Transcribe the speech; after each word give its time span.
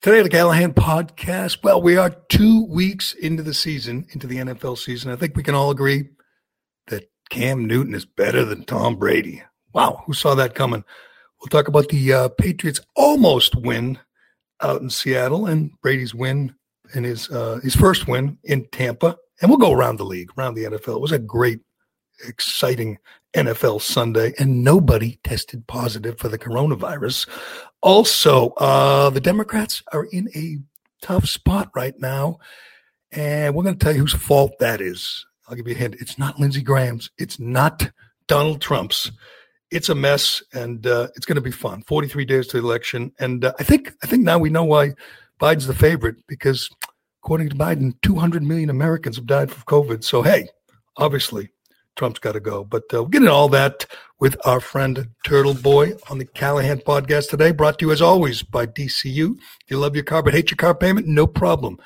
Today, 0.00 0.22
the 0.22 0.28
Callahan 0.28 0.74
podcast. 0.74 1.64
Well, 1.64 1.82
we 1.82 1.96
are 1.96 2.10
two 2.28 2.66
weeks 2.66 3.14
into 3.14 3.42
the 3.42 3.52
season, 3.52 4.06
into 4.12 4.28
the 4.28 4.36
NFL 4.36 4.78
season. 4.78 5.10
I 5.10 5.16
think 5.16 5.36
we 5.36 5.42
can 5.42 5.56
all 5.56 5.72
agree 5.72 6.10
that 6.86 7.10
Cam 7.30 7.66
Newton 7.66 7.96
is 7.96 8.04
better 8.04 8.44
than 8.44 8.64
Tom 8.64 8.94
Brady. 8.94 9.42
Wow, 9.72 10.04
who 10.06 10.12
saw 10.12 10.36
that 10.36 10.54
coming? 10.54 10.84
We'll 11.40 11.48
talk 11.48 11.66
about 11.66 11.88
the 11.88 12.12
uh, 12.12 12.28
Patriots' 12.28 12.80
almost 12.94 13.56
win 13.56 13.98
out 14.60 14.80
in 14.80 14.88
Seattle 14.88 15.46
and 15.46 15.72
Brady's 15.82 16.14
win 16.14 16.54
and 16.94 17.04
his 17.04 17.28
uh, 17.30 17.58
his 17.64 17.74
first 17.74 18.06
win 18.06 18.38
in 18.44 18.68
Tampa. 18.70 19.16
And 19.42 19.50
we'll 19.50 19.58
go 19.58 19.72
around 19.72 19.96
the 19.96 20.04
league, 20.04 20.30
around 20.38 20.54
the 20.54 20.62
NFL. 20.64 20.94
It 20.94 21.02
was 21.02 21.10
a 21.10 21.18
great, 21.18 21.58
exciting 22.26 22.98
NFL 23.34 23.82
Sunday, 23.82 24.32
and 24.38 24.64
nobody 24.64 25.18
tested 25.22 25.66
positive 25.66 26.18
for 26.18 26.28
the 26.28 26.38
coronavirus. 26.38 27.28
Also, 27.82 28.50
uh, 28.56 29.10
the 29.10 29.20
Democrats 29.20 29.82
are 29.92 30.06
in 30.10 30.28
a 30.34 30.58
tough 31.02 31.26
spot 31.26 31.70
right 31.74 31.98
now, 31.98 32.38
and 33.12 33.54
we're 33.54 33.62
going 33.62 33.78
to 33.78 33.84
tell 33.84 33.94
you 33.94 34.00
whose 34.00 34.12
fault 34.12 34.52
that 34.60 34.80
is. 34.80 35.26
I'll 35.48 35.56
give 35.56 35.68
you 35.68 35.74
a 35.74 35.78
hint. 35.78 35.96
It's 36.00 36.18
not 36.18 36.38
Lindsey 36.38 36.62
Graham's. 36.62 37.10
It's 37.18 37.38
not 37.38 37.90
Donald 38.26 38.60
Trump's. 38.60 39.10
It's 39.70 39.88
a 39.88 39.94
mess, 39.94 40.42
and 40.52 40.86
uh, 40.86 41.08
it's 41.14 41.26
going 41.26 41.36
to 41.36 41.42
be 41.42 41.50
fun. 41.50 41.82
Forty-three 41.82 42.24
days 42.24 42.46
to 42.48 42.60
the 42.60 42.66
election, 42.66 43.12
and 43.18 43.44
uh, 43.44 43.52
I 43.58 43.62
think 43.62 43.92
I 44.02 44.06
think 44.06 44.24
now 44.24 44.38
we 44.38 44.48
know 44.48 44.64
why 44.64 44.92
Biden's 45.38 45.66
the 45.66 45.74
favorite 45.74 46.16
because, 46.26 46.70
according 47.22 47.50
to 47.50 47.56
Biden, 47.56 47.94
two 48.00 48.14
hundred 48.16 48.42
million 48.42 48.70
Americans 48.70 49.16
have 49.16 49.26
died 49.26 49.50
from 49.50 49.62
COVID. 49.64 50.04
So 50.04 50.22
hey, 50.22 50.48
obviously 50.96 51.50
Trump's 51.98 52.20
got 52.20 52.32
to 52.32 52.40
go. 52.40 52.64
But 52.64 52.84
uh, 52.94 53.02
we'll 53.02 53.06
get 53.06 53.22
into 53.22 53.32
all 53.32 53.48
that 53.50 53.84
with 54.20 54.36
our 54.46 54.60
friend 54.60 55.08
Turtle 55.24 55.54
Boy 55.54 55.92
on 56.08 56.18
the 56.18 56.24
Callahan 56.24 56.78
podcast 56.78 57.28
today, 57.28 57.50
brought 57.50 57.78
to 57.80 57.86
you 57.86 57.92
as 57.92 58.00
always 58.00 58.42
by 58.42 58.66
DCU. 58.66 59.36
If 59.36 59.70
you 59.70 59.78
love 59.78 59.94
your 59.94 60.04
car 60.04 60.22
but 60.22 60.32
hate 60.32 60.50
your 60.50 60.56
car 60.56 60.74
payment, 60.74 61.06
no 61.06 61.26
problem. 61.26 61.78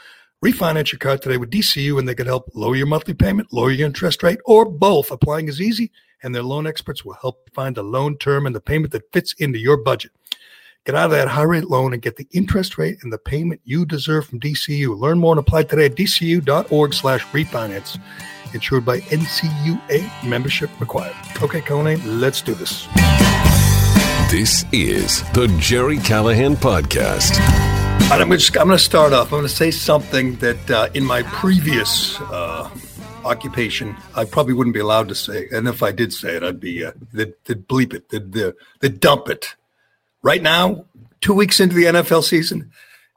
Refinance 0.45 0.93
your 0.93 0.99
car 0.99 1.17
today 1.19 1.39
with 1.39 1.51
DCU 1.51 1.99
and 1.99 2.07
they 2.07 2.15
can 2.15 2.27
help 2.27 2.51
lower 2.55 2.77
your 2.77 2.87
monthly 2.87 3.15
payment, 3.15 3.53
lower 3.53 3.71
your 3.71 3.87
interest 3.87 4.23
rate, 4.23 4.41
or 4.45 4.65
both. 4.65 5.11
Applying 5.11 5.49
is 5.49 5.61
easy 5.61 5.91
and 6.23 6.35
their 6.35 6.43
loan 6.43 6.67
experts 6.67 7.05
will 7.05 7.15
help 7.15 7.49
find 7.55 7.79
a 7.79 7.83
loan 7.83 8.19
term 8.19 8.47
and 8.47 8.55
the 8.55 8.61
payment 8.61 8.93
that 8.93 9.13
fits 9.13 9.33
into 9.35 9.59
your 9.59 9.77
budget. 9.77 10.13
Get 10.85 10.97
out 10.97 11.07
of 11.07 11.11
that 11.13 11.29
high 11.29 11.43
rate 11.43 11.71
loan 11.71 11.93
and 11.93 12.03
get 12.03 12.17
the 12.17 12.27
interest 12.33 12.77
rate 12.77 12.99
and 13.03 13.13
the 13.13 13.19
payment 13.19 13.61
you 13.65 13.87
deserve 13.87 14.27
from 14.27 14.41
DCU. 14.41 14.99
Learn 14.99 15.19
more 15.19 15.33
and 15.33 15.39
apply 15.39 15.63
today 15.63 15.87
at 15.87 15.95
dcu.org 15.95 16.93
slash 16.93 17.25
refinance 17.27 17.99
insured 18.55 18.85
by 18.85 19.01
NCUA 19.01 20.29
membership 20.29 20.71
required. 20.81 21.15
Okay, 21.41 21.61
Conan, 21.61 22.21
let's 22.21 22.41
do 22.41 22.55
this. 22.55 22.87
This 24.31 24.65
is 24.73 25.23
the 25.33 25.55
Gerry 25.61 25.99
Callahan 25.99 26.57
Podcast. 26.57 27.39
I'm 28.11 28.29
going 28.29 28.39
to 28.39 28.79
start 28.79 29.13
off. 29.13 29.27
I'm 29.27 29.39
going 29.39 29.43
to 29.43 29.49
say 29.49 29.71
something 29.71 30.37
that 30.37 30.71
uh, 30.71 30.89
in 30.93 31.05
my 31.05 31.23
previous 31.23 32.21
uh, 32.21 32.71
occupation, 33.25 33.97
I 34.15 34.25
probably 34.25 34.55
wouldn't 34.55 34.75
be 34.75 34.81
allowed 34.81 35.09
to 35.09 35.15
say. 35.15 35.49
And 35.51 35.67
if 35.67 35.83
I 35.83 35.93
did 35.93 36.13
say 36.13 36.37
it, 36.37 36.43
I'd 36.43 36.61
be, 36.61 36.85
uh, 36.85 36.93
they'd, 37.13 37.35
they'd 37.45 37.67
bleep 37.67 37.95
it, 37.95 38.11
they'd, 38.11 38.55
they'd 38.81 39.01
dump 39.01 39.29
it. 39.29 39.55
Right 40.23 40.43
now, 40.43 40.85
two 41.21 41.35
weeks 41.35 41.59
into 41.59 41.75
the 41.75 41.85
NFL 41.85 42.23
season, 42.23 42.71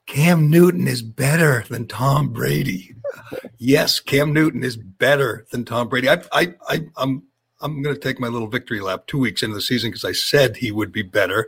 Cam 0.06 0.50
Newton 0.50 0.88
is 0.88 1.02
better 1.02 1.66
than 1.70 1.88
Tom 1.88 2.30
Brady 2.30 2.95
yes, 3.58 4.00
Cam 4.00 4.34
Newton 4.34 4.64
is 4.64 4.78
better 4.78 5.46
than 5.52 5.66
Tom 5.66 5.90
Brady. 5.90 6.10
I, 6.10 6.22
I, 6.32 6.54
I 6.68 6.82
I'm 6.98 7.24
I'm 7.62 7.82
going 7.82 7.96
to 7.96 8.02
take 8.02 8.20
my 8.20 8.28
little 8.28 8.48
victory 8.48 8.80
lap 8.80 9.08
two 9.08 9.20
weeks 9.20 9.42
into 9.42 9.56
the 9.56 9.62
season 9.62 9.90
because 9.90 10.06
I 10.06 10.12
said 10.12 10.58
he 10.58 10.72
would 10.72 10.92
be 10.92 11.02
better. 11.02 11.48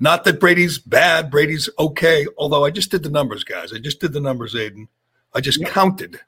Not 0.00 0.24
that 0.24 0.40
Brady's 0.40 0.78
bad. 0.78 1.30
Brady's 1.30 1.68
okay. 1.78 2.26
Although 2.36 2.64
I 2.64 2.70
just 2.70 2.90
did 2.90 3.02
the 3.02 3.10
numbers, 3.10 3.44
guys. 3.44 3.72
I 3.72 3.78
just 3.78 4.00
did 4.00 4.12
the 4.12 4.20
numbers, 4.20 4.54
Aiden. 4.54 4.88
I 5.34 5.40
just 5.40 5.60
yep. 5.60 5.70
counted. 5.70 6.20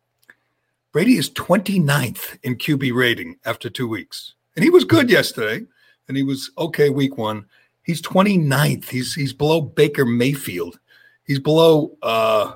Brady 0.92 1.16
is 1.16 1.28
29th 1.30 2.38
in 2.44 2.54
QB 2.56 2.94
rating 2.94 3.36
after 3.44 3.68
two 3.68 3.88
weeks. 3.88 4.34
And 4.54 4.62
he 4.62 4.70
was 4.70 4.84
good 4.84 5.10
yesterday. 5.10 5.66
And 6.06 6.16
he 6.16 6.22
was 6.22 6.52
okay 6.56 6.88
week 6.88 7.18
one. 7.18 7.46
He's 7.82 8.00
29th. 8.00 8.90
He's 8.90 9.14
he's 9.14 9.32
below 9.32 9.60
Baker 9.60 10.04
Mayfield. 10.04 10.78
He's 11.24 11.40
below 11.40 11.96
uh 12.02 12.54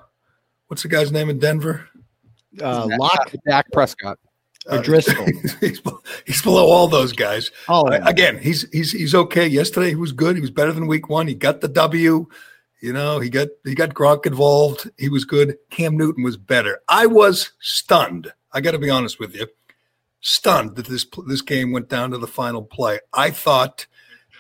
what's 0.68 0.82
the 0.82 0.88
guy's 0.88 1.10
name 1.10 1.28
in 1.30 1.38
Denver? 1.38 1.88
Uh, 2.62 2.88
Lock, 2.98 3.32
Dak 3.46 3.66
Prescott, 3.72 4.18
or 4.66 4.78
uh, 4.78 4.82
Driscoll. 4.82 5.26
he's, 5.60 5.80
he's, 6.26 6.42
below 6.42 6.70
all 6.70 6.88
those 6.88 7.12
guys. 7.12 7.50
Oh, 7.68 7.86
uh, 7.86 8.00
again, 8.04 8.38
he's 8.38 8.68
he's 8.70 8.92
he's 8.92 9.14
okay. 9.14 9.46
Yesterday 9.46 9.90
he 9.90 9.96
was 9.96 10.12
good. 10.12 10.36
He 10.36 10.40
was 10.40 10.50
better 10.50 10.72
than 10.72 10.86
Week 10.86 11.08
One. 11.08 11.28
He 11.28 11.34
got 11.34 11.60
the 11.60 11.68
W. 11.68 12.26
You 12.80 12.92
know, 12.92 13.18
he 13.18 13.28
got 13.28 13.48
he 13.64 13.74
got 13.74 13.94
Gronk 13.94 14.26
involved. 14.26 14.90
He 14.98 15.08
was 15.08 15.24
good. 15.24 15.56
Cam 15.70 15.96
Newton 15.96 16.22
was 16.22 16.36
better. 16.36 16.80
I 16.88 17.06
was 17.06 17.52
stunned. 17.60 18.32
I 18.52 18.60
got 18.60 18.70
to 18.72 18.78
be 18.78 18.90
honest 18.90 19.18
with 19.18 19.34
you, 19.34 19.46
stunned 20.20 20.76
that 20.76 20.86
this 20.86 21.06
this 21.26 21.42
game 21.42 21.72
went 21.72 21.88
down 21.88 22.12
to 22.12 22.18
the 22.18 22.26
final 22.26 22.62
play. 22.62 23.00
I 23.12 23.30
thought 23.30 23.86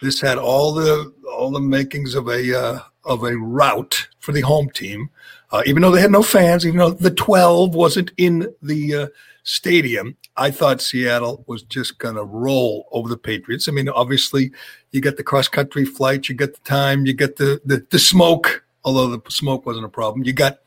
this 0.02 0.20
had 0.20 0.38
all 0.38 0.72
the 0.72 1.12
all 1.30 1.50
the 1.50 1.60
makings 1.60 2.14
of 2.14 2.28
a 2.28 2.58
uh, 2.58 2.80
of 3.04 3.24
a 3.24 3.36
rout 3.36 4.08
for 4.20 4.32
the 4.32 4.42
home 4.42 4.70
team 4.70 5.10
uh, 5.50 5.62
even 5.66 5.82
though 5.82 5.90
they 5.90 6.00
had 6.00 6.10
no 6.10 6.22
fans, 6.22 6.66
even 6.66 6.78
though 6.78 6.90
the 6.90 7.10
12 7.10 7.74
wasn't 7.74 8.12
in 8.16 8.52
the 8.62 8.94
uh, 8.94 9.06
stadium, 9.44 10.16
I 10.36 10.50
thought 10.50 10.82
Seattle 10.82 11.44
was 11.46 11.62
just 11.62 11.98
going 11.98 12.16
to 12.16 12.24
roll 12.24 12.86
over 12.92 13.08
the 13.08 13.16
Patriots. 13.16 13.68
I 13.68 13.72
mean, 13.72 13.88
obviously, 13.88 14.52
you 14.92 15.00
get 15.00 15.16
the 15.16 15.22
cross 15.22 15.48
country 15.48 15.84
flight, 15.84 16.28
you 16.28 16.34
get 16.34 16.54
the 16.54 16.68
time, 16.68 17.06
you 17.06 17.14
get 17.14 17.36
the, 17.36 17.60
the, 17.64 17.84
the 17.90 17.98
smoke, 17.98 18.64
although 18.84 19.08
the 19.08 19.30
smoke 19.30 19.64
wasn't 19.64 19.86
a 19.86 19.90
problem. 19.90 20.24
You 20.24 20.34
got, 20.34 20.58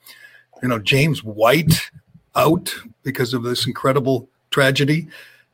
you 0.63 0.67
know, 0.67 0.79
James 0.79 1.23
White 1.23 1.91
out 2.35 2.73
because 3.03 3.33
of 3.33 3.43
this 3.43 3.67
incredible 3.67 4.29
tragedy. 4.49 5.07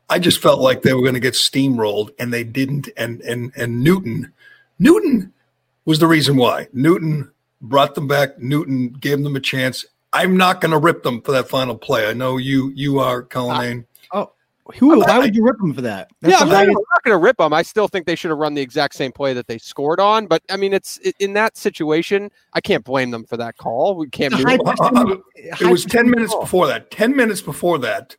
I 0.10 0.20
just 0.20 0.42
felt 0.42 0.62
like 0.62 0.82
they 0.82 0.94
were 0.94 1.02
going 1.02 1.16
to 1.16 1.20
get 1.20 1.34
steamrolled, 1.34 2.12
and 2.18 2.34
they 2.34 2.44
didn't. 2.44 2.88
And 2.96 3.20
and 3.22 3.52
and 3.58 3.84
Newton, 3.84 4.32
Newton 4.80 5.34
was 5.86 6.00
the 6.00 6.08
reason 6.08 6.38
why. 6.38 6.68
Newton 6.72 7.30
brought 7.62 7.96
them 7.96 8.08
back. 8.08 8.40
Newton 8.40 8.90
gave 8.90 9.22
them 9.24 9.36
a 9.36 9.40
chance. 9.40 9.86
I'm 10.14 10.38
not 10.38 10.62
going 10.62 10.72
to 10.72 10.78
rip 10.78 11.04
them 11.04 11.22
for 11.22 11.32
that 11.34 11.50
final 11.50 11.78
play. 11.78 12.08
I 12.08 12.14
know 12.14 12.38
you 12.38 12.72
you 12.76 13.00
are, 13.00 13.24
Colin. 13.24 13.86
Uh, 14.12 14.18
oh, 14.18 14.32
who? 14.76 15.00
Why 15.00 15.20
would 15.20 15.36
you 15.36 15.44
rip 15.44 15.58
them 15.58 15.74
for 15.74 15.82
that? 15.82 16.10
That's 16.22 16.34
yeah, 16.34 16.40
I'm 16.40 16.50
not, 16.50 16.68
not 16.68 17.04
going 17.04 17.14
to 17.14 17.18
rip 17.18 17.38
them. 17.38 17.54
I 17.54 17.62
still 17.62 17.88
think 17.88 18.06
they 18.06 18.16
should 18.16 18.30
have 18.30 18.38
run 18.38 18.54
the 18.54 18.62
exact 18.62 18.96
same 18.96 19.12
play 19.12 19.34
that 19.34 19.48
they 19.48 19.58
scored 19.58 20.00
on. 20.00 20.28
But 20.28 20.44
I 20.50 20.58
mean, 20.58 20.74
it's 20.74 20.98
in 21.20 21.34
that 21.34 21.58
situation, 21.58 22.32
I 22.54 22.62
can't 22.62 22.84
blame 22.84 23.12
them 23.12 23.26
for 23.26 23.38
that 23.38 23.58
call. 23.58 23.96
We 23.96 24.10
can't. 24.10 24.34
High, 24.34 24.58
uh, 24.58 25.18
it 25.42 25.70
was 25.70 25.86
ten 25.86 26.10
minutes 26.10 26.32
call. 26.32 26.42
before 26.42 26.68
that. 26.68 26.90
Ten 26.90 27.16
minutes 27.16 27.42
before 27.42 27.78
that, 27.80 28.16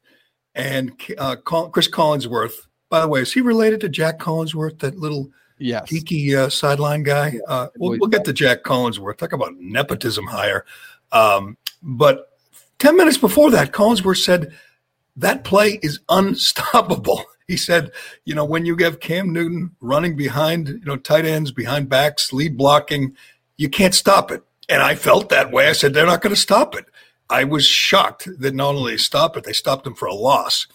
and 0.54 0.93
uh, 1.16 1.37
Chris 1.37 1.88
Collinsworth. 1.88 2.66
By 2.91 3.00
the 3.00 3.09
way, 3.09 3.21
is 3.21 3.32
he 3.32 3.41
related 3.41 3.81
to 3.82 3.88
Jac 3.88 4.19
Collinsworth? 4.19 4.78
That 4.81 4.98
little 4.98 5.31
yes. 5.59 5.91
geeky 5.91 6.35
uh, 6.35 6.49
sideline 6.49 7.03
guy. 7.03 7.39
Uh, 7.47 7.69
we'll, 7.77 7.99
we'll, 7.99 8.09
get 8.09 8.25
to 8.25 8.33
Jac 8.33 8.63
Collinsworth. 8.63 9.17
Talk 9.19 9.33
about 9.33 9.53
nepotism 9.59 10.27
hire. 10.27 10.65
Um, 11.13 11.57
but 11.83 12.33
10 12.79 12.97
minutes 12.97 13.19
before 13.19 13.51
that, 13.51 13.73
Collinsworth 13.73 14.19
said, 14.19 14.53
that 15.17 15.45
play 15.45 15.79
is 15.83 16.01
unstoppable. 16.09 17.25
He 17.49 17.57
said, 17.57 17.93
you 18.27 18.35
know, 18.35 18.45
when 18.45 18.67
you 18.67 18.77
have 18.77 19.01
Cam 19.01 19.33
Newton 19.33 19.75
running 19.81 20.17
behind, 20.17 20.69
you 20.69 20.85
know, 20.85 20.99
tight 20.99 21.25
ends, 21.25 21.51
behind 21.51 21.89
backs, 21.89 22.31
lead 22.31 22.59
blocking, 22.59 23.17
you 23.57 23.71
can't 23.71 23.95
stop 23.95 24.31
it. 24.31 24.43
And 24.69 24.83
I 24.83 24.95
felt 24.95 25.31
that 25.31 25.51
way. 25.51 25.67
I 25.67 25.73
said, 25.73 25.95
they're 25.95 26.05
not 26.05 26.21
going 26.21 26.35
to 26.35 26.39
stop 26.39 26.77
it. 26.77 26.85
I 27.31 27.45
was 27.45 27.65
shocked 27.65 28.29
that 28.41 28.55
not 28.55 28.75
only 28.75 28.93
they 28.93 28.99
stopped 28.99 29.39
it, 29.39 29.45
they 29.45 29.55
stopped 29.55 29.87
him 29.87 29.95
for 29.95 30.05
a 30.05 30.13
loss. 30.13 30.67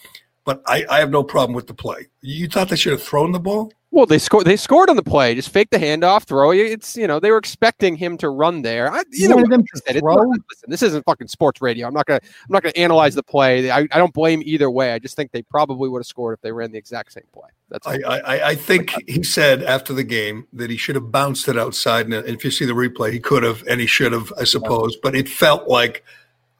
But 0.44 0.62
I, 0.66 0.84
I 0.90 0.98
have 0.98 1.10
no 1.10 1.22
problem 1.22 1.54
with 1.54 1.68
the 1.68 1.74
play. 1.74 2.08
You 2.20 2.48
thought 2.48 2.70
they 2.70 2.76
should 2.76 2.92
have 2.92 3.02
thrown 3.04 3.30
the 3.30 3.38
ball? 3.38 3.72
Well, 3.94 4.06
they 4.06 4.18
scored. 4.18 4.44
They 4.44 4.56
scored 4.56 4.90
on 4.90 4.96
the 4.96 5.04
play. 5.04 5.36
Just 5.36 5.50
fake 5.50 5.70
the 5.70 5.78
handoff, 5.78 6.24
throw. 6.24 6.50
It's 6.50 6.96
you 6.96 7.06
know 7.06 7.20
they 7.20 7.30
were 7.30 7.38
expecting 7.38 7.94
him 7.94 8.18
to 8.18 8.28
run 8.28 8.62
there. 8.62 8.90
I, 8.90 9.04
you 9.12 9.28
know, 9.28 9.40
them 9.48 9.62
to 9.62 10.00
throw. 10.00 10.16
Listen, 10.16 10.68
this 10.68 10.82
isn't 10.82 11.04
fucking 11.04 11.28
sports 11.28 11.62
radio. 11.62 11.86
I'm 11.86 11.94
not 11.94 12.06
gonna. 12.06 12.18
I'm 12.20 12.50
not 12.50 12.64
gonna 12.64 12.72
analyze 12.74 13.14
the 13.14 13.22
play. 13.22 13.70
I, 13.70 13.86
I 13.92 13.98
don't 13.98 14.12
blame 14.12 14.42
either 14.44 14.68
way. 14.68 14.92
I 14.92 14.98
just 14.98 15.14
think 15.14 15.30
they 15.30 15.42
probably 15.42 15.88
would 15.88 16.00
have 16.00 16.08
scored 16.08 16.34
if 16.34 16.40
they 16.40 16.50
ran 16.50 16.72
the 16.72 16.78
exact 16.78 17.12
same 17.12 17.22
play. 17.32 17.48
That's. 17.68 17.86
I, 17.86 18.00
I, 18.04 18.48
I 18.48 18.54
think 18.56 18.92
he 19.06 19.22
said 19.22 19.62
after 19.62 19.92
the 19.92 20.02
game 20.02 20.48
that 20.52 20.70
he 20.70 20.76
should 20.76 20.96
have 20.96 21.12
bounced 21.12 21.46
it 21.46 21.56
outside, 21.56 22.06
and 22.06 22.14
if 22.26 22.44
you 22.44 22.50
see 22.50 22.64
the 22.64 22.72
replay, 22.72 23.12
he 23.12 23.20
could 23.20 23.44
have 23.44 23.62
and 23.68 23.80
he 23.80 23.86
should 23.86 24.10
have, 24.10 24.32
I 24.36 24.42
suppose. 24.42 24.96
But 24.96 25.14
it 25.14 25.28
felt 25.28 25.68
like 25.68 26.02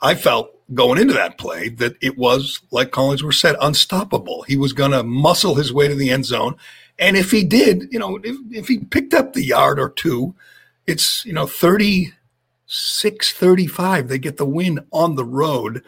I 0.01 0.15
felt 0.15 0.53
going 0.73 1.01
into 1.01 1.15
that 1.15 1.37
play 1.37 1.69
that 1.71 1.97
it 2.01 2.17
was 2.17 2.61
like 2.71 2.93
Collinsworth 2.93 3.35
said, 3.35 3.57
unstoppable. 3.61 4.43
He 4.43 4.57
was 4.57 4.73
going 4.73 4.93
to 4.93 5.03
muscle 5.03 5.57
his 5.57 5.73
way 5.73 5.89
to 5.89 5.97
the 5.97 6.11
end 6.11 6.27
zone 6.27 6.55
and 6.99 7.17
if 7.17 7.31
he 7.31 7.45
did, 7.45 7.89
you 7.91 7.99
know, 7.99 8.19
if, 8.23 8.37
if 8.51 8.69
he 8.69 8.79
picked 8.79 9.15
up 9.15 9.33
the 9.33 9.45
yard 9.45 9.79
or 9.79 9.91
two, 9.91 10.35
it's, 10.87 11.25
you 11.25 11.33
know, 11.33 11.47
36 11.47 13.33
35. 13.33 14.09
They 14.09 14.19
get 14.19 14.37
the 14.37 14.47
win 14.47 14.81
on 14.93 15.17
the 15.17 15.25
road. 15.25 15.83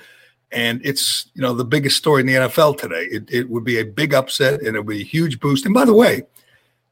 And 0.51 0.81
it's, 0.85 1.31
you 1.35 1.43
know, 1.43 1.55
the 1.55 1.65
biggest 1.65 1.97
story 1.97 2.21
in 2.21 2.27
the 2.27 2.35
NFL 2.35 2.79
today. 2.79 3.07
It, 3.11 3.31
it 3.31 3.51
would 3.51 3.65
be 3.65 3.79
a 3.79 3.85
big 3.85 4.15
upset 4.15 4.61
and 4.61 4.77
it 4.77 4.81
would 4.81 4.87
be 4.87 5.03
a 5.03 5.05
huge 5.05 5.39
boost. 5.41 5.65
And 5.65 5.75
by 5.75 5.85
the 5.85 5.95
way, 5.95 6.23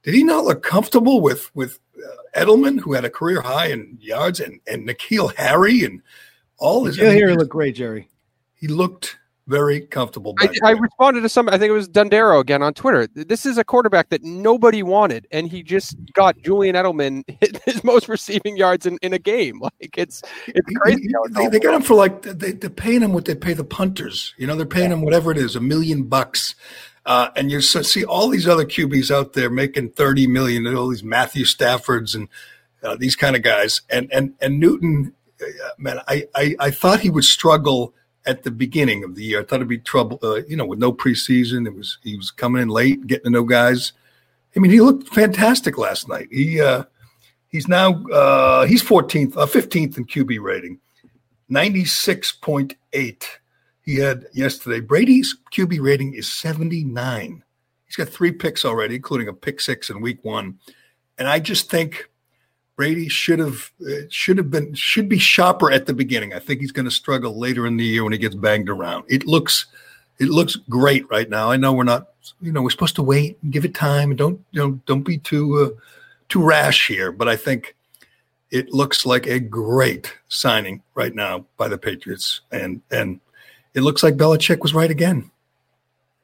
did 0.02 0.14
he 0.14 0.22
not 0.22 0.44
look 0.44 0.62
comfortable 0.62 1.20
with 1.20 1.54
with 1.54 1.78
uh, 1.96 2.40
Edelman, 2.40 2.80
who 2.80 2.92
had 2.92 3.04
a 3.04 3.10
career 3.10 3.40
high 3.40 3.68
in 3.68 3.96
yards, 4.00 4.38
and 4.38 4.60
and 4.66 4.86
N'Keal 4.86 5.34
Harry, 5.36 5.82
and 5.82 6.02
all 6.58 6.84
his. 6.84 6.98
N'Keal 6.98 7.14
Harry 7.14 7.34
looked 7.34 7.50
great, 7.50 7.74
Gerry. 7.74 8.08
He 8.54 8.68
looked 8.68 9.16
very 9.46 9.82
comfortable. 9.82 10.34
I, 10.38 10.48
I, 10.62 10.70
responded 10.70 11.20
to 11.20 11.28
some. 11.28 11.48
I 11.48 11.58
think 11.58 11.68
it 11.70 11.72
was 11.72 11.88
Dundero 11.88 12.40
again 12.40 12.62
on 12.62 12.72
Twitter. 12.72 13.06
This 13.06 13.44
is 13.44 13.58
a 13.58 13.64
quarterback 13.64 14.08
that 14.08 14.22
nobody 14.22 14.82
wanted, 14.82 15.26
and 15.30 15.48
he 15.48 15.62
just 15.62 15.96
got 16.14 16.38
Julian 16.38 16.76
Edelman 16.76 17.24
his 17.64 17.84
most 17.84 18.08
receiving 18.08 18.56
yards 18.56 18.86
in, 18.86 18.98
in 19.02 19.12
a 19.12 19.18
game. 19.18 19.60
Like 19.80 19.96
it's 19.96 20.22
it's 20.46 20.76
crazy. 20.76 21.08
He, 21.08 21.32
they, 21.32 21.48
they, 21.48 21.58
got 21.58 21.74
him 21.74 21.80
for 21.80 21.94
like 21.94 22.20
they, 22.22 22.52
they're 22.52 22.68
paying 22.68 23.00
him 23.00 23.12
what 23.12 23.24
they 23.24 23.34
pay 23.34 23.54
the 23.54 23.64
punters. 23.64 24.34
You 24.36 24.46
know, 24.46 24.56
they're 24.56 24.66
paying 24.66 24.92
him 24.92 25.02
whatever 25.02 25.30
it 25.30 25.38
is, 25.38 25.56
a 25.56 25.60
million 25.60 26.04
bucks. 26.04 26.54
Uh, 27.06 27.30
and 27.34 27.50
you 27.50 27.62
see 27.62 28.04
all 28.04 28.28
these 28.28 28.46
other 28.46 28.66
QBs 28.66 29.10
out 29.10 29.32
there 29.32 29.48
making 29.48 29.90
thirty 29.90 30.26
million, 30.26 30.66
and 30.66 30.76
all 30.76 30.88
these 30.88 31.02
Matthew 31.02 31.44
Staffords 31.44 32.14
and 32.14 32.28
uh, 32.82 32.96
these 32.96 33.16
kind 33.16 33.36
of 33.36 33.42
guys. 33.42 33.80
And 33.88 34.12
and 34.12 34.34
and 34.40 34.60
Newton, 34.60 35.14
uh, 35.40 35.46
man, 35.78 36.00
I, 36.06 36.28
I 36.34 36.56
I 36.60 36.70
thought 36.70 37.00
he 37.00 37.10
would 37.10 37.24
struggle 37.24 37.94
at 38.26 38.42
the 38.42 38.50
beginning 38.50 39.04
of 39.04 39.14
the 39.14 39.24
year. 39.24 39.40
I 39.40 39.44
thought 39.44 39.56
it'd 39.56 39.68
be 39.68 39.78
trouble, 39.78 40.18
uh, 40.22 40.42
you 40.48 40.56
know, 40.56 40.66
with 40.66 40.78
no 40.78 40.92
preseason. 40.92 41.66
It 41.66 41.74
was 41.74 41.98
he 42.02 42.16
was 42.16 42.30
coming 42.30 42.62
in 42.62 42.68
late, 42.68 43.06
getting 43.06 43.24
to 43.24 43.30
know 43.30 43.44
guys. 43.44 43.92
I 44.56 44.60
mean, 44.60 44.70
he 44.70 44.80
looked 44.80 45.08
fantastic 45.08 45.78
last 45.78 46.08
night. 46.08 46.28
He 46.30 46.60
uh, 46.60 46.84
he's 47.48 47.68
now 47.68 48.04
uh, 48.06 48.66
he's 48.66 48.82
14th, 48.82 49.36
uh, 49.36 49.46
15th 49.46 49.98
in 49.98 50.06
QB 50.06 50.40
rating, 50.40 50.78
96.8. 51.50 53.24
He 53.82 53.96
had 53.96 54.26
yesterday. 54.32 54.80
Brady's 54.80 55.36
QB 55.52 55.80
rating 55.82 56.14
is 56.14 56.32
79. 56.32 57.44
He's 57.84 57.96
got 57.96 58.08
three 58.08 58.32
picks 58.32 58.64
already, 58.64 58.96
including 58.96 59.28
a 59.28 59.32
pick 59.32 59.60
six 59.60 59.90
in 59.90 60.00
week 60.00 60.24
one. 60.24 60.58
And 61.18 61.28
I 61.28 61.38
just 61.38 61.70
think 61.70 62.08
Brady 62.76 63.08
should 63.08 63.38
have 63.38 63.70
uh, 63.86 64.06
should 64.08 64.38
have 64.38 64.50
been 64.50 64.74
should 64.74 65.08
be 65.08 65.18
sharper 65.18 65.70
at 65.70 65.86
the 65.86 65.94
beginning. 65.94 66.34
I 66.34 66.38
think 66.38 66.60
he's 66.60 66.72
going 66.72 66.86
to 66.86 66.90
struggle 66.90 67.38
later 67.38 67.66
in 67.66 67.76
the 67.76 67.84
year 67.84 68.02
when 68.02 68.12
he 68.12 68.18
gets 68.18 68.34
banged 68.34 68.68
around. 68.68 69.04
It 69.08 69.26
looks 69.26 69.66
it 70.18 70.28
looks 70.28 70.56
great 70.56 71.08
right 71.10 71.28
now. 71.28 71.50
I 71.50 71.56
know 71.56 71.72
we're 71.72 71.84
not 71.84 72.08
you 72.40 72.52
know 72.52 72.62
we're 72.62 72.70
supposed 72.70 72.96
to 72.96 73.02
wait 73.02 73.38
and 73.42 73.52
give 73.52 73.64
it 73.64 73.74
time 73.74 74.10
and 74.10 74.18
don't 74.18 74.44
you 74.50 74.60
know 74.60 74.80
don't 74.86 75.02
be 75.02 75.18
too 75.18 75.58
uh, 75.76 75.80
too 76.28 76.42
rash 76.42 76.88
here, 76.88 77.12
but 77.12 77.28
I 77.28 77.36
think 77.36 77.76
it 78.50 78.72
looks 78.72 79.06
like 79.06 79.26
a 79.26 79.40
great 79.40 80.16
signing 80.28 80.82
right 80.94 81.14
now 81.14 81.46
by 81.56 81.68
the 81.68 81.78
Patriots 81.78 82.40
and 82.50 82.82
and 82.90 83.20
it 83.74 83.82
looks 83.82 84.02
like 84.02 84.16
Belichick 84.16 84.60
was 84.60 84.74
right 84.74 84.90
again. 84.90 85.30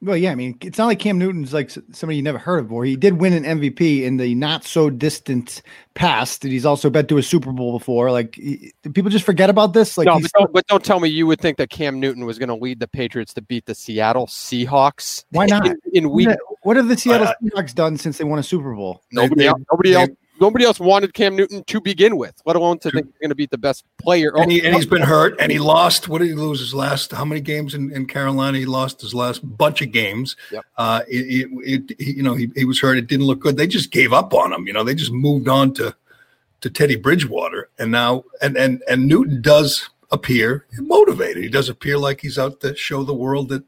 Well, 0.03 0.17
yeah, 0.17 0.31
I 0.31 0.35
mean, 0.35 0.57
it's 0.61 0.79
not 0.79 0.87
like 0.87 0.97
Cam 0.97 1.19
Newton's 1.19 1.53
like 1.53 1.69
somebody 1.69 2.15
you 2.15 2.23
never 2.23 2.39
heard 2.39 2.59
of 2.59 2.67
before. 2.67 2.85
He 2.85 2.95
did 2.95 3.19
win 3.19 3.33
an 3.33 3.43
MVP 3.43 4.01
in 4.01 4.17
the 4.17 4.33
not 4.33 4.63
so 4.63 4.89
distant 4.89 5.61
past. 5.93 6.43
And 6.43 6.51
he's 6.51 6.65
also 6.65 6.89
been 6.89 7.05
to 7.07 7.19
a 7.19 7.23
Super 7.23 7.51
Bowl 7.51 7.77
before. 7.77 8.11
Like, 8.11 8.35
he, 8.35 8.73
people 8.93 9.11
just 9.11 9.25
forget 9.25 9.51
about 9.51 9.73
this? 9.73 9.99
Like, 9.99 10.07
no, 10.07 10.19
but 10.19 10.31
don't, 10.31 10.53
but 10.53 10.67
don't, 10.67 10.83
tell 10.83 10.99
me 10.99 11.09
you 11.09 11.27
would 11.27 11.39
think 11.39 11.57
that 11.57 11.69
Cam 11.69 11.99
Newton 11.99 12.25
was 12.25 12.39
going 12.39 12.49
to 12.49 12.55
lead 12.55 12.79
the 12.79 12.87
Patriots 12.87 13.33
to 13.35 13.43
beat 13.43 13.67
the 13.67 13.75
Seattle 13.75 14.25
Seahawks. 14.25 15.23
Why 15.29 15.45
not? 15.45 15.67
In, 15.67 15.77
in 15.93 16.09
week, 16.09 16.29
what 16.63 16.77
have 16.77 16.87
the 16.87 16.97
Seattle 16.97 17.27
uh, 17.27 17.33
Seahawks 17.43 17.75
done 17.75 17.97
since 17.97 18.17
they 18.17 18.23
won 18.23 18.39
a 18.39 18.43
Super 18.43 18.73
Bowl? 18.73 19.03
Nobody, 19.11 19.43
they, 19.43 19.53
nobody 19.71 19.91
they, 19.91 20.01
else 20.01 20.09
nobody 20.41 20.65
else 20.65 20.79
wanted 20.79 21.13
Cam 21.13 21.35
Newton 21.35 21.63
to 21.65 21.79
begin 21.79 22.17
with, 22.17 22.33
let 22.45 22.55
alone 22.55 22.79
to 22.79 22.91
think 22.91 23.05
he's 23.05 23.17
going 23.19 23.29
to 23.29 23.35
be 23.35 23.45
the 23.45 23.57
best 23.57 23.85
player. 24.01 24.33
And, 24.35 24.51
he, 24.51 24.59
has 24.59 24.85
been 24.85 25.03
hurt, 25.03 25.35
and 25.39 25.51
he 25.51 25.59
lost. 25.59 26.09
What 26.09 26.19
did 26.19 26.27
he 26.27 26.33
lose 26.33 26.59
his 26.59 26.73
last? 26.73 27.11
How 27.11 27.23
many 27.23 27.39
games 27.39 27.75
in, 27.75 27.91
in 27.91 28.07
Carolina? 28.07 28.57
He 28.57 28.65
lost 28.65 28.99
his 28.99 29.13
last 29.13 29.39
bunch 29.57 29.81
of 29.81 29.91
games. 29.91 30.35
Yep. 30.51 30.65
Uh, 30.77 31.01
it, 31.07 31.49
it, 31.63 31.95
it, 31.97 31.99
you 31.99 32.23
know, 32.23 32.33
he, 32.33 32.49
he 32.55 32.65
was 32.65 32.81
hurt. 32.81 32.97
It 32.97 33.07
didn't 33.07 33.25
look 33.27 33.39
good. 33.39 33.55
They 33.55 33.67
just 33.67 33.91
gave 33.91 34.11
up 34.11 34.33
on 34.33 34.51
him. 34.51 34.67
You 34.67 34.73
know, 34.73 34.83
they 34.83 34.95
just 34.95 35.13
moved 35.13 35.47
on 35.47 35.73
to 35.75 35.95
to 36.61 36.69
Teddy 36.69 36.95
Bridgewater, 36.95 37.69
and 37.79 37.91
now 37.91 38.23
and 38.41 38.57
and 38.57 38.81
and 38.89 39.07
Newton 39.07 39.41
does 39.41 39.89
appear 40.11 40.65
motivated. 40.79 41.43
He 41.43 41.49
does 41.49 41.69
appear 41.69 41.97
like 41.97 42.21
he's 42.21 42.37
out 42.37 42.59
to 42.61 42.75
show 42.75 43.03
the 43.03 43.13
world 43.13 43.49
that 43.49 43.63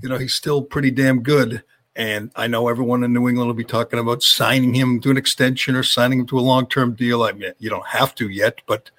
you 0.00 0.08
know 0.08 0.18
he's 0.18 0.34
still 0.34 0.62
pretty 0.62 0.90
damn 0.90 1.22
good. 1.22 1.62
And 1.96 2.30
I 2.34 2.48
know 2.48 2.68
everyone 2.68 3.04
in 3.04 3.12
New 3.12 3.28
England 3.28 3.46
will 3.46 3.54
be 3.54 3.64
talking 3.64 3.98
about 3.98 4.22
signing 4.22 4.74
him 4.74 5.00
to 5.00 5.10
an 5.10 5.16
extension 5.16 5.76
or 5.76 5.84
signing 5.84 6.20
him 6.20 6.26
to 6.26 6.38
a 6.38 6.40
long 6.40 6.66
term 6.66 6.94
deal. 6.94 7.22
I 7.22 7.32
mean, 7.32 7.52
you 7.58 7.70
don't 7.70 7.86
have 7.86 8.14
to 8.16 8.28
yet, 8.28 8.62
but 8.66 8.90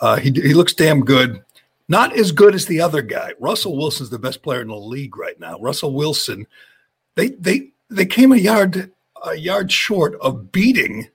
uh, 0.00 0.16
he, 0.16 0.30
he 0.30 0.54
looks 0.54 0.72
damn 0.74 1.04
good. 1.04 1.42
Not 1.88 2.16
as 2.16 2.32
good 2.32 2.54
as 2.54 2.66
the 2.66 2.80
other 2.80 3.02
guy. 3.02 3.32
Russell 3.40 3.76
Wilson's 3.76 4.10
the 4.10 4.18
best 4.18 4.42
player 4.42 4.60
in 4.60 4.68
the 4.68 4.76
league 4.76 5.16
right 5.16 5.38
now. 5.40 5.58
Russell 5.58 5.94
Wilson, 5.94 6.46
they 7.14 7.30
they 7.30 7.70
they 7.88 8.06
came 8.06 8.30
a 8.30 8.36
yard 8.36 8.92
a 9.24 9.34
yard 9.34 9.72
short 9.72 10.14
of 10.20 10.52
beating 10.52 11.08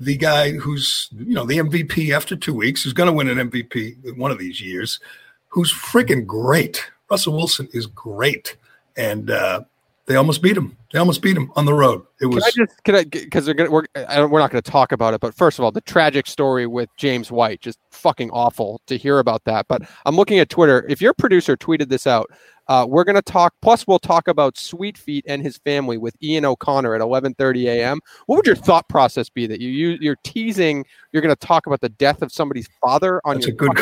the 0.00 0.16
guy 0.16 0.52
who's 0.52 1.08
you 1.16 1.34
know 1.34 1.44
the 1.44 1.58
MVP 1.58 2.14
after 2.14 2.36
two 2.36 2.54
weeks, 2.54 2.82
who's 2.82 2.92
going 2.92 3.06
to 3.06 3.12
win 3.12 3.28
an 3.28 3.50
MVP 3.50 4.16
one 4.16 4.30
of 4.30 4.38
these 4.38 4.60
years, 4.60 5.00
who's 5.48 5.72
freaking 5.72 6.26
great. 6.26 6.84
Russell 7.10 7.34
Wilson 7.34 7.68
is 7.72 7.86
great, 7.86 8.56
and 8.96 9.30
uh, 9.30 9.62
they 10.08 10.16
almost 10.16 10.40
beat 10.40 10.56
him. 10.56 10.74
They 10.90 10.98
almost 10.98 11.20
beat 11.20 11.36
him 11.36 11.52
on 11.54 11.66
the 11.66 11.74
road. 11.74 12.02
It 12.22 12.26
was. 12.26 12.42
Can 12.42 12.64
I 12.64 12.66
just 12.66 12.84
can 12.84 12.94
I 12.94 13.04
because 13.04 13.46
we're 13.46 13.52
gonna, 13.52 13.70
we're 13.70 13.84
we're 13.94 14.38
not 14.38 14.50
going 14.50 14.62
to 14.62 14.70
talk 14.70 14.90
about 14.90 15.12
it, 15.12 15.20
but 15.20 15.34
first 15.34 15.58
of 15.58 15.64
all, 15.64 15.70
the 15.70 15.82
tragic 15.82 16.26
story 16.26 16.66
with 16.66 16.88
James 16.96 17.30
White, 17.30 17.60
just 17.60 17.78
fucking 17.90 18.30
awful 18.30 18.80
to 18.86 18.96
hear 18.96 19.18
about 19.18 19.44
that. 19.44 19.68
But 19.68 19.82
I'm 20.06 20.16
looking 20.16 20.38
at 20.38 20.48
Twitter. 20.48 20.86
If 20.88 21.02
your 21.02 21.12
producer 21.12 21.58
tweeted 21.58 21.90
this 21.90 22.06
out, 22.06 22.30
uh, 22.68 22.86
we're 22.88 23.04
going 23.04 23.16
to 23.16 23.22
talk. 23.22 23.54
Plus, 23.62 23.86
we'll 23.86 23.98
talk 23.98 24.28
about 24.28 24.58
Sweet 24.58 24.98
Feet 24.98 25.24
and 25.26 25.42
his 25.42 25.56
family 25.58 25.96
with 25.96 26.14
Ian 26.22 26.44
O'Connor 26.44 26.94
at 26.94 27.00
11:30 27.00 27.64
a.m. 27.64 28.00
What 28.26 28.36
would 28.36 28.46
your 28.46 28.56
thought 28.56 28.88
process 28.88 29.28
be 29.30 29.46
that 29.46 29.60
you, 29.60 29.70
you 29.70 29.98
you're 30.00 30.18
teasing? 30.22 30.84
You're 31.12 31.22
going 31.22 31.34
to 31.34 31.46
talk 31.46 31.66
about 31.66 31.80
the 31.80 31.88
death 31.88 32.20
of 32.20 32.30
somebody's 32.30 32.68
father 32.82 33.20
on 33.24 33.36
that's 33.36 33.46
your 33.46 33.54
a 33.54 33.56
good 33.56 33.78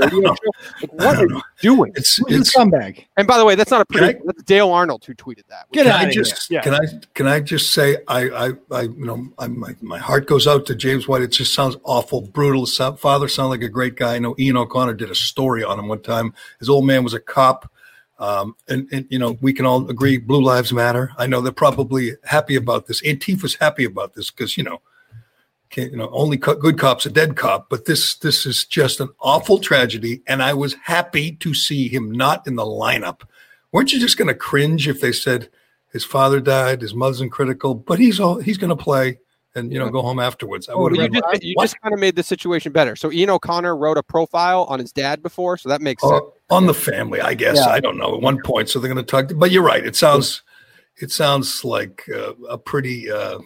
radio 0.00 0.34
show. 0.34 0.40
Like, 0.80 0.92
what 0.92 1.16
are 1.16 1.26
you 1.26 1.42
doing? 1.60 1.92
It's, 1.94 2.20
it's 2.28 2.54
a 2.54 2.58
scumbag. 2.58 3.04
And 3.16 3.26
by 3.26 3.38
the 3.38 3.44
way, 3.44 3.54
that's 3.54 3.70
not 3.70 3.80
a 3.80 3.84
producer. 3.84 4.20
That's 4.24 4.42
Dale 4.44 4.70
Arnold 4.70 5.04
who 5.04 5.14
tweeted 5.14 5.46
that. 5.48 5.66
Can 5.72 5.88
I 5.88 6.10
just 6.10 6.50
yeah. 6.50 6.62
can 6.62 6.74
I 6.74 6.86
can 7.14 7.26
I 7.26 7.40
just 7.40 7.72
say 7.72 7.98
I 8.06 8.28
I, 8.28 8.52
I 8.70 8.82
you 8.82 9.04
know 9.04 9.28
I, 9.38 9.48
my 9.48 9.74
my 9.80 9.98
heart 9.98 10.26
goes 10.26 10.46
out 10.46 10.66
to 10.66 10.74
James 10.74 11.08
White. 11.08 11.22
It 11.22 11.28
just 11.28 11.52
sounds 11.52 11.76
awful, 11.84 12.20
brutal. 12.22 12.66
Father 12.66 13.28
sounded 13.28 13.50
like 13.50 13.62
a 13.62 13.68
great 13.68 13.96
guy. 13.96 14.14
I 14.14 14.18
know 14.18 14.34
Ian 14.38 14.56
O'Connor 14.56 14.94
did 14.94 15.10
a 15.10 15.14
story 15.14 15.64
on 15.64 15.78
him 15.78 15.88
one 15.88 16.02
time. 16.02 16.32
His 16.60 16.68
old 16.68 16.86
man 16.86 17.02
was 17.02 17.14
a 17.14 17.20
cop 17.20 17.70
um, 18.20 18.54
and, 18.68 18.86
and, 18.92 19.06
you 19.08 19.18
know, 19.18 19.38
we 19.40 19.54
can 19.54 19.64
all 19.64 19.88
agree 19.88 20.18
Blue 20.18 20.42
Lives 20.42 20.74
Matter. 20.74 21.10
I 21.16 21.26
know 21.26 21.40
they're 21.40 21.52
probably 21.52 22.12
happy 22.24 22.54
about 22.54 22.86
this. 22.86 23.00
Antifa's 23.02 23.54
happy 23.54 23.84
about 23.84 24.12
this 24.12 24.30
because, 24.30 24.58
you 24.58 24.62
know, 24.62 24.82
you 25.74 25.96
know, 25.96 26.10
only 26.12 26.36
co- 26.36 26.56
good 26.56 26.78
cops 26.78 27.06
a 27.06 27.10
dead 27.10 27.36
cop. 27.36 27.70
But 27.70 27.86
this 27.86 28.16
this 28.16 28.44
is 28.44 28.66
just 28.66 29.00
an 29.00 29.08
awful 29.20 29.58
tragedy. 29.58 30.20
And 30.26 30.42
I 30.42 30.52
was 30.52 30.74
happy 30.84 31.32
to 31.36 31.54
see 31.54 31.88
him 31.88 32.10
not 32.10 32.46
in 32.46 32.56
the 32.56 32.64
lineup. 32.64 33.22
Weren't 33.72 33.92
you 33.92 34.00
just 34.00 34.18
going 34.18 34.28
to 34.28 34.34
cringe 34.34 34.86
if 34.86 35.00
they 35.00 35.12
said 35.12 35.48
his 35.90 36.04
father 36.04 36.40
died, 36.40 36.82
his 36.82 36.94
mother's 36.94 37.22
in 37.22 37.30
critical, 37.30 37.74
but 37.74 37.98
he's 37.98 38.20
all 38.20 38.38
he's 38.38 38.58
going 38.58 38.76
to 38.76 38.76
play 38.76 39.18
and 39.54 39.72
you 39.72 39.78
know 39.78 39.88
go 39.88 40.02
home 40.02 40.18
afterwards. 40.18 40.68
I 40.68 40.74
would. 40.74 40.96
you 40.96 41.08
just, 41.08 41.42
you 41.42 41.54
just 41.60 41.80
kind 41.80 41.94
of 41.94 42.00
made 42.00 42.16
the 42.16 42.22
situation 42.22 42.72
better. 42.72 42.96
So 42.96 43.10
Ian 43.10 43.30
O'Connor 43.30 43.76
wrote 43.76 43.98
a 43.98 44.02
profile 44.02 44.64
on 44.64 44.78
his 44.78 44.92
dad 44.92 45.22
before, 45.22 45.56
so 45.56 45.68
that 45.68 45.80
makes 45.80 46.02
uh, 46.04 46.08
sense. 46.08 46.24
On 46.50 46.66
the 46.66 46.74
family, 46.74 47.20
I 47.20 47.34
guess. 47.34 47.58
Yeah. 47.58 47.68
I 47.68 47.80
don't 47.80 47.96
know. 47.96 48.14
At 48.14 48.20
one 48.20 48.42
point, 48.42 48.68
so 48.68 48.78
they're 48.78 48.92
going 48.92 49.04
to 49.04 49.10
talk. 49.10 49.30
But 49.36 49.50
you're 49.50 49.62
right. 49.62 49.84
It 49.84 49.94
sounds, 49.94 50.42
it 50.96 51.12
sounds 51.12 51.64
like 51.64 52.08
uh, 52.12 52.34
a 52.48 52.58
pretty 52.58 53.10
uh, 53.10 53.38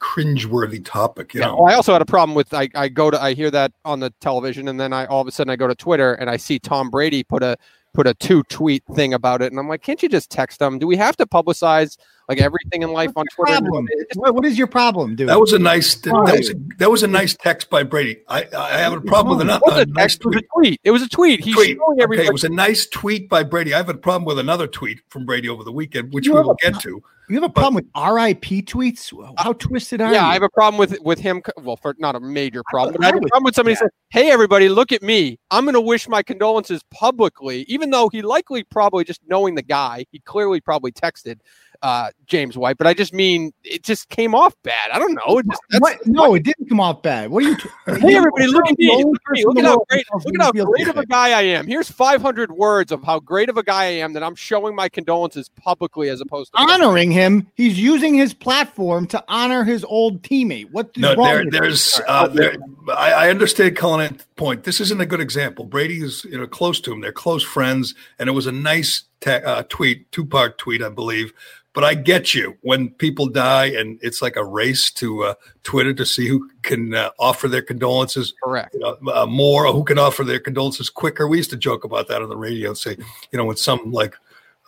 cringeworthy 0.00 0.84
topic. 0.84 1.34
You 1.34 1.40
yeah. 1.40 1.46
know. 1.46 1.56
Well, 1.56 1.72
I 1.72 1.74
also 1.74 1.92
had 1.92 2.02
a 2.02 2.06
problem 2.06 2.34
with 2.34 2.54
I, 2.54 2.68
I 2.74 2.88
go 2.88 3.10
to 3.10 3.20
I 3.20 3.34
hear 3.34 3.50
that 3.50 3.72
on 3.84 4.00
the 4.00 4.10
television, 4.20 4.68
and 4.68 4.78
then 4.78 4.92
I 4.92 5.06
all 5.06 5.20
of 5.20 5.26
a 5.26 5.32
sudden 5.32 5.50
I 5.50 5.56
go 5.56 5.66
to 5.66 5.74
Twitter 5.74 6.14
and 6.14 6.30
I 6.30 6.36
see 6.36 6.58
Tom 6.58 6.90
Brady 6.90 7.24
put 7.24 7.42
a 7.42 7.56
put 7.94 8.06
a 8.06 8.14
two 8.14 8.42
tweet 8.44 8.84
thing 8.94 9.14
about 9.14 9.42
it, 9.42 9.52
and 9.52 9.58
I'm 9.58 9.68
like, 9.68 9.82
can't 9.82 10.02
you 10.02 10.08
just 10.08 10.30
text 10.30 10.58
them? 10.58 10.78
Do 10.78 10.86
we 10.86 10.96
have 10.96 11.16
to 11.16 11.26
publicize 11.26 11.96
like 12.28 12.40
everything 12.40 12.82
in 12.82 12.92
life 12.92 13.10
What's 13.14 13.34
on 13.38 13.46
Twitter? 13.60 14.32
What 14.32 14.44
is 14.44 14.58
your 14.58 14.66
problem, 14.66 15.16
dude? 15.16 15.28
That 15.28 15.40
was 15.40 15.52
a 15.52 15.58
nice. 15.58 15.94
That 15.96 16.12
was 16.12 16.50
a, 16.50 16.54
that 16.78 16.90
was 16.90 17.02
a 17.02 17.06
nice 17.06 17.36
text 17.36 17.70
by 17.70 17.82
Brady. 17.82 18.18
I, 18.28 18.46
I 18.56 18.78
have 18.78 18.92
a 18.92 19.00
problem 19.00 19.38
with 19.38 19.46
another 19.46 19.82
a 19.82 19.86
nice 19.86 20.16
tweet. 20.16 20.34
It 20.34 20.40
was 20.40 20.42
a 20.42 20.60
tweet. 20.60 20.80
It 20.84 20.90
was 20.90 21.02
a 21.02 21.08
tweet. 21.08 21.40
He's 21.40 21.54
tweet. 21.54 21.76
showing 21.76 22.00
everybody. 22.00 22.26
Okay, 22.26 22.28
it 22.28 22.32
was 22.32 22.44
a 22.44 22.48
nice 22.48 22.86
tweet 22.86 23.28
by 23.28 23.42
Brady. 23.42 23.74
I 23.74 23.76
have 23.78 23.88
a 23.88 23.94
problem 23.94 24.24
with 24.24 24.38
another 24.38 24.66
tweet 24.66 25.00
from 25.08 25.26
Brady 25.26 25.48
over 25.48 25.64
the 25.64 25.72
weekend, 25.72 26.12
which 26.12 26.26
you 26.26 26.34
we 26.34 26.42
will 26.42 26.56
get 26.60 26.80
to. 26.80 27.02
You 27.28 27.34
have 27.34 27.50
a 27.50 27.52
problem 27.52 27.74
with 27.74 27.86
RIP 27.96 28.66
tweets? 28.66 29.12
How 29.36 29.52
twisted 29.54 30.00
are 30.00 30.12
yeah, 30.12 30.22
you? 30.22 30.28
I 30.28 30.32
have 30.34 30.44
a 30.44 30.48
problem 30.48 30.78
with 30.78 31.00
with 31.00 31.18
him. 31.18 31.42
Well, 31.60 31.76
for 31.76 31.96
not 31.98 32.14
a 32.14 32.20
major 32.20 32.62
problem, 32.70 32.94
but 32.96 33.02
I 33.02 33.06
have 33.06 33.16
a 33.16 33.20
problem 33.20 33.44
with 33.44 33.54
somebody 33.56 33.74
saying, 33.74 33.90
"Hey, 34.10 34.30
everybody, 34.30 34.68
look 34.68 34.92
at 34.92 35.02
me. 35.02 35.38
I'm 35.50 35.64
going 35.64 35.74
to 35.74 35.80
wish 35.80 36.08
my 36.08 36.22
condolences 36.22 36.84
publicly," 36.92 37.62
even 37.62 37.90
though 37.90 38.08
he 38.08 38.22
likely 38.22 38.62
probably 38.62 39.02
just 39.02 39.20
knowing 39.26 39.56
the 39.56 39.62
guy, 39.62 40.06
he 40.12 40.20
clearly 40.20 40.60
probably 40.60 40.92
texted. 40.92 41.40
Uh, 41.82 42.10
James 42.26 42.56
White, 42.56 42.78
but 42.78 42.86
I 42.86 42.94
just 42.94 43.12
mean 43.12 43.52
it 43.64 43.82
just 43.82 44.08
came 44.08 44.34
off 44.34 44.54
bad. 44.62 44.90
I 44.92 44.98
don't 44.98 45.14
know. 45.14 45.38
It 45.38 45.46
just, 45.46 45.62
what? 45.78 46.06
No, 46.06 46.34
it 46.34 46.42
didn't 46.42 46.68
come 46.68 46.80
off 46.80 47.02
bad. 47.02 47.30
What 47.30 47.44
are 47.44 47.48
you? 47.48 47.56
T- 47.56 47.68
hey, 47.86 48.16
everybody, 48.16 48.46
look 48.48 48.68
at 48.68 48.78
me. 48.78 49.04
Look 49.04 49.22
at, 49.28 49.32
me. 49.32 49.44
look 49.44 49.58
at 49.58 49.64
how 49.64 49.84
great, 49.88 50.06
look 50.12 50.34
at 50.34 50.42
how 50.42 50.52
great 50.52 50.88
of 50.88 50.96
a 50.96 51.06
guy 51.06 51.28
I 51.28 51.42
am. 51.42 51.66
Here's 51.66 51.90
500 51.90 52.52
words 52.52 52.92
of 52.92 53.02
how 53.04 53.20
great 53.20 53.48
of 53.48 53.56
a 53.56 53.62
guy 53.62 53.84
I 53.84 53.90
am 53.90 54.12
that 54.14 54.22
I'm 54.22 54.34
showing 54.34 54.74
my 54.74 54.88
condolences 54.88 55.48
publicly 55.50 56.08
as 56.08 56.20
opposed 56.20 56.52
to 56.52 56.58
honoring 56.58 57.10
him. 57.10 57.46
He's 57.54 57.78
using 57.78 58.14
his 58.14 58.34
platform 58.34 59.06
to 59.08 59.24
honor 59.28 59.64
his 59.64 59.84
old 59.84 60.22
teammate. 60.22 60.70
What? 60.70 60.96
No, 60.96 61.14
there, 61.14 61.44
there's. 61.50 62.00
Uh, 62.06 62.28
there, 62.28 62.56
I, 62.88 63.12
I 63.12 63.30
understand 63.30 63.76
Cullinan's 63.76 64.24
point. 64.36 64.64
This 64.64 64.80
isn't 64.80 65.00
a 65.00 65.06
good 65.06 65.20
example. 65.20 65.64
Brady 65.64 65.98
is 66.02 66.24
you 66.24 66.38
know 66.38 66.46
close 66.46 66.80
to 66.80 66.92
him. 66.92 67.00
They're 67.00 67.12
close 67.12 67.42
friends, 67.42 67.94
and 68.18 68.28
it 68.28 68.32
was 68.32 68.46
a 68.46 68.52
nice 68.52 69.04
te- 69.20 69.30
uh, 69.30 69.62
tweet, 69.68 70.10
two 70.12 70.24
part 70.24 70.58
tweet, 70.58 70.82
I 70.82 70.88
believe 70.88 71.32
but 71.76 71.84
I 71.84 71.92
get 71.92 72.32
you 72.32 72.56
when 72.62 72.88
people 72.88 73.26
die 73.26 73.66
and 73.66 73.98
it's 74.00 74.22
like 74.22 74.36
a 74.36 74.44
race 74.44 74.90
to 74.92 75.24
uh, 75.24 75.34
Twitter 75.62 75.92
to 75.92 76.06
see 76.06 76.26
who 76.26 76.48
can 76.62 76.94
uh, 76.94 77.10
offer 77.18 77.48
their 77.48 77.60
condolences 77.60 78.32
correct 78.42 78.72
you 78.72 78.80
know, 78.80 78.96
uh, 79.12 79.26
more, 79.26 79.66
or 79.66 79.74
who 79.74 79.84
can 79.84 79.98
offer 79.98 80.24
their 80.24 80.40
condolences 80.40 80.88
quicker. 80.88 81.28
We 81.28 81.36
used 81.36 81.50
to 81.50 81.56
joke 81.58 81.84
about 81.84 82.08
that 82.08 82.22
on 82.22 82.30
the 82.30 82.36
radio 82.36 82.70
and 82.70 82.78
say, 82.78 82.96
you 83.30 83.36
know, 83.38 83.44
when 83.44 83.58
some 83.58 83.92
like 83.92 84.16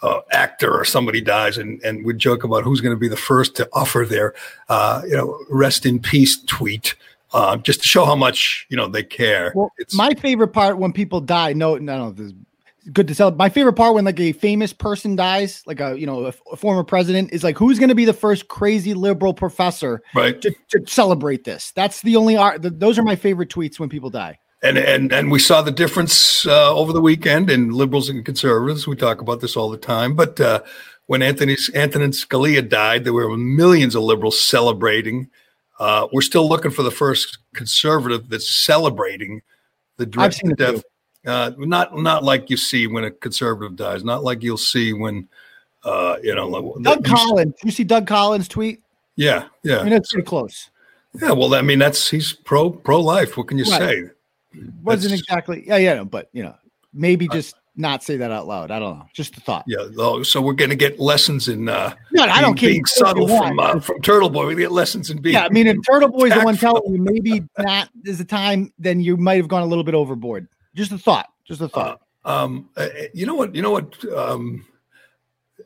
uh, 0.03 0.21
actor 0.33 0.71
or 0.71 0.85
somebody 0.85 1.23
dies, 1.23 1.57
and 1.57 1.83
and 1.83 2.05
we'd 2.05 2.19
joke 2.19 2.45
about 2.45 2.63
who's 2.63 2.83
going 2.83 2.95
to 2.95 3.01
be 3.01 3.09
the 3.09 3.17
first 3.17 3.57
to 3.57 3.67
offer 3.73 4.05
their, 4.05 4.35
uh, 4.69 5.01
you 5.07 5.17
know, 5.17 5.43
rest 5.49 5.87
in 5.87 5.99
peace 5.99 6.39
tweet. 6.45 6.95
Uh, 7.33 7.57
just 7.57 7.81
to 7.81 7.89
show 7.89 8.05
how 8.05 8.17
much 8.17 8.67
you 8.69 8.77
know 8.77 8.87
they 8.87 9.03
care. 9.03 9.53
Well, 9.55 9.73
it's 9.79 9.95
my 9.97 10.13
favorite 10.13 10.49
part 10.49 10.79
when 10.79 10.93
people 10.93 11.23
die. 11.23 11.55
No, 11.55 11.77
no, 11.77 12.11
no. 12.11 12.33
Good 12.93 13.09
to 13.09 13.15
sell. 13.15 13.31
My 13.33 13.49
favorite 13.49 13.75
part 13.75 13.95
when 13.95 14.05
like 14.05 14.21
a 14.21 14.33
famous 14.33 14.73
person 14.73 15.17
dies, 15.17 15.63
like 15.67 15.81
a 15.81 15.99
you 15.99 16.07
know 16.07 16.27
a, 16.27 16.35
a 16.53 16.57
former 16.57 16.85
president, 16.85 17.33
is 17.33 17.45
like 17.45 17.59
who's 17.59 17.79
going 17.79 17.91
to 17.91 17.95
be 17.95 18.05
the 18.05 18.13
first 18.13 18.49
crazy 18.49 18.95
liberal 18.95 19.35
professor 19.35 20.03
right 20.15 20.41
to, 20.41 20.55
to 20.71 20.85
celebrate 20.87 21.45
this. 21.45 21.73
That's 21.73 22.03
the 22.03 22.17
only 22.17 22.37
art. 22.37 22.61
Those 22.63 22.99
are 22.99 23.03
my 23.03 23.17
favorite 23.17 23.51
tweets 23.51 23.79
when 23.79 23.89
people 23.89 24.11
die. 24.11 24.39
And 24.63 24.79
and 24.79 25.13
and 25.13 25.31
we 25.31 25.39
saw 25.39 25.63
the 25.63 25.71
difference 25.71 26.47
uh, 26.47 26.75
over 26.75 26.93
the 26.93 27.01
weekend 27.01 27.51
in 27.51 27.71
liberals 27.71 28.09
and 28.09 28.25
conservatives. 28.25 28.87
We 28.87 28.97
talk 28.97 29.21
about 29.21 29.41
this 29.41 29.57
all 29.57 29.71
the 29.71 29.77
time, 29.77 30.17
but 30.17 30.41
uh, 30.41 30.63
when 31.07 31.23
Anthony 31.23 31.57
Anthony 31.75 32.07
Scalia 32.09 32.67
died, 32.67 33.05
there 33.05 33.13
were 33.13 33.37
millions 33.37 33.95
of 33.95 34.03
liberals 34.03 34.41
celebrating. 34.41 35.29
Uh, 35.79 36.09
we're 36.13 36.23
still 36.23 36.49
looking 36.49 36.71
for 36.71 36.83
the 36.83 36.91
first 36.91 37.39
conservative 37.55 38.29
that's 38.29 38.49
celebrating 38.49 39.43
the 39.97 40.07
death. 40.07 40.83
Uh, 41.29 41.53
not 41.59 41.97
not 41.97 42.25
like 42.25 42.51
you 42.51 42.57
see 42.57 42.87
when 42.87 43.05
a 43.05 43.11
conservative 43.11 43.77
dies. 43.77 44.03
Not 44.03 44.25
like 44.25 44.43
you'll 44.43 44.57
see 44.57 44.93
when 44.93 45.29
uh, 45.85 46.17
you 46.23 46.35
know. 46.35 46.77
Doug 46.83 47.03
the, 47.03 47.09
Collins. 47.09 47.55
You 47.63 47.71
see 47.71 47.85
Doug 47.85 48.07
Collins 48.07 48.49
tweet? 48.49 48.83
Yeah, 49.17 49.49
yeah. 49.63 49.79
I 49.79 49.83
mean, 49.83 49.93
that's 49.93 50.13
pretty 50.13 50.27
close. 50.27 50.71
Yeah, 51.21 51.33
well, 51.33 51.55
I 51.55 51.63
mean, 51.63 51.79
that's 51.79 52.09
he's 52.09 52.33
pro 52.33 52.71
pro 52.71 53.01
life. 53.01 53.37
What 53.37 53.49
can 53.49 53.59
you 53.59 53.65
right. 53.65 53.79
say? 53.79 54.03
Wasn't 54.83 55.11
that's, 55.11 55.23
exactly. 55.23 55.65
Yeah, 55.67 55.77
yeah, 55.77 56.05
but 56.05 56.29
you 56.33 56.43
know, 56.43 56.55
maybe 56.93 57.29
just 57.29 57.55
uh, 57.55 57.59
not 57.77 58.03
say 58.03 58.17
that 58.19 58.31
out 58.31 58.47
loud. 58.47 58.71
I 58.71 58.79
don't 58.79 58.99
know. 58.99 59.07
Just 59.13 59.37
a 59.37 59.41
thought. 59.41 59.65
Yeah. 59.67 59.87
Oh, 59.99 60.23
so 60.23 60.41
we're 60.41 60.53
going 60.53 60.71
to 60.71 60.77
get 60.77 60.99
lessons 60.99 61.49
in. 61.49 61.69
uh 61.69 61.95
No, 62.13 62.25
I 62.25 62.41
don't 62.41 62.55
care. 62.55 62.71
Being 62.71 62.85
subtle 62.87 63.29
from 63.29 63.59
uh, 63.59 63.81
from 63.81 64.01
Turtle 64.03 64.31
Boy. 64.31 64.47
We 64.47 64.55
get 64.55 64.73
lessons 64.73 65.11
in 65.11 65.21
being. 65.21 65.35
Yeah, 65.35 65.45
I 65.45 65.49
mean, 65.49 65.67
if 65.67 65.77
Turtle 65.89 66.11
Boy's 66.11 66.33
the 66.33 66.41
one 66.41 66.57
telling 66.57 66.93
you 66.93 67.01
maybe 67.01 67.45
that 67.57 67.89
is 68.05 68.19
the 68.19 68.25
time, 68.25 68.73
then 68.79 69.01
you 69.01 69.17
might 69.17 69.37
have 69.37 69.49
gone 69.49 69.63
a 69.63 69.67
little 69.67 69.85
bit 69.85 69.95
overboard. 69.95 70.49
Just 70.79 70.93
a 70.93 70.99
thought. 70.99 71.33
Just 71.45 71.61
a 71.61 71.69
thought. 71.69 72.01
Uh, 72.25 72.45
um, 72.45 72.69
uh, 72.77 72.87
you 73.13 73.27
know 73.27 73.35
what? 73.35 73.53
You 73.53 73.63
know 73.63 73.73
what? 73.73 73.97
Um, 74.15 74.65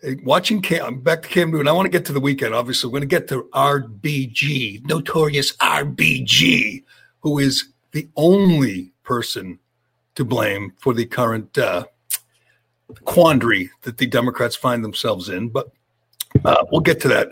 uh, 0.03 0.13
watching 0.23 0.63
Cam 0.63 1.01
back 1.01 1.21
to 1.21 1.29
Cam 1.29 1.51
Newton. 1.51 1.69
I 1.69 1.73
want 1.73 1.85
to 1.85 1.91
get 1.91 2.07
to 2.07 2.15
the 2.15 2.21
weekend. 2.21 2.55
Obviously, 2.55 2.89
we're 2.89 3.01
going 3.01 3.11
to 3.11 3.15
get 3.15 3.29
to 3.29 3.47
RBG, 3.53 4.87
notorious 4.87 5.55
RBG, 5.59 6.83
who 7.21 7.39
is 7.39 7.69
the 7.91 8.09
only 8.17 8.91
person 9.03 9.59
to 10.15 10.25
blame 10.25 10.73
for 10.79 10.95
the 10.95 11.05
current 11.05 11.59
uh, 11.59 11.85
quandary 13.05 13.71
that 13.83 13.99
the 13.99 14.07
Democrats 14.07 14.57
find 14.57 14.83
themselves 14.83 15.29
in. 15.29 15.51
But 15.51 15.71
uh, 16.43 16.65
we'll 16.71 16.81
get 16.81 17.01
to 17.03 17.09
that. 17.09 17.29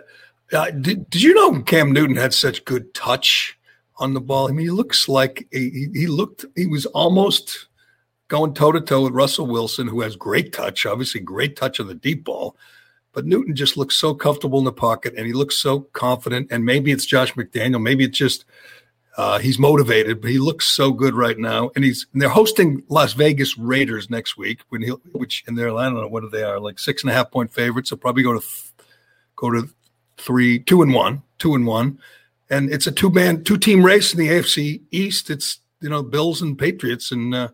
Uh, 0.53 0.71
did, 0.71 1.09
did 1.09 1.23
you 1.23 1.33
know 1.33 1.63
Cam 1.63 1.93
Newton 1.93 2.17
had 2.17 2.35
such 2.35 2.63
good 2.67 2.93
touch 2.93 3.59
on 3.97 4.13
the 4.13 4.21
ball? 4.21 4.49
I 4.49 4.51
mean, 4.51 4.67
he 4.67 4.71
looks 4.71 5.09
like 5.09 5.49
a, 5.55 5.59
he, 5.59 5.89
he 5.95 6.07
looked. 6.09 6.45
He 6.57 6.67
was 6.67 6.85
almost 6.85 7.69
going 8.31 8.55
toe 8.55 8.73
to 8.73 8.81
toe 8.81 9.03
with 9.03 9.13
Russell 9.13 9.47
Wilson, 9.47 9.89
who 9.89 10.01
has 10.01 10.17
great 10.17 10.53
touch, 10.53 10.87
obviously 10.87 11.21
great 11.21 11.57
touch 11.57 11.79
of 11.81 11.89
the 11.89 11.95
deep 11.95 12.25
ball. 12.25 12.57
But 13.13 13.27
Newton 13.27 13.57
just 13.57 13.77
looks 13.77 13.97
so 13.97 14.15
comfortable 14.15 14.61
in 14.61 14.65
the 14.65 14.73
pocket 14.73 15.15
and 15.17 15.27
he 15.27 15.33
looks 15.33 15.59
so 15.59 15.81
confident. 15.81 16.47
And 16.51 16.65
maybe 16.65 16.93
it's 16.93 17.05
Josh 17.05 17.35
McDaniel. 17.35 17.83
Maybe 17.83 18.05
it's 18.05 18.17
just 18.17 18.45
uh, 19.17 19.41
he's 19.41 19.59
motivated, 19.59 20.21
but 20.21 20.31
he 20.31 20.39
looks 20.39 20.67
so 20.67 20.93
good 20.93 21.15
right 21.15 21.37
now. 21.37 21.73
And 21.75 21.85
he's 21.85 22.07
and 22.13 22.23
they're 22.23 22.29
hosting 22.29 22.85
Las 22.89 23.15
Vegas 23.15 23.59
Raiders 23.59 24.09
next 24.09 24.39
week 24.39 24.61
when 24.69 24.83
he 24.83 24.91
which 25.13 25.43
in 25.49 25.57
their 25.57 25.77
I 25.77 25.87
don't 25.87 25.95
know 25.95 26.07
what 26.07 26.31
they 26.31 26.45
are 26.45 26.61
like 26.61 26.79
six 26.79 27.03
and 27.03 27.11
a 27.11 27.15
half 27.15 27.33
point 27.33 27.53
favorites. 27.53 27.91
They'll 27.91 27.99
probably 27.99 28.23
go 28.23 28.39
to 28.39 28.47
go 29.35 29.51
to 29.51 29.69
three, 30.19 30.61
two 30.61 30.83
and 30.83 30.95
one, 30.95 31.23
two 31.39 31.57
and 31.57 31.67
one. 31.67 31.99
And 32.49 32.73
it's 32.73 32.87
a 32.87 32.93
two 32.93 33.11
man, 33.11 33.43
two 33.43 33.59
team 33.59 33.85
race 33.85 34.15
in 34.15 34.21
the 34.21 34.29
AFC 34.29 34.83
East. 34.93 35.31
It's 35.31 35.59
you 35.81 35.89
know 35.89 36.05
Bills 36.05 36.41
and 36.41 36.57
Patriots, 36.57 37.11
and 37.11 37.35
uh, 37.35 37.49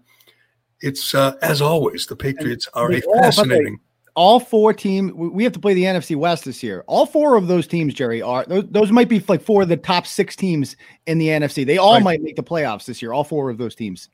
it's 0.81 1.15
uh, 1.15 1.37
as 1.43 1.61
always 1.61 2.07
the 2.07 2.17
Patriots 2.17 2.69
are 2.75 2.93
a 2.93 3.01
fascinating. 3.01 3.79
All 4.15 4.41
four 4.41 4.73
teams. 4.73 5.13
We 5.13 5.45
have 5.45 5.53
to 5.53 5.59
play 5.59 5.75
the 5.75 5.85
NFC 5.85 6.17
West 6.17 6.47
this 6.47 6.63
year. 6.63 6.85
All 6.87 7.05
four 7.05 7.37
of 7.37 7.49
those 7.49 7.67
teams, 7.67 7.93
Gerry, 7.93 8.23
are 8.23 8.47
those, 8.47 8.65
those 8.71 8.91
might 8.91 9.11
be 9.11 9.23
like 9.29 9.43
four 9.43 9.63
of 9.63 9.69
the 9.69 9.77
top 9.77 10.07
six 10.07 10.35
teams 10.35 10.75
in 11.07 11.19
the 11.19 11.29
NFC. 11.29 11.67
They 11.67 11.77
all 11.77 11.95
right. 11.95 12.03
might 12.03 12.23
make 12.23 12.37
the 12.37 12.43
playoffs 12.43 12.87
this 12.87 13.03
year. 13.03 13.13
All 13.13 13.25
four 13.25 13.51
of 13.51 13.59
those 13.59 13.75
teams. 13.75 14.09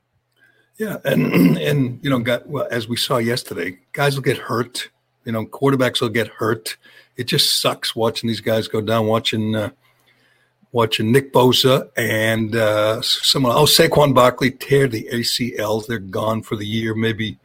Yeah, 0.77 0.97
and 1.05 1.57
and 1.57 1.99
you 2.03 2.09
know, 2.09 2.19
got 2.19 2.47
well, 2.47 2.67
as 2.69 2.87
we 2.87 2.97
saw 2.97 3.17
yesterday, 3.17 3.77
guys 3.93 4.15
will 4.15 4.23
get 4.23 4.37
hurt. 4.37 4.89
You 5.23 5.31
know, 5.31 5.45
quarterbacks 5.45 6.01
will 6.01 6.09
get 6.09 6.27
hurt. 6.27 6.75
It 7.15 7.25
just 7.25 7.61
sucks 7.61 7.95
watching 7.95 8.27
these 8.27 8.41
guys 8.41 8.67
go 8.67 8.81
down. 8.81 9.07
Watching 9.07 9.55
uh, 9.55 9.69
watching 10.73 11.11
Nick 11.11 11.31
Bosa 11.31 11.89
and 11.95 12.55
uh, 12.55 13.01
someone, 13.01 13.53
oh, 13.55 13.63
Saquon 13.63 14.13
Barkley 14.13 14.51
tear 14.51 14.87
the 14.87 15.07
ACLs. 15.13 15.87
They're 15.87 15.99
gone 15.99 16.41
for 16.41 16.57
the 16.57 16.65
year. 16.65 16.95
Maybe, 16.95 17.37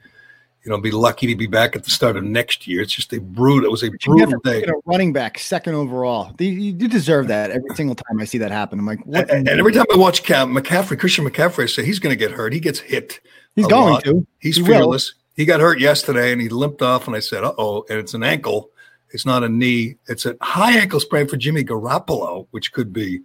you 0.64 0.70
know, 0.70 0.78
be 0.78 0.90
lucky 0.90 1.28
to 1.28 1.36
be 1.36 1.46
back 1.46 1.76
at 1.76 1.84
the 1.84 1.90
start 1.90 2.16
of 2.16 2.24
next 2.24 2.66
year. 2.66 2.80
It's 2.80 2.92
just 2.92 3.12
a 3.12 3.20
brutal, 3.20 3.66
it 3.66 3.70
was 3.70 3.84
a 3.84 3.90
brutal 4.04 4.40
day. 4.40 4.64
A 4.64 4.72
running 4.86 5.12
back, 5.12 5.38
second 5.38 5.74
overall. 5.74 6.34
You, 6.40 6.72
deserve 6.72 7.28
that 7.28 7.50
every 7.50 7.70
single 7.74 7.94
time 7.94 8.18
I 8.18 8.24
see 8.24 8.38
that 8.38 8.50
happen. 8.50 8.78
I'm 8.78 8.86
like, 8.86 9.04
what? 9.06 9.30
And, 9.30 9.46
and 9.46 9.60
every 9.60 9.72
time 9.72 9.86
I 9.92 9.96
watch 9.98 10.24
Cam, 10.24 10.54
McCaffrey, 10.54 10.98
Christian 10.98 11.26
McCaffrey, 11.26 11.64
I 11.64 11.66
say 11.66 11.84
he's 11.84 11.98
going 11.98 12.12
to 12.12 12.18
get 12.18 12.32
hurt. 12.32 12.52
He 12.52 12.60
gets 12.60 12.80
hit. 12.80 13.20
He's 13.54 13.66
going 13.66 13.94
lot. 13.94 14.04
to. 14.04 14.26
He's 14.38 14.56
he 14.56 14.64
fearless. 14.64 15.12
Will. 15.12 15.18
He 15.36 15.44
got 15.44 15.60
hurt 15.60 15.78
yesterday 15.78 16.32
and 16.32 16.40
he 16.40 16.48
limped 16.48 16.82
off, 16.82 17.06
and 17.06 17.14
I 17.14 17.20
said, 17.20 17.44
uh 17.44 17.52
oh, 17.58 17.84
and 17.88 17.98
it's 17.98 18.14
an 18.14 18.24
ankle 18.24 18.70
it's 19.10 19.26
not 19.26 19.42
a 19.42 19.48
knee. 19.48 19.96
It's 20.06 20.26
a 20.26 20.36
high 20.40 20.78
ankle 20.78 21.00
sprain 21.00 21.26
for 21.26 21.36
Jimmy 21.36 21.64
Garoppolo, 21.64 22.46
which 22.50 22.72
could 22.72 22.92
be 22.92 23.20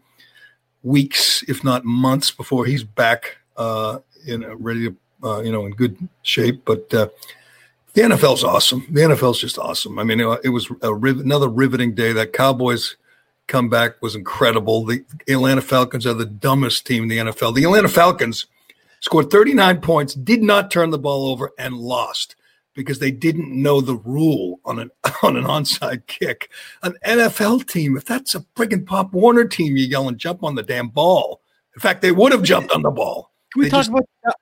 weeks, 0.84 1.44
if 1.48 1.64
not 1.64 1.86
months, 1.86 2.32
before 2.32 2.66
he's 2.66 2.84
back 2.84 3.38
uh, 3.58 4.00
in 4.26 4.46
ready 4.58 4.90
to, 4.90 4.96
uh, 5.24 5.42
you 5.42 5.52
know, 5.52 5.66
in 5.66 5.72
good 5.74 5.98
shape. 6.22 6.64
But 6.66 6.94
uh, 6.94 7.10
the 7.94 8.02
NFL's 8.02 8.44
awesome. 8.44 8.86
The 8.90 9.02
NFL's 9.02 9.40
just 9.40 9.58
awesome. 9.58 10.00
I 10.00 10.04
mean, 10.04 10.20
it, 10.20 10.40
it 10.46 10.50
was 10.50 10.70
riv- 10.82 11.20
another 11.20 11.50
riveting 11.50 11.94
day. 11.96 12.14
That 12.14 12.34
Cowboys 12.34 12.96
comeback 13.48 14.02
was 14.02 14.16
incredible. 14.16 14.86
The 14.86 15.04
Atlanta 15.28 15.62
Falcons 15.62 16.06
are 16.06 16.14
the 16.14 16.26
dumbest 16.26 16.88
team 16.88 17.04
in 17.04 17.10
the 17.10 17.18
NFL. 17.18 17.56
The 17.56 17.64
Atlanta 17.64 17.90
Falcons 17.90 18.48
scored 19.02 19.30
39 19.30 19.82
points, 19.82 20.14
did 20.14 20.42
not 20.42 20.72
turn 20.72 20.90
the 20.90 20.98
ball 20.98 21.28
over, 21.28 21.52
and 21.58 21.76
lost 21.76 22.36
because 22.74 23.00
they 23.00 23.12
didn't 23.12 23.50
know 23.50 23.82
the 23.82 23.96
rule 23.96 24.60
on 24.66 24.80
an 24.80 24.92
on 25.24 25.38
an 25.38 25.46
onside 25.46 26.08
kick. 26.08 26.50
An 26.82 26.96
NFL 27.06 27.68
team, 27.68 27.98
if 27.98 28.06
that's 28.06 28.36
a 28.36 28.42
friggin' 28.56 28.86
Pop 28.86 29.14
Warner 29.14 29.46
team, 29.46 29.78
you 29.78 29.86
yell 29.86 30.08
and 30.08 30.18
jump 30.18 30.44
on 30.44 30.56
the 30.56 30.64
damn 30.64 30.90
ball. 30.90 31.42
In 31.76 31.80
fact, 31.80 32.02
they 32.02 32.12
would 32.12 32.32
have 32.32 32.44
jumped 32.44 32.72
on 32.72 32.82
the 32.82 32.92
ball. 32.92 33.32
Can 33.52 33.60
we 33.60 33.66
they 33.66 33.70
talk 33.72 33.80
just, 33.80 33.90
about 33.90 34.06
that? 34.24 34.36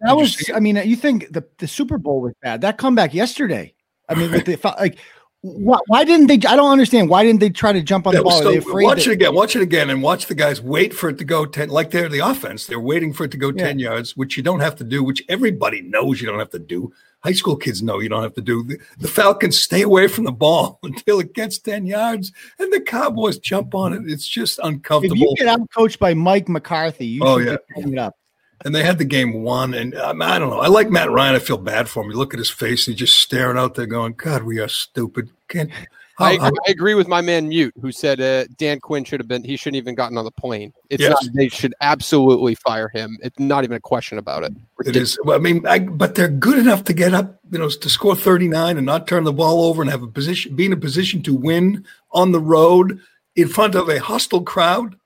That 0.00 0.16
was, 0.16 0.50
I 0.54 0.60
mean, 0.60 0.76
you 0.76 0.96
think 0.96 1.30
the, 1.30 1.44
the 1.58 1.68
Super 1.68 1.98
Bowl 1.98 2.22
was 2.22 2.32
bad. 2.42 2.62
That 2.62 2.78
comeback 2.78 3.12
yesterday. 3.12 3.74
I 4.08 4.14
mean, 4.14 4.30
with 4.32 4.46
the, 4.46 4.58
like 4.78 4.98
why, 5.42 5.78
why, 5.86 6.04
didn't 6.04 6.26
they? 6.26 6.34
I 6.46 6.54
don't 6.54 6.70
understand. 6.70 7.08
Why 7.08 7.24
didn't 7.24 7.40
they 7.40 7.48
try 7.48 7.72
to 7.72 7.80
jump 7.80 8.06
on 8.06 8.14
the 8.14 8.22
ball? 8.22 8.42
So 8.42 8.52
watch 8.74 9.04
that, 9.04 9.10
it 9.10 9.12
again. 9.12 9.34
Watch 9.34 9.56
it 9.56 9.62
again, 9.62 9.88
and 9.88 10.02
watch 10.02 10.26
the 10.26 10.34
guys 10.34 10.60
wait 10.60 10.92
for 10.92 11.08
it 11.08 11.16
to 11.16 11.24
go 11.24 11.46
ten. 11.46 11.70
Like 11.70 11.90
they're 11.90 12.10
the 12.10 12.18
offense. 12.18 12.66
They're 12.66 12.78
waiting 12.78 13.14
for 13.14 13.24
it 13.24 13.30
to 13.30 13.38
go 13.38 13.48
yeah. 13.48 13.64
ten 13.64 13.78
yards, 13.78 14.14
which 14.18 14.36
you 14.36 14.42
don't 14.42 14.60
have 14.60 14.76
to 14.76 14.84
do. 14.84 15.02
Which 15.02 15.22
everybody 15.30 15.80
knows 15.80 16.20
you 16.20 16.26
don't 16.28 16.38
have 16.38 16.50
to 16.50 16.58
do. 16.58 16.92
High 17.24 17.32
school 17.32 17.56
kids 17.56 17.82
know 17.82 18.00
you 18.00 18.10
don't 18.10 18.22
have 18.22 18.34
to 18.34 18.42
do. 18.42 18.64
The, 18.64 18.78
the 18.98 19.08
Falcons 19.08 19.58
stay 19.58 19.80
away 19.80 20.08
from 20.08 20.24
the 20.24 20.32
ball 20.32 20.78
until 20.82 21.20
it 21.20 21.32
gets 21.32 21.58
ten 21.58 21.86
yards, 21.86 22.32
and 22.58 22.70
the 22.70 22.82
Cowboys 22.82 23.38
jump 23.38 23.74
on 23.74 23.94
it. 23.94 24.02
It's 24.04 24.26
just 24.26 24.58
uncomfortable. 24.62 25.16
If 25.16 25.20
you 25.20 25.34
get 25.36 25.48
out 25.48 25.60
coached 25.74 25.98
by 25.98 26.12
Mike 26.12 26.50
McCarthy, 26.50 27.06
you 27.06 27.22
oh, 27.24 27.38
yeah. 27.38 27.56
it 27.76 27.98
up. 27.98 28.14
And 28.64 28.74
they 28.74 28.82
had 28.82 28.98
the 28.98 29.04
game 29.04 29.42
won. 29.42 29.74
And 29.74 29.94
um, 29.94 30.22
I 30.22 30.38
don't 30.38 30.50
know. 30.50 30.60
I 30.60 30.68
like 30.68 30.90
Matt 30.90 31.10
Ryan. 31.10 31.34
I 31.34 31.38
feel 31.38 31.58
bad 31.58 31.88
for 31.88 32.02
him. 32.02 32.10
You 32.10 32.16
look 32.16 32.34
at 32.34 32.38
his 32.38 32.50
face, 32.50 32.86
he's 32.86 32.96
just 32.96 33.18
staring 33.18 33.58
out 33.58 33.74
there, 33.74 33.86
going, 33.86 34.14
"God, 34.14 34.42
we 34.42 34.58
are 34.58 34.68
stupid." 34.68 35.30
Can't. 35.48 35.70
I, 36.18 36.36
I, 36.36 36.48
I 36.48 36.50
agree 36.70 36.92
with 36.92 37.08
my 37.08 37.22
man 37.22 37.48
Mute, 37.48 37.72
who 37.80 37.90
said 37.90 38.20
uh, 38.20 38.44
Dan 38.58 38.78
Quinn 38.78 39.04
should 39.04 39.20
have 39.20 39.28
been. 39.28 39.42
He 39.42 39.56
shouldn't 39.56 39.78
even 39.78 39.94
gotten 39.94 40.18
on 40.18 40.26
the 40.26 40.30
plane. 40.30 40.72
It's 40.90 41.02
yes. 41.02 41.10
not. 41.10 41.34
They 41.34 41.48
should 41.48 41.74
absolutely 41.80 42.54
fire 42.56 42.88
him. 42.88 43.16
It's 43.22 43.38
not 43.38 43.64
even 43.64 43.78
a 43.78 43.80
question 43.80 44.18
about 44.18 44.44
it. 44.44 44.52
It 44.84 44.96
is. 44.96 45.18
Well, 45.24 45.36
I 45.36 45.40
mean, 45.40 45.66
I, 45.66 45.78
but 45.78 46.14
they're 46.14 46.28
good 46.28 46.58
enough 46.58 46.84
to 46.84 46.92
get 46.92 47.14
up, 47.14 47.40
you 47.50 47.58
know, 47.58 47.70
to 47.70 47.88
score 47.88 48.14
thirty 48.14 48.48
nine 48.48 48.76
and 48.76 48.84
not 48.84 49.06
turn 49.06 49.24
the 49.24 49.32
ball 49.32 49.64
over 49.64 49.80
and 49.80 49.90
have 49.90 50.02
a 50.02 50.08
position, 50.08 50.54
be 50.54 50.66
in 50.66 50.74
a 50.74 50.76
position 50.76 51.22
to 51.22 51.34
win 51.34 51.86
on 52.10 52.32
the 52.32 52.40
road 52.40 53.00
in 53.34 53.48
front 53.48 53.74
of 53.74 53.88
a 53.88 53.98
hostile 53.98 54.42
crowd. 54.42 54.96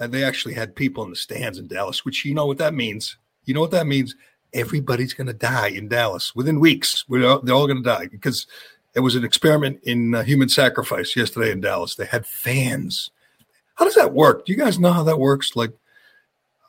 And 0.00 0.12
they 0.12 0.22
actually 0.22 0.54
had 0.54 0.76
people 0.76 1.04
in 1.04 1.10
the 1.10 1.16
stands 1.16 1.58
in 1.58 1.66
Dallas, 1.66 2.04
which 2.04 2.24
you 2.24 2.34
know 2.34 2.46
what 2.46 2.58
that 2.58 2.74
means. 2.74 3.16
You 3.44 3.54
know 3.54 3.60
what 3.60 3.72
that 3.72 3.86
means? 3.86 4.14
Everybody's 4.52 5.14
going 5.14 5.26
to 5.26 5.32
die 5.32 5.68
in 5.68 5.88
Dallas 5.88 6.34
within 6.34 6.60
weeks. 6.60 7.04
We're 7.08 7.26
all, 7.28 7.40
they're 7.40 7.54
all 7.54 7.66
going 7.66 7.82
to 7.82 7.88
die 7.88 8.06
because 8.06 8.46
it 8.94 9.00
was 9.00 9.14
an 9.14 9.24
experiment 9.24 9.80
in 9.82 10.14
uh, 10.14 10.22
human 10.22 10.48
sacrifice 10.48 11.16
yesterday 11.16 11.50
in 11.50 11.60
Dallas. 11.60 11.94
They 11.94 12.06
had 12.06 12.26
fans. 12.26 13.10
How 13.74 13.84
does 13.84 13.94
that 13.94 14.12
work? 14.12 14.46
Do 14.46 14.52
you 14.52 14.58
guys 14.58 14.78
know 14.78 14.92
how 14.92 15.02
that 15.04 15.18
works? 15.18 15.54
Like, 15.56 15.72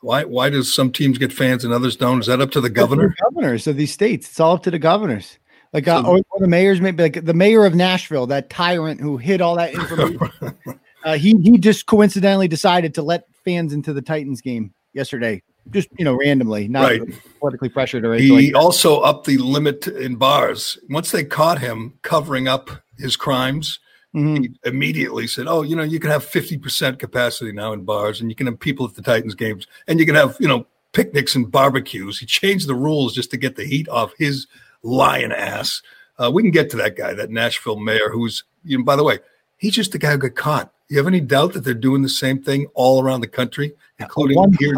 why 0.00 0.24
why 0.24 0.48
does 0.48 0.72
some 0.72 0.92
teams 0.92 1.18
get 1.18 1.32
fans 1.32 1.64
and 1.64 1.72
others 1.72 1.96
don't? 1.96 2.20
Is 2.20 2.26
that 2.26 2.40
up 2.40 2.50
to 2.52 2.60
the 2.60 2.70
governor? 2.70 3.08
The 3.08 3.30
governors 3.30 3.66
of 3.66 3.76
these 3.76 3.92
states. 3.92 4.28
It's 4.28 4.40
all 4.40 4.54
up 4.54 4.62
to 4.64 4.70
the 4.70 4.78
governors. 4.78 5.38
Like, 5.72 5.86
uh, 5.86 6.02
or, 6.04 6.18
or, 6.30 6.40
the 6.40 6.48
mayors, 6.48 6.80
maybe 6.80 7.02
like 7.04 7.24
the 7.24 7.34
mayor 7.34 7.64
of 7.64 7.74
Nashville, 7.74 8.26
that 8.26 8.50
tyrant 8.50 9.00
who 9.00 9.18
hid 9.18 9.40
all 9.40 9.56
that 9.56 9.72
information. 9.72 10.18
uh, 11.04 11.16
he 11.16 11.36
he 11.38 11.58
just 11.58 11.86
coincidentally 11.86 12.48
decided 12.48 12.94
to 12.94 13.02
let 13.02 13.24
fans 13.44 13.72
into 13.72 13.92
the 13.92 14.02
Titans 14.02 14.40
game 14.40 14.72
yesterday, 14.92 15.42
just 15.70 15.88
you 15.98 16.04
know, 16.04 16.14
randomly, 16.14 16.68
not 16.68 16.90
right. 16.90 17.00
politically 17.38 17.68
pressured 17.68 18.04
or 18.04 18.14
anything. 18.14 18.38
He 18.38 18.52
like 18.52 18.62
also 18.62 19.00
upped 19.00 19.26
the 19.26 19.38
limit 19.38 19.86
in 19.86 20.16
bars. 20.16 20.78
Once 20.88 21.10
they 21.10 21.24
caught 21.24 21.58
him 21.58 21.94
covering 22.02 22.48
up 22.48 22.70
his 22.98 23.16
crimes, 23.16 23.78
mm-hmm. 24.14 24.42
he 24.42 24.50
immediately 24.64 25.26
said, 25.26 25.46
"Oh, 25.46 25.62
you 25.62 25.76
know, 25.76 25.82
you 25.82 26.00
can 26.00 26.10
have 26.10 26.24
fifty 26.24 26.58
percent 26.58 26.98
capacity 26.98 27.52
now 27.52 27.72
in 27.72 27.84
bars, 27.84 28.20
and 28.20 28.30
you 28.30 28.36
can 28.36 28.46
have 28.46 28.60
people 28.60 28.86
at 28.86 28.94
the 28.94 29.02
Titans 29.02 29.34
games, 29.34 29.66
and 29.86 29.98
you 30.00 30.06
can 30.06 30.14
have 30.14 30.36
you 30.40 30.48
know." 30.48 30.66
Picnics 30.92 31.36
and 31.36 31.48
barbecues. 31.48 32.18
He 32.18 32.26
changed 32.26 32.66
the 32.66 32.74
rules 32.74 33.14
just 33.14 33.30
to 33.30 33.36
get 33.36 33.54
the 33.54 33.64
heat 33.64 33.88
off 33.88 34.12
his 34.18 34.48
lion 34.82 35.30
ass. 35.30 35.82
Uh, 36.18 36.32
we 36.34 36.42
can 36.42 36.50
get 36.50 36.68
to 36.70 36.76
that 36.78 36.96
guy, 36.96 37.14
that 37.14 37.30
Nashville 37.30 37.78
mayor, 37.78 38.10
who's, 38.10 38.42
you 38.64 38.76
know, 38.76 38.82
by 38.82 38.96
the 38.96 39.04
way, 39.04 39.20
he's 39.56 39.74
just 39.74 39.92
the 39.92 39.98
guy 39.98 40.10
who 40.10 40.18
got 40.18 40.34
caught. 40.34 40.72
You 40.90 40.98
have 40.98 41.06
any 41.06 41.20
doubt 41.20 41.52
that 41.54 41.60
they're 41.60 41.72
doing 41.72 42.02
the 42.02 42.08
same 42.08 42.42
thing 42.42 42.66
all 42.74 43.02
around 43.02 43.20
the 43.20 43.28
country, 43.28 43.72
including 43.98 44.36
100%. 44.36 44.58
here? 44.58 44.74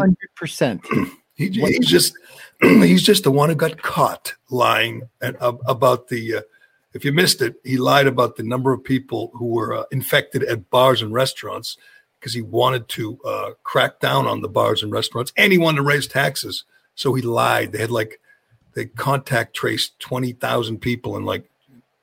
he, 1.33 1.49
he's 1.49 1.87
just 1.87 2.15
he's 2.61 3.03
just 3.03 3.23
the 3.23 3.31
one 3.31 3.49
who 3.49 3.55
got 3.55 3.81
caught 3.81 4.35
lying 4.49 5.09
at, 5.21 5.41
uh, 5.41 5.53
about 5.65 6.07
the. 6.07 6.37
Uh, 6.37 6.41
if 6.93 7.03
you 7.03 7.11
missed 7.11 7.41
it, 7.41 7.55
he 7.63 7.77
lied 7.77 8.05
about 8.05 8.35
the 8.35 8.43
number 8.43 8.71
of 8.71 8.83
people 8.83 9.31
who 9.33 9.47
were 9.47 9.73
uh, 9.73 9.83
infected 9.91 10.43
at 10.43 10.69
bars 10.69 11.01
and 11.01 11.11
restaurants 11.11 11.75
because 12.19 12.35
he 12.35 12.41
wanted 12.41 12.87
to 12.87 13.19
uh, 13.25 13.51
crack 13.63 13.99
down 13.99 14.27
on 14.27 14.41
the 14.41 14.47
bars 14.47 14.83
and 14.83 14.91
restaurants, 14.91 15.33
and 15.35 15.51
he 15.51 15.57
wanted 15.57 15.77
to 15.77 15.83
raise 15.83 16.05
taxes. 16.05 16.63
So 16.93 17.15
he 17.15 17.23
lied. 17.23 17.71
They 17.71 17.79
had 17.79 17.89
like 17.89 18.19
they 18.75 18.85
contact 18.85 19.55
traced 19.55 19.99
20,000 19.99 20.79
people 20.79 21.15
and 21.17 21.25
like 21.25 21.49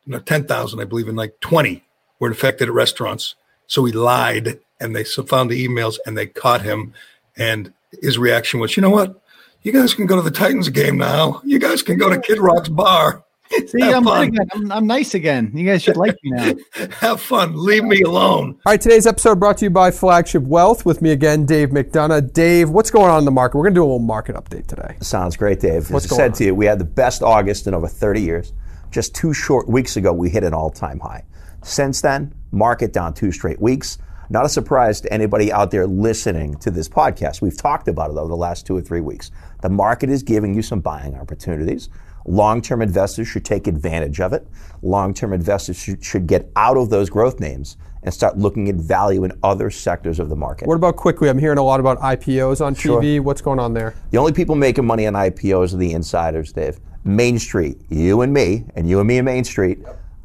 you 0.05 0.13
know, 0.13 0.19
10,000, 0.19 0.81
I 0.81 0.85
believe, 0.85 1.09
and 1.09 1.17
like 1.17 1.39
20 1.41 1.85
were 2.19 2.29
infected 2.29 2.69
at 2.69 2.75
restaurants. 2.75 3.35
So 3.71 3.85
he 3.85 3.93
lied 3.93 4.59
and 4.81 4.97
they 4.97 5.05
found 5.05 5.49
the 5.49 5.65
emails 5.65 5.99
and 6.05 6.19
they 6.19 6.27
caught 6.27 6.63
him. 6.63 6.93
And 7.37 7.73
his 8.03 8.19
reaction 8.19 8.59
was, 8.59 8.77
you 8.77 8.81
know 8.81 8.91
what? 8.91 9.23
You 9.63 9.71
guys 9.71 9.95
can 9.95 10.07
go 10.07 10.17
to 10.17 10.23
the 10.23 10.31
Titans 10.33 10.69
game 10.71 10.99
now. 10.99 11.41
You 11.45 11.61
guys 11.61 11.81
can 11.81 11.97
go 11.97 12.11
to 12.11 12.21
Kid 12.21 12.41
Rock's 12.41 12.69
bar. 12.69 13.23
See, 13.69 13.81
I'm, 13.81 14.09
again. 14.09 14.49
I'm, 14.53 14.73
I'm, 14.73 14.87
nice 14.89 15.15
again. 15.15 15.53
You 15.55 15.65
guys 15.65 15.85
should 15.85 15.97
like 15.97 16.17
me 16.25 16.33
now. 16.33 16.55
Have 16.99 17.21
fun. 17.21 17.53
Leave 17.55 17.85
me 17.85 18.03
alone. 18.03 18.59
All 18.67 18.73
right, 18.73 18.81
today's 18.81 19.07
episode 19.07 19.39
brought 19.39 19.59
to 19.59 19.67
you 19.67 19.71
by 19.71 19.93
Flagship 19.93 20.43
Wealth. 20.43 20.85
With 20.85 21.01
me 21.01 21.13
again, 21.13 21.47
Dave 21.47 21.69
McDonough. 21.69 22.33
Dave, 22.33 22.71
what's 22.71 22.91
going 22.91 23.11
on 23.11 23.21
in 23.21 23.25
the 23.25 23.31
market? 23.31 23.57
We're 23.57 23.65
going 23.65 23.75
to 23.75 23.79
do 23.79 23.85
a 23.85 23.87
little 23.87 23.99
market 24.01 24.35
update 24.35 24.67
today. 24.67 24.97
Sounds 25.01 25.37
great, 25.37 25.61
Dave. 25.61 25.93
What's 25.93 26.07
As 26.07 26.13
I 26.13 26.17
said 26.17 26.31
on? 26.33 26.37
to 26.39 26.45
you, 26.47 26.55
we 26.57 26.67
had 26.67 26.81
the 26.81 26.85
best 26.85 27.23
August 27.23 27.69
in 27.69 27.75
over 27.75 27.87
30 27.87 28.21
years. 28.21 28.53
Just 28.91 29.15
two 29.15 29.33
short 29.33 29.69
weeks 29.69 29.97
ago, 29.97 30.13
we 30.13 30.29
hit 30.29 30.43
an 30.43 30.55
all-time 30.55 30.99
high. 30.99 31.25
Since 31.63 32.01
then, 32.01 32.35
market 32.53 32.93
down 32.93 33.15
two 33.15 33.33
straight 33.33 33.61
weeks. 33.61 33.99
Not 34.33 34.45
a 34.45 34.49
surprise 34.49 35.01
to 35.01 35.13
anybody 35.13 35.53
out 35.53 35.73
there 35.73 35.87
listening 35.87 36.57
to 36.59 36.71
this 36.71 36.89
podcast. 36.89 37.43
We've 37.43 37.57
talked 37.57 37.89
about 37.89 38.11
it 38.11 38.17
over 38.17 38.29
the 38.29 38.37
last 38.37 38.65
two 38.65 38.77
or 38.77 38.81
three 38.81 39.01
weeks. 39.01 39.33
The 39.61 39.69
market 39.69 40.09
is 40.09 40.23
giving 40.23 40.55
you 40.55 40.63
some 40.63 40.81
buying 40.81 41.17
opportunities. 41.17 41.89
Long 42.27 42.63
term 42.63 42.83
investors 42.83 43.27
should 43.27 43.45
take 43.45 43.67
advantage 43.67 44.21
of 44.21 44.33
it. 44.33 44.47
Long 44.83 45.15
term 45.15 45.33
investors 45.33 45.77
should, 45.77 46.05
should 46.05 46.27
get 46.27 46.51
out 46.55 46.77
of 46.77 46.91
those 46.91 47.11
growth 47.11 47.41
names 47.41 47.77
and 48.03 48.15
start 48.15 48.39
looking 48.39 48.69
at 48.69 48.77
value 48.77 49.25
in 49.25 49.33
other 49.43 49.71
sectors 49.71 50.19
of 50.19 50.29
the 50.29 50.37
market. 50.37 50.67
What 50.67 50.77
about 50.77 50.97
quickly? 50.97 51.29
I'm 51.29 51.39
hearing 51.39 51.59
a 51.59 51.63
lot 51.63 51.81
about 51.81 51.99
IPOs 51.99 52.65
on 52.65 52.75
sure. 52.75 53.03
TV. 53.03 53.21
What's 53.21 53.41
going 53.41 53.59
on 53.59 53.75
there? 53.75 53.95
The 54.11 54.19
only 54.19 54.33
people 54.33 54.55
making 54.55 54.87
money 54.87 55.07
on 55.07 55.15
IPOs 55.15 55.75
are 55.75 55.77
the 55.77 55.93
insiders, 55.93 56.53
Dave. 56.53 56.79
Main 57.05 57.39
Street, 57.39 57.79
you 57.89 58.21
and 58.21 58.33
me, 58.33 58.65
and 58.77 58.89
you 58.89 59.01
and 59.01 59.09
me 59.09 59.19
in 59.19 59.25
Main 59.25 59.45
Street, 59.45 59.79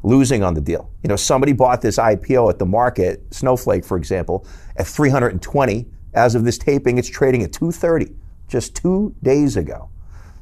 losing 0.06 0.44
on 0.44 0.54
the 0.54 0.60
deal. 0.60 0.88
You 1.02 1.08
know, 1.08 1.16
somebody 1.16 1.52
bought 1.52 1.82
this 1.82 1.98
IPO 1.98 2.48
at 2.48 2.60
the 2.60 2.64
market, 2.64 3.22
Snowflake, 3.34 3.84
for 3.84 3.96
example, 3.96 4.46
at 4.76 4.86
320. 4.86 5.84
As 6.14 6.36
of 6.36 6.44
this 6.44 6.56
taping, 6.56 6.96
it's 6.96 7.08
trading 7.08 7.42
at 7.42 7.52
230 7.52 8.14
just 8.46 8.76
two 8.76 9.14
days 9.22 9.56
ago. 9.56 9.90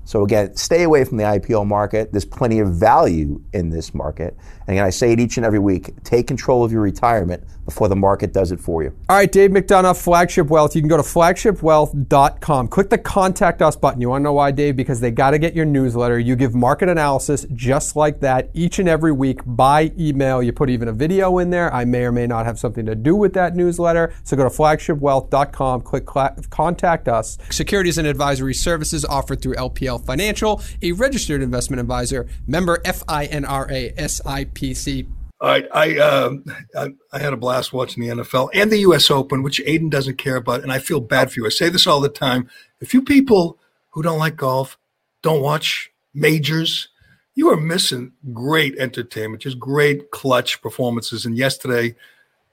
So 0.05 0.23
again, 0.23 0.55
stay 0.57 0.83
away 0.83 1.05
from 1.05 1.17
the 1.17 1.25
IPO 1.25 1.67
market. 1.67 2.13
There's 2.13 2.25
plenty 2.25 2.61
of 2.61 2.75
value 2.75 3.43
in 3.53 3.71
this 3.71 3.95
market. 3.95 4.37
And 4.67 4.77
again, 4.77 4.85
I 4.85 4.91
say 4.91 5.13
it 5.13 5.21
each 5.21 5.37
and 5.37 5.45
every 5.45 5.59
week, 5.59 6.03
take 6.05 6.27
control 6.27 6.65
of 6.65 6.73
your 6.73 6.83
retirement 6.83 7.45
before 7.65 7.89
the 7.89 7.97
market 7.97 8.33
does 8.33 8.53
it 8.53 8.61
for 8.61 8.83
you. 8.83 8.95
All 9.09 9.17
right, 9.17 9.31
Dave 9.31 9.51
McDonough, 9.51 10.01
Flagship 10.01 10.49
Wealth. 10.49 10.75
You 10.77 10.83
can 10.83 10.89
go 10.89 10.99
to 10.99 11.03
flagshipwealth.com. 11.03 12.69
Click 12.69 12.91
the 12.91 12.99
contact 12.99 13.63
us 13.63 13.77
button. 13.77 14.01
You 14.01 14.11
want 14.11 14.21
to 14.21 14.25
know 14.25 14.35
why, 14.35 14.51
Dave? 14.51 14.77
Because 14.77 15.01
they 15.01 15.11
got 15.11 15.31
to 15.31 15.39
get 15.39 15.55
your 15.55 15.65
newsletter. 15.65 16.19
You 16.19 16.37
give 16.37 16.55
market 16.55 16.89
analysis 16.91 17.47
just 17.55 17.97
like 17.97 18.21
that 18.21 18.51
each 18.53 18.79
and 18.79 18.89
every 18.89 19.13
week 19.13 19.41
by 19.47 19.93
email. 19.99 20.43
You 20.43 20.53
put 20.53 20.69
even 20.69 20.89
a 20.89 20.93
video 20.93 21.39
in 21.39 21.51
there. 21.51 21.73
I 21.73 21.87
may 21.87 22.05
or 22.05 22.13
may 22.13 22.27
not 22.27 22.45
have 22.45 22.59
something 22.59 22.85
to 22.87 22.95
do 22.95 23.17
with 23.17 23.33
that 23.35 23.57
newsletter. 23.57 24.13
So 24.25 24.37
go 24.37 24.45
to 24.45 24.51
flagshipwealth.com, 24.51 25.83
click 25.83 26.05
contact 26.51 27.09
us. 27.09 27.39
Securities 27.51 27.97
and 27.97 28.07
advisory 28.07 28.55
services 28.55 29.05
offered 29.07 29.41
through 29.41 29.55
LPL 29.55 29.94
Financial, 29.99 30.63
a 30.83 30.93
registered 30.93 31.43
investment 31.43 31.81
advisor, 31.81 32.27
member 32.47 32.79
FINRA 32.79 33.97
SIPC. 33.97 35.07
All 35.41 35.49
right, 35.49 35.67
I, 35.75 35.99
um, 35.99 36.45
I, 36.77 36.89
I 37.13 37.19
had 37.19 37.33
a 37.33 37.37
blast 37.37 37.73
watching 37.73 38.03
the 38.03 38.09
NFL 38.09 38.51
and 38.55 38.71
the 38.71 38.79
U.S. 38.79 39.11
Open, 39.11 39.43
which 39.43 39.61
Aiden 39.65 39.91
doesn't 39.91 40.17
care 40.17 40.37
about, 40.37 40.63
and 40.63 40.73
I 40.73 40.79
feel 40.79 41.01
bad 41.01 41.31
for 41.31 41.41
you. 41.41 41.47
I 41.47 41.51
say 41.51 41.69
this 41.69 41.87
all 41.87 42.01
the 42.01 42.09
time. 42.09 42.49
If 42.81 42.95
you 42.95 43.03
people 43.03 43.59
who 43.91 44.03
don't 44.03 44.19
like 44.19 44.37
golf 44.37 44.79
don't 45.23 45.43
watch 45.43 45.91
majors, 46.13 46.89
you 47.35 47.49
are 47.51 47.57
missing 47.57 48.13
great 48.33 48.77
entertainment, 48.79 49.43
just 49.43 49.59
great 49.59 50.11
clutch 50.11 50.63
performances. 50.63 51.27
And 51.27 51.37
yesterday, 51.37 51.97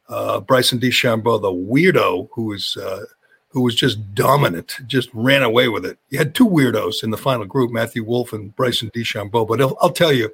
uh, 0.10 0.39
Bryson 0.39 0.80
DeChambeau, 0.80 1.41
the 1.41 1.51
weirdo 1.51 2.30
who 2.34 2.54
is 2.54 2.77
uh, 2.77 3.06
who 3.51 3.61
was 3.61 3.75
just 3.75 4.15
dominant, 4.15 4.77
just 4.87 5.09
ran 5.13 5.43
away 5.43 5.67
with 5.67 5.85
it. 5.85 5.97
You 6.09 6.17
had 6.17 6.33
two 6.33 6.47
weirdos 6.47 7.03
in 7.03 7.11
the 7.11 7.17
final 7.17 7.45
group, 7.45 7.71
Matthew 7.71 8.03
Wolff 8.03 8.33
and 8.33 8.55
Bryson 8.55 8.89
DeChambeau. 8.91 9.47
But 9.47 9.61
I'll, 9.61 9.77
I'll 9.81 9.91
tell 9.91 10.13
you, 10.13 10.31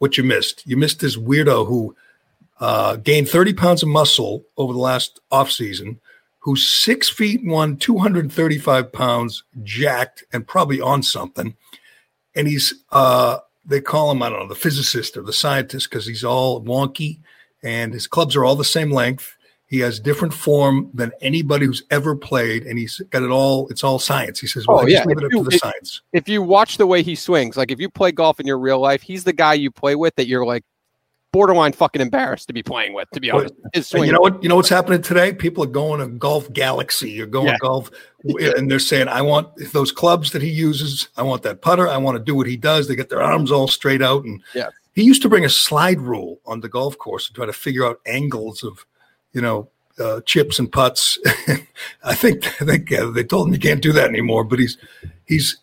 what 0.00 0.16
you 0.16 0.24
missed. 0.24 0.66
You 0.66 0.76
missed 0.76 1.00
this 1.00 1.16
weirdo 1.16 1.68
who 1.68 1.94
uh, 2.58 2.96
gained 2.96 3.28
30 3.28 3.52
pounds 3.52 3.82
of 3.82 3.90
muscle 3.90 4.44
over 4.56 4.72
the 4.72 4.78
last 4.78 5.20
offseason, 5.30 5.98
who's 6.40 6.66
six 6.66 7.08
feet 7.08 7.44
one, 7.44 7.76
235 7.76 8.92
pounds, 8.92 9.44
jacked, 9.62 10.24
and 10.32 10.48
probably 10.48 10.80
on 10.80 11.02
something. 11.02 11.54
And 12.34 12.48
he's, 12.48 12.74
uh, 12.90 13.38
they 13.64 13.82
call 13.82 14.10
him, 14.10 14.22
I 14.22 14.30
don't 14.30 14.40
know, 14.40 14.48
the 14.48 14.54
physicist 14.54 15.18
or 15.18 15.22
the 15.22 15.34
scientist 15.34 15.90
because 15.90 16.06
he's 16.06 16.24
all 16.24 16.62
wonky 16.62 17.20
and 17.62 17.92
his 17.92 18.06
clubs 18.06 18.34
are 18.36 18.44
all 18.44 18.56
the 18.56 18.64
same 18.64 18.90
length. 18.90 19.36
He 19.70 19.78
has 19.78 20.00
different 20.00 20.34
form 20.34 20.90
than 20.92 21.12
anybody 21.20 21.64
who's 21.64 21.84
ever 21.92 22.16
played, 22.16 22.66
and 22.66 22.76
he's 22.76 23.00
got 23.10 23.22
it 23.22 23.30
all. 23.30 23.68
It's 23.68 23.84
all 23.84 24.00
science. 24.00 24.40
He 24.40 24.48
says, 24.48 24.66
"Well, 24.66 24.80
oh, 24.80 24.86
yeah. 24.86 25.04
leave 25.04 25.18
it 25.18 25.24
up 25.24 25.30
you, 25.30 25.44
to 25.44 25.48
the 25.48 25.54
if, 25.54 25.60
science." 25.60 26.02
If 26.12 26.28
you 26.28 26.42
watch 26.42 26.76
the 26.76 26.88
way 26.88 27.04
he 27.04 27.14
swings, 27.14 27.56
like 27.56 27.70
if 27.70 27.78
you 27.78 27.88
play 27.88 28.10
golf 28.10 28.40
in 28.40 28.48
your 28.48 28.58
real 28.58 28.80
life, 28.80 29.00
he's 29.00 29.22
the 29.22 29.32
guy 29.32 29.54
you 29.54 29.70
play 29.70 29.94
with 29.94 30.16
that 30.16 30.26
you're 30.26 30.44
like 30.44 30.64
borderline 31.32 31.72
fucking 31.72 32.02
embarrassed 32.02 32.48
to 32.48 32.52
be 32.52 32.64
playing 32.64 32.94
with. 32.94 33.08
To 33.12 33.20
be 33.20 33.30
honest, 33.30 33.54
his 33.72 33.86
swing. 33.86 34.06
You 34.06 34.12
know 34.12 34.20
what? 34.20 34.42
You 34.42 34.48
know 34.48 34.56
what's 34.56 34.68
happening 34.68 35.02
today? 35.02 35.32
People 35.32 35.62
are 35.62 35.68
going 35.68 36.00
to 36.00 36.08
Golf 36.08 36.52
Galaxy 36.52 37.12
You're 37.12 37.28
going 37.28 37.46
yeah. 37.46 37.58
golf, 37.60 37.92
and 38.24 38.68
they're 38.68 38.80
saying, 38.80 39.06
"I 39.06 39.22
want 39.22 39.50
those 39.72 39.92
clubs 39.92 40.32
that 40.32 40.42
he 40.42 40.50
uses. 40.50 41.08
I 41.16 41.22
want 41.22 41.44
that 41.44 41.62
putter. 41.62 41.86
I 41.86 41.96
want 41.96 42.18
to 42.18 42.24
do 42.24 42.34
what 42.34 42.48
he 42.48 42.56
does." 42.56 42.88
They 42.88 42.96
get 42.96 43.08
their 43.08 43.22
arms 43.22 43.52
all 43.52 43.68
straight 43.68 44.02
out, 44.02 44.24
and 44.24 44.42
yeah. 44.52 44.70
He 44.92 45.04
used 45.04 45.22
to 45.22 45.28
bring 45.28 45.44
a 45.44 45.48
slide 45.48 46.00
rule 46.00 46.40
on 46.44 46.60
the 46.60 46.68
golf 46.68 46.98
course 46.98 47.28
to 47.28 47.32
try 47.32 47.46
to 47.46 47.52
figure 47.52 47.86
out 47.86 48.00
angles 48.06 48.64
of 48.64 48.84
you 49.32 49.40
know, 49.40 49.68
uh, 49.98 50.20
chips 50.22 50.58
and 50.58 50.70
putts. 50.70 51.18
I 52.04 52.14
think 52.14 52.46
I 52.60 52.64
think 52.64 52.92
uh, 52.92 53.10
they 53.10 53.24
told 53.24 53.48
him 53.48 53.54
you 53.54 53.60
can't 53.60 53.82
do 53.82 53.92
that 53.92 54.08
anymore. 54.08 54.44
But 54.44 54.58
he's 54.58 54.78
he's 55.26 55.58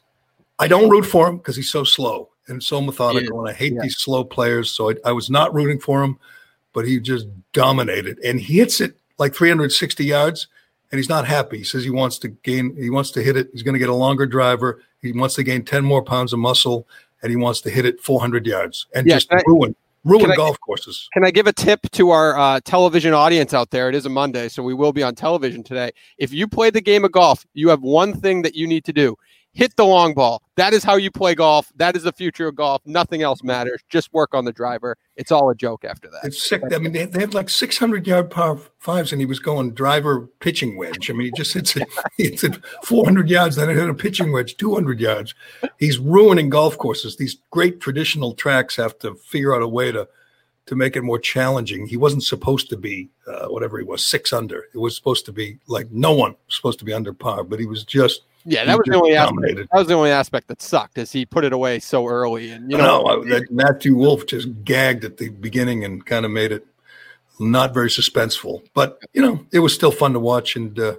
I 0.60 0.68
don't 0.68 0.90
root 0.90 1.06
for 1.06 1.28
him 1.28 1.38
because 1.38 1.56
he's 1.56 1.72
so 1.72 1.84
slow 1.84 2.30
and 2.48 2.64
so 2.64 2.82
methodical, 2.82 3.40
and 3.40 3.50
I 3.50 3.54
hate 3.54 3.74
yeah. 3.74 3.82
these 3.82 3.98
slow 3.98 4.24
players. 4.24 4.72
So 4.72 4.92
I, 4.92 4.96
I, 5.06 5.12
was 5.12 5.30
not 5.30 5.54
rooting 5.54 5.80
for 5.80 6.02
him, 6.02 6.18
but 6.72 6.88
he 6.88 7.00
just 7.00 7.28
dominated, 7.52 8.20
and 8.20 8.40
he 8.40 8.60
hits 8.60 8.80
it 8.80 8.98
like 9.18 9.36
360 9.36 10.06
yards, 10.06 10.48
and 10.92 10.98
he's 10.98 11.10
not 11.10 11.28
happy. 11.28 11.58
He 11.58 11.64
says 11.64 11.84
he 11.84 11.90
wants 11.90 12.18
to 12.20 12.30
gain, 12.30 12.76
he 12.78 12.90
wants 12.90 13.12
to 13.12 13.24
hit 13.24 13.36
it. 13.36 13.50
He's 13.52 13.64
going 13.64 13.74
to 13.74 13.80
get 13.80 13.90
a 13.90 13.96
longer 13.96 14.26
driver. 14.26 14.82
He 15.02 15.12
wants 15.12 15.36
to 15.36 15.44
gain 15.44 15.66
10 15.66 15.84
more 15.84 16.02
pounds 16.02 16.32
of 16.32 16.40
muscle, 16.40 16.88
and 17.22 17.30
he 17.30 17.36
wants 17.36 17.62
to 17.62 17.70
hit 17.70 17.86
it 17.86 18.02
400 18.02 18.46
yards 18.46 18.88
and 18.96 19.08
yeah, 19.08 19.16
just 19.16 19.32
ruin 19.46 19.76
ruin 20.08 20.32
golf 20.36 20.56
I, 20.56 20.66
courses. 20.66 21.08
Can 21.14 21.26
I 21.26 21.32
give 21.32 21.48
a 21.48 21.54
tip 21.54 21.90
to 21.92 22.10
our 22.12 22.38
uh, 22.38 22.60
television 22.64 23.14
audience 23.14 23.54
out 23.54 23.72
there? 23.72 23.90
It 23.90 23.96
is 23.96 24.06
a 24.06 24.10
Monday, 24.10 24.48
so 24.48 24.64
we 24.64 24.74
will 24.74 24.94
be 24.94 25.04
on 25.04 25.16
television 25.16 25.64
today. 25.64 25.92
If 26.18 26.34
you 26.34 26.48
play 26.48 26.70
the 26.70 26.82
game 26.82 27.06
of 27.06 27.12
golf, 27.12 27.46
you 27.54 27.70
have 27.70 27.82
one 27.82 28.14
thing 28.14 28.42
that 28.44 28.56
you 28.56 28.68
need 28.68 28.86
to 28.86 28.94
do 28.94 29.16
hit 29.58 29.76
the 29.76 29.84
long 29.84 30.14
ball. 30.14 30.44
That 30.56 30.72
is 30.74 30.84
how 30.84 30.98
you 30.98 31.10
play 31.10 31.34
golf. 31.34 31.74
That 31.78 31.96
is 31.96 32.04
the 32.04 32.12
future 32.12 32.48
of 32.48 32.56
golf. 32.56 32.84
Nothing 32.86 33.24
else 33.24 33.42
matters. 33.42 33.82
Just 33.90 34.14
work 34.14 34.36
on 34.36 34.46
the 34.46 34.54
driver. 34.54 34.96
It's 35.16 35.32
all 35.32 35.50
a 35.50 35.56
joke 35.56 35.84
after 35.84 36.08
that. 36.10 36.20
It's 36.26 36.48
sick. 36.48 36.62
I 36.72 36.78
mean, 36.78 36.92
they, 36.92 37.06
they 37.06 37.22
had 37.22 37.34
like 37.34 37.50
600 37.50 38.06
yard 38.06 38.30
par 38.30 38.60
fives, 38.78 39.12
and 39.12 39.20
he 39.20 39.26
was 39.26 39.40
going 39.40 39.72
driver 39.72 40.28
pitching 40.40 40.78
wedge. 40.78 41.10
I 41.10 41.14
mean, 41.14 41.26
he 41.26 41.32
just 41.36 41.56
hits 41.56 41.76
it, 41.76 41.90
hits 42.20 42.44
it 42.44 42.64
400 42.84 43.30
yards, 43.30 43.56
then 43.56 43.70
it 43.72 43.76
hit 43.76 43.90
a 43.90 43.96
pitching 43.96 44.32
wedge 44.32 44.58
200 44.58 45.00
yards. 45.00 45.34
He's 45.80 45.98
ruining 45.98 46.50
golf 46.52 46.78
courses. 46.78 47.18
These 47.18 47.38
great 47.50 47.80
traditional 47.80 48.36
tracks 48.36 48.76
have 48.76 49.00
to 49.00 49.16
figure 49.16 49.56
out 49.56 49.64
a 49.64 49.68
way 49.68 49.92
to 49.92 50.08
to 50.68 50.76
make 50.76 50.98
it 50.98 51.02
more 51.02 51.18
challenging. 51.18 51.88
He 51.88 51.96
wasn't 51.96 52.24
supposed 52.24 52.70
to 52.70 52.78
be 52.78 53.10
uh, 53.26 53.48
whatever 53.48 53.78
he 53.78 53.86
was 53.86 54.04
six 54.04 54.34
under. 54.34 54.66
It 54.74 54.78
was 54.78 54.98
supposed 54.98 55.26
to 55.28 55.32
be 55.32 55.60
like 55.68 55.90
no 55.92 56.12
one 56.14 56.36
was 56.46 56.56
supposed 56.56 56.80
to 56.80 56.86
be 56.86 56.94
under 56.94 57.14
par, 57.14 57.46
but 57.46 57.60
he 57.60 57.66
was 57.66 57.86
just 57.86 58.24
yeah, 58.50 58.64
that 58.64 58.78
was 58.78 58.86
the 58.86 58.96
only 58.96 59.14
aspect. 59.14 59.58
That 59.58 59.78
was 59.78 59.88
the 59.88 59.94
only 59.94 60.10
aspect 60.10 60.48
that 60.48 60.62
sucked, 60.62 60.98
is 60.98 61.12
he 61.12 61.26
put 61.26 61.44
it 61.44 61.52
away 61.52 61.80
so 61.80 62.08
early. 62.08 62.50
And 62.52 62.72
you 62.72 62.78
know, 62.78 63.04
no, 63.04 63.24
that 63.26 63.52
Matthew 63.52 63.94
Wolff 63.96 64.26
just 64.26 64.48
gagged 64.64 65.04
at 65.04 65.18
the 65.18 65.28
beginning 65.30 65.84
and 65.84 66.06
kind 66.06 66.26
of 66.26 66.32
made 66.32 66.54
it 66.54 66.66
not 67.40 67.74
very 67.74 67.90
suspenseful. 67.90 68.64
But 68.74 69.04
you 69.14 69.22
know, 69.22 69.46
it 69.52 69.60
was 69.60 69.74
still 69.74 69.92
fun 69.92 70.14
to 70.14 70.20
watch, 70.20 70.56
and 70.56 70.80
uh, 70.80 70.96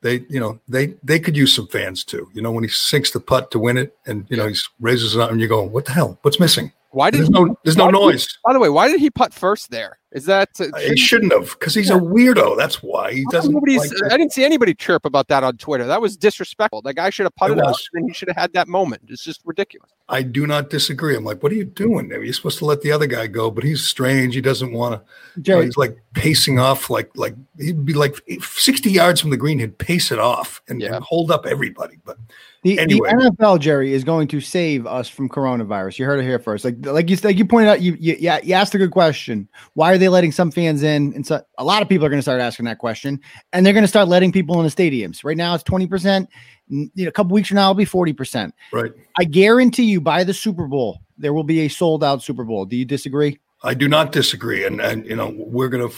they, 0.00 0.24
you 0.28 0.40
know, 0.40 0.60
they 0.66 0.94
they 1.04 1.20
could 1.20 1.36
use 1.36 1.54
some 1.54 1.68
fans 1.68 2.02
too. 2.02 2.28
You 2.34 2.42
know, 2.42 2.50
when 2.50 2.64
he 2.64 2.68
sinks 2.68 3.12
the 3.12 3.20
putt 3.20 3.52
to 3.52 3.60
win 3.60 3.76
it, 3.76 3.96
and 4.04 4.26
you 4.28 4.36
know, 4.36 4.48
he 4.48 4.56
raises 4.80 5.14
it 5.14 5.20
up, 5.20 5.30
and 5.30 5.40
you 5.40 5.46
go, 5.46 5.62
"What 5.62 5.84
the 5.84 5.92
hell? 5.92 6.18
What's 6.22 6.40
missing?" 6.40 6.72
Why 6.92 7.10
did 7.10 7.18
there's 7.18 7.28
he, 7.28 7.32
no 7.32 7.56
there's 7.64 7.76
no 7.76 7.90
noise? 7.90 8.26
He, 8.26 8.38
by 8.44 8.52
the 8.52 8.60
way, 8.60 8.68
why 8.68 8.88
did 8.88 9.00
he 9.00 9.10
putt 9.10 9.32
first 9.32 9.70
there? 9.70 9.98
Is 10.12 10.26
that 10.26 10.50
uh, 10.60 10.66
he 10.78 10.94
shouldn't 10.94 11.32
have 11.32 11.56
because 11.58 11.74
he's 11.74 11.88
yeah. 11.88 11.96
a 11.96 12.00
weirdo. 12.00 12.54
That's 12.54 12.82
why 12.82 13.14
he 13.14 13.24
doesn't. 13.30 13.54
Like 13.54 14.12
I 14.12 14.18
didn't 14.18 14.32
see 14.32 14.44
anybody 14.44 14.74
chirp 14.74 15.06
about 15.06 15.28
that 15.28 15.42
on 15.42 15.56
Twitter. 15.56 15.86
That 15.86 16.02
was 16.02 16.18
disrespectful. 16.18 16.82
That 16.82 16.94
guy 16.94 17.08
should 17.08 17.24
have 17.24 17.34
putted 17.34 17.58
out 17.60 17.80
and 17.94 18.10
he 18.10 18.12
should 18.12 18.28
have 18.28 18.36
had 18.36 18.52
that 18.52 18.68
moment. 18.68 19.04
It's 19.08 19.24
just 19.24 19.40
ridiculous. 19.46 19.90
I 20.10 20.20
do 20.20 20.46
not 20.46 20.68
disagree. 20.68 21.16
I'm 21.16 21.24
like, 21.24 21.42
what 21.42 21.50
are 21.50 21.54
you 21.54 21.64
doing? 21.64 22.08
There? 22.08 22.22
You're 22.22 22.34
supposed 22.34 22.58
to 22.58 22.66
let 22.66 22.82
the 22.82 22.92
other 22.92 23.06
guy 23.06 23.26
go, 23.26 23.50
but 23.50 23.64
he's 23.64 23.82
strange. 23.82 24.34
He 24.34 24.42
doesn't 24.42 24.72
want 24.72 25.00
to. 25.00 25.50
You 25.50 25.56
know, 25.56 25.62
he's 25.62 25.78
like 25.78 25.96
pacing 26.12 26.58
off, 26.58 26.90
like 26.90 27.10
like 27.16 27.34
he'd 27.58 27.86
be 27.86 27.94
like 27.94 28.16
60 28.42 28.90
yards 28.90 29.22
from 29.22 29.30
the 29.30 29.38
green. 29.38 29.60
He'd 29.60 29.78
pace 29.78 30.12
it 30.12 30.18
off 30.18 30.60
and, 30.68 30.82
yeah. 30.82 30.96
and 30.96 31.04
hold 31.04 31.30
up 31.30 31.46
everybody. 31.46 31.98
But 32.04 32.18
the, 32.62 32.78
anyway. 32.78 33.10
the 33.10 33.30
NFL, 33.30 33.58
Gerry, 33.58 33.92
is 33.92 34.04
going 34.04 34.28
to 34.28 34.40
save 34.40 34.86
us 34.86 35.08
from 35.08 35.28
coronavirus. 35.28 35.98
You 35.98 36.04
heard 36.04 36.20
it 36.20 36.22
here 36.22 36.38
first. 36.38 36.64
Like 36.64 36.76
like 36.86 37.10
you 37.10 37.16
like 37.24 37.36
you 37.36 37.44
pointed 37.44 37.68
out, 37.68 37.80
you 37.80 37.96
you, 37.98 38.16
you 38.20 38.54
asked 38.54 38.74
a 38.74 38.78
good 38.78 38.92
question. 38.92 39.48
Why 39.74 39.92
are 39.92 39.98
they 39.98 40.08
letting 40.08 40.30
some 40.30 40.52
fans 40.52 40.84
in? 40.84 41.12
And 41.14 41.26
so 41.26 41.42
a 41.58 41.64
lot 41.64 41.82
of 41.82 41.88
people 41.88 42.06
are 42.06 42.08
going 42.08 42.18
to 42.18 42.22
start 42.22 42.40
asking 42.40 42.66
that 42.66 42.78
question, 42.78 43.20
and 43.52 43.66
they're 43.66 43.72
going 43.72 43.82
to 43.82 43.88
start 43.88 44.06
letting 44.06 44.30
people 44.30 44.58
in 44.60 44.64
the 44.64 44.70
stadiums. 44.70 45.24
Right 45.24 45.36
now, 45.36 45.54
it's 45.54 45.64
twenty 45.64 45.88
percent. 45.88 46.28
You 46.68 46.88
know, 46.94 47.08
a 47.08 47.12
couple 47.12 47.32
weeks 47.34 47.48
from 47.48 47.56
now, 47.56 47.64
it'll 47.64 47.74
be 47.74 47.84
forty 47.84 48.12
percent. 48.12 48.54
Right. 48.72 48.92
I 49.18 49.24
guarantee 49.24 49.84
you, 49.84 50.00
by 50.00 50.22
the 50.22 50.34
Super 50.34 50.68
Bowl, 50.68 51.00
there 51.18 51.32
will 51.32 51.44
be 51.44 51.60
a 51.60 51.68
sold 51.68 52.04
out 52.04 52.22
Super 52.22 52.44
Bowl. 52.44 52.64
Do 52.64 52.76
you 52.76 52.84
disagree? 52.84 53.40
I 53.64 53.74
do 53.74 53.88
not 53.88 54.12
disagree, 54.12 54.64
and 54.64 54.80
and 54.80 55.04
you 55.06 55.16
know 55.16 55.34
we're 55.36 55.68
gonna, 55.68 55.90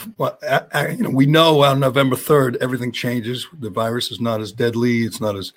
you 0.91 1.03
know, 1.03 1.11
we 1.11 1.27
know 1.27 1.63
on 1.63 1.81
November 1.81 2.17
third 2.17 2.57
everything 2.61 2.93
changes. 2.93 3.47
The 3.53 3.71
virus 3.71 4.11
is 4.11 4.21
not 4.21 4.41
as 4.41 4.53
deadly. 4.53 5.03
It's 5.03 5.21
not 5.21 5.37
as 5.37 5.53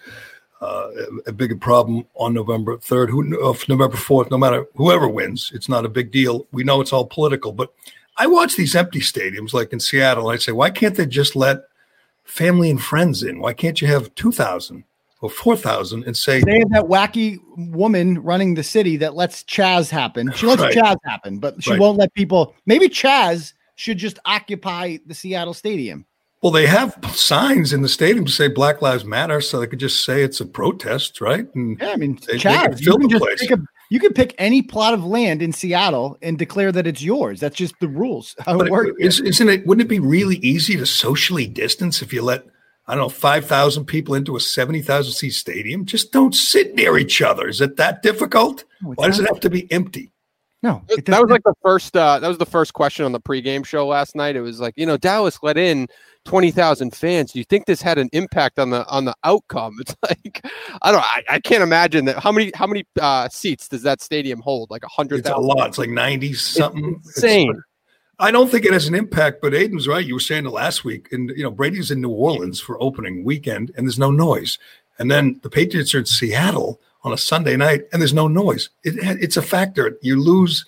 uh, 0.61 0.89
a 1.25 1.31
bigger 1.31 1.55
problem 1.55 2.05
on 2.15 2.33
November 2.33 2.77
3rd, 2.77 3.09
who, 3.09 3.23
November 3.23 3.97
4th, 3.97 4.31
no 4.31 4.37
matter 4.37 4.65
whoever 4.75 5.07
wins, 5.07 5.51
it's 5.53 5.69
not 5.69 5.85
a 5.85 5.89
big 5.89 6.11
deal. 6.11 6.47
We 6.51 6.63
know 6.63 6.81
it's 6.81 6.93
all 6.93 7.05
political, 7.05 7.51
but 7.51 7.73
I 8.17 8.27
watch 8.27 8.55
these 8.55 8.75
empty 8.75 8.99
stadiums 8.99 9.53
like 9.53 9.71
in 9.71 9.79
Seattle. 9.79 10.29
I 10.29 10.37
say, 10.37 10.51
why 10.51 10.71
can't 10.71 10.95
they 10.95 11.05
just 11.05 11.35
let 11.35 11.59
family 12.23 12.69
and 12.71 12.81
friends 12.81 13.21
in? 13.21 13.39
Why 13.39 13.53
can't 13.53 13.79
you 13.81 13.87
have 13.87 14.13
2,000 14.15 14.83
or 15.21 15.29
4,000 15.29 16.03
and 16.03 16.17
say, 16.17 16.41
they 16.41 16.59
have 16.59 16.69
that 16.71 16.85
wacky 16.85 17.39
woman 17.55 18.21
running 18.21 18.55
the 18.55 18.63
city 18.63 18.97
that 18.97 19.15
lets 19.15 19.43
Chaz 19.43 19.89
happen. 19.89 20.31
She 20.33 20.47
lets 20.47 20.61
right. 20.61 20.75
Chaz 20.75 20.97
happen, 21.05 21.39
but 21.39 21.61
she 21.63 21.71
right. 21.71 21.79
won't 21.79 21.97
let 21.99 22.13
people. 22.13 22.55
Maybe 22.65 22.89
Chaz 22.89 23.53
should 23.75 23.97
just 23.97 24.17
occupy 24.25 24.97
the 25.05 25.13
Seattle 25.13 25.53
stadium. 25.53 26.05
Well, 26.43 26.51
they 26.51 26.67
have 26.67 26.97
signs 27.15 27.73
in 27.73 27.81
the 27.81 27.89
stadium 27.89 28.25
to 28.25 28.31
say 28.31 28.47
Black 28.47 28.81
Lives 28.81 29.03
Matter, 29.03 29.41
so 29.41 29.59
they 29.59 29.65
could 29.65 29.79
just 29.79 30.05
say 30.05 30.21
it's 30.21 30.39
a 30.39 30.45
protest, 30.45 31.19
right? 31.19 31.47
And 31.55 31.79
yeah, 31.79 31.91
I 31.91 31.95
mean, 31.95 32.19
they, 32.27 32.37
Chad, 32.37 32.77
they 32.77 32.83
you, 32.83 32.95
can 32.95 33.09
just 33.09 33.51
a, 33.51 33.57
you 33.89 33.99
can 33.99 34.13
pick 34.13 34.35
any 34.37 34.61
plot 34.61 34.93
of 34.93 35.03
land 35.03 35.41
in 35.41 35.51
Seattle 35.51 36.15
and 36.21 36.37
declare 36.37 36.71
that 36.71 36.85
it's 36.85 37.01
yours. 37.01 37.39
That's 37.39 37.55
just 37.55 37.73
the 37.79 37.87
rules. 37.87 38.35
How 38.45 38.55
but 38.55 38.67
it 38.67 38.71
works. 38.71 38.91
Is, 38.99 39.19
isn't 39.19 39.49
it? 39.49 39.65
Wouldn't 39.65 39.85
it 39.85 39.89
be 39.89 39.99
really 39.99 40.37
easy 40.37 40.77
to 40.77 40.85
socially 40.85 41.47
distance 41.47 42.03
if 42.03 42.13
you 42.13 42.21
let 42.21 42.45
I 42.85 42.93
don't 42.93 43.05
know 43.05 43.09
five 43.09 43.45
thousand 43.45 43.85
people 43.85 44.13
into 44.13 44.35
a 44.35 44.39
seventy 44.39 44.83
thousand 44.83 45.13
seat 45.13 45.31
stadium? 45.31 45.85
Just 45.85 46.11
don't 46.11 46.35
sit 46.35 46.75
near 46.75 46.99
each 46.99 47.19
other. 47.19 47.47
Is 47.47 47.61
it 47.61 47.77
that 47.77 48.03
difficult? 48.03 48.63
No, 48.83 48.91
Why 48.93 49.07
does 49.07 49.19
it 49.19 49.27
have 49.27 49.39
to 49.39 49.49
be 49.49 49.71
empty? 49.71 50.11
No, 50.63 50.83
that 50.87 51.21
was 51.21 51.29
like 51.29 51.43
the 51.43 51.53
first. 51.63 51.95
Uh, 51.95 52.19
that 52.19 52.27
was 52.27 52.39
the 52.39 52.45
first 52.45 52.73
question 52.73 53.05
on 53.05 53.11
the 53.11 53.21
pregame 53.21 53.65
show 53.65 53.87
last 53.87 54.15
night. 54.15 54.35
It 54.35 54.41
was 54.41 54.59
like, 54.59 54.73
you 54.75 54.85
know, 54.85 54.97
Dallas 54.97 55.39
let 55.43 55.57
in 55.57 55.87
twenty 56.27 56.51
thousand 56.51 56.93
fans. 56.93 57.31
Do 57.31 57.39
you 57.39 57.45
think 57.45 57.65
this 57.65 57.81
had 57.81 57.97
an 57.97 58.09
impact 58.11 58.59
on 58.59 58.69
the 58.69 58.85
on 58.87 59.05
the 59.05 59.15
outcome? 59.23 59.77
It's 59.81 59.95
like 60.03 60.41
I 60.81 60.91
don't. 60.91 61.01
I, 61.01 61.23
I 61.29 61.39
can't 61.39 61.63
imagine 61.63 62.05
that. 62.05 62.19
How 62.21 62.31
many 62.31 62.51
how 62.53 62.67
many 62.67 62.85
uh, 62.99 63.29
seats 63.29 63.67
does 63.67 63.83
that 63.83 64.01
stadium 64.01 64.41
hold? 64.41 64.69
Like 64.69 64.83
a 64.83 64.89
hundred. 64.89 65.19
It's 65.19 65.29
a 65.29 65.37
lot. 65.37 65.69
It's 65.69 65.77
like 65.77 65.89
ninety 65.89 66.33
something. 66.33 66.95
It's 66.99 67.15
insane. 67.17 67.51
It's, 67.51 67.61
I 68.19 68.31
don't 68.31 68.49
think 68.49 68.65
it 68.65 68.73
has 68.73 68.87
an 68.87 68.95
impact, 68.95 69.41
but 69.41 69.53
Aiden's 69.53 69.87
right. 69.87 70.05
You 70.05 70.15
were 70.15 70.19
saying 70.19 70.45
it 70.45 70.51
last 70.51 70.83
week, 70.83 71.09
and 71.11 71.29
you 71.31 71.43
know 71.43 71.51
Brady's 71.51 71.91
in 71.91 72.01
New 72.01 72.09
Orleans 72.09 72.59
for 72.59 72.81
opening 72.81 73.23
weekend, 73.23 73.71
and 73.77 73.85
there's 73.85 73.99
no 73.99 74.11
noise. 74.11 74.57
And 74.99 75.11
then 75.11 75.39
the 75.43 75.49
Patriots 75.49 75.93
are 75.93 75.99
in 75.99 76.05
Seattle 76.05 76.81
on 77.03 77.13
a 77.13 77.17
Sunday 77.17 77.55
night, 77.55 77.83
and 77.91 78.01
there's 78.01 78.13
no 78.13 78.27
noise. 78.27 78.69
It, 78.83 78.95
it's 79.21 79.37
a 79.37 79.41
factor. 79.41 79.97
You 80.01 80.19
lose 80.19 80.65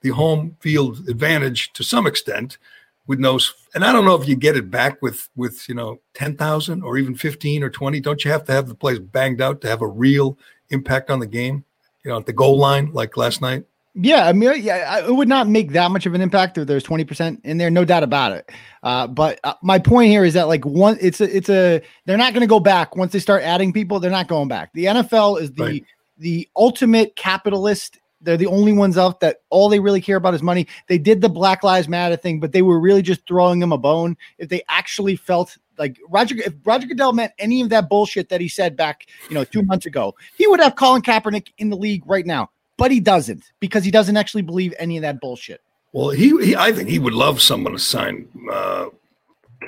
the 0.00 0.10
home 0.10 0.56
field 0.60 1.08
advantage 1.08 1.72
to 1.74 1.82
some 1.82 2.06
extent 2.06 2.58
with 3.06 3.18
no. 3.18 3.38
And 3.74 3.84
I 3.84 3.92
don't 3.92 4.04
know 4.04 4.14
if 4.14 4.28
you 4.28 4.36
get 4.36 4.56
it 4.56 4.70
back 4.70 5.00
with 5.00 5.28
with 5.34 5.68
you 5.68 5.74
know 5.74 6.00
ten 6.14 6.36
thousand 6.36 6.82
or 6.82 6.98
even 6.98 7.14
fifteen 7.14 7.62
or 7.62 7.70
twenty. 7.70 8.00
Don't 8.00 8.24
you 8.24 8.30
have 8.30 8.44
to 8.44 8.52
have 8.52 8.68
the 8.68 8.74
place 8.74 8.98
banged 8.98 9.40
out 9.40 9.60
to 9.62 9.68
have 9.68 9.80
a 9.82 9.86
real 9.86 10.38
impact 10.70 11.10
on 11.10 11.20
the 11.20 11.26
game? 11.26 11.64
You 12.04 12.10
know, 12.10 12.18
at 12.18 12.26
the 12.26 12.32
goal 12.32 12.58
line 12.58 12.92
like 12.92 13.16
last 13.16 13.40
night. 13.40 13.64
Yeah, 13.94 14.26
I 14.26 14.32
mean, 14.32 14.62
yeah, 14.62 15.06
it 15.06 15.14
would 15.14 15.28
not 15.28 15.48
make 15.48 15.72
that 15.72 15.90
much 15.90 16.06
of 16.06 16.14
an 16.14 16.22
impact 16.22 16.56
if 16.56 16.66
there's 16.66 16.84
20% 16.84 17.44
in 17.44 17.58
there, 17.58 17.70
no 17.70 17.84
doubt 17.84 18.02
about 18.02 18.32
it. 18.32 18.50
Uh, 18.82 19.06
but 19.06 19.38
uh, 19.44 19.52
my 19.62 19.78
point 19.78 20.10
here 20.10 20.24
is 20.24 20.32
that 20.32 20.48
like 20.48 20.64
one, 20.64 20.96
it's 20.98 21.20
a, 21.20 21.36
it's 21.36 21.50
a, 21.50 21.82
they're 22.06 22.16
not 22.16 22.32
going 22.32 22.40
to 22.40 22.46
go 22.46 22.58
back 22.58 22.96
once 22.96 23.12
they 23.12 23.18
start 23.18 23.42
adding 23.42 23.70
people. 23.70 24.00
They're 24.00 24.10
not 24.10 24.28
going 24.28 24.48
back. 24.48 24.72
The 24.72 24.86
NFL 24.86 25.42
is 25.42 25.52
the 25.52 25.64
right. 25.64 25.84
the 26.16 26.48
ultimate 26.56 27.16
capitalist. 27.16 27.98
They're 28.22 28.36
the 28.36 28.46
only 28.46 28.72
ones 28.72 28.96
out 28.96 29.20
that 29.20 29.38
all 29.50 29.68
they 29.68 29.80
really 29.80 30.00
care 30.00 30.16
about 30.16 30.34
is 30.34 30.42
money. 30.42 30.66
They 30.88 30.98
did 30.98 31.20
the 31.20 31.28
Black 31.28 31.62
Lives 31.62 31.88
Matter 31.88 32.16
thing, 32.16 32.40
but 32.40 32.52
they 32.52 32.62
were 32.62 32.80
really 32.80 33.02
just 33.02 33.26
throwing 33.26 33.60
them 33.60 33.72
a 33.72 33.78
bone. 33.78 34.16
If 34.38 34.48
they 34.48 34.62
actually 34.68 35.16
felt 35.16 35.56
like 35.78 35.98
Roger, 36.08 36.36
if 36.38 36.54
Roger 36.64 36.86
Goodell 36.86 37.12
meant 37.12 37.32
any 37.38 37.60
of 37.60 37.68
that 37.70 37.88
bullshit 37.88 38.28
that 38.28 38.40
he 38.40 38.48
said 38.48 38.76
back, 38.76 39.06
you 39.28 39.34
know, 39.34 39.44
two 39.44 39.62
months 39.62 39.86
ago, 39.86 40.14
he 40.36 40.46
would 40.46 40.60
have 40.60 40.76
Colin 40.76 41.02
Kaepernick 41.02 41.48
in 41.58 41.70
the 41.70 41.76
league 41.76 42.02
right 42.06 42.26
now 42.26 42.50
but 42.82 42.90
he 42.90 42.98
doesn't 42.98 43.52
because 43.60 43.84
he 43.84 43.92
doesn't 43.92 44.16
actually 44.16 44.42
believe 44.42 44.74
any 44.76 44.96
of 44.96 45.02
that 45.02 45.20
bullshit. 45.20 45.60
Well, 45.92 46.10
he, 46.10 46.30
he 46.44 46.56
I 46.56 46.72
think 46.72 46.88
he 46.88 46.98
would 46.98 47.12
love 47.12 47.40
someone 47.40 47.72
to 47.74 47.78
sign 47.78 48.26
uh, 48.50 48.86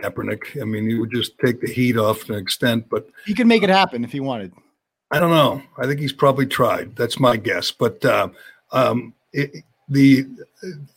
Kaepernick. 0.03 0.61
I 0.61 0.65
mean, 0.65 0.89
he 0.89 0.97
would 0.97 1.13
just 1.13 1.39
take 1.39 1.61
the 1.61 1.71
heat 1.71 1.97
off 1.97 2.25
to 2.25 2.33
an 2.33 2.41
extent, 2.41 2.89
but 2.89 3.07
he 3.25 3.33
could 3.33 3.47
make 3.47 3.63
it 3.63 3.69
happen 3.69 4.05
if 4.05 4.11
he 4.11 4.19
wanted. 4.19 4.53
I 5.11 5.21
don't 5.21 5.31
know. 5.31 5.63
I 5.79 5.87
think 5.87 6.01
he's 6.01 6.13
probably 6.13 6.47
tried. 6.47 6.97
That's 6.97 7.21
my 7.21 7.37
guess. 7.37 7.71
But 7.71 8.05
uh, 8.05 8.29
um, 8.73 9.15
it, 9.33 9.65
the 9.89 10.27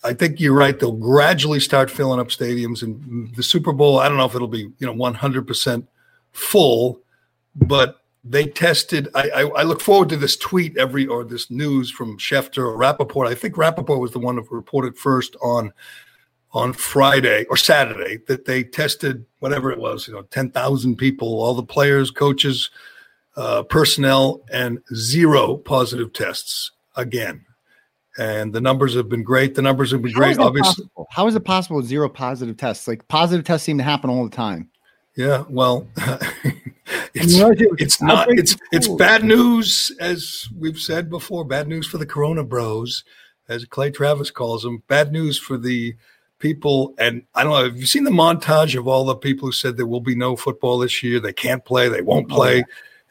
I 0.04 0.13
think 0.13 0.39
you're 0.39 0.54
right. 0.54 0.80
They'll 0.80 0.91
gradually 0.91 1.60
start 1.60 1.91
filling 1.91 2.20
up 2.20 2.30
stadiums, 2.30 2.82
and 2.84 3.34
the 3.36 3.43
Super 3.43 3.74
Bowl. 3.74 4.00
I 4.00 4.08
don't 4.08 4.17
know 4.17 4.26
if 4.26 4.36
it'll 4.36 4.48
be 4.48 4.72
you 4.80 4.88
know 4.88 4.93
100 4.93 5.46
percent 5.46 5.88
full, 6.32 7.02
but 7.56 8.02
they 8.24 8.46
tested. 8.46 9.10
I, 9.13 9.30
I, 9.30 9.41
I, 9.41 9.63
look 9.63 9.82
forward 9.82 10.10
to 10.10 10.17
this 10.17 10.38
tweet 10.38 10.78
every 10.78 11.08
or 11.08 11.24
this 11.24 11.50
news 11.50 11.89
from 11.91 12.17
Schefter 12.17 12.60
or 12.60 12.78
Rappaport. 12.78 13.28
I 13.28 13.36
think 13.36 13.56
Rappaport 13.56 14.00
was 14.00 14.12
the 14.12 14.20
one 14.20 14.38
who 14.38 14.48
reported 14.50 14.98
first 14.98 15.36
on 15.41 15.72
on 16.54 16.74
Friday 16.74 17.46
or 17.50 17.58
Saturday 17.58 18.17
that 18.28 18.46
they 18.46 18.63
tested 18.63 19.26
whatever 19.39 19.72
it 19.72 19.80
was, 19.80 20.08
you 20.08 20.13
know, 20.13 20.24
10,000 20.24 20.96
people, 20.96 21.41
all 21.41 21.54
the 21.54 21.62
players, 21.62 22.10
coaches, 22.10 22.70
uh, 23.38 23.63
personnel, 23.63 24.43
and 24.52 24.80
zero 24.93 25.56
positive 25.58 26.12
tests 26.12 26.71
again. 26.95 27.45
And 28.17 28.52
the 28.52 28.62
numbers 28.62 28.95
have 28.95 29.08
been 29.08 29.23
great. 29.23 29.54
The 29.54 29.62
numbers 29.62 29.91
have 29.91 30.02
been 30.02 30.12
How 30.12 30.19
great. 30.19 30.39
Obviously, 30.39 30.86
possible? 30.86 31.08
How 31.12 31.28
is 31.28 31.36
it 31.36 31.45
possible 31.45 31.82
zero 31.84 32.10
positive 32.10 32.58
tests? 32.58 32.88
Like 32.88 33.08
positive 33.08 33.45
tests 33.45 33.65
seem 33.65 33.78
to 33.78 33.84
happen 33.84 34.10
all 34.10 34.23
the 34.23 34.36
time. 34.36 34.69
Yeah, 35.15 35.45
well, 35.50 35.88
it's, 37.13 37.36
it's 37.80 38.02
not 38.02 38.28
it's 38.32 38.58
it's 38.71 38.88
bad 38.88 39.23
news 39.23 39.91
as 40.00 40.47
we've 40.58 40.80
said 40.80 41.10
before. 41.10 41.45
Bad 41.45 41.67
news 41.67 41.88
for 41.88 42.00
the 42.00 42.06
Corona 42.06 42.43
Bros, 42.43 43.04
as 43.47 43.65
Clay 43.65 43.91
Travis 43.91 44.32
calls 44.32 44.63
them. 44.63 44.84
Bad 44.88 45.12
news 45.12 45.38
for 45.38 45.58
the 45.58 45.95
people. 46.39 46.93
And 46.97 47.23
I 47.36 47.43
don't 47.43 47.54
know. 47.54 47.63
Have 47.65 47.78
you 47.78 47.86
seen 47.86 48.04
the 48.04 48.12
montage 48.12 48.78
of 48.78 48.88
all 48.88 49.06
the 49.06 49.15
people 49.15 49.47
who 49.47 49.52
said 49.52 49.78
there 49.78 49.88
will 49.88 50.02
be 50.02 50.15
no 50.15 50.36
football 50.36 50.80
this 50.80 51.04
year? 51.04 51.19
They 51.19 51.34
can't 51.34 51.65
play. 51.65 51.89
They 51.89 52.02
won't 52.02 52.30
play. 52.30 52.56
Oh, 52.56 52.58
yeah. 52.58 52.63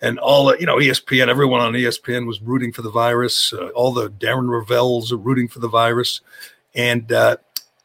And 0.06 0.18
all 0.20 0.54
you 0.56 0.66
know, 0.66 0.76
ESPN, 0.76 1.28
everyone 1.28 1.60
on 1.60 1.72
ESPN 1.72 2.26
was 2.26 2.40
rooting 2.40 2.72
for 2.72 2.82
the 2.82 2.90
virus. 2.90 3.52
Uh, 3.52 3.68
all 3.68 3.92
the 3.92 4.08
Darren 4.08 4.48
Rovell's 4.48 5.12
are 5.12 5.16
rooting 5.16 5.48
for 5.48 5.58
the 5.58 5.68
virus, 5.68 6.20
and 6.74 7.10
uh, 7.10 7.36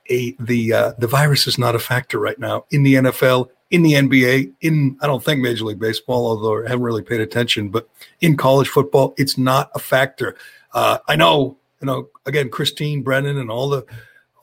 a, 0.10 0.36
the 0.39 0.73
uh, 0.73 0.93
the 0.99 1.07
virus 1.07 1.47
is 1.47 1.57
not 1.57 1.75
a 1.75 1.79
factor 1.79 2.19
right 2.19 2.38
now 2.38 2.65
in 2.69 2.84
the 2.84 2.95
NFL 2.95 3.49
in 3.71 3.84
the 3.84 3.93
NBA, 3.93 4.51
in 4.62 4.97
I 5.01 5.07
don't 5.07 5.23
think 5.23 5.41
Major 5.41 5.63
League 5.63 5.79
Baseball, 5.79 6.27
although 6.27 6.63
I 6.63 6.69
haven't 6.69 6.84
really 6.84 7.01
paid 7.01 7.21
attention, 7.21 7.69
but 7.69 7.89
in 8.19 8.36
college 8.36 8.67
football, 8.67 9.15
it's 9.17 9.38
not 9.38 9.71
a 9.73 9.79
factor. 9.79 10.36
Uh, 10.73 10.99
I 11.07 11.15
know, 11.15 11.57
you 11.79 11.88
know, 11.88 12.10
again, 12.25 12.49
Christine 12.49 13.01
Brennan 13.01 13.38
and 13.38 13.49
all 13.49 13.69
the 13.69 13.86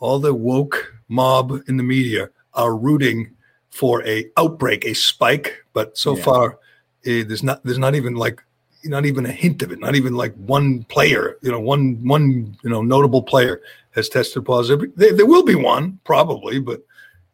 all 0.01 0.19
the 0.19 0.35
woke 0.35 0.95
mob 1.09 1.63
in 1.69 1.77
the 1.77 1.83
media 1.83 2.31
are 2.55 2.75
rooting 2.75 3.35
for 3.71 4.05
a 4.07 4.29
outbreak, 4.37 4.85
a 4.87 4.95
spike, 4.95 5.65
but 5.75 5.97
so 5.97 6.17
yeah. 6.17 6.25
far 6.25 6.59
eh, 7.05 7.25
there's 7.27 7.43
not 7.43 7.63
there's 7.65 7.79
not 7.79 7.95
even 7.95 8.15
like 8.15 8.43
not 8.85 9.07
even 9.07 9.27
a 9.27 9.33
hint 9.33 9.63
of 9.63 9.73
it. 9.73 9.81
Not 9.81 9.97
even 9.97 10.15
like 10.15 10.35
one 10.35 10.85
player, 10.85 11.37
you 11.43 11.51
know, 11.51 11.61
one 11.61 12.05
one 12.07 12.57
you 12.63 12.71
know 12.71 12.83
notable 12.83 13.23
player 13.23 13.61
has 13.93 14.09
tested 14.09 14.45
positive. 14.45 14.91
There, 14.97 15.13
there 15.13 15.27
will 15.27 15.43
be 15.43 15.55
one 15.55 16.01
probably, 16.05 16.61
but 16.61 16.83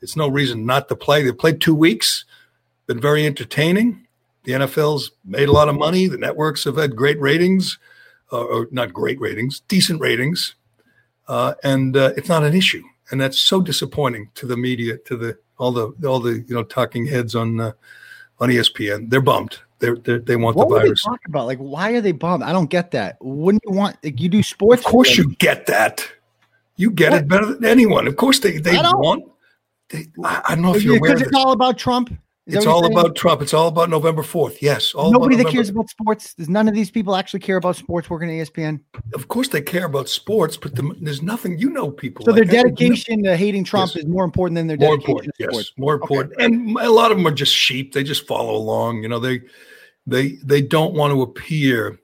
it's 0.01 0.17
no 0.17 0.29
reason 0.29 0.67
not 0.67 0.89
to 0.89 0.97
play. 0.97 1.23
They've 1.23 1.37
played 1.37 1.61
two 1.61 1.75
weeks, 1.75 2.25
been 2.87 3.01
very 3.01 3.27
entertaining. 3.27 4.07
The 4.45 4.53
NFL's 4.53 5.11
made 5.25 5.49
a 5.49 5.53
lot 5.53 5.69
of 5.69 5.77
money. 5.77 6.07
The 6.07 6.19
networks 6.19 6.65
have 6.65 6.77
had 6.77 6.95
great 6.95 7.19
ratings, 7.19 7.79
uh, 8.33 8.45
or 8.45 8.69
not 8.71 8.93
great 8.93 9.19
ratings, 9.21 9.61
decent 9.69 10.01
ratings, 10.01 10.55
uh, 11.29 11.55
and 11.63 11.97
uh, 11.97 12.13
it's 12.17 12.29
not 12.29 12.45
an 12.45 12.55
issue. 12.55 12.83
And 13.11 13.21
that's 13.21 13.39
so 13.39 13.61
disappointing 13.61 14.31
to 14.35 14.47
the 14.47 14.57
media, 14.57 14.99
to 14.99 15.17
the 15.17 15.39
all 15.59 15.73
the 15.73 15.93
all 16.07 16.21
the 16.21 16.45
you 16.47 16.55
know 16.55 16.65
talking 16.65 17.07
heads 17.07 17.35
on 17.35 17.61
uh, 17.61 17.73
on 18.41 18.49
ESPN. 18.49 19.11
They're 19.11 19.21
bummed. 19.21 19.59
They're, 19.79 19.97
they're, 19.97 20.19
they 20.19 20.37
want 20.37 20.57
what 20.57 20.69
the 20.69 20.75
virus. 20.77 21.05
What 21.05 21.21
about? 21.27 21.47
Like, 21.47 21.59
why 21.59 21.93
are 21.93 22.01
they 22.01 22.13
bummed? 22.13 22.43
I 22.43 22.53
don't 22.53 22.71
get 22.71 22.91
that. 22.93 23.17
Wouldn't 23.21 23.63
you 23.67 23.73
want? 23.73 23.97
Like, 24.03 24.21
you 24.21 24.29
do 24.29 24.43
sports. 24.43 24.85
Of 24.85 24.91
course, 24.91 25.17
you 25.17 25.35
get 25.37 25.67
that. 25.67 26.09
You 26.77 26.91
get 26.91 27.13
what? 27.13 27.23
it 27.23 27.29
better 27.29 27.47
than 27.47 27.65
anyone. 27.65 28.07
Of 28.07 28.17
course, 28.17 28.41
they 28.41 28.59
they 28.59 28.77
want 28.77 29.25
they, 29.91 30.07
I, 30.25 30.43
I, 30.49 30.55
don't 30.55 30.63
know 30.63 30.75
if 30.75 30.83
you're 30.83 31.01
because 31.01 31.21
it's 31.21 31.35
all 31.35 31.53
about 31.53 31.79
Trump. 31.79 32.17
Is 32.47 32.57
it's 32.57 32.67
all 32.67 32.85
about 32.85 33.17
Trump. 33.17 33.41
It's 33.41 33.55
all 33.55 33.69
about 33.69 33.89
November 33.89 34.23
fourth. 34.23 34.61
Yes, 34.61 34.95
nobody 34.95 35.35
that 35.37 35.47
cares 35.47 35.71
about 35.71 35.89
sports. 35.89 36.35
Does 36.35 36.51
none 36.51 36.69
of 36.69 36.75
these 36.75 36.91
people 36.91 37.17
actually 37.17 37.41
care 37.41 37.57
about 37.57 37.75
sports 37.75 38.11
working 38.11 38.29
at 38.29 38.47
ESPN? 38.47 38.81
Of 39.15 39.29
course, 39.29 39.49
they 39.49 39.63
care 39.63 39.87
about 39.87 40.11
sports, 40.11 40.59
but 40.59 40.75
the, 40.75 40.95
there's 41.01 41.23
nothing. 41.23 41.59
You 41.59 41.71
know, 41.71 41.91
people. 41.91 42.27
So 42.27 42.33
like 42.33 42.47
their 42.47 42.65
dedication 42.65 43.23
to 43.25 43.35
hating 43.35 43.65
Trump 43.65 43.95
yes. 43.95 44.05
is 44.05 44.11
more 44.11 44.25
important 44.25 44.57
than 44.57 44.67
their 44.67 44.77
more 44.77 44.99
dedication 44.99 45.11
important, 45.11 45.35
to 45.37 45.45
sports. 45.45 45.69
Yes, 45.71 45.79
more 45.79 45.95
important. 45.95 46.35
Okay. 46.35 46.45
And 46.45 46.77
a 46.81 46.91
lot 46.91 47.11
of 47.11 47.17
them 47.17 47.27
are 47.27 47.35
just 47.35 47.55
sheep. 47.55 47.95
They 47.95 48.05
just 48.05 48.27
follow 48.27 48.55
along. 48.55 49.03
You 49.03 49.09
know, 49.09 49.19
they 49.19 49.41
they 50.07 50.33
they 50.45 50.61
don't 50.61 50.93
want 50.93 51.15
to 51.15 51.23
appear 51.23 51.99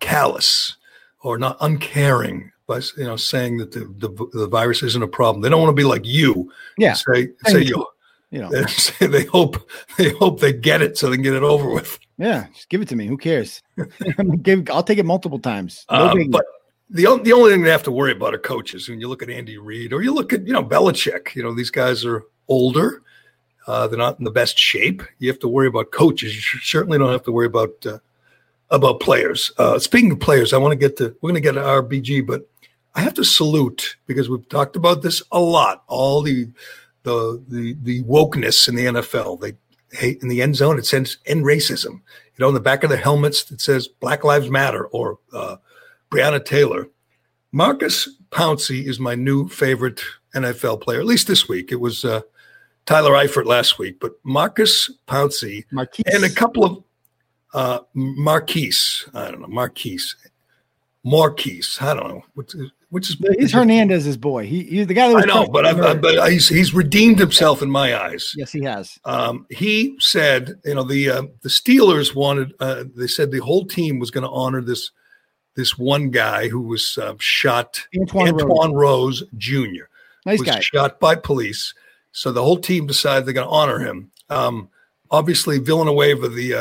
callous 0.00 0.76
or 1.22 1.38
not 1.38 1.56
uncaring 1.62 2.52
by 2.66 2.80
you 2.98 3.04
know 3.04 3.16
saying 3.16 3.56
that 3.56 3.72
the, 3.72 3.86
the, 3.96 4.26
the 4.34 4.48
virus 4.48 4.82
isn't 4.82 5.02
a 5.02 5.08
problem. 5.08 5.40
They 5.40 5.48
don't 5.48 5.62
want 5.62 5.74
to 5.74 5.80
be 5.80 5.88
like 5.88 6.04
you. 6.04 6.52
Yeah. 6.76 6.92
Say 6.92 7.30
say 7.46 7.62
you. 7.62 7.86
You 8.36 8.42
know, 8.42 8.50
they, 9.00 9.24
hope 9.24 9.66
they 9.96 10.10
hope 10.10 10.40
they 10.40 10.52
get 10.52 10.82
it 10.82 10.98
so 10.98 11.08
they 11.08 11.16
can 11.16 11.22
get 11.22 11.32
it 11.32 11.42
over 11.42 11.70
with. 11.70 11.98
Yeah, 12.18 12.48
just 12.52 12.68
give 12.68 12.82
it 12.82 12.88
to 12.88 12.96
me. 12.96 13.06
Who 13.06 13.16
cares? 13.16 13.62
I'll 14.70 14.82
take 14.82 14.98
it 14.98 15.06
multiple 15.06 15.38
times. 15.38 15.86
No 15.90 15.96
uh, 15.96 16.14
but 16.28 16.44
the 16.90 17.18
the 17.24 17.32
only 17.32 17.50
thing 17.50 17.62
they 17.62 17.70
have 17.70 17.82
to 17.84 17.90
worry 17.90 18.12
about 18.12 18.34
are 18.34 18.38
coaches. 18.38 18.90
When 18.90 19.00
you 19.00 19.08
look 19.08 19.22
at 19.22 19.30
Andy 19.30 19.56
Reid 19.56 19.94
or 19.94 20.02
you 20.02 20.12
look 20.12 20.34
at 20.34 20.46
you 20.46 20.52
know 20.52 20.62
Belichick, 20.62 21.34
you 21.34 21.42
know 21.42 21.54
these 21.54 21.70
guys 21.70 22.04
are 22.04 22.24
older. 22.46 23.02
Uh, 23.66 23.86
they're 23.86 23.98
not 23.98 24.18
in 24.18 24.26
the 24.26 24.30
best 24.30 24.58
shape. 24.58 25.02
You 25.18 25.30
have 25.30 25.38
to 25.38 25.48
worry 25.48 25.68
about 25.68 25.90
coaches. 25.90 26.36
You 26.36 26.60
certainly 26.60 26.98
don't 26.98 27.12
have 27.12 27.24
to 27.24 27.32
worry 27.32 27.46
about 27.46 27.86
uh, 27.86 28.00
about 28.68 29.00
players. 29.00 29.50
Uh, 29.56 29.78
speaking 29.78 30.12
of 30.12 30.20
players, 30.20 30.52
I 30.52 30.58
want 30.58 30.72
to 30.72 30.76
get 30.76 30.98
to 30.98 31.16
we're 31.22 31.30
going 31.30 31.42
to 31.42 31.52
get 31.52 31.52
to 31.52 31.60
RBG, 31.60 32.26
but 32.26 32.46
I 32.94 33.00
have 33.00 33.14
to 33.14 33.24
salute 33.24 33.96
because 34.06 34.28
we've 34.28 34.46
talked 34.50 34.76
about 34.76 35.00
this 35.00 35.22
a 35.32 35.40
lot. 35.40 35.84
All 35.86 36.20
the 36.20 36.50
the 37.06 37.42
the, 37.48 37.76
the 37.82 38.02
wokeness 38.02 38.68
in 38.68 38.74
the 38.74 38.86
NFL. 38.86 39.40
They 39.40 39.54
hate 39.96 40.20
in 40.20 40.28
the 40.28 40.42
end 40.42 40.56
zone. 40.56 40.78
It 40.78 40.86
says 40.86 41.18
end 41.24 41.44
racism. 41.44 42.00
You 42.34 42.40
know, 42.40 42.48
in 42.48 42.54
the 42.54 42.60
back 42.60 42.84
of 42.84 42.90
the 42.90 42.96
helmets 42.96 43.50
it 43.50 43.60
says 43.60 43.88
Black 43.88 44.24
Lives 44.24 44.50
Matter 44.50 44.86
or 44.88 45.18
uh, 45.32 45.56
Breonna 46.10 46.44
Taylor. 46.44 46.88
Marcus 47.52 48.08
Pouncey 48.30 48.84
is 48.86 49.00
my 49.00 49.14
new 49.14 49.48
favorite 49.48 50.02
NFL 50.34 50.82
player. 50.82 51.00
At 51.00 51.06
least 51.06 51.26
this 51.28 51.48
week. 51.48 51.72
It 51.72 51.80
was 51.80 52.04
uh, 52.04 52.20
Tyler 52.84 53.12
Eifert 53.12 53.46
last 53.46 53.78
week, 53.78 53.98
but 54.00 54.12
Marcus 54.22 54.90
Pouncey 55.06 55.64
Maurkice. 55.70 56.04
and 56.12 56.24
a 56.24 56.30
couple 56.30 56.64
of 56.64 56.84
uh, 57.54 57.78
Maurkice. 57.94 59.08
I 59.14 59.30
don't 59.30 59.40
know 59.40 59.46
Maurkice. 59.46 60.16
Maurkice. 61.04 61.80
I 61.80 61.94
don't 61.94 62.08
know. 62.08 62.24
What's, 62.34 62.54
which 62.90 63.10
is 63.10 63.16
he's 63.38 63.52
Hernandez's 63.52 64.16
boy. 64.16 64.46
He, 64.46 64.64
he's 64.64 64.86
the 64.86 64.94
guy 64.94 65.08
that 65.08 65.14
was 65.14 65.24
I 65.24 65.26
know, 65.26 65.46
but 65.46 65.66
I, 65.66 65.94
but 65.94 66.30
he's 66.30 66.48
he's 66.48 66.72
redeemed 66.72 67.18
himself 67.18 67.62
in 67.62 67.70
my 67.70 68.00
eyes. 68.00 68.32
Yes, 68.36 68.52
he 68.52 68.62
has. 68.62 68.98
Um, 69.04 69.46
he 69.50 69.96
said, 69.98 70.60
you 70.64 70.74
know, 70.74 70.84
the 70.84 71.10
uh, 71.10 71.22
the 71.42 71.48
Steelers 71.48 72.14
wanted. 72.14 72.54
Uh, 72.60 72.84
they 72.94 73.08
said 73.08 73.30
the 73.30 73.40
whole 73.40 73.66
team 73.66 73.98
was 73.98 74.10
going 74.10 74.24
to 74.24 74.30
honor 74.30 74.62
this 74.62 74.90
this 75.54 75.76
one 75.76 76.10
guy 76.10 76.48
who 76.48 76.60
was 76.60 76.98
uh, 76.98 77.14
shot, 77.18 77.86
Antoine, 77.98 78.28
Antwon 78.28 78.74
Rose. 78.74 79.22
Rose. 79.22 79.30
Jr. 79.36 79.84
Nice 80.24 80.40
was 80.40 80.48
guy. 80.48 80.60
Shot 80.60 81.00
by 81.00 81.16
police. 81.16 81.74
So 82.12 82.32
the 82.32 82.42
whole 82.42 82.58
team 82.58 82.86
decided 82.86 83.26
they're 83.26 83.34
going 83.34 83.46
to 83.46 83.52
honor 83.52 83.78
him. 83.78 84.10
Um, 84.30 84.68
obviously, 85.10 85.58
Villanueva, 85.58 86.28
the 86.28 86.54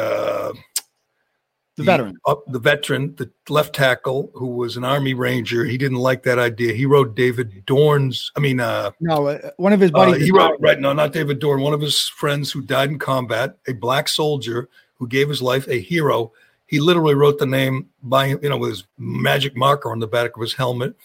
the 1.75 1.83
veteran, 1.83 2.17
uh, 2.25 2.35
the 2.47 2.59
veteran, 2.59 3.15
the 3.15 3.29
left 3.49 3.75
tackle 3.75 4.31
who 4.33 4.47
was 4.47 4.77
an 4.77 4.85
Army 4.85 5.13
Ranger. 5.13 5.65
He 5.65 5.77
didn't 5.77 5.97
like 5.97 6.23
that 6.23 6.39
idea. 6.39 6.73
He 6.73 6.85
wrote 6.85 7.15
David 7.15 7.65
Dorn's. 7.65 8.31
I 8.35 8.39
mean, 8.39 8.61
uh, 8.61 8.91
no, 9.01 9.27
uh, 9.27 9.51
one 9.57 9.73
of 9.73 9.81
his 9.81 9.91
buddies. 9.91 10.15
Uh, 10.15 10.25
he 10.25 10.31
wrote 10.31 10.57
right. 10.59 10.79
No, 10.79 10.93
not 10.93 11.11
David 11.11 11.39
Dorn. 11.39 11.61
One 11.61 11.73
of 11.73 11.81
his 11.81 12.07
friends 12.07 12.51
who 12.51 12.61
died 12.61 12.91
in 12.91 12.99
combat, 12.99 13.57
a 13.67 13.73
black 13.73 14.07
soldier 14.07 14.69
who 14.95 15.07
gave 15.07 15.27
his 15.27 15.41
life, 15.41 15.67
a 15.67 15.79
hero. 15.79 16.31
He 16.67 16.79
literally 16.79 17.13
wrote 17.13 17.39
the 17.39 17.45
name 17.45 17.89
by 18.01 18.27
you 18.27 18.49
know 18.49 18.57
with 18.57 18.69
his 18.71 18.85
magic 18.97 19.57
marker 19.57 19.91
on 19.91 19.99
the 19.99 20.07
back 20.07 20.35
of 20.35 20.41
his 20.41 20.53
helmet, 20.53 20.95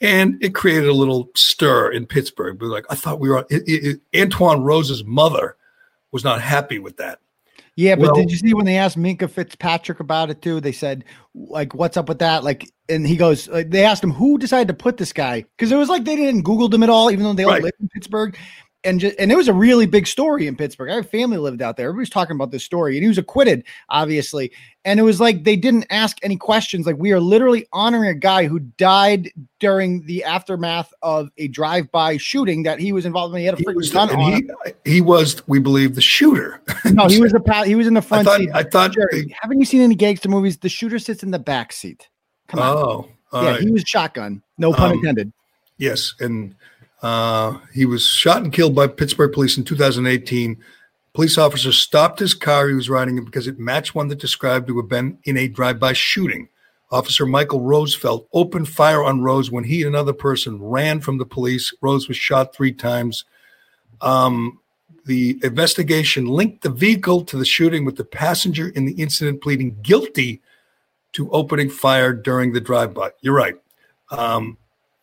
and 0.00 0.42
it 0.42 0.54
created 0.54 0.88
a 0.88 0.94
little 0.94 1.30
stir 1.34 1.90
in 1.90 2.06
Pittsburgh. 2.06 2.60
But 2.60 2.66
like 2.66 2.86
I 2.88 2.94
thought 2.94 3.18
we 3.18 3.28
were. 3.28 3.44
It, 3.50 3.62
it, 3.66 4.00
Antwon 4.12 4.62
Rose's 4.62 5.02
mother 5.02 5.56
was 6.12 6.22
not 6.22 6.40
happy 6.40 6.78
with 6.78 6.98
that. 6.98 7.18
Yeah, 7.74 7.94
but 7.94 8.02
well, 8.02 8.14
did 8.14 8.30
you 8.30 8.36
see 8.36 8.52
when 8.52 8.66
they 8.66 8.76
asked 8.76 8.98
Minkah 8.98 9.30
Fitzpatrick 9.30 10.00
about 10.00 10.28
it 10.28 10.42
too? 10.42 10.60
They 10.60 10.72
said, 10.72 11.04
like, 11.34 11.74
what's 11.74 11.96
up 11.96 12.08
with 12.08 12.18
that? 12.18 12.44
Like, 12.44 12.70
and 12.90 13.06
he 13.06 13.16
goes, 13.16 13.48
like, 13.48 13.70
they 13.70 13.84
asked 13.84 14.04
him 14.04 14.10
who 14.10 14.36
decided 14.36 14.68
to 14.68 14.74
put 14.74 14.98
this 14.98 15.12
guy 15.12 15.46
because 15.56 15.72
it 15.72 15.76
was 15.76 15.88
like 15.88 16.04
they 16.04 16.16
didn't 16.16 16.42
Google 16.42 16.72
him 16.72 16.82
at 16.82 16.90
all, 16.90 17.10
even 17.10 17.24
though 17.24 17.32
they 17.32 17.44
all 17.44 17.52
right. 17.52 17.62
live 17.62 17.72
in 17.80 17.88
Pittsburgh 17.88 18.36
and 18.84 19.00
just, 19.00 19.16
and 19.18 19.30
it 19.30 19.36
was 19.36 19.48
a 19.48 19.52
really 19.52 19.86
big 19.86 20.06
story 20.06 20.46
in 20.46 20.56
Pittsburgh. 20.56 20.90
I 20.90 20.96
have 20.96 21.08
family 21.08 21.38
lived 21.38 21.62
out 21.62 21.76
there. 21.76 21.88
Everybody's 21.88 22.10
talking 22.10 22.34
about 22.34 22.50
this 22.50 22.64
story, 22.64 22.96
and 22.96 23.04
he 23.04 23.08
was 23.08 23.18
acquitted, 23.18 23.64
obviously. 23.88 24.52
And 24.84 24.98
it 24.98 25.04
was 25.04 25.20
like 25.20 25.44
they 25.44 25.54
didn't 25.54 25.86
ask 25.90 26.18
any 26.22 26.36
questions. 26.36 26.86
Like 26.86 26.96
we 26.96 27.12
are 27.12 27.20
literally 27.20 27.66
honoring 27.72 28.10
a 28.10 28.14
guy 28.14 28.46
who 28.46 28.58
died 28.58 29.30
during 29.60 30.04
the 30.06 30.24
aftermath 30.24 30.92
of 31.02 31.30
a 31.38 31.48
drive-by 31.48 32.16
shooting 32.16 32.64
that 32.64 32.80
he 32.80 32.92
was 32.92 33.06
involved 33.06 33.34
in. 33.34 33.40
He 33.40 33.46
had 33.46 33.60
a 33.60 33.62
freaking 33.62 33.92
gun 33.92 34.10
on. 34.10 34.32
He, 34.84 34.94
he, 34.94 35.00
was, 35.00 35.46
we 35.46 35.60
believe, 35.60 35.94
the 35.94 36.00
shooter. 36.00 36.60
no, 36.84 37.06
he 37.06 37.20
was 37.20 37.32
a 37.48 37.64
he 37.64 37.76
was 37.76 37.86
in 37.86 37.94
the 37.94 38.02
front 38.02 38.26
I 38.26 38.30
thought, 38.30 38.40
seat. 38.40 38.50
I 38.54 38.62
thought. 38.64 38.92
Gerry, 38.92 39.34
haven't 39.40 39.60
you 39.60 39.66
seen 39.66 39.82
any 39.82 39.94
gangster 39.94 40.28
movies? 40.28 40.58
The 40.58 40.68
shooter 40.68 40.98
sits 40.98 41.22
in 41.22 41.30
the 41.30 41.38
back 41.38 41.72
seat. 41.72 42.08
Come 42.48 42.60
on. 42.60 42.76
Oh, 42.76 43.08
yeah, 43.42 43.50
right. 43.50 43.60
he 43.60 43.70
was 43.70 43.82
shotgun. 43.86 44.42
No 44.58 44.72
pun 44.72 44.90
um, 44.90 44.98
intended. 44.98 45.32
Yes, 45.78 46.14
and 46.20 46.54
uh, 47.02 47.58
he 47.72 47.84
was 47.84 48.06
shot 48.06 48.42
and 48.42 48.52
killed 48.52 48.74
by 48.74 48.86
Pittsburgh 48.86 49.32
police 49.32 49.58
in 49.58 49.64
2018. 49.64 50.56
Police 51.12 51.36
officers 51.36 51.76
stopped 51.76 52.20
his 52.20 52.32
car 52.32 52.68
he 52.68 52.74
was 52.74 52.88
riding 52.88 53.18
in 53.18 53.24
because 53.24 53.46
it 53.46 53.58
matched 53.58 53.94
one 53.94 54.08
that 54.08 54.18
described 54.18 54.66
to 54.68 54.76
have 54.78 54.88
been 54.88 55.18
in 55.24 55.36
a 55.36 55.48
drive-by 55.48 55.92
shooting 55.92 56.48
Officer 56.92 57.24
Michael 57.24 57.62
Rosfeld 57.62 58.26
opened 58.34 58.68
fire 58.68 59.02
on 59.02 59.22
Rose 59.22 59.50
when 59.50 59.64
he 59.64 59.82
and 59.82 59.94
another 59.94 60.12
person 60.12 60.62
ran 60.62 61.00
from 61.00 61.16
the 61.16 61.24
police. 61.24 61.72
Rose 61.80 62.06
was 62.06 62.18
shot 62.18 62.54
three 62.54 62.72
times. 62.72 63.24
Um, 64.02 64.60
the 65.06 65.40
investigation 65.42 66.26
linked 66.26 66.62
the 66.62 66.70
vehicle 66.70 67.24
to 67.24 67.38
the 67.38 67.46
shooting 67.46 67.86
with 67.86 67.96
the 67.96 68.04
passenger 68.04 68.68
in 68.68 68.84
the 68.84 68.92
incident 68.92 69.42
pleading 69.42 69.78
guilty 69.80 70.42
to 71.12 71.30
opening 71.30 71.70
fire 71.70 72.12
during 72.12 72.52
the 72.52 72.60
drive-by. 72.60 73.10
You're 73.22 73.34
right. 73.34 73.56
Um, 74.10 74.58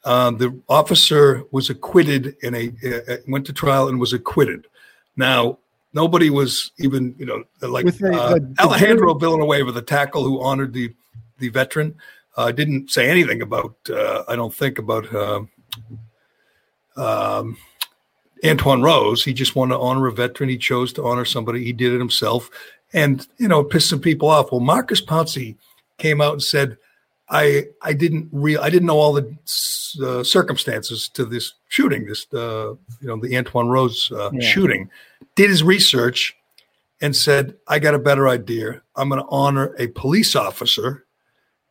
uh, 0.06 0.32
the 0.32 0.60
officer 0.70 1.44
was 1.52 1.70
acquitted 1.70 2.36
in 2.42 2.56
a 2.56 2.72
uh, 2.86 3.18
went 3.28 3.46
to 3.46 3.54
trial 3.54 3.88
and 3.88 4.00
was 4.00 4.14
acquitted. 4.14 4.68
Now 5.16 5.60
nobody 5.94 6.30
was 6.30 6.72
even 6.80 7.16
you 7.18 7.26
know 7.26 7.44
like 7.62 7.86
the, 7.86 8.14
uh, 8.14 8.34
the, 8.36 8.56
Alejandro 8.60 9.14
Villanueva, 9.14 9.72
the 9.72 9.82
tackle 9.82 10.24
who 10.24 10.42
honored 10.42 10.74
the 10.74 10.94
the 11.40 11.50
veteran, 11.50 11.96
uh, 12.38 12.52
didn't 12.52 12.92
say 12.92 13.10
anything 13.10 13.42
about 13.42 13.76
uh, 13.90 14.24
I 14.28 14.36
don't 14.36 14.54
think 14.54 14.78
about 14.78 15.14
uh, 15.14 15.42
um, 16.96 17.58
Antwon 18.44 18.84
Rose. 18.84 19.24
He 19.24 19.34
just 19.34 19.56
wanted 19.56 19.76
to 19.76 19.80
honor 19.80 20.08
a 20.08 20.14
veteran. 20.14 20.50
He 20.50 20.58
chose 20.58 20.94
to 20.94 21.04
honor 21.04 21.26
somebody. 21.26 21.64
He 21.64 21.74
did 21.74 21.94
it 21.94 22.00
himself, 22.00 22.50
and 22.94 23.28
you 23.38 23.48
know 23.48 23.62
it 23.62 23.70
pissed 23.70 23.90
some 23.90 24.00
people 24.00 24.30
off. 24.30 24.52
Well, 24.52 24.62
Marcus 24.62 25.02
Pouncey 25.02 25.58
came 25.98 26.22
out 26.22 26.34
and 26.34 26.44
said. 26.44 26.78
I 27.30 27.66
I 27.82 27.94
didn't 27.94 28.30
real 28.32 28.62
I 28.62 28.70
didn't 28.70 28.88
know 28.88 28.98
all 28.98 29.14
the 29.14 29.38
uh, 30.04 30.24
circumstances 30.24 31.10
to 31.10 31.26
this 31.26 31.54
shooting, 31.68 32.06
this 32.06 32.26
uh, 32.34 32.74
you 33.02 33.08
know 33.08 33.20
the 33.20 33.30
Antwon 33.30 33.70
Rose 33.70 34.12
uh, 34.12 34.32
yeah. 34.34 34.50
shooting. 34.50 34.90
Did 35.36 35.50
his 35.50 35.64
research 35.64 36.36
and 37.02 37.16
said, 37.16 37.56
"I 37.68 37.80
got 37.80 37.94
a 37.94 38.00
better 38.00 38.28
idea. 38.28 38.82
I'm 38.96 39.10
going 39.10 39.22
to 39.22 39.28
honor 39.30 39.76
a 39.78 39.88
police 39.88 40.36
officer 40.36 41.06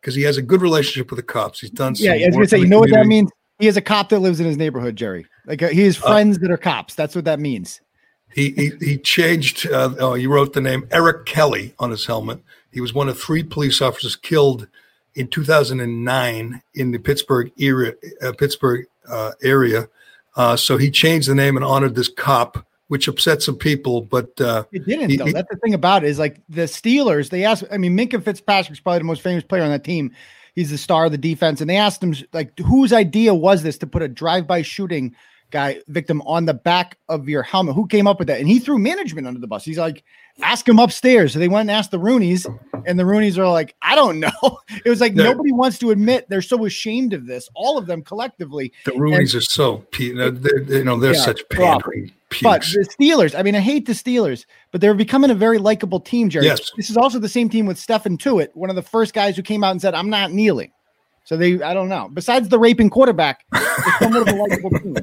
because 0.01 0.14
he 0.14 0.23
has 0.23 0.37
a 0.37 0.42
good 0.42 0.62
relationship 0.62 1.11
with 1.11 1.18
the 1.18 1.25
cops. 1.25 1.61
He's 1.61 1.71
done. 1.71 1.94
yeah, 1.99 2.12
I 2.12 2.27
was 2.27 2.35
going 2.35 2.44
to 2.44 2.49
say, 2.49 2.59
you 2.59 2.66
know 2.66 2.81
community. 2.81 2.92
what 2.92 3.03
that 3.03 3.09
means? 3.09 3.31
He 3.59 3.66
has 3.66 3.77
a 3.77 3.83
cop 3.83 4.11
that 4.11 4.21
lives 4.21 4.38
in 4.38 4.47
his 4.47 4.57
neighborhood, 4.57 4.94
Gerry. 4.94 5.27
Like 5.44 5.62
uh, 5.62 5.68
he 5.68 5.83
has 5.83 5.99
uh, 5.99 6.03
friends 6.03 6.38
that 6.38 6.51
are 6.51 6.57
cops. 6.57 6.94
That's 6.94 7.16
what 7.16 7.25
that 7.25 7.40
means. 7.40 7.81
He 8.33 8.51
he, 8.53 8.71
he 8.81 8.99
changed. 8.99 9.68
Uh, 9.68 9.94
oh, 9.99 10.14
he 10.14 10.29
wrote 10.29 10.53
the 10.53 10.61
name 10.61 10.87
Eric 10.92 11.27
Kelly 11.27 11.75
on 11.81 11.90
his 11.90 12.07
helmet. 12.07 12.40
He 12.71 12.81
was 12.81 12.94
one 12.94 13.09
of 13.09 13.18
three 13.18 13.42
police 13.42 13.83
officers 13.83 14.14
killed 14.14 14.68
in 15.18 15.26
2009 15.26 16.62
in 16.74 16.90
the 16.92 16.98
Pittsburgh 16.98 17.50
area. 17.59 17.92
Uh, 18.22 18.33
Pittsburgh 18.33 18.87
uh, 19.09 19.33
area. 19.42 19.88
Uh, 20.37 20.57
so 20.57 20.76
he 20.76 20.90
changed 20.90 21.28
the 21.28 21.35
name 21.35 21.57
and 21.57 21.64
honored 21.64 21.96
this 21.96 22.09
cop, 22.09 22.64
which 22.87 23.09
upset 23.09 23.42
some 23.42 23.57
people. 23.57 24.00
But 24.00 24.40
uh, 24.40 24.64
it 24.70 24.87
didn't. 24.87 25.11
He, 25.11 25.16
though. 25.16 25.26
That's 25.26 25.48
the 25.50 25.57
thing 25.57 25.74
about 25.74 26.04
it 26.04 26.09
is 26.09 26.18
like 26.18 26.40
the 26.48 26.62
Steelers. 26.62 27.31
They 27.31 27.44
asked. 27.44 27.64
I 27.70 27.78
mean, 27.78 27.96
Minkah 27.96 28.22
Fitzpatrick's 28.22 28.81
probably 28.81 28.98
the 28.98 29.04
most 29.04 29.22
famous 29.22 29.42
player 29.42 29.64
on 29.64 29.70
that 29.70 29.85
team. 29.85 30.12
He's 30.54 30.70
the 30.70 30.78
star 30.78 31.07
of 31.07 31.12
the 31.12 31.18
defense, 31.18 31.61
and 31.61 31.68
they 31.68 31.76
asked 31.76 32.02
him 32.02 32.14
like, 32.33 32.57
whose 32.59 32.92
idea 32.92 33.35
was 33.35 33.62
this 33.62 33.78
to 33.78 33.87
put 33.87 34.02
a 34.02 34.09
drive-by 34.09 34.62
shooting 34.62 35.14
guy 35.50 35.80
victim 35.88 36.22
on 36.22 36.44
the 36.44 36.54
back 36.54 36.98
of 37.08 37.28
your 37.28 37.42
helmet? 37.42 37.74
Who 37.74 37.87
came 37.87 38.06
up 38.06 38.18
with 38.18 38.28
that? 38.28 38.38
And 38.38 38.48
he 38.48 38.58
threw 38.58 38.78
management 38.78 39.26
under 39.26 39.40
the 39.40 39.46
bus. 39.46 39.64
He's 39.64 39.78
like, 39.78 40.04
ask 40.42 40.68
him 40.68 40.78
upstairs. 40.78 41.32
So 41.32 41.38
they 41.38 41.48
went 41.48 41.68
and 41.68 41.70
asked 41.70 41.90
the 41.90 41.98
Rooneys, 41.98 42.46
and 42.87 42.98
the 42.98 43.04
Rooneys 43.04 43.38
are 43.38 43.48
like, 43.48 43.74
I 43.82 43.94
don't 43.94 44.20
know. 44.20 44.30
It 44.84 44.90
was 44.90 45.00
like 45.00 45.14
nobody 45.14 45.50
wants 45.50 45.78
to 45.80 45.90
admit 45.90 46.28
they're 46.28 46.40
so 46.40 46.64
ashamed 46.64 47.12
of 47.12 47.26
this. 47.26 47.48
All 47.54 47.78
of 47.78 47.87
them 47.87 48.02
collectively. 48.02 48.72
The 48.84 48.92
Rooneys 48.92 49.32
and, 49.32 49.34
are 49.37 49.40
so 49.40 49.84
you 49.98 50.14
know 50.14 50.30
they're, 50.30 50.62
you 50.62 50.84
know 50.84 50.98
they're 50.98 51.14
yeah, 51.14 51.20
such 51.20 51.46
pandering. 51.48 52.12
But 52.42 52.62
the 52.62 52.87
Steelers, 52.98 53.37
I 53.37 53.42
mean, 53.42 53.56
I 53.56 53.61
hate 53.61 53.87
the 53.87 53.92
Steelers, 53.92 54.44
but 54.70 54.80
they're 54.80 54.94
becoming 54.94 55.30
a 55.30 55.34
very 55.34 55.58
likable 55.58 55.98
team, 55.98 56.28
Gerry. 56.28 56.46
Yes. 56.46 56.70
This 56.76 56.90
is 56.90 56.96
also 56.96 57.18
the 57.18 57.28
same 57.28 57.48
team 57.48 57.66
with 57.66 57.78
Stephon 57.78 58.18
Tuitt, 58.18 58.54
one 58.54 58.70
of 58.70 58.76
the 58.76 58.82
first 58.82 59.14
guys 59.14 59.37
who 59.37 59.42
came 59.42 59.64
out 59.64 59.72
and 59.72 59.82
said, 59.82 59.94
"I'm 59.94 60.11
not 60.11 60.32
kneeling." 60.32 60.70
So 61.28 61.36
they, 61.36 61.60
I 61.60 61.74
don't 61.74 61.90
know. 61.90 62.08
Besides 62.08 62.48
the 62.48 62.58
raping 62.58 62.88
quarterback, 62.88 63.44
somewhat 63.98 64.26
of 64.26 64.34
a 64.34 64.34
likable 64.34 64.70
team. 64.70 64.96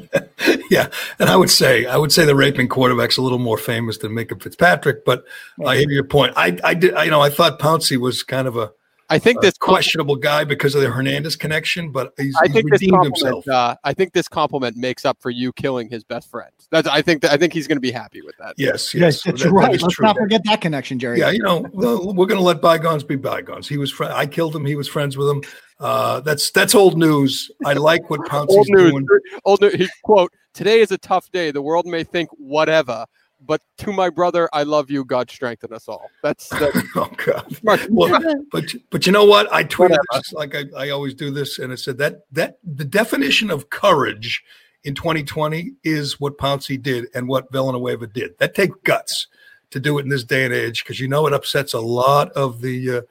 Yeah, 0.72 0.90
and 1.20 1.30
I 1.30 1.36
would 1.36 1.52
say, 1.52 1.86
I 1.86 1.98
would 1.98 2.12
say 2.12 2.26
the 2.26 2.36
raping 2.36 2.68
quarterback's 2.68 3.18
a 3.18 3.22
little 3.22 3.38
more 3.38 3.60
famous 3.60 4.00
than 4.00 4.14
Minkah 4.14 4.42
Fitzpatrick. 4.42 5.06
But. 5.06 5.24
I 5.64 5.78
hear 5.78 5.92
your 5.92 6.04
point. 6.04 6.34
I, 6.36 6.58
I 6.64 6.74
did, 6.74 6.96
I, 6.96 7.04
you 7.04 7.12
know, 7.12 7.22
I 7.22 7.30
thought 7.30 7.60
Pouncey 7.60 7.98
was 7.98 8.24
kind 8.24 8.48
of 8.48 8.58
a, 8.58 8.72
I 9.10 9.20
think 9.20 9.42
this 9.42 9.58
questionable 9.58 10.16
guy 10.16 10.44
because 10.44 10.74
of 10.74 10.82
the 10.82 10.90
Hernandez 10.90 11.36
connection, 11.36 11.92
but 11.92 12.14
he's, 12.18 12.36
I 12.42 12.48
think 12.48 12.66
he's 12.72 12.82
redeemed 12.82 13.04
himself. 13.04 13.48
Uh, 13.48 13.76
I 13.84 13.94
think 13.94 14.14
this 14.14 14.28
compliment 14.28 14.78
makes 14.78 15.06
up 15.06 15.22
for 15.22 15.30
you 15.30 15.54
killing 15.54 15.90
his 15.90 16.04
best 16.04 16.30
friend. 16.30 16.52
That's 16.72 16.88
I 16.88 17.04
think 17.04 17.22
that, 17.22 17.32
I 17.32 17.38
think 17.38 17.54
he's 17.54 17.68
going 17.68 17.76
to 17.76 17.82
be 17.82 17.92
happy 17.92 18.22
with 18.24 18.36
that. 18.40 18.56
Yes, 18.58 18.94
yes, 18.94 19.24
yes 19.26 19.44
that, 19.44 19.52
right. 19.52 19.72
That 19.72 19.82
Let's 19.84 19.96
true. 19.96 20.06
not 20.06 20.18
forget 20.18 20.42
that 20.46 20.60
connection, 20.62 20.98
Gerry. 20.98 21.20
Yeah, 21.20 21.30
you 21.30 21.44
know, 21.44 21.60
we're 21.74 22.26
going 22.26 22.40
to 22.40 22.42
let 22.42 22.62
bygones 22.62 23.04
be 23.04 23.16
bygones. 23.16 23.68
He 23.68 23.78
was 23.78 23.92
fr- 23.92 24.06
I 24.06 24.26
killed 24.26 24.56
him. 24.56 24.66
He 24.66 24.76
was 24.76 24.88
friends 24.88 25.18
with 25.18 25.30
him. 25.30 25.44
Uh, 25.80 26.22
that's 26.22 26.50
that's 26.52 26.74
old 26.74 26.98
news. 26.98 27.52
I 27.64 27.74
like 27.74 28.10
what 28.10 28.22
Pouncey's 28.28 28.58
old 28.58 28.68
news. 28.70 28.92
doing. 28.92 29.08
Old 29.44 29.62
news. 29.62 29.76
He, 29.76 29.88
quote: 30.04 30.32
Today 30.54 30.80
is 30.80 30.92
a 30.92 30.98
tough 30.98 31.30
day. 31.32 31.52
The 31.52 31.62
world 31.62 31.86
may 31.86 32.04
think 32.04 32.30
whatever 32.32 33.06
but 33.46 33.62
to 33.80 33.92
my 33.92 34.10
brother, 34.10 34.50
I 34.54 34.64
love 34.64 34.90
you. 34.90 35.06
God 35.06 35.30
strengthen 35.30 35.74
us 35.74 35.88
all. 35.88 36.10
That's, 36.24 36.50
that's 36.50 36.78
oh 36.96 37.12
god. 37.26 37.58
Well, 37.90 38.22
but 38.52 38.74
but 38.90 39.06
you 39.06 39.12
know 39.12 39.26
what? 39.26 39.52
I 39.54 39.64
tweeted 39.64 39.98
this, 40.14 40.34
like 40.34 40.56
I, 40.56 40.66
I 40.78 40.90
always 40.90 41.14
do 41.14 41.32
this, 41.32 41.60
and 41.60 41.72
I 41.72 41.76
said 41.76 41.98
that 42.00 42.22
that 42.32 42.58
the 42.64 42.86
definition 42.86 43.52
of 43.52 43.70
courage 43.70 44.44
in 44.84 44.96
2020 44.96 45.74
is 45.84 46.20
what 46.20 46.38
Pouncey 46.38 46.82
did 46.82 47.08
and 47.14 47.28
what 47.28 47.52
Villanueva 47.52 48.08
did. 48.08 48.38
That 48.38 48.54
takes 48.54 48.78
guts 48.84 49.28
to 49.72 49.80
do 49.80 49.98
it 49.98 50.04
in 50.04 50.10
this 50.10 50.24
day 50.24 50.46
and 50.46 50.54
age 50.54 50.84
because 50.84 51.00
you 51.00 51.08
know 51.08 51.28
it 51.28 51.34
upsets 51.34 51.74
a 51.74 51.80
lot 51.80 52.32
of 52.34 52.62
the 52.62 52.98
uh, 52.98 53.02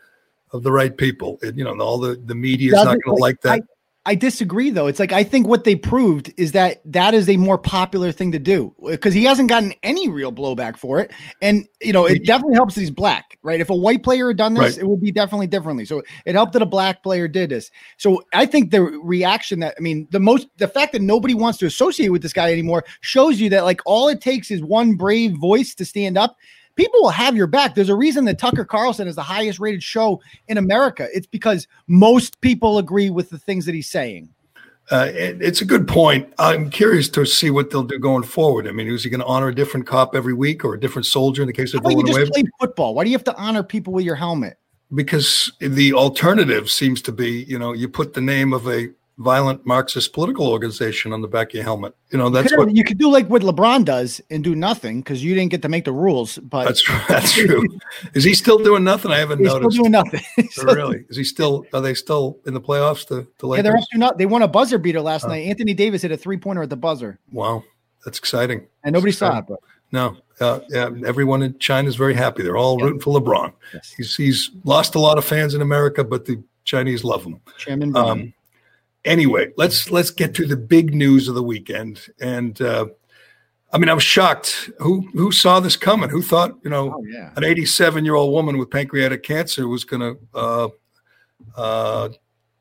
of 0.53 0.63
the 0.63 0.73
right 0.73 0.97
people. 0.97 1.39
It, 1.43 1.57
you 1.57 1.65
know, 1.65 1.79
all 1.81 1.99
the 1.99 2.21
the 2.25 2.35
media 2.35 2.77
is 2.77 2.85
not 2.85 2.99
going 3.03 3.17
to 3.17 3.21
like 3.21 3.41
that. 3.43 3.61
I, 3.61 3.74
I 4.07 4.15
disagree 4.15 4.69
though. 4.69 4.87
It's 4.87 4.99
like 4.99 5.13
I 5.13 5.25
think 5.25 5.47
what 5.47 5.65
they 5.65 5.77
proved 5.77 6.33
is 6.37 6.53
that 6.53 6.83
that 6.85 7.15
is 7.15 7.29
a 7.29 7.39
more 7.39 7.57
popular 7.57 8.13
thing 8.13 8.33
to 8.33 8.39
do 8.39 8.75
because 8.87 9.15
he 9.15 9.25
hasn't 9.25 9.49
gotten 9.49 9.73
any 9.83 10.09
real 10.09 10.31
blowback 10.31 10.77
for 10.77 11.01
it, 11.01 11.11
and 11.41 11.67
you 11.81 11.93
know 11.93 12.05
it 12.05 12.27
definitely 12.27 12.55
helps 12.55 12.75
that 12.75 12.83
he's 12.83 12.91
black, 12.91 13.39
right? 13.43 13.61
If 13.61 13.71
a 13.71 13.75
white 13.75 14.03
player 14.03 14.29
had 14.29 14.37
done 14.37 14.55
this, 14.55 14.77
right. 14.77 14.79
it 14.79 14.87
would 14.87 15.01
be 15.01 15.11
definitely 15.11 15.47
differently. 15.47 15.87
So 15.87 16.03
it 16.27 16.35
helped 16.35 16.53
that 16.53 16.61
a 16.61 16.67
black 16.67 17.03
player 17.03 17.29
did 17.29 17.49
this. 17.49 17.71
So 17.97 18.23
I 18.35 18.45
think 18.45 18.71
the 18.71 18.83
reaction 18.83 19.61
that 19.61 19.75
I 19.79 19.81
mean 19.81 20.07
the 20.11 20.21
most 20.21 20.49
the 20.59 20.69
fact 20.69 20.93
that 20.93 21.03
nobody 21.03 21.33
wants 21.33 21.59
to 21.59 21.67
associate 21.67 22.11
with 22.11 22.21
this 22.21 22.35
guy 22.35 22.53
anymore 22.53 22.85
shows 23.01 23.41
you 23.41 23.49
that 23.51 23.65
like 23.65 23.81
all 23.87 24.09
it 24.09 24.21
takes 24.21 24.51
is 24.51 24.63
one 24.63 24.97
brave 24.97 25.33
voice 25.39 25.75
to 25.77 25.85
stand 25.87 26.19
up 26.19 26.37
people 26.77 27.01
will 27.03 27.11
have 27.11 27.37
your 27.37 27.47
back. 27.47 27.75
There's 27.75 27.89
a 27.89 27.95
reason 27.95 28.25
that 28.27 28.39
Tucker 28.39 28.65
Carlson 28.65 29.09
is 29.09 29.17
the 29.17 29.23
highest 29.23 29.59
rated 29.59 29.83
show 29.83 30.21
in 30.49 30.59
America. 30.59 31.09
It's 31.13 31.27
because 31.27 31.67
most 31.87 32.41
people 32.41 32.79
agree 32.79 33.11
with 33.11 33.31
the 33.31 33.39
things 33.39 33.67
that 33.67 33.75
he's 33.75 33.89
saying. 33.89 34.31
Uh, 34.91 35.09
it, 35.15 35.41
it's 35.41 35.63
a 35.63 35.65
good 35.65 35.89
point. 35.89 36.31
I'm 36.39 36.69
curious 36.69 37.09
to 37.11 37.25
see 37.25 37.49
what 37.51 37.71
they'll 37.71 37.85
do 37.85 37.99
going 37.99 38.23
forward. 38.23 38.69
I 38.69 38.73
mean, 38.73 38.87
is 38.89 39.05
he 39.05 39.11
going 39.11 39.21
to 39.21 39.27
honor 39.27 39.49
a 39.49 39.55
different 39.55 39.87
cop 39.87 40.15
every 40.15 40.35
week 40.35 40.65
or 40.65 40.75
a 40.75 40.81
different 40.81 41.07
soldier 41.07 41.43
in 41.43 41.47
the 41.47 41.55
case 41.55 41.73
of 41.73 41.83
Why 41.83 41.93
you 41.93 42.05
just 42.05 42.33
play 42.33 42.45
football? 42.61 42.95
Why 42.95 43.05
do 43.05 43.11
you 43.11 43.17
have 43.17 43.25
to 43.25 43.37
honor 43.37 43.63
people 43.63 43.95
with 43.95 44.05
your 44.05 44.15
helmet? 44.15 44.59
Because 44.95 45.51
the 45.59 45.95
alternative 45.95 46.71
seems 46.71 47.01
to 47.03 47.13
be, 47.13 47.45
you 47.45 47.59
know, 47.59 47.73
you 47.73 47.89
put 47.89 48.13
the 48.13 48.21
name 48.21 48.53
of 48.53 48.69
a 48.69 48.91
violent 49.19 49.65
Marxist 49.65 50.13
political 50.13 50.49
organization 50.49 51.13
on 51.13 51.23
the 51.23 51.29
back 51.29 51.49
of 51.49 51.55
your 51.55 51.65
helmet. 51.65 51.95
You 52.11 52.19
know, 52.19 52.31
that's 52.31 52.57
what 52.57 52.75
you 52.75 52.85
could 52.85 52.99
do 52.99 53.11
like 53.11 53.29
what 53.29 53.43
LeBron 53.43 53.85
does 53.85 54.21
and 54.31 54.43
do 54.43 54.55
nothing 54.55 55.01
because 55.01 55.23
you 55.23 55.35
didn't 55.35 55.51
get 55.51 55.63
to 55.63 55.69
make 55.69 55.85
the 55.85 55.93
rules. 55.93 56.39
But 56.39 56.65
that's 56.65 56.83
that's 57.09 57.33
true. 57.33 57.65
Is 58.15 58.25
he 58.25 58.35
still 58.35 58.59
doing 58.59 58.85
nothing? 58.85 59.11
I 59.11 59.19
haven't 59.19 59.39
He's 59.39 59.49
noticed. 59.49 59.73
Still 59.73 59.85
doing 59.85 59.93
nothing. 59.93 60.23
so 60.51 60.65
really? 60.75 61.05
Is 61.09 61.17
he 61.17 61.25
still? 61.25 61.65
Are 61.73 61.81
they 61.81 61.95
still 61.95 62.39
in 62.47 62.55
the 62.55 62.61
playoffs? 62.61 63.07
The 63.07 63.27
the 63.39 63.47
Lakers? 63.47 63.65
Yeah, 63.65 63.71
they're 63.71 63.79
up 63.79 63.89
to 63.93 63.99
not. 63.99 64.19
They 64.19 64.27
won 64.27 64.43
a 64.43 64.49
buzzer 64.49 64.79
beater 64.79 65.01
last 65.01 65.27
night. 65.27 65.47
Anthony 65.47 65.75
Davis 65.75 66.03
hit 66.03 66.13
a 66.13 66.17
three 66.17 66.37
pointer 66.37 66.63
at 66.63 66.71
the 66.71 66.77
buzzer. 66.77 67.19
Wow, 67.33 67.65
that's 68.05 68.19
exciting. 68.19 68.67
And 68.83 68.93
nobody 68.93 69.13
saw 69.13 69.39
it. 69.39 69.47
But. 69.49 69.61
No, 69.93 70.17
uh, 70.41 70.61
yeah, 70.71 70.91
everyone 71.07 71.43
in 71.43 71.57
China 71.59 71.89
is 71.89 71.95
very 71.95 72.15
happy. 72.15 72.43
They're 72.43 72.57
all 72.57 72.79
yeah. 72.79 72.87
rooting 72.87 73.01
for 73.01 73.21
LeBron. 73.21 73.53
Yes. 73.73 73.95
He's 73.97 74.17
he's 74.17 74.51
lost 74.65 74.97
a 74.97 74.99
lot 74.99 75.19
of 75.19 75.25
fans 75.25 75.55
in 75.55 75.63
America, 75.63 76.03
but 76.03 76.25
the 76.25 76.43
Chinese 76.65 77.05
love 77.05 77.25
him. 77.25 77.41
Chairman. 77.59 77.97
Um, 77.97 78.35
anyway, 79.05 79.53
let's 79.57 79.91
let's 79.91 80.11
get 80.11 80.35
to 80.35 80.47
the 80.47 80.57
big 80.57 80.95
news 80.95 81.29
of 81.29 81.35
the 81.35 81.43
weekend. 81.43 82.07
And 82.21 82.61
uh, 82.61 82.87
I 83.73 83.79
mean, 83.79 83.89
I 83.89 83.95
was 83.95 84.03
shocked. 84.03 84.71
Who 84.79 85.09
who 85.13 85.33
saw 85.33 85.61
this 85.61 85.77
coming? 85.77 86.11
Who 86.11 86.23
thought 86.23 86.59
you 86.63 86.71
know 86.71 86.95
oh, 86.95 87.05
yeah. 87.07 87.33
an 87.37 87.45
87 87.45 88.05
year 88.05 88.15
old 88.15 88.33
woman 88.33 88.59
with 88.59 88.71
pancreatic 88.71 89.23
cancer 89.23 89.69
was 89.69 89.85
going 89.85 90.01
to 90.01 90.19
uh, 90.35 90.69
uh, 91.57 92.09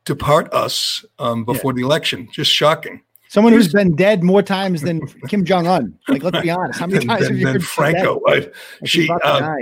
depart 0.05 0.53
us 0.53 1.05
um, 1.19 1.45
before 1.45 1.71
yeah. 1.71 1.77
the 1.77 1.81
election? 1.83 2.27
Just 2.31 2.51
shocking. 2.51 3.01
Someone 3.29 3.53
who's 3.53 3.73
been 3.73 3.95
dead 3.95 4.23
more 4.23 4.43
times 4.43 4.81
than 4.81 5.01
Kim 5.27 5.43
Jong 5.43 5.65
Un. 5.65 5.97
Like, 6.07 6.21
let's 6.21 6.39
be 6.41 6.51
honest. 6.51 6.79
How 6.79 6.85
many 6.85 7.03
times 7.03 7.27
have 7.27 7.37
you 7.37 7.47
heard 7.47 7.63
Franco? 7.63 8.19
Right? 8.19 8.51
She. 8.85 9.09
Uh, 9.09 9.55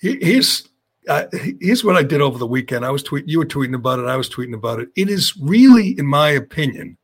he's 0.00 0.69
uh, 1.08 1.24
here's 1.60 1.84
what 1.84 1.96
I 1.96 2.02
did 2.02 2.20
over 2.20 2.38
the 2.38 2.46
weekend. 2.46 2.84
I 2.84 2.90
was 2.90 3.02
tweeting, 3.02 3.24
you 3.26 3.38
were 3.38 3.46
tweeting 3.46 3.74
about 3.74 3.98
it. 3.98 4.06
I 4.06 4.16
was 4.16 4.28
tweeting 4.28 4.54
about 4.54 4.80
it. 4.80 4.88
It 4.96 5.08
is 5.08 5.34
really, 5.40 5.98
in 5.98 6.06
my 6.06 6.30
opinion, 6.30 6.98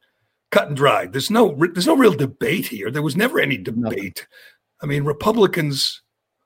cut 0.51 0.69
and 0.69 0.77
dry. 0.77 1.07
There's 1.07 1.31
no, 1.31 1.57
there's 1.73 1.87
no 1.87 1.97
real 1.97 2.13
debate 2.13 2.67
here. 2.67 2.91
There 2.91 3.03
was 3.03 3.17
never 3.17 3.41
any 3.41 3.57
debate. 3.57 4.27
I 4.83 4.87
mean, 4.87 5.05
Republicans, 5.05 6.03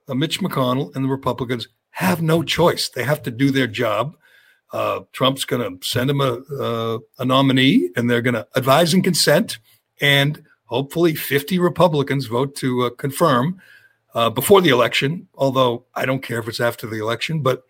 uh, 0.07 0.13
Mitch 0.13 0.39
McConnell 0.39 0.95
and 0.95 1.05
the 1.05 1.09
Republicans 1.09 1.67
have 1.91 2.21
no 2.21 2.41
choice. 2.41 2.89
They 2.89 3.03
have 3.03 3.21
to 3.23 3.31
do 3.31 3.51
their 3.51 3.67
job. 3.67 4.15
Uh, 4.71 5.01
Trump's 5.11 5.43
going 5.43 5.79
to 5.79 5.85
send 5.87 6.09
him 6.09 6.21
a, 6.21 6.39
uh, 6.57 6.99
a 7.19 7.25
nominee, 7.25 7.89
and 7.97 8.09
they're 8.09 8.21
going 8.21 8.35
to 8.35 8.47
advise 8.55 8.93
and 8.93 9.03
consent, 9.03 9.59
and 9.99 10.43
hopefully 10.65 11.13
50 11.13 11.59
Republicans 11.59 12.27
vote 12.27 12.55
to 12.55 12.83
uh, 12.83 12.89
confirm 12.91 13.61
uh, 14.13 14.29
before 14.29 14.61
the 14.61 14.69
election. 14.69 15.27
Although 15.35 15.85
I 15.95 16.05
don't 16.05 16.21
care 16.21 16.39
if 16.39 16.47
it's 16.47 16.59
after 16.59 16.87
the 16.87 16.99
election, 16.99 17.41
but 17.41 17.63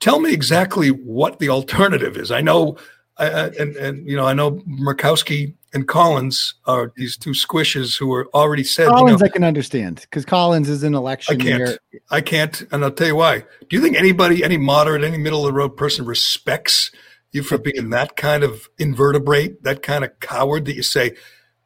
tell 0.00 0.20
me 0.20 0.32
exactly 0.32 0.88
what 0.88 1.38
the 1.38 1.48
alternative 1.48 2.16
is. 2.16 2.30
I 2.30 2.40
know, 2.40 2.76
and 3.18 3.76
and 3.76 4.08
you 4.08 4.16
know, 4.16 4.26
I 4.26 4.34
know 4.34 4.52
Murkowski 4.68 5.54
and 5.72 5.88
Collins 5.88 6.54
are 6.66 6.92
these 6.96 7.16
two 7.16 7.30
squishes 7.30 7.98
who 7.98 8.12
are 8.12 8.28
already 8.34 8.64
said. 8.64 8.88
Collins, 8.88 9.12
you 9.12 9.16
know, 9.18 9.24
I 9.24 9.28
can 9.28 9.44
understand 9.44 10.00
because 10.02 10.24
Collins 10.24 10.68
is 10.68 10.82
an 10.82 10.94
election. 10.94 11.40
I 11.40 11.44
can't. 11.44 11.58
Year. 11.58 11.78
I 12.10 12.20
can't, 12.20 12.62
and 12.70 12.84
I'll 12.84 12.90
tell 12.90 13.06
you 13.06 13.16
why. 13.16 13.44
Do 13.68 13.76
you 13.76 13.80
think 13.80 13.96
anybody, 13.96 14.44
any 14.44 14.58
moderate, 14.58 15.04
any 15.04 15.18
middle 15.18 15.40
of 15.40 15.46
the 15.46 15.58
road 15.58 15.76
person, 15.76 16.04
respects 16.04 16.90
you 17.30 17.42
for 17.42 17.56
being 17.56 17.90
that 17.90 18.16
kind 18.16 18.44
of 18.44 18.68
invertebrate, 18.78 19.62
that 19.62 19.82
kind 19.82 20.04
of 20.04 20.18
coward 20.20 20.66
that 20.66 20.74
you 20.74 20.82
say, 20.82 21.16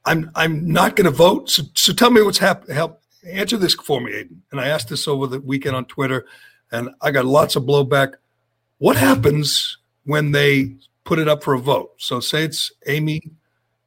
"I'm, 0.05 0.31
I'm 0.35 0.71
not 0.71 0.95
going 0.95 1.07
to 1.07 1.11
vote." 1.11 1.51
So, 1.51 1.65
so 1.75 1.93
tell 1.93 2.11
me 2.11 2.23
what's 2.23 2.39
happened. 2.39 2.75
Help 2.75 3.03
answer 3.27 3.57
this 3.57 3.74
for 3.74 4.01
me, 4.01 4.12
Aiden. 4.12 4.39
And 4.51 4.61
I 4.61 4.68
asked 4.68 4.89
this 4.89 5.09
over 5.09 5.27
the 5.27 5.41
weekend 5.41 5.77
on 5.77 5.85
Twitter, 5.87 6.27
and 6.70 6.91
I 7.01 7.11
got 7.11 7.24
lots 7.24 7.57
of 7.57 7.64
blowback. 7.64 8.14
What 8.79 8.97
happens 8.97 9.79
when 10.05 10.33
they 10.33 10.77
put 11.05 11.18
it 11.18 11.29
up 11.29 11.43
for 11.43 11.55
a 11.55 11.59
vote? 11.59 11.93
So, 11.99 12.20
say 12.20 12.45
it's 12.45 12.72
Amy 12.87 13.22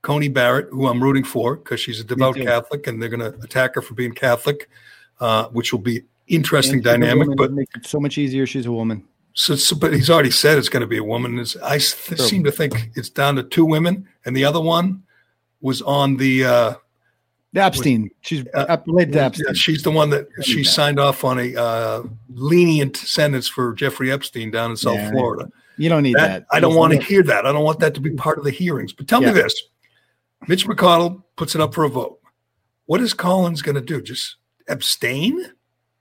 Coney 0.02 0.30
Barrett, 0.30 0.70
who 0.70 0.88
I'm 0.88 1.04
rooting 1.04 1.24
for 1.24 1.56
because 1.56 1.80
she's 1.80 2.00
a 2.00 2.04
devout 2.04 2.36
Catholic, 2.36 2.88
and 2.88 3.02
they're 3.02 3.10
going 3.10 3.20
to 3.20 3.38
attack 3.42 3.76
her 3.76 3.82
for 3.82 3.94
being 3.94 4.14
Catholic, 4.14 4.70
uh, 5.20 5.48
which 5.50 5.72
will 5.74 5.80
be 5.80 6.04
interesting 6.28 6.82
dynamic. 6.82 7.30
But 7.36 7.52
make 7.52 7.70
it 7.76 7.86
so 7.86 8.00
much 8.00 8.18
easier. 8.18 8.46
She's 8.46 8.66
a 8.66 8.72
woman. 8.72 9.06
So, 9.34 9.56
so, 9.56 9.76
but 9.76 9.94
he's 9.94 10.10
already 10.10 10.32
said 10.32 10.58
it's 10.58 10.70
going 10.70 10.82
to 10.82 10.88
be 10.88 10.98
a 10.98 11.04
woman. 11.04 11.40
It's, 11.40 11.56
I 11.58 11.78
th- 11.78 12.20
seem 12.20 12.44
to 12.46 12.52
think 12.52 12.92
it's 12.96 13.10
down 13.10 13.36
to 13.36 13.44
two 13.44 13.66
women, 13.66 14.08
and 14.26 14.36
the 14.36 14.46
other 14.46 14.62
one 14.62 15.04
was 15.62 15.82
on 15.82 16.18
the. 16.18 16.46
Uh, 16.46 16.74
Epstein. 17.56 18.12
She's 18.22 18.46
uh, 18.54 18.78
related 18.86 19.14
to 19.14 19.24
Epstein. 19.24 19.46
Yeah, 19.48 19.54
she's 19.54 19.84
the 19.84 19.92
one 19.92 20.10
that 20.12 20.28
she 20.44 20.64
signed 20.64 21.00
off 21.00 21.24
on 21.24 21.40
a 21.40 21.56
uh, 21.56 22.04
lenient 22.30 22.98
sentence 22.98 23.48
for 23.48 23.74
Jeffrey 23.74 24.12
Epstein 24.12 24.52
down 24.52 24.72
in 24.72 24.78
South 24.78 24.96
yeah, 24.96 25.12
Florida. 25.12 25.50
You 25.78 25.90
don't 25.90 26.04
need 26.04 26.16
that. 26.16 26.28
that. 26.28 26.46
I 26.52 26.60
don't 26.60 26.76
want 26.76 26.94
to 26.94 27.00
hear 27.00 27.24
that. 27.24 27.46
I 27.46 27.52
don't 27.52 27.64
want 27.64 27.80
that 27.80 27.96
to 27.96 28.02
be 28.02 28.12
part 28.12 28.38
of 28.38 28.44
the 28.44 28.52
hearings. 28.52 28.94
But 28.94 29.08
tell 29.08 29.22
yeah. 29.22 29.30
me 29.30 29.42
this 29.42 29.64
Mitch 30.48 30.68
McConnell 30.68 31.24
puts 31.36 31.56
it 31.56 31.62
up 31.62 31.74
for 31.74 31.86
a 31.86 31.90
vote. 31.90 32.20
What 32.86 33.02
is 33.02 33.14
Collins 33.14 33.62
going 33.62 33.76
to 33.76 33.82
do? 33.82 34.02
Just 34.02 34.36
abstain? 34.68 35.54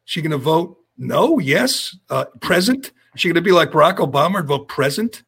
She 0.05 0.21
going 0.21 0.33
to 0.33 0.39
vote 0.39 0.79
no, 0.97 1.39
yes, 1.39 1.97
uh, 2.11 2.27
present? 2.41 2.93
She 3.15 3.29
going 3.29 3.37
to 3.37 3.41
be 3.41 3.53
like 3.53 3.71
Barack 3.71 3.99
Obama 3.99 4.41
and 4.41 4.49
vote 4.49 4.69
present? 4.69 5.23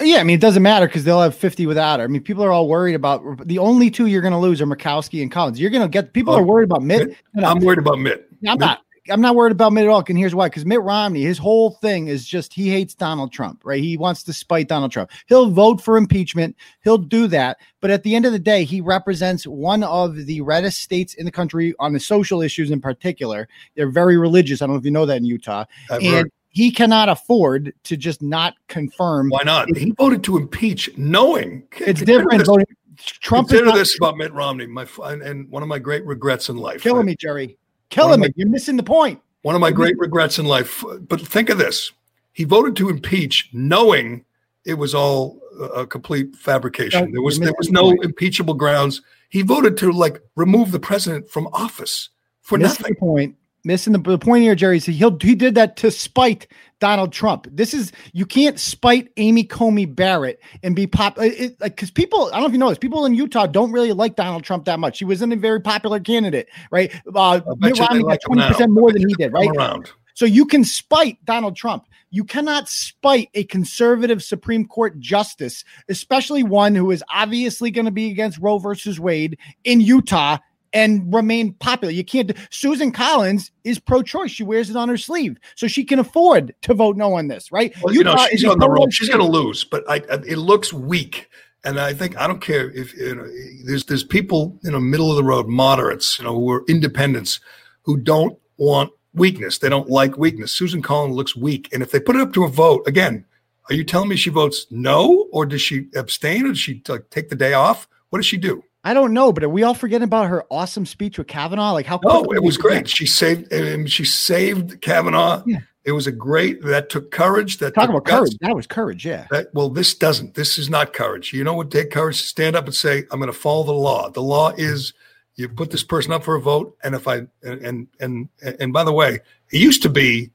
Yeah, 0.00 0.18
I 0.18 0.24
mean, 0.24 0.34
it 0.34 0.40
doesn't 0.40 0.62
matter 0.62 0.86
because 0.86 1.04
they'll 1.04 1.20
have 1.20 1.34
50 1.34 1.66
without 1.66 2.00
her. 2.00 2.04
I 2.04 2.08
mean, 2.08 2.22
people 2.22 2.42
are 2.42 2.52
all 2.52 2.68
worried 2.68 2.94
about 2.94 3.46
the 3.46 3.58
only 3.58 3.90
two 3.90 4.06
you're 4.06 4.22
going 4.22 4.32
to 4.32 4.38
lose 4.38 4.60
are 4.60 4.66
Murkowski 4.66 5.20
and 5.22 5.30
Collins. 5.30 5.60
You're 5.60 5.70
going 5.70 5.82
to 5.82 5.88
get 5.88 6.12
people 6.12 6.34
oh, 6.34 6.38
are 6.38 6.42
worried 6.42 6.64
about 6.64 6.82
Mitt. 6.82 7.16
I'm 7.36 7.60
worried 7.60 7.78
about 7.78 7.98
Mitt. 7.98 8.28
I'm 8.46 8.58
Mitt. 8.58 8.60
not. 8.60 8.82
I'm 9.08 9.20
not 9.20 9.34
worried 9.34 9.52
about 9.52 9.72
Mitt 9.72 9.84
at 9.84 9.90
all. 9.90 10.04
And 10.06 10.18
here's 10.18 10.34
why: 10.34 10.48
because 10.48 10.64
Mitt 10.64 10.80
Romney, 10.82 11.22
his 11.22 11.38
whole 11.38 11.72
thing 11.72 12.08
is 12.08 12.26
just 12.26 12.52
he 12.52 12.68
hates 12.68 12.94
Donald 12.94 13.32
Trump, 13.32 13.62
right? 13.64 13.82
He 13.82 13.96
wants 13.96 14.22
to 14.24 14.32
spite 14.32 14.68
Donald 14.68 14.92
Trump. 14.92 15.10
He'll 15.26 15.50
vote 15.50 15.80
for 15.80 15.96
impeachment. 15.96 16.56
He'll 16.84 16.98
do 16.98 17.26
that. 17.28 17.58
But 17.80 17.90
at 17.90 18.02
the 18.02 18.14
end 18.14 18.26
of 18.26 18.32
the 18.32 18.38
day, 18.38 18.64
he 18.64 18.80
represents 18.80 19.46
one 19.46 19.82
of 19.82 20.14
the 20.26 20.40
reddest 20.42 20.80
states 20.80 21.14
in 21.14 21.24
the 21.24 21.32
country 21.32 21.74
on 21.78 21.92
the 21.92 22.00
social 22.00 22.40
issues 22.42 22.70
in 22.70 22.80
particular. 22.80 23.48
They're 23.74 23.90
very 23.90 24.16
religious. 24.16 24.62
I 24.62 24.66
don't 24.66 24.74
know 24.74 24.78
if 24.78 24.84
you 24.84 24.90
know 24.90 25.06
that 25.06 25.16
in 25.16 25.24
Utah. 25.24 25.64
I've 25.90 26.02
and 26.02 26.14
heard. 26.14 26.32
He 26.52 26.72
cannot 26.72 27.08
afford 27.08 27.72
to 27.84 27.96
just 27.96 28.22
not 28.22 28.54
confirm. 28.66 29.30
Why 29.30 29.42
not? 29.44 29.68
He 29.76 29.92
voted 29.92 30.24
to 30.24 30.36
impeach, 30.36 30.90
knowing 30.98 31.62
it's 31.78 32.02
different 32.02 32.44
voting. 32.44 32.66
Trump 32.98 33.48
consider 33.48 33.66
not, 33.66 33.76
this 33.76 33.96
about 33.96 34.18
Mitt 34.18 34.32
Romney, 34.32 34.66
my 34.66 34.86
and 35.04 35.48
one 35.48 35.62
of 35.62 35.68
my 35.68 35.78
great 35.78 36.04
regrets 36.04 36.48
in 36.48 36.56
life. 36.56 36.82
Killing 36.82 36.98
right? 36.98 37.06
me, 37.06 37.16
Gerry. 37.16 37.56
Killing 37.88 38.20
me. 38.20 38.28
You're 38.34 38.48
missing 38.48 38.76
the 38.76 38.82
point. 38.82 39.20
One 39.42 39.54
of 39.54 39.60
my 39.60 39.70
great 39.70 39.96
regrets 39.98 40.38
in 40.38 40.44
life. 40.44 40.84
But 41.08 41.20
think 41.20 41.50
of 41.50 41.58
this: 41.58 41.92
he 42.32 42.44
voted 42.44 42.76
to 42.76 42.90
impeach, 42.90 43.48
knowing 43.52 44.24
it 44.64 44.74
was 44.74 44.94
all 44.94 45.40
a 45.74 45.86
complete 45.86 46.34
fabrication. 46.36 47.12
There 47.12 47.22
was 47.22 47.38
there 47.38 47.54
was 47.56 47.70
no 47.70 47.92
impeachable 48.02 48.54
grounds. 48.54 49.02
He 49.28 49.42
voted 49.42 49.76
to 49.78 49.92
like 49.92 50.20
remove 50.36 50.72
the 50.72 50.80
president 50.80 51.30
from 51.30 51.46
office 51.52 52.10
for 52.42 52.58
nothing. 52.58 52.94
Point 52.96 53.36
missing 53.64 53.92
the, 53.92 53.98
the 53.98 54.18
point 54.18 54.42
here, 54.42 54.54
Gerry. 54.54 54.78
is 54.78 54.86
he 54.86 54.92
he 54.94 55.34
did 55.34 55.54
that 55.54 55.76
to 55.78 55.90
spite 55.90 56.46
Donald 56.80 57.12
Trump. 57.12 57.46
This 57.50 57.74
is 57.74 57.92
you 58.12 58.26
can't 58.26 58.58
spite 58.58 59.10
Amy 59.16 59.44
Coney 59.44 59.84
Barrett 59.84 60.40
and 60.62 60.74
be 60.74 60.86
pop 60.86 61.18
like 61.18 61.58
because 61.60 61.90
people 61.90 62.30
I 62.32 62.40
don't 62.40 62.40
know 62.40 62.46
if 62.46 62.52
you 62.52 62.58
know 62.58 62.68
this. 62.68 62.78
People 62.78 63.04
in 63.04 63.14
Utah 63.14 63.46
don't 63.46 63.70
really 63.70 63.92
like 63.92 64.16
Donald 64.16 64.44
Trump 64.44 64.64
that 64.64 64.80
much. 64.80 64.98
He 64.98 65.04
wasn't 65.04 65.32
a 65.32 65.36
very 65.36 65.60
popular 65.60 66.00
candidate, 66.00 66.48
right? 66.70 66.92
Uh, 67.14 67.40
Mitt 67.58 67.78
Romney 67.78 68.02
got 68.02 68.20
twenty 68.22 68.46
percent 68.48 68.72
more 68.72 68.92
than 68.92 69.06
he 69.06 69.14
did, 69.14 69.32
right? 69.32 69.50
Around. 69.50 69.90
So 70.14 70.24
you 70.26 70.44
can 70.44 70.64
spite 70.64 71.24
Donald 71.24 71.56
Trump. 71.56 71.86
You 72.10 72.24
cannot 72.24 72.68
spite 72.68 73.30
a 73.34 73.44
conservative 73.44 74.22
Supreme 74.22 74.66
Court 74.66 74.98
justice, 74.98 75.64
especially 75.88 76.42
one 76.42 76.74
who 76.74 76.90
is 76.90 77.04
obviously 77.12 77.70
going 77.70 77.84
to 77.84 77.92
be 77.92 78.10
against 78.10 78.38
Roe 78.38 78.58
versus 78.58 78.98
Wade 78.98 79.38
in 79.64 79.80
Utah 79.80 80.38
and 80.72 81.12
remain 81.12 81.52
popular. 81.54 81.92
You 81.92 82.04
can't. 82.04 82.32
Susan 82.50 82.92
Collins 82.92 83.50
is 83.64 83.78
pro-choice. 83.78 84.30
She 84.30 84.44
wears 84.44 84.70
it 84.70 84.76
on 84.76 84.88
her 84.88 84.96
sleeve, 84.96 85.36
so 85.54 85.66
she 85.66 85.84
can 85.84 85.98
afford 85.98 86.54
to 86.62 86.74
vote 86.74 86.96
no 86.96 87.14
on 87.14 87.28
this, 87.28 87.50
right? 87.50 87.74
Well, 87.82 87.94
you 87.94 88.04
know, 88.04 88.16
she's 88.30 88.44
on 88.44 88.58
the 88.58 88.68
road. 88.68 88.92
She's 88.92 89.08
going 89.08 89.20
to 89.20 89.26
lose, 89.26 89.64
but 89.64 89.84
I, 89.88 89.96
it 90.26 90.38
looks 90.38 90.72
weak. 90.72 91.28
And 91.62 91.78
I 91.78 91.92
think 91.92 92.18
I 92.18 92.26
don't 92.26 92.40
care 92.40 92.70
if 92.70 92.96
you 92.96 93.14
know, 93.14 93.28
there's 93.66 93.84
there's 93.84 94.04
people 94.04 94.58
you 94.62 94.70
know 94.70 94.80
middle 94.80 95.10
of 95.10 95.16
the 95.16 95.24
road 95.24 95.46
moderates 95.46 96.18
you 96.18 96.24
know 96.24 96.34
who 96.34 96.50
are 96.50 96.64
independents 96.68 97.38
who 97.82 97.98
don't 97.98 98.38
want 98.56 98.90
weakness. 99.12 99.58
They 99.58 99.68
don't 99.68 99.90
like 99.90 100.16
weakness. 100.16 100.52
Susan 100.52 100.80
Collins 100.80 101.16
looks 101.16 101.36
weak, 101.36 101.68
and 101.72 101.82
if 101.82 101.90
they 101.90 102.00
put 102.00 102.16
it 102.16 102.22
up 102.22 102.32
to 102.32 102.44
a 102.44 102.48
vote 102.48 102.86
again, 102.86 103.26
are 103.68 103.74
you 103.74 103.84
telling 103.84 104.08
me 104.08 104.16
she 104.16 104.30
votes 104.30 104.66
no, 104.70 105.28
or 105.32 105.44
does 105.44 105.60
she 105.60 105.88
abstain, 105.94 106.46
or 106.46 106.48
does 106.48 106.58
she 106.58 106.82
like, 106.88 107.10
take 107.10 107.28
the 107.28 107.36
day 107.36 107.52
off? 107.52 107.86
What 108.08 108.18
does 108.20 108.26
she 108.26 108.38
do? 108.38 108.64
I 108.82 108.94
don't 108.94 109.12
know, 109.12 109.32
but 109.32 109.44
are 109.44 109.48
we 109.48 109.62
all 109.62 109.74
forgetting 109.74 110.04
about 110.04 110.28
her 110.28 110.44
awesome 110.50 110.86
speech 110.86 111.18
with 111.18 111.26
Kavanaugh? 111.26 111.72
Like 111.72 111.86
how? 111.86 112.00
Oh, 112.04 112.24
it 112.32 112.42
was 112.42 112.56
great. 112.56 112.88
She 112.88 113.06
saved. 113.06 113.52
she 113.90 114.04
saved 114.04 114.80
Kavanaugh. 114.80 115.42
Yeah. 115.46 115.58
It 115.84 115.92
was 115.92 116.06
a 116.06 116.12
great. 116.12 116.62
That 116.62 116.88
took 116.88 117.10
courage. 117.10 117.58
That 117.58 117.74
talk 117.74 117.88
about 117.88 118.04
guts. 118.04 118.18
courage. 118.18 118.38
That 118.40 118.56
was 118.56 118.66
courage. 118.66 119.04
Yeah. 119.04 119.26
That, 119.30 119.48
well, 119.54 119.68
this 119.68 119.94
doesn't. 119.94 120.34
This 120.34 120.58
is 120.58 120.70
not 120.70 120.92
courage. 120.92 121.32
You 121.32 121.44
know 121.44 121.54
what? 121.54 121.70
Take 121.70 121.90
courage 121.90 122.20
to 122.20 122.26
stand 122.26 122.56
up 122.56 122.66
and 122.66 122.74
say, 122.74 123.04
"I'm 123.10 123.18
going 123.18 123.32
to 123.32 123.38
follow 123.38 123.64
the 123.64 123.72
law." 123.72 124.10
The 124.10 124.22
law 124.22 124.50
is 124.56 124.92
you 125.36 125.48
put 125.48 125.70
this 125.70 125.84
person 125.84 126.12
up 126.12 126.24
for 126.24 126.34
a 126.34 126.40
vote, 126.40 126.76
and 126.82 126.94
if 126.94 127.08
I 127.08 127.22
and 127.42 127.62
and 127.62 127.88
and, 127.98 128.28
and 128.42 128.72
by 128.72 128.84
the 128.84 128.92
way, 128.92 129.20
it 129.50 129.58
used 129.58 129.82
to 129.82 129.88
be 129.88 130.30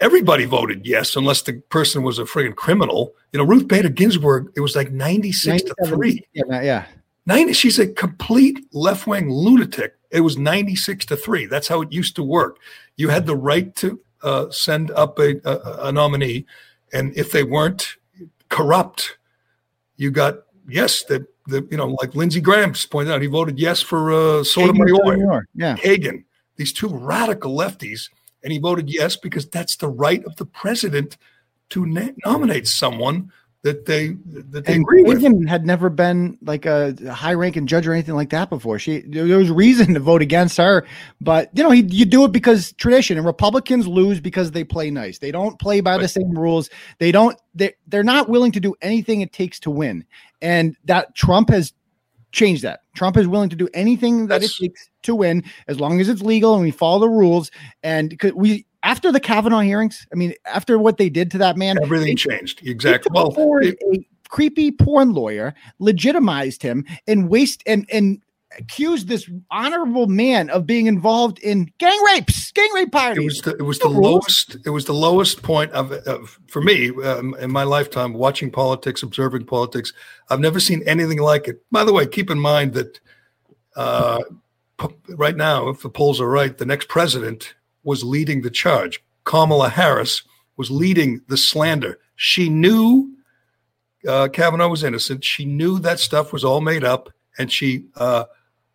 everybody 0.00 0.44
voted 0.44 0.86
yes, 0.86 1.16
unless 1.16 1.42
the 1.42 1.54
person 1.70 2.02
was 2.02 2.18
a 2.18 2.24
friggin' 2.24 2.54
criminal. 2.54 3.14
You 3.32 3.38
know, 3.38 3.46
Ruth 3.46 3.66
Bader 3.66 3.88
Ginsburg. 3.88 4.52
It 4.54 4.60
was 4.60 4.76
like 4.76 4.90
ninety 4.90 5.32
six 5.32 5.62
to 5.62 5.74
three. 5.86 6.24
Yeah, 6.32 6.62
yeah. 6.62 6.86
90, 7.26 7.52
she's 7.52 7.78
a 7.78 7.86
complete 7.86 8.66
left 8.72 9.06
wing 9.06 9.30
lunatic. 9.30 9.94
It 10.10 10.20
was 10.20 10.36
96 10.36 11.06
to 11.06 11.16
3. 11.16 11.46
That's 11.46 11.68
how 11.68 11.80
it 11.82 11.92
used 11.92 12.16
to 12.16 12.22
work. 12.22 12.58
You 12.96 13.08
had 13.08 13.26
the 13.26 13.36
right 13.36 13.74
to 13.76 14.00
uh, 14.22 14.50
send 14.50 14.90
up 14.92 15.18
a, 15.18 15.36
a, 15.44 15.88
a, 15.88 15.92
nominee. 15.92 16.46
And 16.92 17.16
if 17.16 17.32
they 17.32 17.42
weren't 17.42 17.96
corrupt, 18.48 19.18
you 19.96 20.10
got 20.10 20.38
yes, 20.68 21.02
that 21.04 21.26
the 21.46 21.66
you 21.70 21.76
know, 21.76 21.88
like 22.00 22.14
Lindsey 22.14 22.40
Graham's 22.40 22.86
pointed 22.86 23.12
out, 23.12 23.22
he 23.22 23.28
voted 23.28 23.58
yes 23.58 23.82
for 23.82 24.12
uh, 24.12 24.44
Sotomayor, 24.44 25.46
yeah, 25.54 25.76
Kagan, 25.76 26.24
these 26.56 26.72
two 26.72 26.88
radical 26.88 27.54
lefties, 27.56 28.10
and 28.42 28.52
he 28.52 28.58
voted 28.58 28.90
yes 28.90 29.16
because 29.16 29.48
that's 29.48 29.76
the 29.76 29.88
right 29.88 30.24
of 30.24 30.36
the 30.36 30.46
president 30.46 31.16
to 31.70 31.84
na- 31.84 32.12
nominate 32.24 32.66
someone 32.66 33.32
that 33.64 33.86
they 33.86 34.08
that 34.26 34.66
they 34.66 34.74
and 34.74 34.82
agree 34.82 35.02
Reagan 35.02 35.38
with. 35.38 35.48
had 35.48 35.64
never 35.64 35.88
been 35.88 36.36
like 36.42 36.66
a 36.66 36.94
high 37.10 37.32
ranking 37.32 37.66
judge 37.66 37.86
or 37.86 37.94
anything 37.94 38.14
like 38.14 38.28
that 38.28 38.50
before. 38.50 38.78
She 38.78 39.00
there 39.00 39.38
was 39.38 39.50
reason 39.50 39.94
to 39.94 40.00
vote 40.00 40.20
against 40.20 40.58
her, 40.58 40.86
but 41.22 41.48
you 41.54 41.62
know 41.62 41.70
he, 41.70 41.80
you 41.80 42.04
do 42.04 42.24
it 42.26 42.32
because 42.32 42.72
tradition. 42.74 43.16
And 43.16 43.26
Republicans 43.26 43.88
lose 43.88 44.20
because 44.20 44.50
they 44.50 44.64
play 44.64 44.90
nice. 44.90 45.18
They 45.18 45.30
don't 45.30 45.58
play 45.58 45.80
by 45.80 45.92
right. 45.92 46.02
the 46.02 46.08
same 46.08 46.38
rules. 46.38 46.68
They 46.98 47.10
don't. 47.10 47.40
They 47.54 47.72
they're 47.88 48.04
not 48.04 48.28
willing 48.28 48.52
to 48.52 48.60
do 48.60 48.74
anything 48.82 49.22
it 49.22 49.32
takes 49.32 49.58
to 49.60 49.70
win. 49.70 50.04
And 50.42 50.76
that 50.84 51.14
Trump 51.14 51.48
has 51.48 51.72
changed 52.32 52.64
that. 52.64 52.80
Trump 52.94 53.16
is 53.16 53.26
willing 53.26 53.48
to 53.48 53.56
do 53.56 53.68
anything 53.72 54.26
that 54.26 54.42
That's, 54.42 54.60
it 54.60 54.64
takes 54.64 54.90
to 55.04 55.14
win 55.14 55.42
as 55.68 55.80
long 55.80 56.00
as 56.00 56.10
it's 56.10 56.20
legal 56.20 56.52
and 56.52 56.62
we 56.62 56.70
follow 56.70 56.98
the 56.98 57.08
rules. 57.08 57.50
And 57.82 58.20
we 58.34 58.66
after 58.84 59.10
the 59.10 59.18
Kavanaugh 59.18 59.60
hearings, 59.60 60.06
I 60.12 60.14
mean, 60.14 60.34
after 60.46 60.78
what 60.78 60.98
they 60.98 61.08
did 61.08 61.30
to 61.32 61.38
that 61.38 61.56
man, 61.56 61.78
everything 61.82 62.08
they, 62.08 62.14
changed. 62.14 62.64
Exactly. 62.64 63.10
Well, 63.12 63.34
it, 63.58 63.76
a 63.92 64.06
creepy 64.28 64.70
porn 64.70 65.12
lawyer 65.12 65.54
legitimized 65.78 66.62
him 66.62 66.84
and 67.08 67.28
waste 67.28 67.62
and 67.66 67.88
and 67.90 68.22
accused 68.56 69.08
this 69.08 69.28
honorable 69.50 70.06
man 70.06 70.48
of 70.50 70.64
being 70.64 70.86
involved 70.86 71.40
in 71.40 71.68
gang 71.78 71.98
rapes, 72.06 72.52
gang 72.52 72.68
rape 72.72 72.92
parties. 72.92 73.18
It 73.18 73.24
was 73.24 73.40
the, 73.40 73.56
it 73.56 73.62
was 73.62 73.78
the 73.80 73.88
lowest. 73.88 74.56
It 74.64 74.70
was 74.70 74.84
the 74.84 74.92
lowest 74.92 75.42
point 75.42 75.72
of, 75.72 75.90
of 75.90 76.38
for 76.46 76.62
me 76.62 76.90
um, 77.02 77.34
in 77.40 77.50
my 77.50 77.64
lifetime 77.64 78.12
watching 78.12 78.52
politics, 78.52 79.02
observing 79.02 79.46
politics. 79.46 79.92
I've 80.28 80.40
never 80.40 80.60
seen 80.60 80.82
anything 80.86 81.18
like 81.18 81.48
it. 81.48 81.64
By 81.72 81.84
the 81.84 81.92
way, 81.92 82.06
keep 82.06 82.30
in 82.30 82.38
mind 82.38 82.74
that 82.74 83.00
uh, 83.76 84.22
right 85.08 85.36
now, 85.36 85.68
if 85.70 85.82
the 85.82 85.90
polls 85.90 86.20
are 86.20 86.28
right, 86.28 86.56
the 86.56 86.66
next 86.66 86.88
president 86.88 87.54
was 87.84 88.02
leading 88.02 88.42
the 88.42 88.50
charge. 88.50 89.02
Kamala 89.24 89.68
Harris 89.68 90.22
was 90.56 90.70
leading 90.70 91.20
the 91.28 91.36
slander. 91.36 91.98
She 92.16 92.48
knew 92.48 93.14
uh, 94.06 94.28
Kavanaugh 94.28 94.68
was 94.68 94.84
innocent. 94.84 95.24
She 95.24 95.44
knew 95.44 95.78
that 95.78 95.98
stuff 95.98 96.32
was 96.32 96.44
all 96.44 96.60
made 96.60 96.84
up, 96.84 97.10
and 97.38 97.50
she 97.50 97.86
uh, 97.96 98.24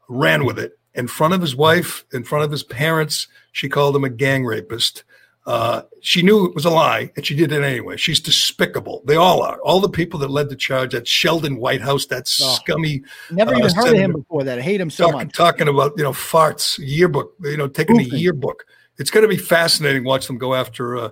ran 0.07 0.45
with 0.45 0.57
it 0.60 0.80
in 0.93 1.07
front 1.07 1.34
of 1.34 1.41
his 1.41 1.55
wife, 1.55 2.05
in 2.12 2.24
front 2.24 2.45
of 2.45 2.51
his 2.51 2.64
parents. 2.64 3.28
She 3.51 3.70
called 3.70 3.95
him 3.95 4.03
a 4.03 4.10
gang 4.10 4.45
rapist. 4.45 5.03
Uh, 5.45 5.84
she 6.01 6.22
knew 6.22 6.45
it 6.45 6.53
was 6.53 6.66
a 6.66 6.70
lie, 6.70 7.12
and 7.16 7.26
she 7.26 7.36
did 7.36 7.51
it 7.51 7.64
anyway. 7.64 7.97
She's 7.97 8.20
despicable. 8.20 9.01
They 9.05 9.16
all 9.16 9.41
are. 9.41 9.60
All 9.62 9.80
the 9.80 9.89
people 9.89 10.20
that 10.20 10.30
led 10.30 10.49
the 10.49 10.55
charge, 10.55 10.91
that 10.91 11.07
Sheldon 11.07 11.57
Whitehouse, 11.57 12.05
that 12.07 12.30
oh, 12.41 12.57
scummy. 12.62 13.01
Never 13.32 13.55
even 13.55 13.66
uh, 13.66 13.74
heard 13.74 13.93
of 13.93 13.99
him 13.99 14.14
before. 14.14 14.43
That 14.43 14.60
I 14.60 14.62
hate 14.62 14.82
him 14.82 14.89
so 14.89 15.05
talk, 15.05 15.14
much. 15.14 15.34
Talking 15.34 15.68
about 15.68 15.93
you 15.97 16.03
know 16.03 16.12
farts, 16.12 16.78
yearbook, 16.80 17.34
you 17.41 17.57
know, 17.57 17.68
taking 17.68 17.97
the 17.97 18.03
yearbook. 18.03 18.66
It's 19.00 19.10
going 19.10 19.24
to 19.24 19.28
be 19.28 19.38
fascinating. 19.38 20.04
Watch 20.04 20.28
them 20.28 20.38
go 20.38 20.54
after. 20.54 20.97
Uh, 20.97 21.10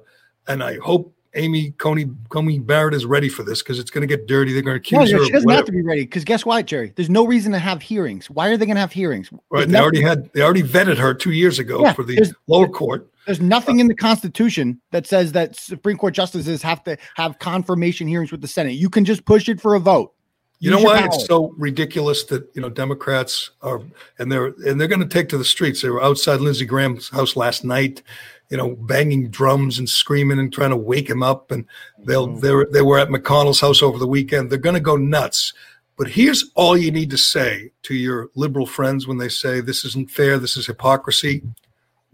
and 0.48 0.64
I 0.64 0.78
hope 0.78 1.14
Amy 1.36 1.72
Coney 1.72 2.06
Coney 2.30 2.60
Barrett 2.60 2.94
is 2.94 3.06
ready 3.06 3.30
for 3.30 3.44
this 3.44 3.62
because 3.62 3.80
it's 3.80 3.90
going 3.90 4.08
to 4.08 4.08
get 4.08 4.28
dirty. 4.28 4.54
They're 4.54 4.62
going 4.62 4.76
to 4.76 4.80
accuse 4.80 5.12
no, 5.12 5.20
her. 5.20 5.26
She 5.26 5.32
doesn't 5.32 5.50
have 5.50 5.66
to 5.66 5.72
be 5.72 5.82
ready 5.82 6.02
because 6.02 6.24
guess 6.24 6.46
what, 6.46 6.66
Gerry? 6.66 6.94
There's 6.96 7.10
no 7.10 7.26
reason 7.26 7.52
to 7.54 7.60
have 7.60 7.82
hearings. 7.82 8.30
Why 8.30 8.50
are 8.50 8.58
they 8.58 8.66
going 8.66 8.76
to 8.76 8.82
have 8.82 8.92
hearings? 8.92 9.30
Right. 9.50 9.68
they 9.68 9.80
already 9.80 10.02
had. 10.02 10.32
They 10.34 10.42
already 10.42 10.64
vetted 10.64 10.98
her 10.98 11.14
two 11.14 11.32
years 11.32 11.60
ago 11.60 11.82
yeah, 11.82 11.94
for 11.94 12.04
the 12.04 12.34
lower 12.48 12.68
court. 12.68 13.10
There's 13.26 13.42
nothing 13.42 13.80
in 13.80 13.88
the 13.88 13.96
Constitution 13.96 14.80
that 14.92 15.06
says 15.06 15.34
that 15.34 15.56
Supreme 15.56 15.98
Court 15.98 16.14
justices 16.14 16.62
have 16.62 16.82
to 16.86 16.98
have 17.16 17.40
confirmation 17.40 18.08
hearings 18.08 18.32
with 18.32 18.42
the 18.42 18.48
Senate. 18.48 18.74
You 18.74 18.90
can 18.90 19.04
just 19.04 19.26
push 19.26 19.50
it 19.50 19.60
for 19.60 19.76
a 19.76 19.80
vote. 19.80 20.14
You 20.60 20.72
know 20.72 20.82
why 20.82 21.04
it's 21.06 21.26
so 21.26 21.54
ridiculous 21.58 22.24
that 22.26 22.50
you 22.56 22.62
know 22.62 22.70
Democrats 22.70 23.52
are 23.62 23.82
and 24.18 24.32
they're 24.32 24.48
and 24.66 24.82
they're 24.82 24.88
going 24.88 25.02
to 25.02 25.08
take 25.08 25.30
to 25.30 25.38
the 25.38 25.46
streets. 25.46 25.82
They 25.82 25.90
were 25.90 26.04
outside 26.04 26.42
Lindsey 26.42 26.66
Graham's 26.66 27.10
house 27.10 27.36
last 27.36 27.64
night 27.64 28.02
you 28.50 28.58
know, 28.58 28.76
banging 28.76 29.30
drums 29.30 29.78
and 29.78 29.90
screaming 29.90 30.40
and 30.40 30.54
trying 30.54 30.70
to 30.70 30.78
wake 30.78 31.10
him 31.10 31.22
up. 31.22 31.52
And 31.52 31.66
they'll 32.00 32.28
mm-hmm. 32.28 32.40
they 32.40 32.80
they 32.80 32.82
were 32.82 33.00
at 33.00 33.10
McConnell's 33.10 33.62
house 33.62 33.82
over 33.82 33.98
the 33.98 34.08
weekend. 34.08 34.50
They're 34.50 34.58
going 34.58 34.76
to 34.76 34.80
go 34.80 34.96
nuts. 34.96 35.54
But 35.98 36.10
here's 36.10 36.52
all 36.56 36.78
you 36.78 36.92
need 36.92 37.10
to 37.10 37.18
say 37.18 37.72
to 37.84 37.96
your 37.96 38.30
liberal 38.36 38.68
friends 38.68 39.08
when 39.08 39.18
they 39.18 39.30
say 39.30 39.62
this 39.62 39.84
isn't 39.84 40.12
fair, 40.12 40.38
this 40.38 40.56
is 40.56 40.68
hypocrisy. 40.68 41.42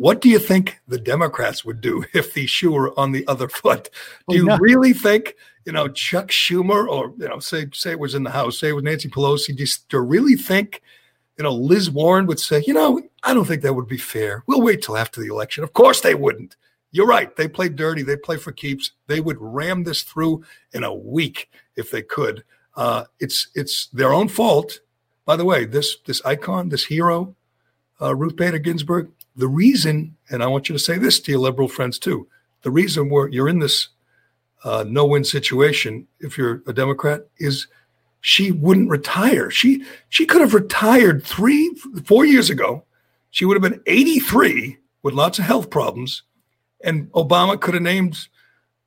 What 0.04 0.20
do 0.20 0.28
you 0.28 0.38
think 0.38 0.82
the 0.86 1.00
Democrats 1.00 1.64
would 1.64 1.80
do 1.80 2.04
if 2.14 2.34
the 2.34 2.46
shoe 2.46 2.74
were 2.74 3.00
on 3.00 3.14
the 3.14 3.26
other 3.26 3.48
foot? 3.48 3.90
Do 4.28 4.36
you 4.36 4.44
oh, 4.44 4.56
no. 4.56 4.58
really 4.58 4.92
think, 4.92 5.36
you 5.64 5.72
know, 5.72 5.88
Chuck 5.88 6.28
Schumer 6.28 6.86
or 6.90 7.14
you 7.18 7.30
know, 7.30 7.40
say 7.40 7.68
say 7.72 7.92
it 7.92 8.00
was 8.00 8.14
in 8.14 8.24
the 8.24 8.30
House, 8.30 8.60
say 8.60 8.68
it 8.68 8.74
was 8.74 8.84
Nancy 8.84 9.08
Pelosi, 9.08 9.56
do 9.56 9.64
you 9.98 10.04
really 10.04 10.36
think 10.36 10.82
you 11.38 11.44
know, 11.44 11.54
Liz 11.54 11.90
Warren 11.90 12.26
would 12.26 12.42
say, 12.42 12.62
you 12.68 12.74
know, 12.74 13.02
I 13.24 13.34
don't 13.34 13.46
think 13.46 13.62
that 13.62 13.76
would 13.76 13.88
be 13.88 13.98
fair. 13.98 14.44
We'll 14.46 14.62
wait 14.62 14.82
till 14.82 14.98
after 14.98 15.22
the 15.22 15.28
election. 15.28 15.64
Of 15.64 15.72
course 15.72 16.02
they 16.02 16.16
wouldn't. 16.16 16.58
You're 16.92 17.08
right. 17.08 17.34
They 17.38 17.48
play 17.48 17.70
dirty. 17.70 18.04
They 18.04 18.18
play 18.18 18.36
for 18.36 18.52
keeps. 18.52 18.92
They 19.08 19.22
would 19.22 19.38
ram 19.40 19.86
this 19.86 20.04
through 20.04 20.44
in 20.74 20.84
a 20.84 20.94
week 20.94 21.50
if 21.78 21.92
they 21.92 22.02
could. 22.02 22.44
Uh, 22.76 23.06
it's 23.22 23.48
it's 23.56 23.88
their 23.88 24.14
own 24.14 24.28
fault. 24.28 24.82
By 25.24 25.38
the 25.38 25.46
way, 25.46 25.64
this 25.64 25.96
this 26.06 26.22
icon, 26.26 26.68
this 26.68 26.84
hero, 26.84 27.38
uh, 28.02 28.14
Ruth 28.14 28.36
Bader 28.36 28.60
Ginsburg. 28.60 29.10
The 29.36 29.48
reason, 29.48 30.16
and 30.30 30.44
I 30.44 30.48
want 30.48 30.70
you 30.70 30.74
to 30.74 30.80
say 30.80 30.98
this 30.98 31.20
to 31.22 31.32
your 31.32 31.42
liberal 31.42 31.68
friends 31.68 31.98
too. 31.98 32.28
The 32.62 32.72
reason 32.72 33.10
we're 33.10 33.30
you're 33.30 33.50
in 33.50 33.60
this 33.60 33.90
uh, 34.64 34.86
no-win 34.88 35.24
situation, 35.24 36.08
if 36.20 36.38
you're 36.38 36.62
a 36.68 36.74
Democrat, 36.74 37.28
is 37.38 37.68
she 38.22 38.52
wouldn't 38.52 38.90
retire. 38.90 39.50
She 39.52 39.84
she 40.10 40.26
could 40.26 40.42
have 40.42 40.54
retired 40.54 41.24
three 41.24 41.74
four 42.06 42.26
years 42.26 42.50
ago. 42.50 42.86
She 43.32 43.46
would 43.46 43.56
have 43.56 43.72
been 43.72 43.82
83 43.88 44.78
with 45.02 45.14
lots 45.14 45.40
of 45.40 45.46
health 45.46 45.70
problems, 45.70 46.24
and 46.82 47.12
Obama 47.12 47.60
could 47.60 47.74
have 47.74 47.84
named 47.84 48.28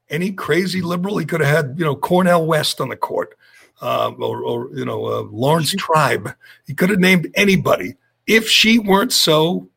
any 0.09 0.33
crazy 0.33 0.81
liberal. 0.81 1.19
He 1.19 1.27
could 1.27 1.41
have 1.41 1.55
had 1.55 1.79
you 1.79 1.85
know 1.85 1.97
Cornel 1.97 2.47
West 2.47 2.81
on 2.81 2.89
the 2.89 2.97
court, 2.97 3.37
uh, 3.83 4.13
or, 4.19 4.43
or, 4.43 4.71
you 4.75 4.85
know 4.85 5.05
uh, 5.07 5.23
Laurence 5.31 5.73
Tribe. 5.73 6.35
He 6.67 6.75
could 6.75 6.91
have 6.91 7.01
named 7.01 7.31
anybody 7.35 7.97
if 8.27 8.49
she 8.49 8.79
weren't 8.79 9.13
so 9.13 9.69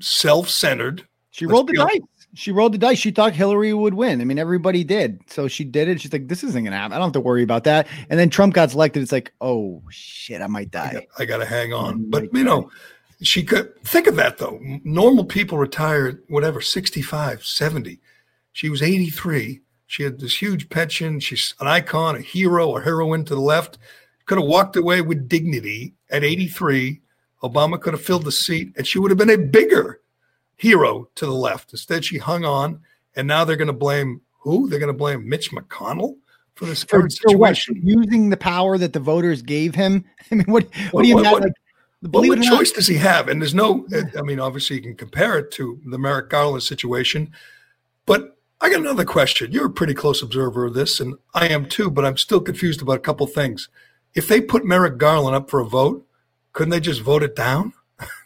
self-centered. 0.00 1.06
She 1.30 1.46
rolled 1.46 1.68
the 1.68 1.74
dice 1.74 2.00
she 2.34 2.52
rolled 2.52 2.72
the 2.72 2.78
dice. 2.78 2.98
She 2.98 3.10
thought 3.10 3.34
Hillary 3.34 3.72
would 3.72 3.94
win. 3.94 4.20
I 4.20 4.24
mean, 4.24 4.38
everybody 4.38 4.84
did. 4.84 5.20
So 5.28 5.48
she 5.48 5.64
did 5.64 5.88
it. 5.88 6.00
She's 6.00 6.12
like, 6.12 6.28
this 6.28 6.44
isn't 6.44 6.62
going 6.62 6.72
to 6.72 6.78
happen. 6.78 6.92
I 6.92 6.96
don't 6.96 7.08
have 7.08 7.12
to 7.14 7.20
worry 7.20 7.42
about 7.42 7.64
that. 7.64 7.86
And 8.10 8.18
then 8.18 8.30
Trump 8.30 8.54
got 8.54 8.70
selected. 8.70 9.02
It's 9.02 9.12
like, 9.12 9.32
oh, 9.40 9.82
shit, 9.90 10.42
I 10.42 10.46
might 10.46 10.70
die. 10.70 11.06
I 11.18 11.24
got 11.24 11.38
to 11.38 11.46
hang 11.46 11.72
on. 11.72 12.10
But, 12.10 12.32
you 12.34 12.44
know, 12.44 12.70
she 13.22 13.42
could 13.42 13.74
think 13.82 14.06
of 14.06 14.16
that, 14.16 14.38
though. 14.38 14.58
Normal 14.84 15.24
people 15.24 15.58
retire, 15.58 16.22
whatever, 16.28 16.60
65, 16.60 17.44
70. 17.44 17.98
She 18.52 18.68
was 18.68 18.82
83. 18.82 19.60
She 19.86 20.02
had 20.02 20.20
this 20.20 20.40
huge 20.40 20.68
pension. 20.68 21.18
She's 21.20 21.54
an 21.60 21.66
icon, 21.66 22.16
a 22.16 22.20
hero, 22.20 22.76
a 22.76 22.82
heroine 22.82 23.24
to 23.24 23.34
the 23.34 23.40
left. 23.40 23.78
Could 24.26 24.38
have 24.38 24.46
walked 24.46 24.76
away 24.76 25.00
with 25.00 25.28
dignity 25.28 25.94
at 26.10 26.22
83. 26.22 27.00
Obama 27.42 27.80
could 27.80 27.92
have 27.92 28.02
filled 28.02 28.24
the 28.24 28.32
seat, 28.32 28.72
and 28.76 28.86
she 28.86 28.98
would 28.98 29.10
have 29.10 29.18
been 29.18 29.30
a 29.30 29.38
bigger 29.38 30.00
hero 30.56 31.08
to 31.14 31.24
the 31.24 31.32
left. 31.32 31.72
Instead, 31.72 32.04
she 32.04 32.18
hung 32.18 32.44
on, 32.44 32.80
and 33.16 33.26
now 33.26 33.44
they're 33.44 33.56
going 33.56 33.68
to 33.68 33.72
blame 33.72 34.20
who? 34.40 34.68
They're 34.68 34.78
going 34.78 34.92
to 34.92 34.98
blame 34.98 35.28
Mitch 35.28 35.50
McConnell 35.52 36.16
for 36.54 36.66
this 36.66 36.84
for, 36.84 37.08
situation. 37.08 37.74
For 37.76 37.86
using 37.86 38.30
the 38.30 38.36
power 38.36 38.76
that 38.78 38.92
the 38.92 39.00
voters 39.00 39.42
gave 39.42 39.74
him. 39.74 40.04
I 40.30 40.34
mean, 40.34 40.46
what 40.46 40.64
what 40.90 40.92
well, 40.92 41.02
do 41.02 41.08
you 41.08 41.16
what, 41.16 41.32
what, 41.32 41.42
like, 42.02 42.28
what 42.28 42.42
choice 42.42 42.72
does 42.72 42.86
he 42.86 42.96
have? 42.96 43.28
And 43.28 43.40
there's 43.40 43.54
no. 43.54 43.86
Uh, 43.94 44.02
I 44.18 44.22
mean, 44.22 44.40
obviously, 44.40 44.76
you 44.76 44.82
can 44.82 44.96
compare 44.96 45.38
it 45.38 45.50
to 45.52 45.80
the 45.86 45.98
Merrick 45.98 46.28
Garland 46.28 46.62
situation, 46.62 47.32
but. 48.06 48.34
I 48.60 48.70
got 48.70 48.80
another 48.80 49.04
question. 49.04 49.52
You're 49.52 49.66
a 49.66 49.70
pretty 49.70 49.94
close 49.94 50.20
observer 50.20 50.66
of 50.66 50.74
this, 50.74 50.98
and 50.98 51.14
I 51.32 51.46
am 51.46 51.68
too, 51.68 51.92
but 51.92 52.04
I'm 52.04 52.16
still 52.16 52.40
confused 52.40 52.82
about 52.82 52.96
a 52.96 52.98
couple 52.98 53.24
things. 53.28 53.68
If 54.16 54.26
they 54.26 54.40
put 54.40 54.64
Merrick 54.64 54.98
Garland 54.98 55.36
up 55.36 55.48
for 55.48 55.60
a 55.60 55.64
vote, 55.64 56.04
couldn't 56.58 56.70
they 56.70 56.80
just 56.80 57.02
vote 57.02 57.22
it 57.22 57.36
down? 57.36 57.72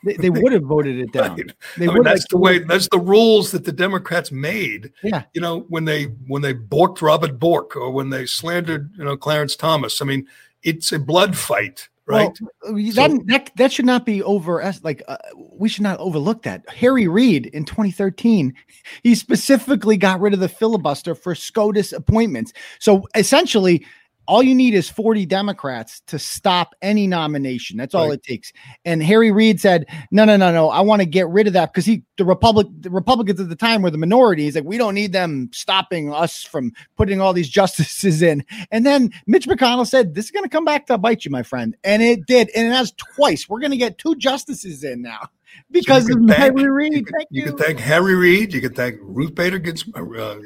They, 0.04 0.14
they 0.14 0.30
would 0.30 0.52
have 0.52 0.62
voted 0.62 0.98
it 0.98 1.12
down. 1.12 1.36
Right. 1.36 1.52
They 1.76 1.86
I 1.86 1.92
mean, 1.92 2.02
that's 2.02 2.26
the 2.28 2.38
way. 2.38 2.60
That's 2.60 2.88
the 2.88 2.98
rules 2.98 3.50
that 3.50 3.66
the 3.66 3.72
Democrats 3.72 4.32
made. 4.32 4.90
Yeah. 5.02 5.24
You 5.34 5.42
know, 5.42 5.66
when 5.68 5.84
they 5.84 6.04
when 6.28 6.40
they 6.40 6.54
borked 6.54 7.02
Robert 7.02 7.38
Bork 7.38 7.76
or 7.76 7.90
when 7.90 8.08
they 8.08 8.24
slandered 8.24 8.90
you 8.96 9.04
know 9.04 9.18
Clarence 9.18 9.54
Thomas. 9.54 10.00
I 10.00 10.06
mean, 10.06 10.26
it's 10.62 10.92
a 10.92 10.98
blood 10.98 11.36
fight, 11.36 11.90
right? 12.06 12.34
Well, 12.62 12.74
that, 12.74 13.10
so, 13.10 13.18
that 13.26 13.50
that 13.56 13.70
should 13.70 13.84
not 13.84 14.06
be 14.06 14.22
over. 14.22 14.64
Like 14.82 15.02
uh, 15.08 15.18
we 15.36 15.68
should 15.68 15.82
not 15.82 16.00
overlook 16.00 16.42
that. 16.44 16.66
Harry 16.70 17.08
Reid 17.08 17.46
in 17.46 17.66
2013, 17.66 18.54
he 19.02 19.14
specifically 19.14 19.98
got 19.98 20.20
rid 20.20 20.32
of 20.32 20.40
the 20.40 20.48
filibuster 20.48 21.14
for 21.14 21.34
SCOTUS 21.34 21.92
appointments. 21.92 22.54
So 22.78 23.06
essentially 23.14 23.84
all 24.26 24.42
you 24.42 24.54
need 24.54 24.74
is 24.74 24.88
40 24.88 25.26
Democrats 25.26 26.00
to 26.06 26.18
stop 26.18 26.74
any 26.80 27.06
nomination. 27.06 27.76
That's 27.76 27.94
all 27.94 28.08
right. 28.08 28.14
it 28.14 28.22
takes. 28.22 28.52
And 28.84 29.02
Harry 29.02 29.32
Reid 29.32 29.60
said, 29.60 29.86
"No, 30.10 30.24
no, 30.24 30.36
no, 30.36 30.52
no. 30.52 30.70
I 30.70 30.80
want 30.80 31.00
to 31.00 31.06
get 31.06 31.28
rid 31.28 31.46
of 31.46 31.52
that 31.54 31.72
because 31.72 31.84
he, 31.84 32.04
the 32.16 32.24
Republic, 32.24 32.66
the 32.80 32.90
Republicans 32.90 33.40
at 33.40 33.48
the 33.48 33.56
time 33.56 33.82
were 33.82 33.90
the 33.90 33.98
minority. 33.98 34.44
He's 34.44 34.54
like, 34.54 34.64
we 34.64 34.78
don't 34.78 34.94
need 34.94 35.12
them 35.12 35.50
stopping 35.52 36.12
us 36.12 36.44
from 36.44 36.72
putting 36.96 37.20
all 37.20 37.32
these 37.32 37.48
justices 37.60 38.22
in." 38.22 38.44
And 38.70 38.86
then 38.86 39.10
Mitch 39.26 39.46
McConnell 39.46 39.86
said, 39.86 40.14
"This 40.14 40.26
is 40.26 40.30
going 40.30 40.44
to 40.44 40.50
come 40.50 40.64
back 40.64 40.86
to 40.86 40.98
bite 40.98 41.24
you, 41.24 41.30
my 41.30 41.42
friend," 41.42 41.76
and 41.84 42.02
it 42.02 42.26
did. 42.26 42.50
And 42.54 42.68
it 42.68 42.72
has 42.72 42.92
twice. 42.92 43.48
We're 43.48 43.60
going 43.60 43.72
to 43.72 43.76
get 43.76 43.98
two 43.98 44.14
justices 44.16 44.84
in 44.84 45.02
now 45.02 45.28
because 45.70 46.06
so 46.06 46.18
of 46.18 46.26
thank, 46.26 46.38
Harry 46.38 46.70
Reid. 46.70 46.92
You, 46.92 47.04
can, 47.04 47.20
you. 47.30 47.42
you 47.42 47.48
can 47.48 47.58
thank 47.58 47.80
Harry 47.80 48.14
Reid. 48.14 48.52
You 48.52 48.60
can 48.60 48.74
thank 48.74 48.98
Ruth 49.00 49.34
Bader 49.34 49.58
Ginsburg, 49.58 50.16
uh, 50.16 50.22
uh, 50.22 50.36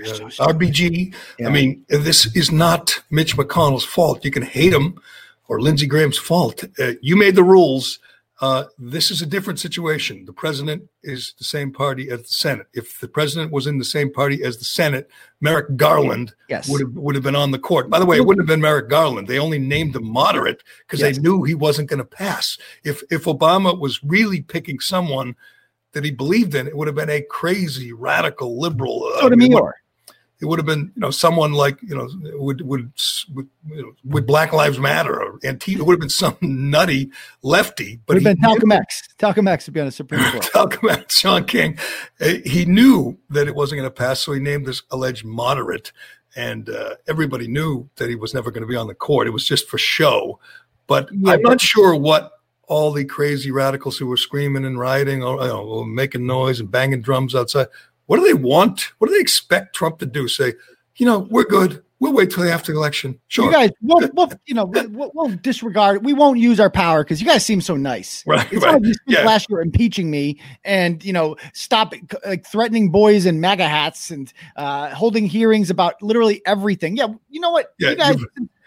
RBG. 0.52 1.14
Yeah. 1.38 1.48
I 1.48 1.50
mean, 1.50 1.84
this 1.88 2.34
is 2.36 2.52
not 2.52 3.02
Mitch 3.10 3.36
McConnell's 3.36 3.84
fault. 3.84 4.24
You 4.24 4.30
can 4.30 4.42
hate 4.42 4.72
him 4.72 5.00
or 5.48 5.60
Lindsey 5.60 5.86
Graham's 5.86 6.18
fault. 6.18 6.64
Uh, 6.78 6.92
you 7.00 7.16
made 7.16 7.34
the 7.34 7.44
rules. 7.44 7.98
Uh, 8.40 8.64
this 8.78 9.10
is 9.10 9.22
a 9.22 9.26
different 9.26 9.58
situation. 9.58 10.26
The 10.26 10.32
president 10.32 10.82
is 11.02 11.34
the 11.38 11.44
same 11.44 11.72
party 11.72 12.10
as 12.10 12.22
the 12.22 12.28
Senate. 12.28 12.66
If 12.74 13.00
the 13.00 13.08
president 13.08 13.50
was 13.50 13.66
in 13.66 13.78
the 13.78 13.84
same 13.84 14.12
party 14.12 14.42
as 14.44 14.58
the 14.58 14.64
Senate, 14.64 15.08
Merrick 15.40 15.74
Garland 15.76 16.34
yes. 16.48 16.68
would 16.68 16.82
have 16.82 16.92
would 16.92 17.14
have 17.14 17.24
been 17.24 17.36
on 17.36 17.50
the 17.50 17.58
court. 17.58 17.88
By 17.88 17.98
the 17.98 18.04
way, 18.04 18.18
it 18.18 18.26
wouldn't 18.26 18.42
have 18.42 18.54
been 18.54 18.60
Merrick 18.60 18.90
Garland. 18.90 19.26
They 19.26 19.38
only 19.38 19.58
named 19.58 19.96
him 19.96 20.06
moderate 20.06 20.62
because 20.80 21.00
yes. 21.00 21.16
they 21.16 21.22
knew 21.22 21.44
he 21.44 21.54
wasn't 21.54 21.88
going 21.88 21.98
to 21.98 22.04
pass. 22.04 22.58
If 22.84 23.02
if 23.10 23.24
Obama 23.24 23.78
was 23.78 24.04
really 24.04 24.42
picking 24.42 24.80
someone 24.80 25.34
that 25.92 26.04
he 26.04 26.10
believed 26.10 26.54
in, 26.54 26.66
it 26.66 26.76
would 26.76 26.88
have 26.88 26.94
been 26.94 27.08
a 27.08 27.22
crazy 27.22 27.92
radical 27.94 28.60
liberal. 28.60 29.10
Uh, 29.14 29.22
Sotomayor. 29.22 29.76
It 30.40 30.44
would 30.44 30.58
have 30.58 30.66
been 30.66 30.92
you 30.94 31.00
know 31.00 31.10
someone 31.10 31.52
like 31.52 31.80
you 31.82 31.96
know 31.96 32.08
would 32.38 32.60
would 32.60 32.92
would, 33.34 33.48
you 33.68 33.82
know, 33.82 33.92
would 34.04 34.26
Black 34.26 34.52
Lives 34.52 34.78
Matter 34.78 35.22
or 35.22 35.38
Antifa. 35.40 35.78
It 35.78 35.86
would 35.86 35.94
have 35.94 36.00
been 36.00 36.08
some 36.08 36.36
nutty 36.40 37.10
lefty. 37.42 38.00
But 38.06 38.14
would 38.14 38.24
have 38.24 38.36
been 38.36 38.42
Talcum 38.42 38.72
X. 38.72 39.02
Talcum 39.18 39.48
X 39.48 39.66
would 39.66 39.74
be 39.74 39.80
on 39.80 39.86
the 39.86 39.92
Supreme 39.92 40.22
Court. 40.30 40.44
Talcum 40.52 40.90
X. 40.90 41.18
Shaun 41.18 41.44
King. 41.44 41.78
Uh, 42.20 42.34
he 42.44 42.66
knew 42.66 43.18
that 43.30 43.48
it 43.48 43.54
wasn't 43.54 43.78
going 43.78 43.88
to 43.88 43.94
pass, 43.94 44.20
so 44.20 44.32
he 44.32 44.40
named 44.40 44.66
this 44.66 44.82
alleged 44.90 45.24
moderate, 45.24 45.92
and 46.34 46.68
uh, 46.68 46.96
everybody 47.08 47.48
knew 47.48 47.88
that 47.96 48.10
he 48.10 48.14
was 48.14 48.34
never 48.34 48.50
going 48.50 48.62
to 48.62 48.68
be 48.68 48.76
on 48.76 48.88
the 48.88 48.94
court. 48.94 49.26
It 49.26 49.30
was 49.30 49.46
just 49.46 49.68
for 49.68 49.78
show. 49.78 50.38
But 50.86 51.08
yeah, 51.12 51.32
I'm 51.32 51.42
not 51.42 51.60
sure 51.60 51.96
what 51.96 52.32
all 52.68 52.92
the 52.92 53.04
crazy 53.04 53.50
radicals 53.50 53.96
who 53.96 54.06
were 54.06 54.16
screaming 54.16 54.64
and 54.64 54.78
rioting 54.78 55.22
or 55.22 55.40
you 55.40 55.48
know, 55.48 55.84
making 55.84 56.26
noise 56.26 56.60
and 56.60 56.70
banging 56.70 57.00
drums 57.00 57.34
outside 57.34 57.68
what 58.06 58.18
do 58.18 58.24
they 58.24 58.34
want? 58.34 58.92
What 58.98 59.08
do 59.08 59.14
they 59.14 59.20
expect 59.20 59.74
Trump 59.74 59.98
to 59.98 60.06
do? 60.06 60.28
Say, 60.28 60.54
you 60.96 61.06
know, 61.06 61.26
we're 61.30 61.44
good. 61.44 61.82
We'll 61.98 62.12
wait 62.12 62.30
till 62.30 62.44
after 62.44 62.72
the 62.72 62.78
election. 62.78 63.18
Sure. 63.28 63.46
You 63.46 63.52
guys, 63.52 63.70
we'll, 63.80 64.08
we'll 64.14 64.30
you 64.44 64.54
know, 64.54 64.66
we'll, 64.66 65.10
we'll, 65.14 65.28
disregard. 65.36 66.04
We 66.04 66.12
won't 66.12 66.38
use 66.38 66.60
our 66.60 66.70
power 66.70 67.02
because 67.02 67.22
you 67.22 67.26
guys 67.26 67.44
seem 67.44 67.60
so 67.60 67.76
nice. 67.76 68.22
Right. 68.26 68.52
It's 68.52 68.62
right. 68.62 68.82
Like 68.82 68.94
yeah. 69.06 69.24
last 69.24 69.48
year 69.48 69.62
impeaching 69.62 70.10
me 70.10 70.38
and 70.64 71.02
you 71.04 71.12
know, 71.12 71.36
stop 71.54 71.94
like 72.26 72.46
threatening 72.46 72.90
boys 72.90 73.24
in 73.24 73.40
MAGA 73.40 73.66
hats 73.66 74.10
and 74.10 74.30
uh, 74.56 74.90
holding 74.90 75.26
hearings 75.26 75.70
about 75.70 76.02
literally 76.02 76.42
everything. 76.44 76.96
Yeah. 76.96 77.08
You 77.30 77.40
know 77.40 77.50
what? 77.50 77.72
Yeah, 77.78 77.90
you 77.90 77.96
guys, 77.96 78.16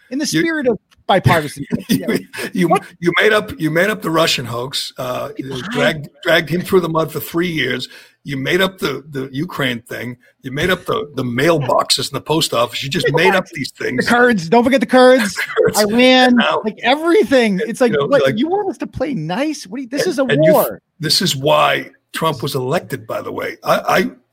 in 0.09 0.17
the 0.17 0.25
spirit 0.25 0.65
you, 0.65 0.73
of 0.73 0.79
bipartisan. 1.09 1.65
you, 1.89 2.19
you, 2.53 2.77
you, 2.99 3.11
made 3.19 3.33
up 3.33 3.51
you 3.59 3.69
made 3.69 3.89
up 3.89 4.01
the 4.01 4.09
Russian 4.09 4.45
hoax. 4.45 4.93
Uh, 4.97 5.31
dragged 5.71 6.07
dragged 6.23 6.49
him 6.49 6.61
through 6.61 6.81
the 6.81 6.89
mud 6.89 7.11
for 7.11 7.19
three 7.19 7.49
years. 7.49 7.89
You 8.24 8.38
made 8.38 8.61
up 8.61 8.80
the, 8.80 9.03
the 9.09 9.30
Ukraine 9.32 9.82
thing. 9.82 10.17
You 10.41 10.51
made 10.51 10.70
up 10.70 10.86
the, 10.86 11.09
the 11.15 11.24
mailboxes 11.24 12.11
in 12.11 12.15
the 12.15 12.22
post 12.22 12.53
office. 12.53 12.84
You 12.84 12.89
just 12.89 13.11
made 13.13 13.34
up 13.34 13.45
these 13.47 13.72
things. 13.72 14.05
The 14.05 14.11
Kurds. 14.11 14.49
Don't 14.49 14.63
forget 14.63 14.82
the 14.82 14.86
Kurds. 14.86 15.34
the 15.36 15.41
Kurds. 15.57 15.80
Iran. 15.80 16.36
Now, 16.36 16.61
like 16.63 16.78
everything. 16.84 17.59
It's 17.65 17.82
like, 17.82 17.91
you, 17.91 17.97
know, 17.97 18.07
what, 18.07 18.24
like, 18.24 18.38
you 18.38 18.47
want 18.47 18.70
us 18.70 18.78
to 18.80 18.88
play 18.88 19.13
nice? 19.13 19.65
What 19.65 19.82
you, 19.82 19.88
this 19.88 20.03
and, 20.03 20.11
is 20.11 20.20
a 20.20 20.26
war. 20.26 20.82
This 20.99 21.22
is 21.22 21.36
why 21.36 21.91
Trump 22.11 22.43
was 22.43 22.55
elected, 22.55 23.07
by 23.07 23.22
the 23.22 23.32
way. 23.32 23.57
I, 23.63 23.80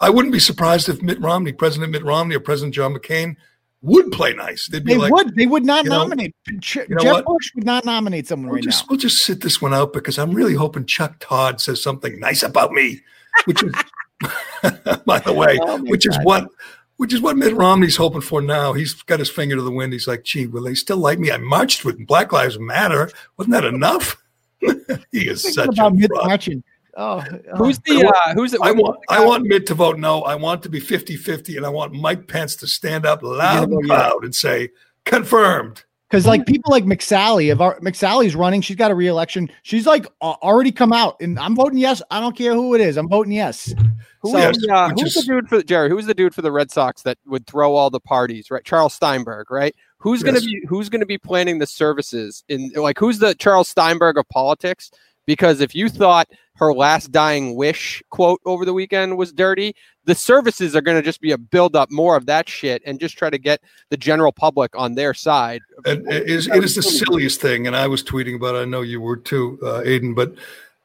I, 0.01 0.07
I 0.07 0.11
wouldn't 0.11 0.33
be 0.33 0.41
surprised 0.41 0.89
if 0.89 1.01
Mitt 1.03 1.21
Romney, 1.21 1.53
President 1.53 1.93
Mitt 1.93 2.05
Romney 2.05 2.35
or 2.35 2.41
President 2.41 2.75
John 2.75 2.95
McCain 2.95 3.37
would 3.83 4.11
play 4.11 4.33
nice. 4.33 4.69
They'd 4.69 4.85
be 4.85 4.95
they 4.95 4.99
like, 4.99 5.13
would. 5.13 5.37
They 5.37 5.47
would 5.47 5.65
not 5.65 5.85
nominate. 5.85 6.35
Know, 6.49 6.59
Jeff 6.59 6.89
you 6.89 6.97
know 6.97 7.23
Bush 7.23 7.55
would 7.55 7.65
not 7.65 7.85
nominate 7.85 8.27
someone 8.27 8.49
we'll 8.49 8.57
right 8.57 8.65
just, 8.65 8.85
now. 8.85 8.87
We'll 8.91 8.99
just 8.99 9.19
sit 9.19 9.43
this 9.43 9.61
one 9.61 9.75
out 9.75 9.93
because 9.93 10.19
I'm 10.19 10.33
really 10.33 10.55
hoping 10.55 10.87
Chuck 10.87 11.17
Todd 11.21 11.61
says 11.61 11.83
something 11.83 12.19
nice 12.19 12.43
about 12.43 12.73
me, 12.73 13.01
which 13.45 13.63
is 13.63 13.75
by 15.05 15.19
the 15.21 15.33
way, 15.33 15.59
oh 15.61 15.83
which 15.83 16.07
God. 16.07 16.19
is 16.19 16.25
what 16.25 16.49
which 16.97 17.13
is 17.13 17.21
what 17.21 17.37
Mitt 17.37 17.55
Romney's 17.55 17.97
hoping 17.97 18.23
for 18.23 18.41
now. 18.41 18.73
He's 18.73 18.95
got 19.03 19.19
his 19.19 19.31
finger 19.31 19.57
to 19.57 19.63
the 19.63 19.71
wind. 19.71 19.93
He's 19.93 20.09
like, 20.09 20.25
gee, 20.25 20.47
will 20.47 20.63
they 20.63 20.75
still 20.75 20.97
like 20.97 21.19
me? 21.19 21.31
I 21.31 21.37
marched 21.37 21.85
with 21.85 22.07
Black 22.07 22.33
Lives 22.33 22.59
Matter. 22.59 23.11
Wasn't 23.37 23.53
that 23.53 23.65
enough? 23.65 24.17
he 25.13 25.29
is 25.29 25.55
such 25.55 25.69
about 25.69 25.93
a 25.93 25.95
Mitt 25.95 26.11
marching. 26.13 26.65
Oh, 26.99 27.23
oh, 27.23 27.57
who's 27.57 27.79
the 27.81 28.07
uh, 28.07 28.35
who's 28.35 28.53
the, 28.53 28.61
I 28.63 28.71
want 28.73 28.99
I 29.11 29.23
want 29.23 29.45
Mitt 29.45 29.67
to 29.67 29.75
vote 29.75 29.99
no. 29.99 30.23
I 30.23 30.35
want 30.35 30.63
to 30.63 30.71
be 30.71 30.81
50-50 30.81 31.59
and 31.59 31.67
I 31.67 31.69
want 31.69 31.93
Mike 31.93 32.27
Pence 32.27 32.57
to 32.57 32.67
stand 32.67 33.05
up 33.05 33.23
loud 33.23 33.71
and 33.71 33.87
proud 33.87 34.25
and 34.25 34.35
say 34.35 34.71
confirmed. 35.05 35.85
Because 36.09 36.25
like 36.25 36.47
people 36.47 36.71
like 36.71 36.85
McSally, 36.85 37.53
if 37.53 37.61
our 37.61 37.81
McSally's 37.81 38.37
running, 38.37 38.61
she's 38.61 38.77
got 38.77 38.93
a 38.93 38.95
reelection. 38.95 39.51
She's 39.63 39.87
like 39.87 40.07
already 40.23 40.71
come 40.71 40.93
out, 40.93 41.17
and 41.21 41.37
I'm 41.39 41.57
voting 41.57 41.79
yes. 41.79 42.01
I 42.13 42.21
don't 42.21 42.37
care 42.37 42.55
who 42.55 42.75
it 42.77 42.81
is. 42.81 42.97
I'm 42.97 43.09
voting 43.09 43.33
yes. 43.33 43.75
Who 44.21 44.31
so, 44.31 44.51
is, 44.51 44.67
uh, 44.71 44.91
who's 44.91 45.17
is, 45.17 45.27
the 45.27 45.33
dude 45.35 45.49
for 45.49 45.63
Gerry? 45.63 45.89
Who's 45.89 46.07
the 46.07 46.15
dude 46.15 46.35
for 46.35 46.43
the 46.43 46.53
Red 46.53 46.71
Sox 46.71 47.03
that 47.03 47.19
would 47.27 47.47
throw 47.47 47.75
all 47.75 47.91
the 47.91 48.01
parties? 48.01 48.51
Right, 48.53 48.65
Charles 48.65 48.95
Steinberg. 48.95 49.51
Right. 49.51 49.75
Who's 49.99 50.23
yes. 50.23 50.33
gonna 50.33 50.45
be 50.45 50.65
Who's 50.69 50.89
gonna 50.89 51.07
be 51.07 51.19
planning 51.19 51.59
the 51.59 51.67
services 51.67 52.45
in 52.49 52.71
like 52.77 52.99
Who's 52.99 53.19
the 53.19 53.35
Charles 53.35 53.69
Steinberg 53.69 54.17
of 54.17 54.29
politics? 54.29 54.93
Because 55.27 55.61
if 55.61 55.75
you 55.75 55.89
thought 55.89 56.29
her 56.57 56.73
last 56.73 57.13
dying 57.13 57.55
wish 57.55 58.03
quote 58.11 58.41
over 58.45 58.65
the 58.65 58.73
weekend 58.73 59.17
was 59.17 59.33
dirty. 59.33 59.75
The 60.05 60.15
services 60.15 60.75
are 60.75 60.81
going 60.81 60.97
to 60.97 61.03
just 61.03 61.21
be 61.21 61.33
a 61.33 61.39
build 61.39 61.77
up 61.77 61.91
more 61.91 62.17
of 62.17 62.27
that 62.27 62.49
shit 62.49 62.83
and 62.87 62.99
just 62.99 63.17
try 63.17 63.31
to 63.31 63.39
get 63.39 63.61
the 63.91 63.97
general 63.97 64.33
public 64.33 64.75
on 64.77 64.95
their 64.95 65.15
side. 65.15 65.63
It 65.85 66.03
is, 66.07 66.49
it 66.49 66.65
is 66.65 66.75
the 66.75 66.83
silliest 66.83 67.41
thing. 67.41 67.67
And 67.67 67.77
I 67.77 67.87
was 67.87 68.03
tweeting 68.03 68.37
about 68.37 68.55
it. 68.55 68.61
I 68.61 68.65
know 68.65 68.83
you 68.83 69.01
were 69.01 69.17
too, 69.17 69.59
uh, 69.63 69.83
Aiden, 69.83 70.15
but 70.15 70.35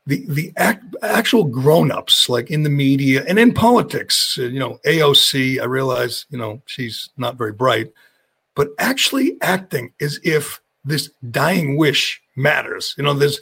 the, 0.07 0.25
the 0.27 0.51
act, 0.57 0.83
actual 1.03 1.43
grown 1.43 1.91
ups, 1.91 2.27
like 2.27 2.51
in 2.51 2.63
the 2.63 2.69
media 2.69 3.23
and 3.27 3.39
in 3.39 3.53
politics, 3.53 4.35
you 4.37 4.59
know, 4.59 4.79
AOC, 4.85 5.61
I 5.61 5.65
realize, 5.65 6.25
you 6.29 6.37
know, 6.37 6.61
she's 6.65 7.09
not 7.17 7.37
very 7.37 7.53
bright, 7.53 7.93
but 8.55 8.69
actually 8.79 9.37
acting 9.41 9.93
as 10.01 10.19
if 10.23 10.59
this 10.83 11.11
dying 11.29 11.77
wish 11.77 12.21
matters. 12.35 12.95
You 12.97 13.03
know, 13.03 13.13
there's, 13.13 13.39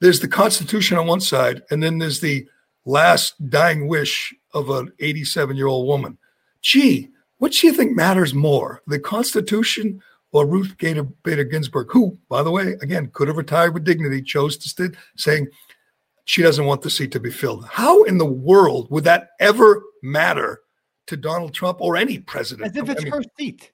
there's 0.00 0.20
the 0.20 0.28
Constitution 0.28 0.98
on 0.98 1.06
one 1.06 1.20
side, 1.20 1.62
and 1.70 1.82
then 1.82 1.98
there's 1.98 2.20
the 2.20 2.46
last 2.84 3.34
dying 3.50 3.88
wish 3.88 4.34
of 4.54 4.70
an 4.70 4.92
87 5.00 5.56
year 5.56 5.66
old 5.66 5.86
woman. 5.86 6.18
Gee, 6.62 7.08
what 7.38 7.52
do 7.52 7.66
you 7.66 7.72
think 7.72 7.94
matters 7.94 8.34
more, 8.34 8.82
the 8.86 8.98
Constitution 8.98 10.02
or 10.32 10.46
Ruth 10.46 10.76
Gator, 10.78 11.04
Bader 11.04 11.44
Ginsburg, 11.44 11.88
who, 11.90 12.18
by 12.28 12.42
the 12.42 12.50
way, 12.50 12.76
again, 12.82 13.10
could 13.12 13.28
have 13.28 13.36
retired 13.36 13.74
with 13.74 13.84
dignity, 13.84 14.22
chose 14.22 14.56
to 14.58 14.68
stay, 14.68 14.88
saying 15.16 15.48
she 16.24 16.42
doesn't 16.42 16.66
want 16.66 16.82
the 16.82 16.90
seat 16.90 17.12
to 17.12 17.20
be 17.20 17.30
filled. 17.30 17.64
How 17.66 18.02
in 18.04 18.18
the 18.18 18.26
world 18.26 18.90
would 18.90 19.04
that 19.04 19.30
ever 19.40 19.82
matter 20.02 20.60
to 21.06 21.16
Donald 21.16 21.54
Trump 21.54 21.80
or 21.80 21.96
any 21.96 22.18
president? 22.18 22.68
As 22.68 22.76
if 22.76 22.88
it's 22.88 23.00
I 23.00 23.04
mean, 23.04 23.12
her 23.12 23.22
seat. 23.38 23.72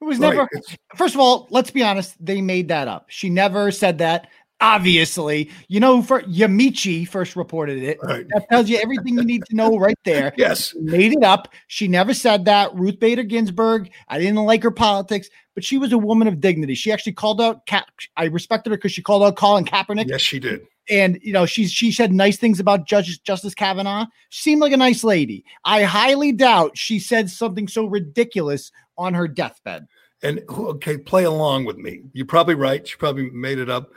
It 0.00 0.04
was 0.04 0.18
right, 0.18 0.34
never. 0.34 0.48
First 0.96 1.14
of 1.14 1.20
all, 1.20 1.46
let's 1.50 1.70
be 1.70 1.82
honest. 1.82 2.14
They 2.24 2.42
made 2.42 2.68
that 2.68 2.88
up. 2.88 3.06
She 3.08 3.30
never 3.30 3.70
said 3.70 3.98
that 3.98 4.28
obviously. 4.60 5.50
You 5.68 5.80
know, 5.80 6.02
for 6.02 6.22
Yamiche 6.22 7.08
first 7.08 7.36
reported 7.36 7.82
it. 7.82 7.98
Right. 8.02 8.26
That 8.30 8.48
tells 8.50 8.68
you 8.68 8.78
everything 8.78 9.14
you 9.14 9.24
need 9.24 9.44
to 9.46 9.56
know 9.56 9.78
right 9.78 9.98
there. 10.04 10.32
yes. 10.36 10.74
Made 10.76 11.12
it 11.12 11.22
up. 11.22 11.48
She 11.66 11.88
never 11.88 12.14
said 12.14 12.44
that. 12.46 12.74
Ruth 12.74 12.98
Bader 12.98 13.22
Ginsburg, 13.22 13.90
I 14.08 14.18
didn't 14.18 14.36
like 14.36 14.62
her 14.62 14.70
politics, 14.70 15.28
but 15.54 15.64
she 15.64 15.78
was 15.78 15.92
a 15.92 15.98
woman 15.98 16.28
of 16.28 16.40
dignity. 16.40 16.74
She 16.74 16.92
actually 16.92 17.12
called 17.12 17.40
out 17.40 17.66
Cap. 17.66 17.86
I 18.16 18.24
respected 18.26 18.70
her 18.70 18.76
because 18.76 18.92
she 18.92 19.02
called 19.02 19.22
out 19.22 19.36
Colin 19.36 19.64
Kaepernick. 19.64 20.08
Yes, 20.08 20.20
she 20.20 20.38
did. 20.38 20.66
And 20.88 21.18
you 21.20 21.32
know, 21.32 21.46
she's 21.46 21.72
she 21.72 21.90
said 21.90 22.12
nice 22.12 22.36
things 22.36 22.60
about 22.60 22.86
Judge 22.86 23.20
Justice 23.24 23.54
Kavanaugh. 23.54 24.06
She 24.28 24.42
seemed 24.42 24.60
like 24.60 24.72
a 24.72 24.76
nice 24.76 25.02
lady. 25.02 25.44
I 25.64 25.82
highly 25.82 26.30
doubt 26.30 26.78
she 26.78 27.00
said 27.00 27.28
something 27.28 27.66
so 27.66 27.86
ridiculous 27.86 28.70
on 28.96 29.14
her 29.14 29.26
deathbed. 29.26 29.88
And 30.22 30.42
okay, 30.48 30.96
play 30.96 31.24
along 31.24 31.64
with 31.64 31.76
me. 31.76 32.02
You're 32.12 32.26
probably 32.26 32.54
right. 32.54 32.86
She 32.86 32.96
probably 32.96 33.30
made 33.30 33.58
it 33.58 33.68
up 33.68 33.90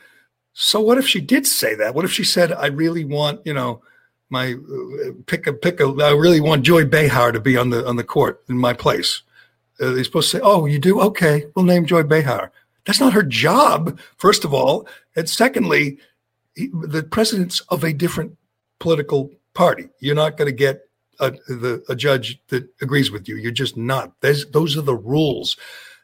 so 0.54 0.80
what 0.80 0.98
if 0.98 1.08
she 1.08 1.22
did 1.22 1.48
say 1.48 1.76
that? 1.76 1.96
What 1.96 2.06
if 2.06 2.12
she 2.12 2.24
said, 2.24 2.52
"I 2.52 2.68
really 2.68 3.06
want, 3.06 3.42
you 3.46 3.54
know, 3.54 3.82
my 4.30 4.56
pick 5.26 5.48
a 5.48 5.54
pick 5.54 5.80
a. 5.80 5.86
I 5.86 6.12
really 6.12 6.42
want 6.42 6.64
Joy 6.64 6.86
Behar 6.86 7.32
to 7.32 7.40
be 7.40 7.58
on 7.58 7.70
the 7.70 7.88
on 7.88 7.96
the 7.96 8.04
court 8.04 8.44
in 8.50 8.58
my 8.58 8.74
place." 8.74 9.22
Uh, 9.80 9.92
they're 9.92 10.04
supposed 10.04 10.32
to 10.32 10.38
say, 10.38 10.42
"Oh, 10.44 10.66
you 10.66 10.80
do? 10.80 11.00
Okay, 11.02 11.46
we'll 11.56 11.66
name 11.66 11.86
Joy 11.86 12.04
Behar." 12.04 12.52
That's 12.86 13.00
not 13.00 13.14
her 13.14 13.24
job, 13.24 14.00
first 14.18 14.44
of 14.44 14.54
all, 14.54 14.88
and 15.16 15.30
secondly, 15.30 16.00
he, 16.56 16.70
the 16.74 17.04
president's 17.04 17.60
of 17.70 17.84
a 17.84 17.94
different 17.94 18.38
political 18.80 19.32
party. 19.54 19.90
You're 20.00 20.16
not 20.16 20.38
going 20.38 20.48
to 20.48 20.56
get 20.56 20.90
a, 21.20 21.32
the, 21.32 21.84
a 21.90 21.96
judge 21.96 22.42
that 22.48 22.68
agrees 22.82 23.12
with 23.12 23.28
you. 23.28 23.36
You're 23.36 23.52
just 23.52 23.78
not. 23.78 24.14
There's, 24.22 24.46
those 24.48 24.78
are 24.78 24.82
the 24.82 24.96
rules 24.96 25.58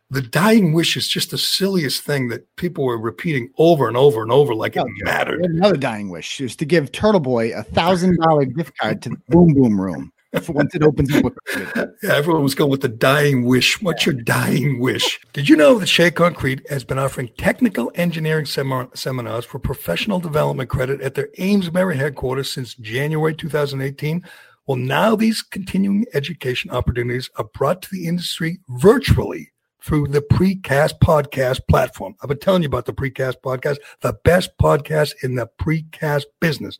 the 0.09 0.21
dying 0.21 0.73
wish 0.73 0.95
is 0.95 1.07
just 1.07 1.31
the 1.31 1.37
silliest 1.37 2.03
thing 2.03 2.27
that 2.29 2.55
people 2.57 2.85
were 2.85 2.97
repeating 2.97 3.49
over 3.57 3.87
and 3.87 3.97
over 3.97 4.21
and 4.21 4.31
over 4.31 4.53
like 4.53 4.75
it 4.75 4.81
oh, 4.81 4.87
mattered. 5.03 5.41
Another 5.43 5.77
dying 5.77 6.09
wish 6.09 6.39
is 6.39 6.55
to 6.57 6.65
give 6.65 6.91
Turtle 6.91 7.19
Boy 7.19 7.51
a 7.53 7.63
thousand 7.63 8.17
dollar 8.19 8.45
gift 8.45 8.77
card 8.77 9.01
to 9.03 9.09
the 9.09 9.17
Boom 9.29 9.53
Boom 9.53 9.79
Room 9.79 10.11
once 10.49 10.75
it 10.75 10.83
opens 10.83 11.13
up. 11.15 11.33
yeah, 12.03 12.13
everyone 12.13 12.43
was 12.43 12.55
going 12.55 12.69
with 12.69 12.81
the 12.81 12.89
dying 12.89 13.45
wish. 13.45 13.81
What's 13.81 14.05
your 14.05 14.15
dying 14.15 14.79
wish? 14.79 15.19
Did 15.33 15.49
you 15.49 15.55
know 15.55 15.79
that 15.79 15.87
Shea 15.87 16.11
Concrete 16.11 16.67
has 16.69 16.83
been 16.83 16.99
offering 16.99 17.29
technical 17.37 17.91
engineering 17.95 18.45
sem- 18.45 18.89
seminars 18.93 19.45
for 19.45 19.59
professional 19.59 20.19
development 20.19 20.69
credit 20.69 21.01
at 21.01 21.15
their 21.15 21.29
Ames 21.37 21.65
Amesbury 21.65 21.97
headquarters 21.97 22.51
since 22.51 22.75
January 22.75 23.33
2018? 23.33 24.23
Well, 24.67 24.77
now 24.77 25.15
these 25.15 25.41
continuing 25.41 26.05
education 26.13 26.71
opportunities 26.71 27.29
are 27.37 27.45
brought 27.53 27.81
to 27.83 27.89
the 27.91 28.07
industry 28.07 28.59
virtually 28.69 29.51
through 29.85 30.07
the 30.07 30.21
Precast 30.21 30.97
Podcast 30.97 31.59
platform. 31.69 32.15
I've 32.21 32.29
been 32.29 32.39
telling 32.39 32.63
you 32.63 32.67
about 32.67 32.85
the 32.85 32.93
Precast 32.93 33.35
Podcast, 33.43 33.77
the 34.01 34.17
best 34.23 34.57
podcast 34.57 35.13
in 35.21 35.35
the 35.35 35.47
precast 35.61 36.23
business. 36.41 36.79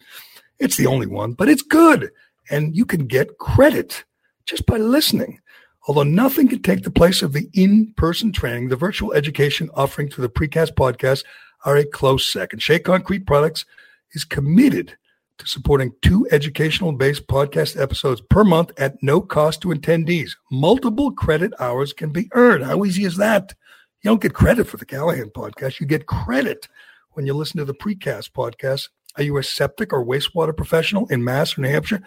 It's 0.58 0.76
the 0.76 0.88
only 0.88 1.06
one, 1.06 1.34
but 1.34 1.48
it's 1.48 1.62
good. 1.62 2.10
And 2.50 2.76
you 2.76 2.84
can 2.84 3.06
get 3.06 3.38
credit 3.38 4.06
just 4.48 4.66
by 4.66 4.78
listening. 4.78 5.40
Although 5.88 6.02
nothing 6.02 6.48
can 6.48 6.64
take 6.64 6.82
the 6.82 6.90
place 6.90 7.22
of 7.22 7.34
the 7.34 7.48
in 7.54 7.94
person 7.96 8.32
training, 8.32 8.70
the 8.70 8.76
virtual 8.76 9.14
education 9.14 9.70
offering 9.76 10.10
through 10.10 10.24
the 10.24 10.34
Precast 10.34 10.74
Podcast 10.74 11.24
are 11.64 11.78
a 11.78 11.86
close 11.86 12.26
second. 12.26 12.64
Shea 12.64 12.80
Concrete 12.80 13.28
Products 13.28 13.66
is 14.14 14.24
committed 14.24 14.98
to 15.38 15.48
supporting 15.48 15.94
two 16.02 16.28
educational 16.32 16.92
based 16.92 17.28
podcast 17.28 17.80
episodes 17.80 18.22
per 18.30 18.44
month 18.44 18.72
at 18.78 19.02
no 19.02 19.22
cost 19.22 19.62
to 19.62 19.70
attendees. 19.70 20.32
Multiple 20.52 21.12
credit 21.12 21.54
hours 21.60 21.94
can 21.94 22.12
be 22.12 22.30
earned. 22.34 22.66
How 22.66 22.84
easy 22.86 23.06
is 23.06 23.18
that? 23.18 23.54
You 24.02 24.12
don't 24.12 24.22
get 24.22 24.34
credit 24.34 24.68
for 24.68 24.78
the 24.78 24.86
Callahan 24.86 25.32
podcast, 25.32 25.80
you 25.80 25.86
get 25.86 26.06
credit 26.06 26.68
when 27.12 27.26
you 27.26 27.34
listen 27.34 27.58
to 27.58 27.66
the 27.66 27.74
precast 27.74 28.32
podcast. 28.32 28.90
Are 29.18 29.24
you 29.24 29.38
a 29.38 29.44
septic 29.44 29.94
or 29.94 30.06
wastewater 30.06 30.56
professional 30.56 31.08
in 31.08 31.24
Mass 31.24 31.58
or 31.58 31.62
New 31.62 31.70
Hampshire? 31.70 32.02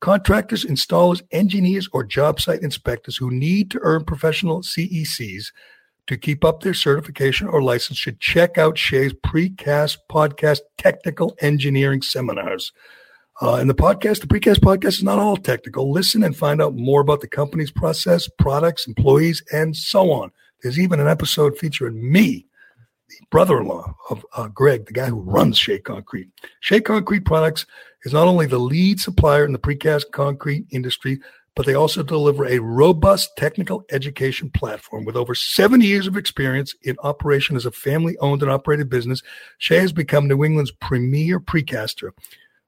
Contractors, 0.00 0.64
installers, 0.64 1.22
engineers, 1.30 1.88
or 1.92 2.04
job 2.04 2.40
site 2.40 2.62
inspectors 2.62 3.16
who 3.16 3.30
need 3.30 3.70
to 3.70 3.80
earn 3.82 4.04
professional 4.04 4.62
CECs 4.62 5.46
to 6.08 6.16
keep 6.16 6.44
up 6.44 6.62
their 6.62 6.74
certification 6.74 7.46
or 7.46 7.62
license 7.62 7.98
should 7.98 8.18
check 8.18 8.58
out 8.58 8.78
Shea's 8.78 9.12
Precast 9.12 9.98
Podcast 10.10 10.60
Technical 10.78 11.36
Engineering 11.40 12.02
Seminars. 12.02 12.72
Uh, 13.40 13.54
and 13.56 13.70
the 13.70 13.74
podcast, 13.74 14.20
the 14.20 14.26
Precast 14.26 14.58
Podcast 14.58 14.98
is 14.98 15.02
not 15.04 15.18
all 15.18 15.36
technical. 15.36 15.92
Listen 15.92 16.24
and 16.24 16.36
find 16.36 16.60
out 16.60 16.74
more 16.74 17.00
about 17.00 17.20
the 17.20 17.28
company's 17.28 17.70
process, 17.70 18.28
products, 18.38 18.88
employees, 18.88 19.44
and 19.52 19.76
so 19.76 20.10
on. 20.10 20.32
There's 20.62 20.80
even 20.80 20.98
an 20.98 21.06
episode 21.06 21.56
featuring 21.56 22.10
me, 22.10 22.46
the 23.08 23.26
brother-in-law 23.30 23.94
of 24.10 24.26
uh, 24.34 24.48
Greg, 24.48 24.86
the 24.86 24.92
guy 24.92 25.06
who 25.06 25.20
runs 25.20 25.56
Shea 25.56 25.78
Concrete. 25.78 26.28
Shea 26.60 26.80
Concrete 26.80 27.26
Products 27.26 27.64
is 28.04 28.12
not 28.12 28.26
only 28.26 28.46
the 28.46 28.58
lead 28.58 28.98
supplier 28.98 29.44
in 29.44 29.52
the 29.52 29.58
precast 29.58 30.10
concrete 30.12 30.66
industry, 30.70 31.20
but 31.58 31.66
they 31.66 31.74
also 31.74 32.04
deliver 32.04 32.46
a 32.46 32.60
robust 32.60 33.36
technical 33.36 33.82
education 33.90 34.48
platform 34.48 35.04
with 35.04 35.16
over 35.16 35.34
70 35.34 35.84
years 35.84 36.06
of 36.06 36.16
experience 36.16 36.72
in 36.82 36.96
operation 37.02 37.56
as 37.56 37.66
a 37.66 37.72
family 37.72 38.16
owned 38.18 38.42
and 38.42 38.50
operated 38.52 38.88
business. 38.88 39.24
Shea 39.58 39.80
has 39.80 39.92
become 39.92 40.28
New 40.28 40.44
England's 40.44 40.70
premier 40.70 41.40
precaster. 41.40 42.12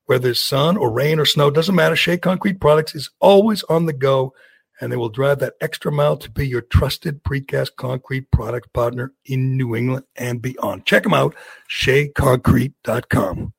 Whether 0.07 0.31
it's 0.31 0.43
sun 0.43 0.77
or 0.77 0.91
rain 0.91 1.21
or 1.21 1.25
snow, 1.25 1.53
doesn't 1.53 1.77
matter. 1.77 1.95
Shea 1.95 2.19
Concrete 2.19 2.59
Products 2.59 2.97
is 2.97 3.11
always 3.21 3.63
on 3.63 3.87
the 3.87 3.93
go 3.93 4.35
and 4.81 4.91
they 4.91 4.97
will 4.97 5.09
drive 5.09 5.39
that 5.39 5.55
extra 5.61 5.93
mile 5.93 6.17
to 6.17 6.29
be 6.29 6.49
your 6.49 6.63
trusted 6.63 7.23
precast 7.23 7.77
concrete 7.77 8.29
product 8.33 8.73
partner 8.73 9.13
in 9.25 9.57
New 9.57 9.77
England 9.77 10.05
and 10.17 10.43
beyond. 10.43 10.85
Check 10.85 11.05
them 11.05 11.15
out, 11.15 11.37
sheaconcrete.com. 11.71 13.53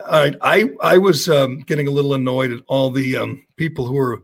All 0.00 0.10
right, 0.10 0.36
I, 0.40 0.70
I 0.80 0.96
was 0.96 1.28
um, 1.28 1.58
getting 1.58 1.88
a 1.88 1.90
little 1.90 2.14
annoyed 2.14 2.52
at 2.52 2.62
all 2.68 2.90
the 2.90 3.18
um, 3.18 3.44
people 3.58 3.84
who 3.84 3.98
are 3.98 4.22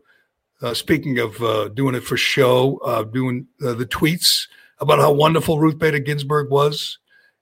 uh, 0.61 0.73
speaking 0.73 1.19
of 1.19 1.41
uh, 1.41 1.69
doing 1.69 1.95
it 1.95 2.03
for 2.03 2.17
show, 2.17 2.77
uh, 2.85 3.03
doing 3.03 3.47
uh, 3.65 3.73
the 3.73 3.85
tweets 3.85 4.47
about 4.79 4.99
how 4.99 5.11
wonderful 5.11 5.59
Ruth 5.59 5.77
Bader 5.77 5.99
Ginsburg 5.99 6.49
was, 6.49 6.97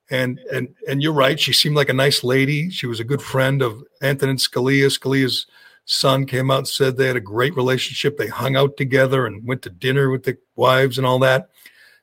and 0.10 0.40
and 0.52 0.74
and 0.88 1.02
you're 1.02 1.14
right. 1.14 1.40
She 1.40 1.54
seemed 1.54 1.76
like 1.76 1.90
a 1.90 1.94
nice 1.94 2.24
lady. 2.24 2.70
She 2.70 2.88
was 2.88 3.00
a 3.00 3.06
good 3.06 3.22
friend 3.22 3.62
of 3.62 3.84
Antonin 4.02 4.38
Scalia. 4.38 4.88
Scalia's 4.88 5.48
son 5.86 6.26
came 6.26 6.52
out 6.52 6.60
and 6.60 6.68
said 6.68 6.98
they 6.98 7.08
had 7.08 7.16
a 7.16 7.22
great 7.22 7.56
relationship. 7.56 8.18
They 8.18 8.28
hung 8.28 8.56
out 8.56 8.78
together 8.78 9.26
and 9.26 9.46
went 9.46 9.62
to 9.64 9.70
dinner 9.70 10.10
with 10.10 10.24
the 10.24 10.38
wives 10.56 10.98
and 10.98 11.08
all 11.08 11.20
that. 11.20 11.50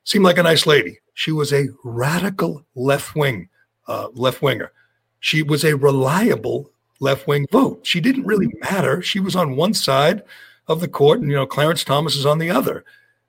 Seemed 0.04 0.24
like 0.24 0.38
a 0.38 0.42
nice 0.42 0.66
lady. 0.66 0.98
She 1.14 1.32
was 1.32 1.52
a 1.52 1.68
radical 1.84 2.64
left 2.74 3.14
wing 3.14 3.48
uh, 3.86 4.08
left 4.12 4.42
winger. 4.42 4.72
She 5.20 5.42
was 5.42 5.64
a 5.64 5.76
reliable 5.76 6.70
left 7.00 7.26
wing 7.26 7.46
vote. 7.50 7.86
She 7.86 8.00
didn't 8.00 8.26
really 8.26 8.48
matter. 8.60 9.02
She 9.02 9.20
was 9.20 9.36
on 9.36 9.56
one 9.56 9.74
side 9.74 10.22
of 10.68 10.80
the 10.80 10.88
court, 10.88 11.20
and 11.20 11.30
you 11.30 11.36
know 11.36 11.46
Clarence 11.46 11.84
Thomas 11.84 12.16
is 12.16 12.26
on 12.26 12.38
the 12.38 12.50
other. 12.50 12.84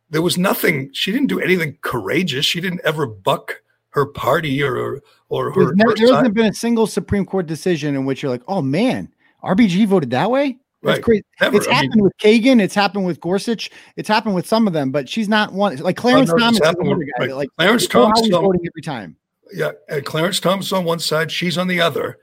There 0.10 0.22
was 0.22 0.38
nothing. 0.38 0.92
She 0.94 1.12
didn't 1.12 1.28
do 1.28 1.40
anything 1.40 1.78
courageous. 1.82 2.46
She 2.46 2.62
didn't 2.62 2.82
ever 2.84 3.06
buck 3.06 3.62
her 3.90 4.06
party 4.06 4.62
or 4.62 5.02
or 5.30 5.52
her. 5.52 5.74
Never, 5.74 5.92
her 5.92 5.96
there 5.96 6.16
hasn't 6.16 6.34
been 6.34 6.46
a 6.48 6.54
single 6.54 6.88
Supreme 6.88 7.26
Court 7.26 7.48
decision 7.48 7.96
in 7.96 8.06
which 8.06 8.22
you're 8.22 8.32
like, 8.32 8.44
oh 8.48 8.62
man, 8.62 9.12
RBG 9.44 9.88
voted 9.88 10.12
that 10.12 10.30
way. 10.30 10.58
That's 10.84 10.98
right. 10.98 11.04
great. 11.04 11.26
Never. 11.42 11.58
It's 11.58 11.68
I 11.68 11.74
happened 11.74 11.96
mean- 11.96 12.04
with 12.04 12.18
Kagan. 12.18 12.62
It's 12.62 12.76
happened 12.76 13.06
with 13.06 13.20
Gorsuch. 13.20 13.72
It's 13.96 14.08
happened 14.08 14.36
with 14.36 14.46
some 14.46 14.68
of 14.68 14.74
them, 14.74 14.92
but 14.92 15.10
she's 15.10 15.28
not 15.28 15.52
one. 15.52 15.78
Like 15.78 16.00
oh, 16.00 16.02
Clarence 16.02 16.30
no, 16.30 16.38
Thomas, 16.38 16.60
is 16.60 16.76
with- 16.78 17.08
right. 17.20 17.36
Like 17.36 17.50
Clarence 17.58 17.84
you 17.84 17.90
know 18.00 18.08
how 18.08 18.14
Thomas 18.14 18.30
voting 18.30 18.62
every 18.68 18.82
time. 18.82 19.18
Yeah, 19.54 19.72
and 19.90 20.06
Clarence 20.06 20.40
Thomas 20.40 20.72
on 20.72 20.86
one 20.86 21.00
side, 21.00 21.32
she's 21.32 21.58
on 21.58 21.68
the 21.68 21.82
other. 21.82 22.20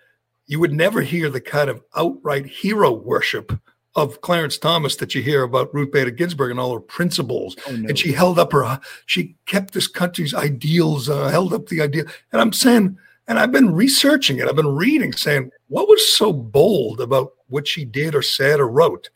You 0.47 0.61
would 0.61 0.73
never 0.73 1.03
hear 1.03 1.31
the 1.31 1.41
kind 1.41 1.71
of 1.71 1.83
outright 1.97 2.47
hero 2.47 2.93
worship 2.93 3.53
of 3.95 4.21
Clarence 4.23 4.57
Thomas 4.57 4.97
that 4.97 5.15
you 5.15 5.23
hear 5.23 5.43
about 5.43 5.73
Ruth 5.75 5.93
Bader 5.93 6.11
Ginsburg 6.11 6.51
and 6.51 6.59
all 6.59 6.73
her 6.73 6.81
principles. 6.81 7.57
Oh, 7.67 7.73
no. 7.73 7.89
And 7.89 7.99
she 7.99 8.13
held 8.13 8.39
up 8.39 8.53
her, 8.53 8.81
she 9.07 9.37
kept 9.47 9.75
this 9.75 9.87
country's 9.87 10.35
ideals, 10.35 11.09
uh, 11.09 11.29
held 11.29 11.53
up 11.53 11.67
the 11.67 11.83
idea. 11.83 12.05
And 12.33 12.41
I'm 12.41 12.53
saying, 12.53 12.97
and 13.29 13.39
I've 13.39 13.53
been 13.53 13.75
researching 13.75 14.39
it, 14.39 14.49
I've 14.49 14.57
been 14.57 14.75
reading, 14.75 15.13
saying, 15.13 15.51
what 15.69 15.89
was 15.89 16.13
so 16.13 16.33
bold 16.33 17.01
about 17.01 17.33
what 17.49 17.69
she 17.69 17.85
did 17.85 18.15
or 18.15 18.23
said 18.23 18.61
or 18.61 18.69
wrote? 18.69 19.11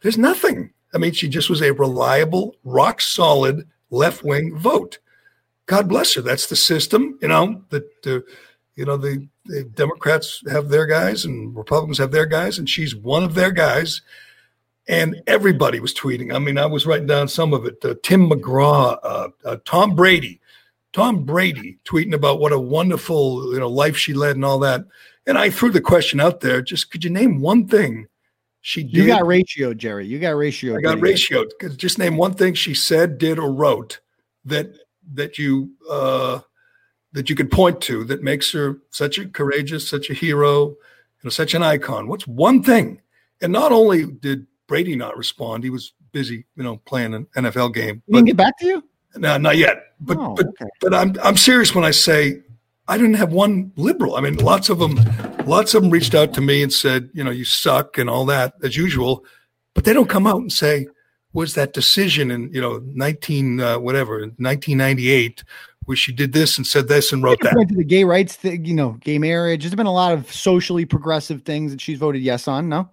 There's 0.00 0.18
nothing. 0.18 0.72
I 0.94 0.98
mean, 0.98 1.12
she 1.12 1.28
just 1.28 1.50
was 1.50 1.62
a 1.62 1.72
reliable, 1.72 2.56
rock 2.64 3.00
solid 3.00 3.68
left 3.90 4.24
wing 4.24 4.56
vote. 4.56 4.98
God 5.66 5.88
bless 5.88 6.14
her. 6.14 6.22
That's 6.22 6.46
the 6.46 6.56
system, 6.56 7.18
you 7.20 7.28
know, 7.28 7.62
that, 7.70 8.06
uh, 8.06 8.20
you 8.76 8.84
know, 8.84 8.96
the, 8.96 9.28
the 9.46 9.64
Democrats 9.64 10.42
have 10.50 10.68
their 10.68 10.86
guys 10.86 11.24
and 11.24 11.54
Republicans 11.56 11.98
have 11.98 12.12
their 12.12 12.26
guys, 12.26 12.58
and 12.58 12.68
she's 12.68 12.94
one 12.94 13.22
of 13.22 13.34
their 13.34 13.50
guys. 13.50 14.02
And 14.88 15.22
everybody 15.26 15.78
was 15.78 15.94
tweeting. 15.94 16.34
I 16.34 16.38
mean, 16.38 16.58
I 16.58 16.66
was 16.66 16.86
writing 16.86 17.06
down 17.06 17.28
some 17.28 17.52
of 17.52 17.64
it. 17.64 17.84
Uh, 17.84 17.94
Tim 18.02 18.28
McGraw, 18.28 18.98
uh, 19.02 19.28
uh, 19.44 19.56
Tom 19.64 19.94
Brady, 19.94 20.40
Tom 20.92 21.24
Brady 21.24 21.78
tweeting 21.84 22.14
about 22.14 22.40
what 22.40 22.52
a 22.52 22.58
wonderful 22.58 23.52
you 23.52 23.60
know 23.60 23.68
life 23.68 23.96
she 23.96 24.14
led 24.14 24.36
and 24.36 24.44
all 24.44 24.58
that. 24.60 24.84
And 25.26 25.38
I 25.38 25.50
threw 25.50 25.70
the 25.70 25.80
question 25.80 26.18
out 26.18 26.40
there: 26.40 26.60
just 26.62 26.90
could 26.90 27.04
you 27.04 27.10
name 27.10 27.40
one 27.40 27.68
thing 27.68 28.08
she 28.62 28.82
did? 28.82 28.94
You 28.94 29.06
got 29.06 29.26
ratio, 29.26 29.74
Gerry. 29.74 30.06
You 30.06 30.18
got 30.18 30.36
ratio. 30.36 30.76
I 30.76 30.80
got 30.80 30.98
ratioed. 30.98 31.50
Just 31.76 31.98
name 31.98 32.16
one 32.16 32.34
thing 32.34 32.54
she 32.54 32.74
said, 32.74 33.18
did, 33.18 33.38
or 33.38 33.52
wrote 33.52 34.00
that 34.44 34.74
that 35.14 35.38
you 35.38 35.70
uh, 35.88 36.40
that 37.12 37.28
you 37.28 37.36
could 37.36 37.50
point 37.50 37.80
to 37.82 38.04
that 38.04 38.22
makes 38.22 38.52
her 38.52 38.78
such 38.90 39.18
a 39.18 39.28
courageous, 39.28 39.88
such 39.88 40.10
a 40.10 40.14
hero, 40.14 40.68
you 40.68 40.76
know, 41.24 41.30
such 41.30 41.54
an 41.54 41.62
icon. 41.62 42.06
What's 42.06 42.26
one 42.26 42.62
thing? 42.62 43.00
And 43.40 43.52
not 43.52 43.72
only 43.72 44.06
did 44.06 44.46
Brady 44.66 44.94
not 44.96 45.16
respond, 45.16 45.64
he 45.64 45.70
was 45.70 45.92
busy, 46.12 46.44
you 46.56 46.62
know, 46.62 46.76
playing 46.78 47.14
an 47.14 47.26
NFL 47.36 47.74
game. 47.74 48.02
You 48.06 48.14
didn't 48.14 48.26
get 48.28 48.36
back 48.36 48.58
to 48.58 48.66
you? 48.66 48.84
No, 49.16 49.36
not 49.38 49.56
yet. 49.56 49.94
But 50.00 50.18
Oh, 50.18 50.34
but 50.34 50.46
okay. 50.48 50.66
but 50.80 50.94
I'm 50.94 51.16
I'm 51.22 51.36
serious 51.36 51.74
when 51.74 51.84
I 51.84 51.90
say 51.90 52.42
I 52.86 52.96
didn't 52.96 53.14
have 53.14 53.32
one 53.32 53.72
liberal. 53.76 54.16
I 54.16 54.20
mean, 54.20 54.36
lots 54.36 54.68
of 54.68 54.78
them, 54.78 54.98
lots 55.46 55.74
of 55.74 55.82
them 55.82 55.90
reached 55.90 56.14
out 56.14 56.32
to 56.34 56.40
me 56.40 56.62
and 56.62 56.72
said, 56.72 57.10
you 57.12 57.24
know, 57.24 57.30
you 57.30 57.44
suck 57.44 57.98
and 57.98 58.08
all 58.08 58.24
that 58.26 58.54
as 58.62 58.76
usual, 58.76 59.24
but 59.74 59.84
they 59.84 59.92
don't 59.92 60.08
come 60.08 60.26
out 60.26 60.40
and 60.40 60.52
say, 60.52 60.86
was 61.32 61.54
that 61.54 61.72
decision 61.72 62.30
in 62.30 62.52
you 62.52 62.60
know 62.60 62.80
19 62.84 63.60
uh, 63.60 63.78
whatever 63.78 64.20
1998 64.20 65.44
she 65.98 66.12
did 66.12 66.32
this 66.32 66.56
and 66.58 66.66
said 66.66 66.88
this 66.88 67.12
and 67.12 67.22
wrote 67.22 67.40
that. 67.42 67.54
went 67.54 67.68
to 67.70 67.74
the 67.76 67.84
gay 67.84 68.04
rights 68.04 68.36
thing, 68.36 68.64
you 68.64 68.74
know, 68.74 68.92
gay 69.00 69.18
marriage. 69.18 69.62
There's 69.62 69.74
been 69.74 69.86
a 69.86 69.92
lot 69.92 70.12
of 70.12 70.32
socially 70.32 70.84
progressive 70.84 71.42
things 71.42 71.72
that 71.72 71.80
she's 71.80 71.98
voted 71.98 72.22
yes 72.22 72.46
on. 72.48 72.68
No, 72.68 72.88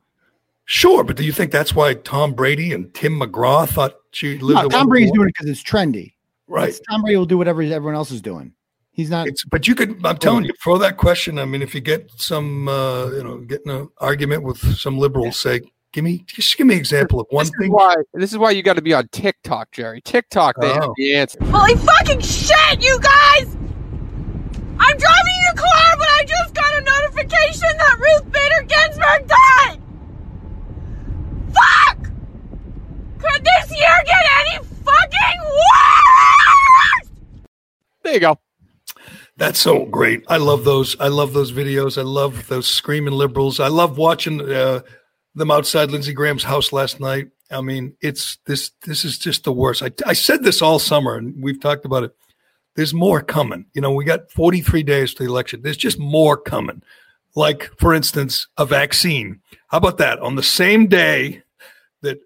Sure, 0.66 1.04
but 1.04 1.16
do 1.16 1.24
you 1.24 1.32
think 1.32 1.52
that's 1.52 1.74
why 1.74 1.94
Tom 1.94 2.34
Brady 2.34 2.74
and 2.74 2.94
Tim 2.94 3.20
McGraw 3.20 3.68
thought 3.70 3.96
she 4.12 4.38
lived? 4.40 4.64
no 4.64 4.68
Tom 4.70 4.90
Brady's 4.90 5.12
doing 5.12 5.30
it 5.30 5.34
because 5.38 5.50
it's 5.50 5.64
trendy. 5.64 6.14
right. 6.48 6.70
It's- 6.70 6.82
Tom 6.90 7.02
Brady 7.02 7.16
will 7.18 7.26
do 7.26 7.38
whatever 7.38 7.62
everyone 7.62 7.96
else 7.96 8.12
is 8.12 8.22
doing. 8.22 8.52
He's 8.92 9.10
not. 9.12 9.28
It's, 9.28 9.46
but 9.46 9.68
you 9.68 9.76
could, 9.76 10.04
I'm 10.04 10.18
telling 10.18 10.44
you, 10.44 10.52
throw 10.64 10.78
that 10.80 10.98
question. 10.98 11.38
I 11.38 11.46
mean, 11.46 11.62
if 11.62 11.76
you 11.76 11.82
get 11.82 12.10
some, 12.18 12.68
uh, 12.68 13.12
you 13.12 13.24
know, 13.24 13.38
getting 13.38 13.72
an 13.72 13.90
argument 14.00 14.42
with 14.44 14.58
some 14.76 14.98
liberals, 14.98 15.40
say, 15.40 15.62
give 15.94 16.04
me, 16.04 16.24
just 16.28 16.56
give 16.58 16.68
me 16.68 16.76
an 16.76 16.80
example 16.80 17.20
of 17.20 17.28
one 17.30 17.44
This 17.46 17.50
is 17.50 17.56
thing. 17.60 17.72
why. 17.72 17.96
This 18.14 18.32
is 18.32 18.38
why 18.38 18.52
you 18.52 18.62
got 18.64 18.76
to 18.76 18.82
be 18.82 18.94
on 18.94 19.08
TikTok, 19.12 19.72
Gerry. 19.72 20.02
TikTok, 20.02 20.56
they 20.62 20.70
have 20.70 20.84
Oh. 20.84 20.94
the 20.98 21.16
answer. 21.16 21.38
Holy 21.46 21.76
fucking 21.76 22.20
shit, 22.22 22.82
you 22.84 23.00
guys! 23.00 23.56
I'm 24.80 24.98
driving 24.98 25.38
your 25.46 25.56
car, 25.56 25.98
but 25.98 26.08
I 26.10 26.24
just 26.28 26.54
got 26.54 26.74
a 26.74 26.82
notification 26.82 27.70
that 27.78 27.98
Ruth 28.00 28.32
Bader 28.32 28.64
Ginsburg 28.68 29.28
died! 29.28 29.80
Fuck! 31.54 31.98
Could 33.20 33.44
this 33.44 33.72
year 33.78 33.98
get 34.06 34.26
any 34.40 34.58
fucking 34.66 35.42
worse? 35.44 37.10
There 38.04 38.14
you 38.14 38.20
go. 38.20 38.40
That's 39.38 39.60
so 39.60 39.86
great. 39.86 40.24
I 40.28 40.38
love 40.38 40.64
those. 40.64 40.96
I 41.00 41.08
love 41.10 41.34
those 41.34 41.52
videos. 41.52 41.98
I 41.98 42.02
love 42.02 42.48
those 42.48 42.68
screaming 42.68 43.14
liberals. 43.14 43.60
I 43.60 43.68
love 43.68 43.98
watching 43.98 44.42
uh, 44.42 44.82
them 45.38 45.52
outside 45.52 45.92
Lindsey 45.92 46.14
Graham's 46.14 46.44
house 46.44 46.74
last 46.74 47.00
night. 47.00 47.30
I 47.50 47.62
mean, 47.62 47.96
it's 48.02 48.38
this. 48.46 48.72
This 48.86 49.06
is 49.06 49.18
just 49.18 49.44
the 49.44 49.54
worst. 49.54 49.82
I, 49.82 49.92
I 50.06 50.14
said 50.14 50.44
this 50.44 50.62
all 50.62 50.80
summer, 50.80 51.16
and 51.16 51.42
we've 51.42 51.62
talked 51.62 51.86
about 51.86 52.04
it. 52.04 52.16
There's 52.76 52.94
more 52.94 53.22
coming. 53.22 53.66
You 53.74 53.82
know, 53.82 53.92
we 53.92 54.06
got 54.06 54.32
43 54.32 54.84
days 54.84 55.14
to 55.14 55.24
the 55.24 55.30
election. 55.30 55.62
There's 55.62 55.78
just 55.78 55.98
more 55.98 56.38
coming. 56.38 56.84
Like, 57.36 57.72
for 57.80 57.94
instance, 57.94 58.48
a 58.58 58.66
vaccine. 58.66 59.42
How 59.68 59.78
about 59.78 59.98
that? 60.00 60.20
On 60.20 60.36
the 60.36 60.44
same 60.44 60.88
day 60.88 61.44
that 62.02 62.20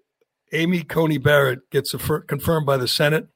Amy 0.52 0.82
Coney 0.82 1.18
Barrett 1.18 1.70
gets 1.70 1.92
affir- 1.94 2.26
confirmed 2.26 2.66
by 2.66 2.76
the 2.76 2.88
Senate, 2.88 3.28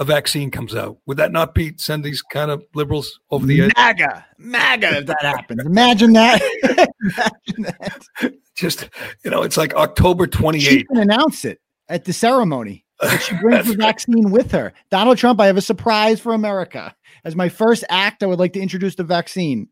a 0.00 0.04
vaccine 0.04 0.50
comes 0.50 0.74
out? 0.74 0.96
Would 1.06 1.18
that 1.18 1.30
not 1.30 1.54
be 1.54 1.74
send 1.76 2.02
these 2.02 2.22
kind 2.22 2.50
of 2.50 2.64
liberals 2.74 3.20
over 3.30 3.46
the 3.46 3.60
edge? 3.60 3.72
MAGA, 3.76 4.26
MAGA, 4.38 4.98
if 4.98 5.06
that 5.06 5.20
happens. 5.20 5.64
Imagine 5.64 6.14
that. 6.14 6.40
Imagine 7.06 7.62
that. 7.62 8.34
Just, 8.56 8.88
you 9.22 9.30
know, 9.30 9.42
it's 9.42 9.58
like 9.58 9.74
October 9.74 10.26
28th. 10.26 10.60
She 10.60 10.84
can 10.84 10.96
announce 10.96 11.44
it 11.44 11.60
at 11.88 12.06
the 12.06 12.14
ceremony. 12.14 12.86
That 13.00 13.22
she 13.22 13.36
brings 13.42 13.68
the 13.68 13.76
vaccine 13.76 14.30
with 14.30 14.50
her. 14.52 14.72
Donald 14.90 15.18
Trump, 15.18 15.38
I 15.38 15.46
have 15.46 15.58
a 15.58 15.62
surprise 15.62 16.18
for 16.18 16.32
America. 16.32 16.94
As 17.24 17.36
my 17.36 17.50
first 17.50 17.84
act, 17.90 18.22
I 18.22 18.26
would 18.26 18.38
like 18.38 18.54
to 18.54 18.60
introduce 18.60 18.94
the 18.94 19.04
vaccine. 19.04 19.68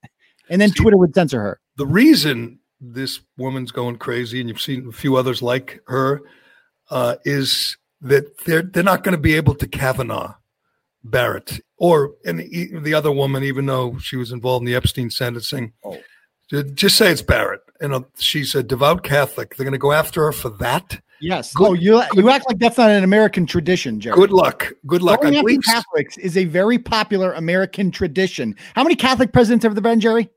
And 0.50 0.60
then 0.60 0.70
See, 0.70 0.82
Twitter 0.82 0.98
would 0.98 1.14
censor 1.14 1.40
her. 1.40 1.60
The 1.76 1.86
reason 1.86 2.60
this 2.80 3.20
woman's 3.38 3.72
going 3.72 3.96
crazy, 3.96 4.40
and 4.40 4.48
you've 4.48 4.60
seen 4.60 4.88
a 4.88 4.92
few 4.92 5.16
others 5.16 5.42
like 5.42 5.80
her, 5.86 6.20
uh, 6.90 7.16
is 7.24 7.76
that 8.00 8.44
they're 8.44 8.62
they're 8.62 8.82
not 8.82 9.04
going 9.04 9.16
to 9.16 9.20
be 9.20 9.34
able 9.34 9.54
to 9.54 9.66
Kavanaugh 9.66 10.34
Barrett 11.04 11.60
or 11.76 12.14
and 12.24 12.40
the 12.40 12.94
other 12.94 13.12
woman, 13.12 13.44
even 13.44 13.66
though 13.66 13.98
she 13.98 14.16
was 14.16 14.32
involved 14.32 14.62
in 14.62 14.66
the 14.66 14.76
Epstein 14.76 15.10
sentencing. 15.10 15.72
Oh. 15.84 15.98
Just 16.74 16.96
say 16.96 17.10
it's 17.10 17.20
Barrett. 17.20 17.60
You 17.80 17.86
uh, 17.86 17.90
know, 17.90 18.06
she's 18.18 18.54
a 18.54 18.62
devout 18.62 19.04
Catholic. 19.04 19.54
They're 19.54 19.64
going 19.64 19.72
to 19.72 19.78
go 19.78 19.92
after 19.92 20.24
her 20.24 20.32
for 20.32 20.48
that. 20.48 20.98
Yes. 21.20 21.52
Good, 21.52 21.68
oh, 21.68 21.72
you 21.74 22.02
you 22.14 22.30
act 22.30 22.46
like 22.48 22.58
that's 22.58 22.78
not 22.78 22.90
an 22.90 23.04
American 23.04 23.44
tradition, 23.44 24.00
Gerry. 24.00 24.16
Good 24.16 24.30
luck. 24.30 24.72
Good 24.86 25.02
luck. 25.02 25.20
Going 25.20 25.36
after 25.36 25.58
Catholics 25.58 26.16
is 26.16 26.36
a 26.36 26.44
very 26.44 26.78
popular 26.78 27.32
American 27.32 27.90
tradition. 27.90 28.56
How 28.74 28.82
many 28.82 28.94
Catholic 28.94 29.32
presidents 29.32 29.64
have 29.64 29.74
there 29.74 29.82
been, 29.82 30.00
Gerry? 30.00 30.30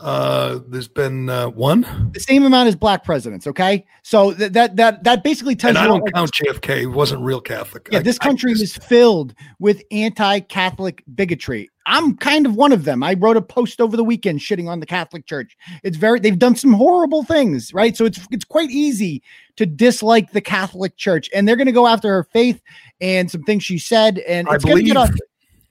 Uh, 0.00 0.58
there's 0.66 0.88
been 0.88 1.28
uh, 1.28 1.48
one. 1.48 2.10
The 2.12 2.20
same 2.20 2.44
amount 2.44 2.68
as 2.68 2.74
black 2.74 3.04
presidents. 3.04 3.46
Okay, 3.46 3.86
so 4.02 4.32
th- 4.32 4.52
that 4.52 4.76
that 4.76 5.04
that 5.04 5.22
basically 5.22 5.54
tells 5.54 5.76
and 5.76 5.84
you. 5.84 5.94
I 5.94 5.98
don't 5.98 6.12
count 6.12 6.30
JFK. 6.32 6.80
He 6.80 6.86
wasn't 6.86 7.22
real 7.22 7.40
Catholic. 7.40 7.88
Yeah, 7.90 8.00
I, 8.00 8.02
this 8.02 8.18
country 8.18 8.52
is 8.52 8.76
filled 8.76 9.34
with 9.60 9.82
anti-Catholic 9.90 11.04
bigotry. 11.14 11.70
I'm 11.86 12.16
kind 12.16 12.46
of 12.46 12.56
one 12.56 12.72
of 12.72 12.84
them. 12.84 13.02
I 13.02 13.14
wrote 13.14 13.36
a 13.36 13.42
post 13.42 13.80
over 13.80 13.96
the 13.96 14.04
weekend 14.04 14.40
shitting 14.40 14.68
on 14.68 14.80
the 14.80 14.86
Catholic 14.86 15.26
Church. 15.26 15.56
It's 15.84 15.96
very 15.96 16.18
they've 16.18 16.38
done 16.38 16.56
some 16.56 16.72
horrible 16.72 17.22
things, 17.22 17.72
right? 17.72 17.96
So 17.96 18.04
it's 18.04 18.26
it's 18.30 18.44
quite 18.44 18.70
easy 18.70 19.22
to 19.56 19.66
dislike 19.66 20.32
the 20.32 20.40
Catholic 20.40 20.96
Church, 20.96 21.28
and 21.34 21.46
they're 21.46 21.56
going 21.56 21.66
to 21.66 21.72
go 21.72 21.86
after 21.86 22.08
her 22.08 22.24
faith 22.24 22.60
and 23.00 23.30
some 23.30 23.42
things 23.42 23.62
she 23.62 23.78
said. 23.78 24.18
And 24.20 24.48
I 24.48 24.58
believe, 24.58 24.96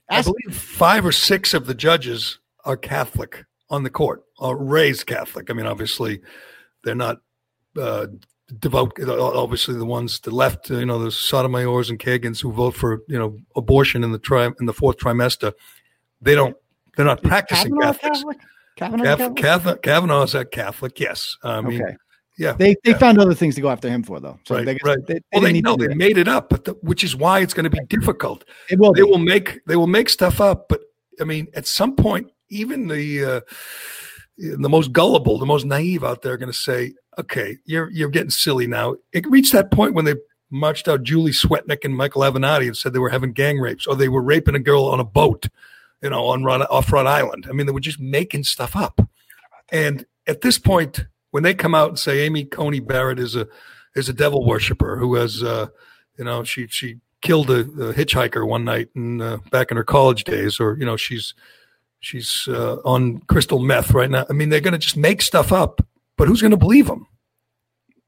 I 0.08 0.22
believe 0.22 0.56
five 0.56 1.04
or 1.04 1.12
six 1.12 1.52
of 1.52 1.66
the 1.66 1.74
judges 1.74 2.38
are 2.64 2.76
Catholic 2.76 3.44
on 3.72 3.82
the 3.82 3.90
court 3.90 4.22
are 4.38 4.56
raised 4.56 5.06
Catholic. 5.06 5.50
I 5.50 5.54
mean, 5.54 5.66
obviously, 5.66 6.20
they're 6.84 6.94
not 6.94 7.16
uh, 7.80 8.06
devout. 8.58 8.92
Obviously, 9.00 9.74
the 9.74 9.86
ones 9.86 10.20
the 10.20 10.30
left, 10.30 10.70
you 10.70 10.86
know, 10.86 11.02
the 11.02 11.10
Sotomayor's 11.10 11.90
and 11.90 11.98
Kagans 11.98 12.40
who 12.40 12.52
vote 12.52 12.76
for 12.76 13.00
you 13.08 13.18
know 13.18 13.36
abortion 13.56 14.04
in 14.04 14.12
the 14.12 14.18
tri- 14.18 14.52
in 14.60 14.66
the 14.66 14.74
fourth 14.74 14.98
trimester, 14.98 15.52
they 16.20 16.36
don't. 16.36 16.56
They're 16.96 17.06
not 17.06 17.22
practicing 17.22 17.72
Kavanaugh 17.72 17.94
Catholics. 17.94 18.18
Catholic? 18.18 18.38
Kavanaugh 18.76 19.04
Catholic? 19.04 19.36
Catholic? 19.36 19.82
Kavanaugh's 19.82 20.34
a 20.34 20.44
Catholic. 20.44 21.00
Yes, 21.00 21.36
I 21.42 21.60
mean. 21.62 21.82
Okay. 21.82 21.96
Yeah, 22.38 22.52
they 22.52 22.74
they 22.82 22.92
yeah. 22.92 22.98
found 22.98 23.18
other 23.18 23.34
things 23.34 23.54
to 23.56 23.60
go 23.60 23.68
after 23.68 23.90
him 23.90 24.02
for 24.02 24.18
though. 24.18 24.38
So 24.46 24.56
right, 24.56 24.64
they, 24.64 24.78
right. 24.84 24.98
They, 25.06 25.14
they 25.14 25.20
well, 25.32 25.42
they 25.42 25.60
know 25.60 25.76
they 25.76 25.88
that. 25.88 25.96
made 25.96 26.16
it 26.16 26.28
up, 26.28 26.48
but 26.48 26.64
the, 26.64 26.72
which 26.82 27.04
is 27.04 27.14
why 27.14 27.40
it's 27.40 27.52
going 27.52 27.64
to 27.64 27.70
be 27.70 27.84
difficult. 27.88 28.44
It 28.70 28.78
will. 28.78 28.94
They 28.94 29.02
be. 29.02 29.10
will 29.10 29.18
make 29.18 29.60
they 29.66 29.76
will 29.76 29.86
make 29.86 30.08
stuff 30.08 30.40
up, 30.40 30.66
but 30.68 30.80
I 31.20 31.24
mean, 31.24 31.48
at 31.54 31.66
some 31.66 31.94
point, 31.94 32.30
even 32.52 32.88
the 32.88 33.24
uh, 33.24 33.40
the 34.36 34.68
most 34.68 34.92
gullible, 34.92 35.38
the 35.38 35.46
most 35.46 35.64
naive 35.64 36.04
out 36.04 36.22
there 36.22 36.34
are 36.34 36.38
going 36.38 36.52
to 36.52 36.58
say, 36.58 36.94
"Okay, 37.18 37.58
you're 37.64 37.90
you're 37.90 38.10
getting 38.10 38.30
silly 38.30 38.66
now." 38.66 38.96
It 39.12 39.26
reached 39.28 39.52
that 39.52 39.70
point 39.70 39.94
when 39.94 40.04
they 40.04 40.14
marched 40.50 40.86
out 40.86 41.02
Julie 41.02 41.32
Swetnick 41.32 41.84
and 41.84 41.96
Michael 41.96 42.22
Avenatti 42.22 42.66
and 42.66 42.76
said 42.76 42.92
they 42.92 42.98
were 42.98 43.08
having 43.08 43.32
gang 43.32 43.58
rapes 43.58 43.86
or 43.86 43.96
they 43.96 44.08
were 44.08 44.22
raping 44.22 44.54
a 44.54 44.60
girl 44.60 44.84
on 44.84 45.00
a 45.00 45.04
boat, 45.04 45.46
you 46.02 46.10
know, 46.10 46.26
on 46.26 46.44
off 46.44 46.92
Rhode 46.92 47.06
Island. 47.06 47.46
I 47.48 47.52
mean, 47.52 47.66
they 47.66 47.72
were 47.72 47.80
just 47.80 47.98
making 47.98 48.44
stuff 48.44 48.76
up. 48.76 49.00
And 49.70 50.04
at 50.26 50.42
this 50.42 50.58
point, 50.58 51.06
when 51.30 51.42
they 51.42 51.54
come 51.54 51.74
out 51.74 51.88
and 51.88 51.98
say 51.98 52.20
Amy 52.20 52.44
Coney 52.44 52.80
Barrett 52.80 53.18
is 53.18 53.34
a 53.34 53.48
is 53.96 54.08
a 54.08 54.12
devil 54.12 54.44
worshiper 54.46 54.96
who 54.96 55.14
has, 55.16 55.42
uh, 55.42 55.66
you 56.18 56.24
know, 56.24 56.44
she 56.44 56.66
she 56.68 56.98
killed 57.22 57.50
a, 57.50 57.60
a 57.60 57.94
hitchhiker 57.94 58.46
one 58.46 58.64
night 58.64 58.88
uh, 58.96 59.38
back 59.50 59.70
in 59.70 59.76
her 59.76 59.84
college 59.84 60.24
days, 60.24 60.60
or 60.60 60.76
you 60.78 60.84
know, 60.84 60.96
she's 60.96 61.34
She's 62.02 62.48
uh, 62.48 62.78
on 62.84 63.20
crystal 63.28 63.60
meth 63.60 63.92
right 63.92 64.10
now. 64.10 64.26
I 64.28 64.32
mean, 64.32 64.48
they're 64.48 64.60
going 64.60 64.72
to 64.72 64.78
just 64.78 64.96
make 64.96 65.22
stuff 65.22 65.52
up, 65.52 65.80
but 66.18 66.26
who's 66.26 66.40
going 66.40 66.50
to 66.50 66.56
believe 66.56 66.88
them? 66.88 67.06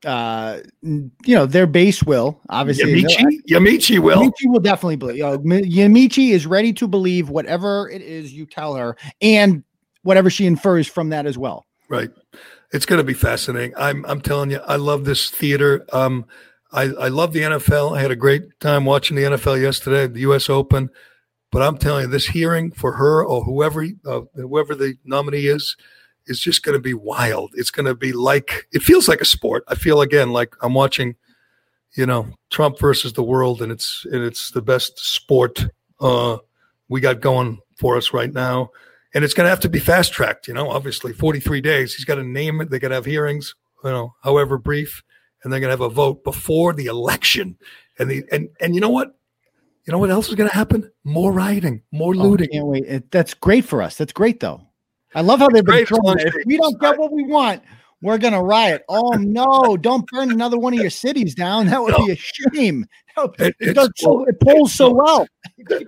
Uh, 0.05 0.59
you 0.82 1.11
know, 1.28 1.47
their 1.47 1.66
base 1.66 2.03
will 2.03 2.40
obviously. 2.51 3.03
Yamiche, 3.03 3.38
Yamiche 3.49 3.99
will. 4.01 4.20
Yamiche 4.20 4.47
will 4.47 4.61
definitely 4.61 4.97
believe. 4.97 5.16
You 5.16 5.22
know, 5.22 5.38
Yamiche 5.38 6.30
is 6.30 6.45
ready 6.45 6.72
to 6.74 6.88
believe 6.88 7.30
whatever 7.30 7.88
it 7.88 8.03
is 8.03 8.32
you 8.32 8.47
tell 8.47 8.74
her, 8.74 8.97
and 9.22 9.62
whatever 10.03 10.28
she 10.28 10.45
infers 10.45 10.88
from 10.88 11.11
that 11.11 11.24
as 11.24 11.38
well. 11.38 11.64
Right. 11.88 12.11
It's 12.72 12.86
going 12.86 12.99
to 12.99 13.05
be 13.05 13.14
fascinating. 13.14 13.74
I'm. 13.78 14.05
I'm 14.07 14.20
telling 14.20 14.51
you, 14.51 14.59
I 14.59 14.76
love 14.76 15.05
this 15.05 15.30
theater. 15.30 15.86
Um, 15.92 16.26
I, 16.72 16.82
I 16.82 17.09
love 17.09 17.32
the 17.32 17.40
NFL. 17.42 17.97
I 17.97 18.03
had 18.03 18.11
a 18.11 18.16
great 18.16 18.59
time 18.59 18.84
watching 18.84 19.16
the 19.16 19.22
NFL 19.22 19.62
yesterday, 19.62 20.09
the 20.09 20.20
U.S. 20.20 20.51
Open. 20.51 20.90
But 21.55 21.62
I'm 21.62 21.78
telling 21.78 22.07
you, 22.07 22.11
this 22.11 22.26
hearing 22.26 22.72
for 22.72 22.94
her 22.94 23.24
or 23.24 23.44
whoever 23.44 23.86
uh, 24.05 24.22
whoever 24.34 24.74
the 24.74 24.96
nominee 25.05 25.46
is 25.46 25.76
is 26.26 26.40
just 26.40 26.64
going 26.64 26.76
to 26.76 26.82
be 26.82 26.94
wild. 26.94 27.52
It's 27.55 27.70
going 27.70 27.86
to 27.86 27.94
be 27.94 28.12
like 28.12 28.66
it 28.72 28.82
feels 28.82 29.07
like 29.07 29.20
a 29.20 29.24
sport. 29.24 29.62
I 29.68 29.76
feel 29.76 30.00
again 30.00 30.32
like 30.32 30.57
I'm 30.62 30.74
watching, 30.74 31.14
you 31.92 32.07
know, 32.07 32.26
Trump 32.50 32.80
versus 32.80 33.12
the 33.12 33.22
world, 33.22 33.62
and 33.62 33.70
it's 33.70 34.05
and 34.11 34.24
it's 34.24 34.50
the 34.50 34.62
best 34.62 34.98
sport 34.98 35.64
uh, 36.00 36.38
we 36.88 37.00
got 37.00 37.20
going 37.20 37.61
for 37.76 37.96
us 37.96 38.12
right 38.12 38.32
now. 38.32 38.70
And 39.14 39.22
it's 39.22 39.32
going 39.32 39.44
to 39.44 39.50
have 39.50 39.61
to 39.61 39.68
be 39.68 39.78
fast 39.78 40.12
tracked. 40.12 40.48
You 40.48 40.55
know, 40.55 40.68
obviously, 40.68 41.12
43 41.12 41.61
days. 41.61 41.94
He's 41.94 42.05
got 42.05 42.16
to 42.16 42.24
name 42.24 42.62
it. 42.62 42.70
They 42.70 42.80
got 42.80 42.88
to 42.88 42.96
have 42.96 43.05
hearings. 43.05 43.55
You 43.84 43.90
know, 43.90 44.14
however 44.24 44.59
brief, 44.59 45.05
and 45.44 45.52
they're 45.52 45.61
going 45.61 45.68
to 45.68 45.84
have 45.84 45.92
a 45.92 45.94
vote 45.94 46.24
before 46.24 46.72
the 46.72 46.86
election. 46.86 47.59
And 47.96 48.11
the 48.11 48.24
and 48.32 48.48
and 48.61 48.74
you 48.74 48.80
know 48.80 48.90
what? 48.90 49.14
You 49.87 49.93
know 49.93 49.99
what 49.99 50.11
else 50.11 50.28
is 50.28 50.35
going 50.35 50.49
to 50.49 50.55
happen? 50.55 50.91
More 51.05 51.32
rioting, 51.32 51.82
more 51.93 52.14
oh, 52.14 52.18
looting. 52.18 52.49
Oh, 52.53 52.55
can't 52.55 52.66
wait. 52.66 52.85
It, 52.85 53.11
that's 53.11 53.35
great 53.35 53.64
for 53.64 53.82
us. 53.82 53.97
That's 53.97 54.12
great, 54.12 54.41
though. 54.41 54.62
I 55.14 55.20
love 55.20 55.41
how 55.41 55.49
they've 55.49 55.64
been 55.64 55.87
throwing 55.87 56.18
If 56.18 56.35
we 56.47 56.57
don't 56.57 56.80
get 56.80 56.99
what 56.99 57.12
we 57.12 57.24
want, 57.24 57.62
we're 58.01 58.18
going 58.18 58.32
to 58.32 58.41
riot. 58.41 58.82
Oh, 58.89 59.11
no. 59.11 59.76
Don't 59.76 60.07
burn 60.11 60.30
another 60.30 60.59
one 60.59 60.72
of 60.72 60.80
your 60.80 60.91
cities 60.91 61.35
down. 61.35 61.66
That 61.66 61.82
would 61.82 61.93
no. 61.99 62.07
be 62.07 62.12
a 62.12 62.16
shame. 62.16 62.87
It, 63.39 63.55
it, 63.61 63.74
does 63.74 63.93
so, 63.95 64.24
it 64.24 64.41
pulls 64.41 64.74
so 64.74 64.93
well. 64.93 65.24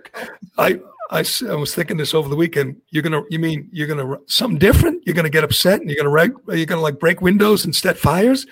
I, 0.59 0.79
I, 1.11 1.25
I 1.49 1.55
was 1.57 1.75
thinking 1.75 1.97
this 1.97 2.15
over 2.15 2.29
the 2.29 2.37
weekend. 2.37 2.77
You're 2.91 3.03
gonna, 3.03 3.23
you 3.31 3.41
mean 3.41 3.69
you're 3.73 3.89
gonna 3.89 4.19
something 4.29 4.61
different? 4.61 5.03
You're 5.05 5.17
gonna 5.17 5.29
get 5.29 5.43
upset 5.43 5.81
and 5.81 5.91
you're 5.91 6.01
gonna 6.01 6.35
you're 6.57 6.67
gonna 6.67 6.81
like 6.81 7.01
break 7.01 7.21
windows 7.21 7.65
and 7.65 7.75
set 7.75 7.99
fires 7.99 8.47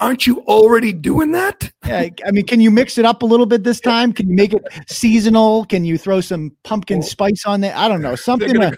aren't 0.00 0.26
you 0.26 0.40
already 0.40 0.92
doing 0.92 1.32
that? 1.32 1.70
yeah, 1.86 2.08
I 2.26 2.30
mean, 2.30 2.46
can 2.46 2.60
you 2.60 2.70
mix 2.70 2.98
it 2.98 3.04
up 3.04 3.22
a 3.22 3.26
little 3.26 3.46
bit 3.46 3.62
this 3.62 3.80
time? 3.80 4.12
Can 4.12 4.28
you 4.28 4.34
make 4.34 4.52
it 4.52 4.64
seasonal? 4.88 5.66
Can 5.66 5.84
you 5.84 5.98
throw 5.98 6.20
some 6.20 6.52
pumpkin 6.64 6.98
well, 6.98 7.08
spice 7.08 7.46
on 7.46 7.60
there? 7.60 7.76
I 7.76 7.88
don't 7.88 8.02
know 8.02 8.16
something. 8.16 8.52
They're, 8.52 8.70
to, 8.70 8.76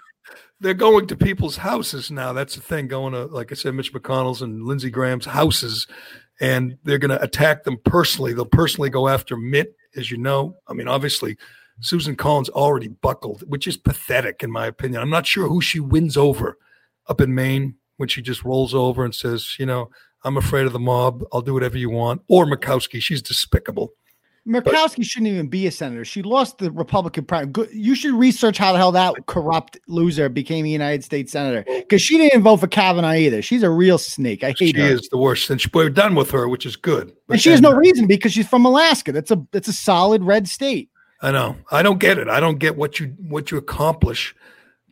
they're 0.59 0.73
going 0.73 1.07
to 1.07 1.15
people's 1.15 1.57
houses 1.57 2.11
now. 2.11 2.33
That's 2.33 2.55
the 2.55 2.61
thing. 2.61 2.87
Going 2.87 3.13
to, 3.13 3.25
like 3.25 3.51
I 3.51 3.55
said, 3.55 3.73
Mitch 3.73 3.93
McConnell's 3.93 4.41
and 4.41 4.65
Lindsey 4.65 4.89
Graham's 4.89 5.25
houses, 5.25 5.87
and 6.39 6.77
they're 6.83 6.99
going 6.99 7.17
to 7.17 7.23
attack 7.23 7.63
them 7.63 7.77
personally. 7.85 8.33
They'll 8.33 8.45
personally 8.45 8.89
go 8.89 9.07
after 9.07 9.37
Mitt, 9.37 9.75
as 9.95 10.11
you 10.11 10.17
know. 10.17 10.57
I 10.67 10.73
mean, 10.73 10.87
obviously. 10.87 11.37
Susan 11.79 12.15
Collins 12.15 12.49
already 12.49 12.87
buckled, 12.87 13.43
which 13.47 13.65
is 13.65 13.77
pathetic 13.77 14.43
in 14.43 14.51
my 14.51 14.67
opinion. 14.67 15.01
I'm 15.01 15.09
not 15.09 15.25
sure 15.25 15.47
who 15.47 15.59
she 15.59 15.79
wins 15.79 16.15
over 16.15 16.59
up 17.07 17.19
in 17.19 17.33
Maine 17.33 17.75
when 17.97 18.07
she 18.07 18.21
just 18.21 18.43
rolls 18.43 18.75
over 18.75 19.03
and 19.03 19.13
says, 19.13 19.55
you 19.57 19.65
know, 19.65 19.89
I'm 20.23 20.37
afraid 20.37 20.65
of 20.65 20.73
the 20.73 20.79
mob. 20.79 21.23
I'll 21.31 21.41
do 21.41 21.53
whatever 21.53 21.77
you 21.77 21.89
want. 21.89 22.21
Or 22.27 22.45
Murkowski. 22.45 23.01
She's 23.01 23.21
despicable. 23.21 23.93
Murkowski 24.47 24.97
but, 24.97 25.05
shouldn't 25.05 25.31
even 25.31 25.47
be 25.47 25.67
a 25.67 25.71
senator. 25.71 26.03
She 26.03 26.21
lost 26.21 26.57
the 26.57 26.69
Republican 26.71 27.23
primary. 27.23 27.69
You 27.71 27.95
should 27.95 28.13
research 28.13 28.57
how 28.57 28.73
the 28.73 28.77
hell 28.77 28.91
that 28.91 29.25
corrupt 29.25 29.77
loser 29.87 30.27
became 30.27 30.65
a 30.65 30.69
United 30.69 31.03
States 31.03 31.31
senator 31.31 31.63
because 31.65 32.01
she 32.01 32.17
didn't 32.17 32.43
vote 32.43 32.57
for 32.57 32.67
Kavanaugh 32.67 33.13
either. 33.13 33.41
She's 33.41 33.63
a 33.63 33.69
real 33.69 33.97
snake. 33.97 34.43
I 34.43 34.47
hate 34.47 34.75
she 34.75 34.81
her. 34.81 34.87
She 34.87 34.93
is 34.93 35.07
the 35.09 35.17
worst, 35.17 35.49
and 35.49 35.63
we're 35.73 35.89
done 35.89 36.15
with 36.15 36.31
her, 36.31 36.49
which 36.49 36.65
is 36.65 36.75
good. 36.75 37.13
But 37.27 37.35
and 37.35 37.41
she 37.41 37.51
has 37.51 37.61
no 37.61 37.71
reason 37.71 38.05
because 38.05 38.33
she's 38.33 38.47
from 38.47 38.65
Alaska. 38.65 39.13
That's 39.13 39.31
a 39.31 39.41
that's 39.51 39.69
a 39.69 39.73
solid 39.73 40.23
red 40.23 40.49
state. 40.49 40.89
I 41.21 41.31
know. 41.31 41.55
I 41.71 41.81
don't 41.81 41.99
get 41.99 42.17
it. 42.17 42.27
I 42.27 42.41
don't 42.41 42.59
get 42.59 42.75
what 42.75 42.99
you 42.99 43.15
what 43.29 43.49
you 43.49 43.57
accomplish 43.57 44.35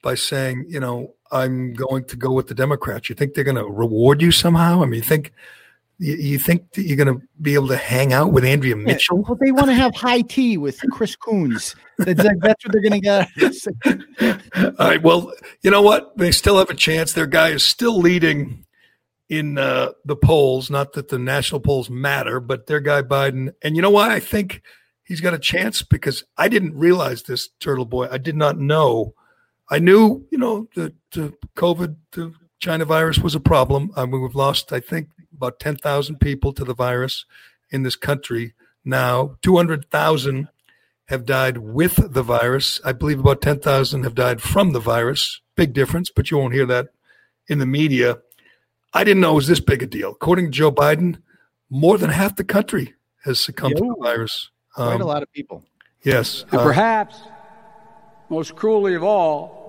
by 0.01 0.15
saying, 0.15 0.65
you 0.69 0.79
know, 0.79 1.13
I'm 1.31 1.73
going 1.73 2.05
to 2.05 2.15
go 2.15 2.31
with 2.31 2.47
the 2.47 2.55
Democrats. 2.55 3.09
You 3.09 3.15
think 3.15 3.33
they're 3.33 3.43
going 3.43 3.55
to 3.55 3.65
reward 3.65 4.21
you 4.21 4.31
somehow? 4.31 4.83
I 4.83 4.85
mean, 4.85 4.95
you 4.95 5.01
think 5.01 5.31
you, 6.01 6.15
you 6.15 6.39
think 6.39 6.73
that 6.73 6.83
you're 6.83 6.97
going 6.97 7.19
to 7.19 7.25
be 7.41 7.53
able 7.53 7.67
to 7.67 7.77
hang 7.77 8.11
out 8.11 8.33
with 8.33 8.43
Andrea 8.43 8.75
Mitchell? 8.75 9.17
Yeah, 9.17 9.23
well, 9.27 9.37
they 9.39 9.51
want 9.51 9.67
to 9.67 9.73
have 9.73 9.95
high 9.95 10.21
tea 10.21 10.57
with 10.57 10.81
Chris 10.91 11.15
Coons. 11.15 11.75
That's, 11.99 12.23
that's 12.39 12.65
what 12.65 12.71
they're 12.71 12.81
going 12.81 12.99
to 12.99 12.99
get. 12.99 13.29
All 14.79 14.87
right. 14.87 15.01
Well, 15.01 15.31
you 15.61 15.69
know 15.69 15.83
what? 15.83 16.17
They 16.17 16.31
still 16.31 16.57
have 16.57 16.71
a 16.71 16.75
chance. 16.75 17.13
Their 17.13 17.27
guy 17.27 17.49
is 17.49 17.63
still 17.63 17.99
leading 17.99 18.65
in 19.29 19.59
uh, 19.59 19.91
the 20.03 20.15
polls. 20.15 20.71
Not 20.71 20.93
that 20.93 21.09
the 21.09 21.19
national 21.19 21.61
polls 21.61 21.89
matter, 21.89 22.39
but 22.39 22.65
their 22.65 22.79
guy 22.79 23.03
Biden. 23.03 23.53
And 23.61 23.75
you 23.75 23.83
know 23.83 23.91
why? 23.91 24.15
I 24.15 24.19
think 24.19 24.63
he's 25.03 25.21
got 25.21 25.35
a 25.35 25.39
chance 25.39 25.83
because 25.83 26.23
I 26.35 26.49
didn't 26.49 26.75
realize 26.75 27.23
this, 27.23 27.49
Turtle 27.59 27.85
Boy. 27.85 28.07
I 28.11 28.17
did 28.17 28.35
not 28.35 28.57
know. 28.57 29.13
I 29.71 29.79
knew, 29.79 30.27
you 30.29 30.37
know, 30.37 30.67
the, 30.75 30.93
the 31.13 31.33
COVID, 31.55 31.95
the 32.11 32.33
China 32.59 32.83
virus 32.83 33.19
was 33.19 33.35
a 33.35 33.39
problem. 33.39 33.91
I 33.95 34.05
mean, 34.05 34.21
we've 34.21 34.35
lost, 34.35 34.73
I 34.73 34.81
think, 34.81 35.07
about 35.33 35.61
10,000 35.61 36.19
people 36.19 36.51
to 36.53 36.65
the 36.65 36.75
virus 36.75 37.25
in 37.71 37.83
this 37.83 37.95
country 37.95 38.53
now. 38.83 39.37
200,000 39.41 40.49
have 41.07 41.25
died 41.25 41.57
with 41.57 42.13
the 42.13 42.21
virus. 42.21 42.81
I 42.83 42.91
believe 42.91 43.21
about 43.21 43.41
10,000 43.41 44.03
have 44.03 44.13
died 44.13 44.41
from 44.41 44.73
the 44.73 44.79
virus. 44.81 45.39
Big 45.55 45.71
difference, 45.71 46.11
but 46.13 46.29
you 46.29 46.37
won't 46.37 46.53
hear 46.53 46.65
that 46.65 46.89
in 47.47 47.59
the 47.59 47.65
media. 47.65 48.19
I 48.93 49.05
didn't 49.05 49.21
know 49.21 49.31
it 49.31 49.35
was 49.35 49.47
this 49.47 49.61
big 49.61 49.81
a 49.81 49.87
deal. 49.87 50.11
According 50.11 50.47
to 50.47 50.51
Joe 50.51 50.71
Biden, 50.71 51.21
more 51.69 51.97
than 51.97 52.09
half 52.09 52.35
the 52.35 52.43
country 52.43 52.93
has 53.23 53.39
succumbed 53.39 53.79
Yo, 53.79 53.85
to 53.85 53.95
the 53.97 54.03
virus. 54.03 54.51
Um, 54.75 54.87
quite 54.87 54.99
a 54.99 55.03
um, 55.03 55.07
lot 55.07 55.23
of 55.23 55.31
people. 55.31 55.63
Yes. 56.03 56.43
And 56.51 56.59
uh, 56.59 56.63
perhaps, 56.63 57.21
most 58.29 58.55
cruelly 58.55 58.95
of 58.95 59.03
all, 59.03 59.60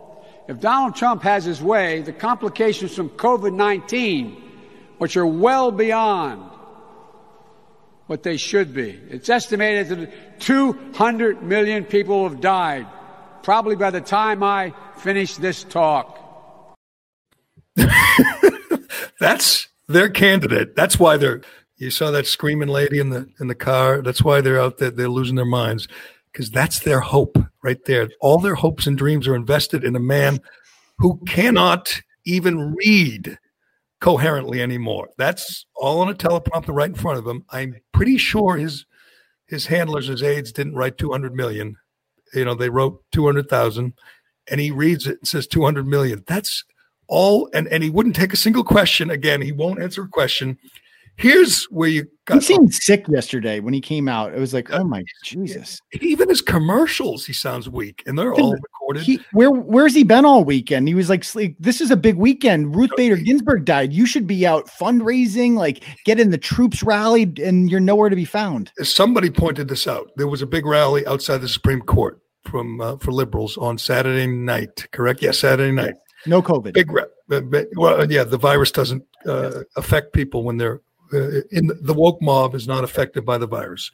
if 0.48 0.60
Donald 0.60 0.96
Trump 0.96 1.22
has 1.22 1.44
his 1.44 1.62
way, 1.62 2.02
the 2.02 2.12
complications 2.12 2.94
from 2.94 3.10
COVID 3.10 3.54
19, 3.54 4.42
which 4.98 5.16
are 5.16 5.26
well 5.26 5.70
beyond 5.70 6.50
what 8.06 8.22
they 8.22 8.36
should 8.36 8.74
be, 8.74 8.90
it's 9.08 9.28
estimated 9.28 9.88
that 9.88 10.40
200 10.40 11.42
million 11.42 11.84
people 11.84 12.28
have 12.28 12.40
died, 12.40 12.86
probably 13.42 13.76
by 13.76 13.90
the 13.90 14.00
time 14.00 14.42
I 14.42 14.74
finish 14.98 15.36
this 15.36 15.62
talk. 15.64 16.18
That's 19.20 19.68
their 19.88 20.08
candidate. 20.08 20.74
That's 20.76 20.98
why 20.98 21.16
they're. 21.16 21.42
You 21.76 21.90
saw 21.90 22.12
that 22.12 22.26
screaming 22.26 22.68
lady 22.68 23.00
in 23.00 23.10
the 23.10 23.28
in 23.40 23.48
the 23.48 23.56
car. 23.56 24.02
That's 24.02 24.22
why 24.22 24.40
they're 24.40 24.60
out 24.60 24.78
there. 24.78 24.90
They're 24.90 25.08
losing 25.08 25.34
their 25.34 25.44
minds 25.44 25.88
because 26.32 26.50
that's 26.50 26.80
their 26.80 27.00
hope 27.00 27.36
right 27.62 27.84
there. 27.84 28.08
All 28.20 28.38
their 28.38 28.54
hopes 28.54 28.86
and 28.86 28.96
dreams 28.96 29.28
are 29.28 29.36
invested 29.36 29.84
in 29.84 29.94
a 29.96 30.00
man 30.00 30.40
who 30.98 31.20
cannot 31.26 32.00
even 32.24 32.74
read 32.74 33.38
coherently 34.00 34.60
anymore. 34.62 35.08
That's 35.18 35.66
all 35.76 36.00
on 36.00 36.08
a 36.08 36.14
teleprompter 36.14 36.74
right 36.74 36.88
in 36.88 36.94
front 36.94 37.18
of 37.18 37.26
him. 37.26 37.44
I'm 37.50 37.76
pretty 37.92 38.18
sure 38.18 38.56
his 38.56 38.84
his 39.46 39.66
handlers, 39.66 40.06
his 40.06 40.22
aides, 40.22 40.50
didn't 40.50 40.76
write 40.76 40.96
200 40.96 41.34
million. 41.34 41.76
You 42.32 42.46
know, 42.46 42.54
they 42.54 42.70
wrote 42.70 43.04
200,000, 43.12 43.92
and 44.50 44.60
he 44.60 44.70
reads 44.70 45.06
it 45.06 45.18
and 45.18 45.28
says 45.28 45.46
200 45.46 45.86
million. 45.86 46.24
That's 46.26 46.64
all, 47.06 47.50
and 47.52 47.68
and 47.68 47.82
he 47.82 47.90
wouldn't 47.90 48.16
take 48.16 48.32
a 48.32 48.38
single 48.38 48.64
question. 48.64 49.10
Again, 49.10 49.42
he 49.42 49.52
won't 49.52 49.82
answer 49.82 50.02
a 50.02 50.08
question. 50.08 50.58
Here's 51.16 51.64
where 51.64 51.88
you 51.88 52.06
got. 52.24 52.36
He 52.36 52.40
seemed 52.40 52.72
sick 52.74 53.06
yesterday 53.08 53.60
when 53.60 53.74
he 53.74 53.80
came 53.80 54.08
out. 54.08 54.34
It 54.34 54.40
was 54.40 54.54
like, 54.54 54.72
oh 54.72 54.84
my 54.84 55.04
Jesus! 55.24 55.80
Even 56.00 56.28
his 56.28 56.40
commercials, 56.40 57.26
he 57.26 57.32
sounds 57.32 57.68
weak, 57.68 58.02
and 58.06 58.18
they're 58.18 58.32
all 58.34 58.52
recorded. 58.52 59.02
He, 59.02 59.20
where 59.32 59.50
Where's 59.50 59.94
he 59.94 60.04
been 60.04 60.24
all 60.24 60.44
weekend? 60.44 60.88
He 60.88 60.94
was 60.94 61.08
like, 61.08 61.24
"This 61.58 61.80
is 61.80 61.90
a 61.90 61.96
big 61.96 62.16
weekend." 62.16 62.74
Ruth 62.74 62.90
Bader 62.96 63.16
Ginsburg 63.16 63.64
died. 63.64 63.92
You 63.92 64.06
should 64.06 64.26
be 64.26 64.46
out 64.46 64.66
fundraising, 64.68 65.54
like 65.54 65.84
getting 66.04 66.30
the 66.30 66.38
troops 66.38 66.82
rallied, 66.82 67.38
and 67.38 67.70
you're 67.70 67.80
nowhere 67.80 68.08
to 68.08 68.16
be 68.16 68.24
found. 68.24 68.72
Somebody 68.82 69.30
pointed 69.30 69.68
this 69.68 69.86
out. 69.86 70.10
There 70.16 70.28
was 70.28 70.42
a 70.42 70.46
big 70.46 70.66
rally 70.66 71.06
outside 71.06 71.38
the 71.38 71.48
Supreme 71.48 71.82
Court 71.82 72.20
from 72.44 72.80
uh, 72.80 72.96
for 72.96 73.12
liberals 73.12 73.56
on 73.58 73.78
Saturday 73.78 74.26
night. 74.26 74.88
Correct? 74.92 75.22
Yes, 75.22 75.38
Saturday 75.38 75.72
night. 75.72 75.94
No 76.26 76.42
COVID. 76.42 76.72
Big, 76.72 76.90
rep. 76.90 77.10
well, 77.76 78.10
yeah, 78.10 78.24
the 78.24 78.38
virus 78.38 78.70
doesn't 78.70 79.02
uh, 79.26 79.62
affect 79.76 80.12
people 80.12 80.44
when 80.44 80.56
they're 80.56 80.76
uh, 80.76 80.78
Uh, 81.12 81.42
in 81.50 81.70
the 81.80 81.94
woke 81.94 82.22
mob 82.22 82.54
is 82.54 82.66
not 82.66 82.84
affected 82.84 83.24
by 83.24 83.38
the 83.38 83.46
virus. 83.46 83.90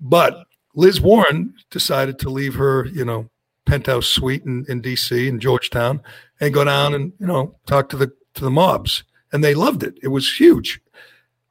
But 0.00 0.46
Liz 0.74 1.00
Warren 1.00 1.54
decided 1.70 2.18
to 2.20 2.30
leave 2.30 2.54
her, 2.54 2.86
you 2.86 3.04
know, 3.04 3.30
penthouse 3.64 4.06
suite 4.06 4.44
in, 4.44 4.64
in 4.68 4.82
DC 4.82 5.26
in 5.26 5.40
Georgetown 5.40 6.00
and 6.40 6.54
go 6.54 6.64
down 6.64 6.94
and, 6.94 7.12
you 7.18 7.26
know, 7.26 7.54
talk 7.66 7.88
to 7.90 7.96
the 7.96 8.12
to 8.34 8.44
the 8.44 8.50
mobs. 8.50 9.04
And 9.32 9.42
they 9.42 9.54
loved 9.54 9.82
it. 9.82 9.98
It 10.02 10.08
was 10.08 10.38
huge. 10.38 10.80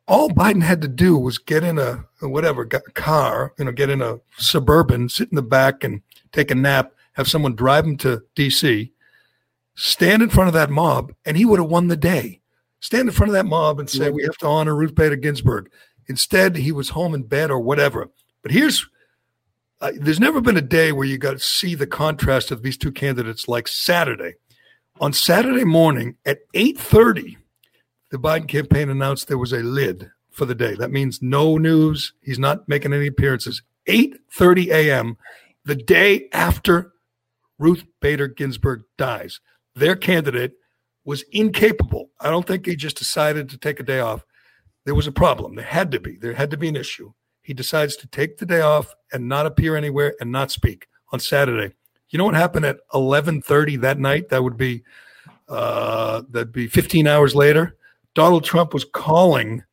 All 0.08 0.30
Biden 0.30 0.64
had 0.64 0.82
to 0.82 0.88
do 0.88 1.18
was 1.18 1.38
get 1.38 1.64
in 1.64 1.80
a, 1.80 2.06
a 2.22 2.30
whatever 2.30 2.62
a 2.62 2.92
car, 2.92 3.54
you 3.58 3.66
know, 3.66 3.72
get 3.72 3.90
in 3.90 4.02
a 4.02 4.20
suburban, 4.38 5.10
sit 5.10 5.30
in 5.30 5.36
the 5.36 5.42
back 5.42 5.84
and 5.84 6.02
take 6.32 6.52
a 6.52 6.56
nap, 6.56 6.94
have 7.14 7.28
someone 7.28 7.56
drive 7.56 7.86
him 7.86 7.98
to 7.98 8.22
DC, 8.36 8.92
stand 9.76 10.22
in 10.22 10.30
front 10.30 10.48
of 10.48 10.54
that 10.54 10.70
mob, 10.70 11.12
and 11.26 11.36
he 11.38 11.46
would 11.46 11.60
have 11.60 11.70
won 11.70 11.88
the 11.88 11.98
day 11.98 12.42
stand 12.80 13.08
in 13.08 13.14
front 13.16 13.30
of 13.30 13.34
that 13.34 13.46
mob 13.46 13.80
and 13.80 13.90
say, 13.90 14.10
we 14.10 14.24
have 14.24 14.38
to 14.38 14.48
honor 14.48 14.76
Ruth 14.76 14.96
Bader 14.96 15.16
Ginsburg. 15.16 15.72
Instead, 16.08 16.56
he 16.58 16.72
was 16.72 16.90
home 16.90 17.14
in 17.14 17.24
bed 17.24 17.50
or 17.50 17.60
whatever. 17.60 18.10
But 18.44 18.52
here's 18.52 18.86
uh, 19.82 19.92
there's 19.96 20.20
never 20.20 20.40
been 20.40 20.58
a 20.58 20.62
day 20.62 20.92
where 20.92 21.08
you 21.08 21.18
got 21.18 21.32
to 21.32 21.40
see 21.40 21.76
the 21.76 21.88
contrast 21.88 22.50
of 22.52 22.64
these 22.64 22.78
two 22.78 22.92
candidates 22.92 23.48
like 23.48 23.68
Saturday. 23.68 24.36
On 25.02 25.12
Saturday 25.12 25.66
morning 25.66 26.16
at 26.26 26.40
8:30, 26.54 27.38
the 28.12 28.18
Biden 28.18 28.48
campaign 28.48 28.90
announced 28.90 29.28
there 29.28 29.38
was 29.38 29.52
a 29.52 29.58
lid 29.58 30.12
for 30.32 30.46
the 30.46 30.56
day. 30.56 30.76
That 30.76 30.92
means 30.92 31.22
no 31.22 31.58
news. 31.58 32.14
He's 32.22 32.40
not 32.40 32.70
making 32.70 32.94
any 32.94 33.08
appearances. 33.08 33.62
8:30 33.88 34.68
a.m. 34.68 35.18
the 35.66 35.76
day 35.76 36.30
after 36.32 36.94
Ruth 37.60 37.84
Bader 38.00 38.28
Ginsburg 38.28 38.84
dies. 38.98 39.40
Their 39.76 39.96
candidate 39.96 40.54
was 41.06 41.24
incapable. 41.32 42.10
I 42.20 42.30
don't 42.30 42.46
think 42.46 42.66
he 42.66 42.76
just 42.76 42.98
decided 42.98 43.48
to 43.50 43.58
take 43.58 43.80
a 43.80 43.84
day 43.84 44.00
off. 44.00 44.26
There 44.86 44.96
was 44.96 45.08
a 45.08 45.12
problem. 45.12 45.56
There 45.56 45.66
had 45.66 45.92
to 45.92 46.00
be. 46.00 46.18
There 46.18 46.34
had 46.34 46.52
to 46.52 46.58
be 46.58 46.68
an 46.68 46.76
issue. 46.76 47.14
He 47.42 47.54
decides 47.54 47.96
to 47.98 48.08
take 48.08 48.38
the 48.38 48.46
day 48.46 48.62
off 48.62 48.94
and 49.14 49.28
not 49.28 49.46
appear 49.46 49.76
anywhere 49.76 50.16
and 50.20 50.32
not 50.32 50.52
speak 50.52 50.88
on 51.12 51.20
Saturday. 51.20 51.74
You 52.10 52.18
know 52.18 52.26
what 52.26 52.36
happened 52.36 52.66
at 52.66 52.80
11:30 52.94 53.82
that 53.82 54.00
night? 54.00 54.30
That 54.30 54.44
would 54.44 54.58
be 54.58 54.84
uh, 55.48 56.24
that'd 56.30 56.52
be 56.52 56.68
15 56.68 57.08
hours 57.08 57.36
later. 57.36 57.78
Donald 58.16 58.44
Trump 58.44 58.74
was 58.74 58.86
calling 58.86 59.64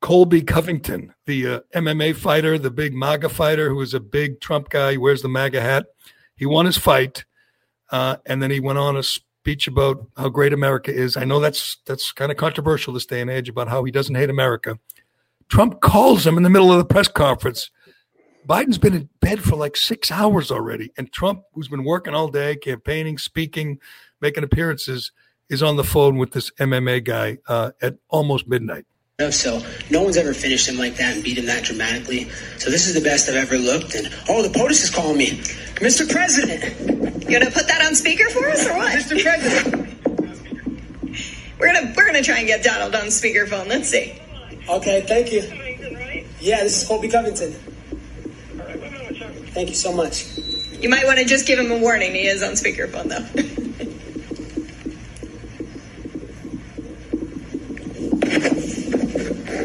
Colby 0.00 0.42
Covington, 0.42 1.14
the 1.26 1.46
uh, 1.46 1.60
MMA 1.74 2.16
fighter, 2.16 2.58
the 2.58 2.70
big 2.70 2.92
MAGA 2.94 3.28
fighter 3.28 3.68
who 3.68 3.80
is 3.80 3.94
a 3.94 4.00
big 4.00 4.40
Trump 4.40 4.68
guy. 4.68 4.92
He 4.92 4.98
wears 4.98 5.22
the 5.22 5.28
MAGA 5.28 5.60
hat. 5.60 5.86
He 6.34 6.46
won 6.46 6.66
his 6.66 6.78
fight, 6.78 7.24
uh, 7.90 8.16
and 8.26 8.42
then 8.42 8.50
he 8.50 8.58
went 8.58 8.78
on 8.78 8.96
a 8.96 9.02
speech 9.42 9.66
about 9.66 10.06
how 10.16 10.28
great 10.28 10.52
America 10.52 10.94
is. 10.94 11.16
I 11.16 11.24
know 11.24 11.40
that's 11.40 11.78
that's 11.84 12.12
kind 12.12 12.30
of 12.30 12.36
controversial 12.36 12.94
this 12.94 13.06
day 13.06 13.20
and 13.20 13.28
age 13.28 13.48
about 13.48 13.66
how 13.66 13.82
he 13.82 13.90
doesn't 13.90 14.14
hate 14.14 14.30
America. 14.30 14.78
Trump 15.48 15.80
calls 15.80 16.24
him 16.24 16.36
in 16.36 16.44
the 16.44 16.48
middle 16.48 16.70
of 16.70 16.78
the 16.78 16.84
press 16.84 17.08
conference. 17.08 17.68
Biden's 18.46 18.78
been 18.78 18.94
in 18.94 19.08
bed 19.20 19.42
for 19.42 19.56
like 19.56 19.76
six 19.76 20.12
hours 20.12 20.52
already, 20.52 20.92
and 20.96 21.12
Trump, 21.12 21.42
who's 21.54 21.66
been 21.66 21.82
working 21.82 22.14
all 22.14 22.28
day, 22.28 22.54
campaigning, 22.54 23.18
speaking, 23.18 23.80
making 24.20 24.44
appearances, 24.44 25.10
is 25.48 25.60
on 25.60 25.76
the 25.76 25.82
phone 25.82 26.18
with 26.18 26.30
this 26.30 26.52
MMA 26.60 27.02
guy 27.02 27.38
uh, 27.48 27.72
at 27.82 27.96
almost 28.10 28.46
midnight. 28.46 28.86
So 29.30 29.62
no 29.90 30.02
one's 30.02 30.16
ever 30.16 30.34
finished 30.34 30.68
him 30.68 30.76
like 30.76 30.96
that 30.96 31.14
and 31.14 31.24
beat 31.24 31.38
him 31.38 31.46
that 31.46 31.64
dramatically. 31.64 32.28
So 32.58 32.70
this 32.70 32.86
is 32.86 32.94
the 32.94 33.00
best 33.00 33.28
I've 33.28 33.36
ever 33.36 33.56
looked. 33.58 33.94
And 33.94 34.08
oh, 34.28 34.42
the 34.42 34.48
POTUS 34.48 34.82
is 34.82 34.90
calling 34.90 35.18
me, 35.18 35.30
Mr. 35.76 36.10
President. 36.10 36.62
You 37.28 37.38
gonna 37.38 37.50
put 37.50 37.68
that 37.68 37.84
on 37.84 37.94
speaker 37.94 38.28
for 38.30 38.48
us 38.48 38.66
or 38.66 38.76
what? 38.76 38.92
Mr. 38.98 39.22
President. 39.22 39.88
we're 41.58 41.72
gonna 41.72 41.92
we're 41.96 42.06
gonna 42.06 42.22
try 42.22 42.38
and 42.38 42.46
get 42.46 42.62
Donald 42.62 42.94
on 42.94 43.06
speakerphone. 43.06 43.68
Let's 43.68 43.88
see. 43.88 44.18
Okay, 44.68 45.02
thank 45.02 45.32
you. 45.32 45.42
Yeah, 46.40 46.62
this 46.64 46.82
is 46.82 46.88
Colby 46.88 47.08
Covington. 47.08 47.52
Thank 49.52 49.68
you 49.68 49.74
so 49.74 49.92
much. 49.92 50.26
You 50.80 50.88
might 50.88 51.04
want 51.04 51.18
to 51.18 51.24
just 51.24 51.46
give 51.46 51.58
him 51.58 51.70
a 51.70 51.78
warning. 51.78 52.12
He 52.14 52.26
is 52.26 52.42
on 52.42 52.52
speakerphone 52.52 53.08
though. 53.08 53.58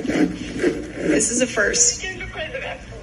This 0.08 1.32
is 1.32 1.42
a 1.42 1.48
first. 1.48 2.02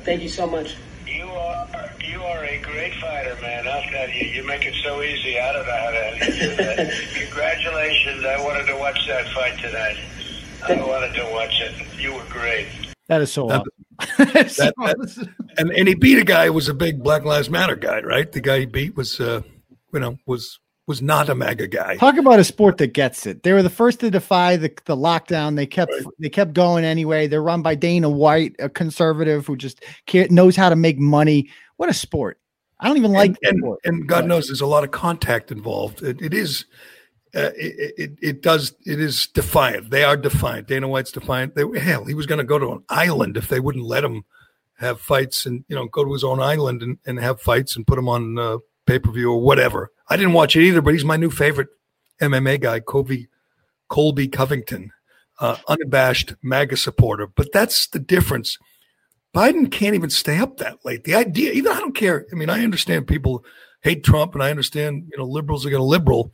Thank 0.05 0.23
you 0.23 0.29
so 0.29 0.47
much. 0.47 0.77
You 1.07 1.25
are 1.25 1.91
you 2.03 2.23
are 2.23 2.45
a 2.45 2.59
great 2.61 2.95
fighter, 2.95 3.37
man. 3.43 3.69
I'll 3.69 3.83
tell 3.83 4.09
you, 4.09 4.27
you 4.27 4.43
make 4.47 4.65
it 4.65 4.75
so 4.83 5.03
easy. 5.03 5.39
I 5.39 5.53
don't 5.53 5.67
know 5.67 5.73
how 5.73 5.91
to 5.91 6.07
answer 6.25 6.57
that. 6.57 6.93
Congratulations! 7.15 8.25
I 8.25 8.43
wanted 8.43 8.67
to 8.67 8.77
watch 8.79 9.07
that 9.07 9.29
fight 9.35 9.59
tonight. 9.59 9.97
I 10.67 10.75
wanted 10.77 11.15
to 11.15 11.31
watch 11.33 11.61
it. 11.61 11.75
You 11.99 12.15
were 12.15 12.25
great. 12.31 12.67
That 13.09 13.21
is 13.21 13.33
so. 13.33 13.49
That, 13.49 13.65
that, 14.19 14.75
that, 14.77 15.29
and 15.59 15.71
and 15.71 15.89
he 15.89 15.95
beat 15.95 16.19
a 16.19 16.25
guy 16.25 16.47
who 16.47 16.55
was 16.55 16.69
a 16.69 16.75
big 16.75 17.03
Black 17.03 17.25
Lives 17.25 17.51
Matter 17.51 17.77
guy, 17.77 18.01
right? 18.01 18.31
The 18.31 18.41
guy 18.41 18.61
he 18.61 18.67
beat 18.67 18.97
was, 18.97 19.21
uh, 19.21 19.43
you 19.93 20.01
know, 20.01 20.17
was 20.27 20.59
was 20.87 21.01
not 21.01 21.29
a 21.29 21.35
MAGA 21.35 21.69
guy. 21.69 21.97
Talk 21.97 22.17
about 22.17 22.39
a 22.39 22.45
sport 22.45 22.79
that 22.79 22.93
gets 22.93 23.27
it. 23.27 23.43
They 23.43 23.53
were 23.53 23.63
the 23.63 23.71
first 23.71 24.01
to 24.01 24.11
defy 24.11 24.57
the, 24.57 24.69
the 24.85 24.97
lockdown. 24.97 25.57
They 25.57 25.67
kept 25.67 25.93
right. 25.93 26.05
they 26.19 26.29
kept 26.29 26.53
going 26.53 26.85
anyway. 26.85 27.27
They're 27.27 27.43
run 27.43 27.63
by 27.63 27.75
Dana 27.75 28.09
White, 28.09 28.57
a 28.59 28.69
conservative 28.69 29.47
who 29.47 29.57
just 29.57 29.83
knows 30.31 30.57
how 30.57 30.69
to 30.69 30.77
make 30.77 30.99
money. 30.99 31.49
What 31.77 31.89
a 31.89 31.95
sport! 31.95 32.39
I 32.81 32.89
don't 32.89 32.99
even 32.99 33.13
like 33.13 33.37
and, 33.43 33.63
and, 33.63 33.77
and, 33.85 34.09
God 34.09 34.27
knows 34.27 34.47
there's 34.47 34.61
a 34.61 34.67
lot 34.67 34.85
of 34.85 34.91
contact 34.91 35.51
involved. 35.51 36.03
it, 36.03 36.21
it 36.21 36.35
is. 36.35 36.67
Uh, 37.35 37.51
it, 37.57 37.95
it, 37.99 38.19
it 38.23 38.43
does 38.43 38.77
it 38.87 39.01
is 39.01 39.27
defiant. 39.27 39.91
They 39.91 40.05
are 40.05 40.17
defiant. 40.17 40.69
Dana 40.69 40.87
White's 40.87 41.11
defiant. 41.11 41.57
They, 41.57 41.65
hell, 41.81 42.05
he 42.05 42.15
was 42.15 42.27
going 42.27 42.39
to 42.39 42.45
go 42.45 42.61
to 42.61 42.73
an 42.73 42.85
island 42.89 43.37
if 43.37 43.49
they 43.49 43.59
wouldn't 43.59 43.85
let 43.85 44.05
him 44.05 44.25
have 44.79 45.01
fights 45.01 45.47
and 45.47 45.65
you 45.67 45.75
know 45.75 45.87
go 45.87 46.05
to 46.05 46.13
his 46.13 46.23
own 46.23 46.41
island 46.41 46.83
and, 46.83 46.99
and 47.07 47.19
have 47.19 47.41
fights 47.41 47.75
and 47.75 47.87
put 47.87 47.99
him 47.99 48.09
on 48.09 48.39
uh, 48.39 48.59
pay 48.87 48.99
per 48.99 49.11
view 49.11 49.33
or 49.33 49.41
whatever. 49.41 49.91
I 50.09 50.17
didn't 50.17 50.33
watch 50.33 50.57
it 50.57 50.65
either, 50.65 50.83
but 50.83 50.95
he's 50.95 51.05
my 51.05 51.17
new 51.17 51.31
favorite 51.31 51.69
MMA 52.21 52.61
guy, 52.61 52.81
Colby 52.81 53.29
Colby 53.89 54.29
Covington, 54.29 54.93
uh, 55.41 55.57
unabashed 55.69 56.35
MAGA 56.43 56.77
supporter. 56.77 57.27
But 57.27 57.53
that's 57.53 57.87
the 57.89 57.99
difference. 57.99 58.59
Biden 59.35 59.71
can't 59.71 59.95
even 59.95 60.11
stay 60.11 60.39
up 60.39 60.59
that 60.59 60.85
late. 60.85 61.05
The 61.05 61.15
idea, 61.15 61.53
even 61.53 61.73
I 61.73 61.81
don't 61.81 61.95
care. 61.95 62.25
I 62.31 62.37
mean, 62.37 62.51
I 62.51 62.63
understand 62.63 63.07
people 63.07 63.45
hate 63.83 64.05
Trump, 64.05 64.35
and 64.35 64.43
I 64.43 64.51
understand 64.51 65.09
you 65.11 65.19
know 65.19 65.25
liberals 65.25 65.67
are 65.67 65.71
going 65.71 65.81
to 65.81 65.85
liberal. 65.85 66.33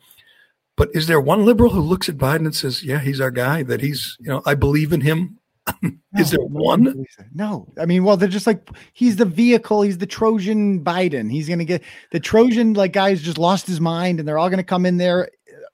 But 0.77 0.91
is 0.95 1.07
there 1.07 1.21
one 1.21 1.45
liberal 1.45 1.73
who 1.73 1.81
looks 1.81 2.09
at 2.09 2.17
Biden 2.17 2.45
and 2.45 2.55
says, 2.55 2.85
"Yeah, 2.85 3.01
he's 3.01 3.21
our 3.21 3.31
guy. 3.31 3.63
That 3.63 3.81
he's 3.81 4.17
you 4.21 4.29
know 4.29 4.43
I 4.47 4.55
believe 4.55 4.93
in 4.93 5.01
him." 5.01 5.39
is 6.19 6.31
there 6.31 6.41
one? 6.41 7.05
No, 7.35 7.73
I 7.79 7.87
mean, 7.87 8.05
well, 8.05 8.17
they're 8.17 8.29
just 8.29 8.47
like 8.47 8.69
he's 8.93 9.17
the 9.17 9.25
vehicle. 9.25 9.83
He's 9.83 9.99
the 9.99 10.07
Trojan 10.07 10.85
Biden. 10.85 11.31
He's 11.31 11.47
going 11.47 11.59
to 11.59 11.65
get 11.65 11.83
the 12.13 12.21
Trojan 12.21 12.75
like 12.75 12.93
guys 12.93 13.23
just 13.23 13.39
lost 13.39 13.67
his 13.67 13.81
mind, 13.81 14.19
and 14.19 14.29
they're 14.29 14.39
all 14.39 14.49
going 14.49 14.59
to 14.59 14.65
come 14.65 14.87
in 14.87 14.97
there. 14.97 15.29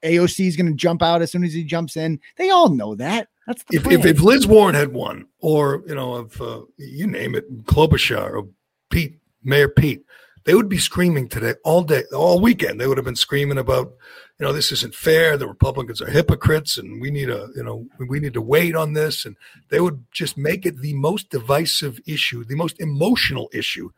AOC 0.05 0.47
is 0.47 0.57
going 0.57 0.67
to 0.67 0.75
jump 0.75 1.03
out 1.03 1.23
as 1.23 1.33
soon 1.33 1.45
as 1.45 1.53
he 1.53 1.65
jumps 1.65 1.97
in. 1.97 2.21
They 2.37 2.51
all 2.51 2.69
know 2.69 2.95
that. 2.97 3.29
That's 3.47 3.65
if, 3.71 3.87
if, 3.87 4.05
if 4.05 4.21
Liz 4.21 4.47
Warren 4.47 4.75
had 4.75 4.93
won, 4.93 5.27
or 5.39 5.83
you 5.87 5.95
know, 5.95 6.17
if 6.17 6.41
uh, 6.41 6.63
you 6.77 7.07
name 7.07 7.35
it, 7.35 7.65
Klobuchar 7.65 8.33
or 8.33 8.49
Pete, 8.91 9.19
Mayor 9.45 9.69
Pete, 9.69 10.05
they 10.45 10.55
would 10.55 10.69
be 10.69 10.79
screaming 10.79 11.29
today 11.29 11.55
all 11.65 11.83
day, 11.83 12.05
all 12.15 12.41
weekend. 12.41 12.81
They 12.81 12.87
would 12.87 12.99
have 12.99 13.05
been 13.05 13.17
screaming 13.17 13.59
about, 13.59 13.93
you 14.39 14.47
know, 14.47 14.53
this 14.53 14.71
isn't 14.71 14.95
fair. 14.95 15.37
The 15.37 15.49
Republicans 15.49 16.03
are 16.03 16.11
hypocrites, 16.11 16.77
and 16.77 17.01
we 17.01 17.11
need 17.11 17.31
a, 17.31 17.49
you 17.57 17.63
know, 17.63 17.87
we 17.99 18.21
need 18.21 18.35
to 18.35 18.43
wait 18.43 18.77
on 18.77 18.93
this. 18.93 19.25
And 19.25 19.37
they 19.71 19.81
would 19.81 20.05
just 20.13 20.37
make 20.37 20.67
it 20.67 20.83
the 20.83 20.95
most 20.95 21.31
divisive 21.31 22.01
issue, 22.07 22.45
the 22.45 22.55
most 22.55 22.79
emotional 22.79 23.49
issue. 23.53 23.91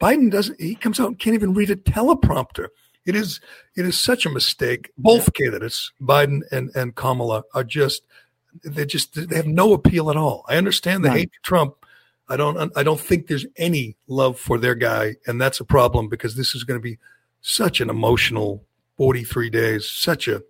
Biden 0.00 0.30
doesn't. 0.30 0.60
He 0.60 0.74
comes 0.74 0.98
out 0.98 1.08
and 1.08 1.18
can't 1.18 1.34
even 1.34 1.54
read 1.54 1.70
a 1.70 1.76
teleprompter. 1.76 2.68
It 3.06 3.14
is 3.14 3.40
it 3.76 3.86
is 3.86 3.98
such 3.98 4.26
a 4.26 4.30
mistake. 4.30 4.90
Both 4.98 5.32
candidates, 5.34 5.92
Biden 6.02 6.40
and 6.50 6.70
and 6.74 6.94
Kamala, 6.96 7.44
are 7.54 7.64
just 7.64 8.02
they 8.64 8.84
just 8.84 9.14
they 9.28 9.36
have 9.36 9.46
no 9.46 9.72
appeal 9.72 10.10
at 10.10 10.16
all. 10.16 10.44
I 10.48 10.56
understand 10.56 11.04
they 11.04 11.08
right. 11.10 11.18
hate 11.18 11.32
Trump. 11.44 11.76
I 12.28 12.36
don't 12.36 12.72
I 12.76 12.82
don't 12.82 13.00
think 13.00 13.28
there's 13.28 13.46
any 13.56 13.96
love 14.08 14.36
for 14.38 14.58
their 14.58 14.74
guy, 14.74 15.14
and 15.28 15.40
that's 15.40 15.60
a 15.60 15.64
problem 15.64 16.08
because 16.08 16.34
this 16.34 16.56
is 16.56 16.64
going 16.64 16.78
to 16.78 16.82
be 16.82 16.98
such 17.40 17.80
an 17.80 17.88
emotional 17.88 18.64
43 18.96 19.50
days, 19.50 19.88
such 19.88 20.28
a 20.28 20.42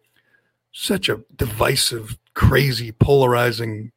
such 0.72 1.08
a 1.08 1.22
divisive, 1.34 2.18
crazy, 2.34 2.92
polarizing 2.92 3.92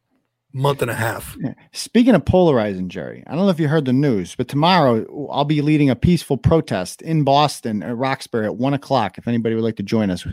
month 0.52 0.82
and 0.82 0.90
a 0.90 0.94
half. 0.94 1.36
Speaking 1.72 2.14
of 2.14 2.24
polarizing, 2.24 2.88
Gerry, 2.88 3.22
I 3.26 3.34
don't 3.34 3.44
know 3.44 3.50
if 3.50 3.60
you 3.60 3.68
heard 3.68 3.84
the 3.84 3.92
news, 3.92 4.34
but 4.34 4.48
tomorrow 4.48 5.28
I'll 5.30 5.44
be 5.44 5.62
leading 5.62 5.90
a 5.90 5.96
peaceful 5.96 6.36
protest 6.38 7.02
in 7.02 7.22
Boston 7.22 7.82
at 7.82 7.96
Roxbury 7.96 8.46
at 8.46 8.56
one 8.56 8.74
o'clock. 8.74 9.18
If 9.18 9.28
anybody 9.28 9.54
would 9.54 9.64
like 9.64 9.76
to 9.76 9.82
join 9.82 10.10
us, 10.10 10.26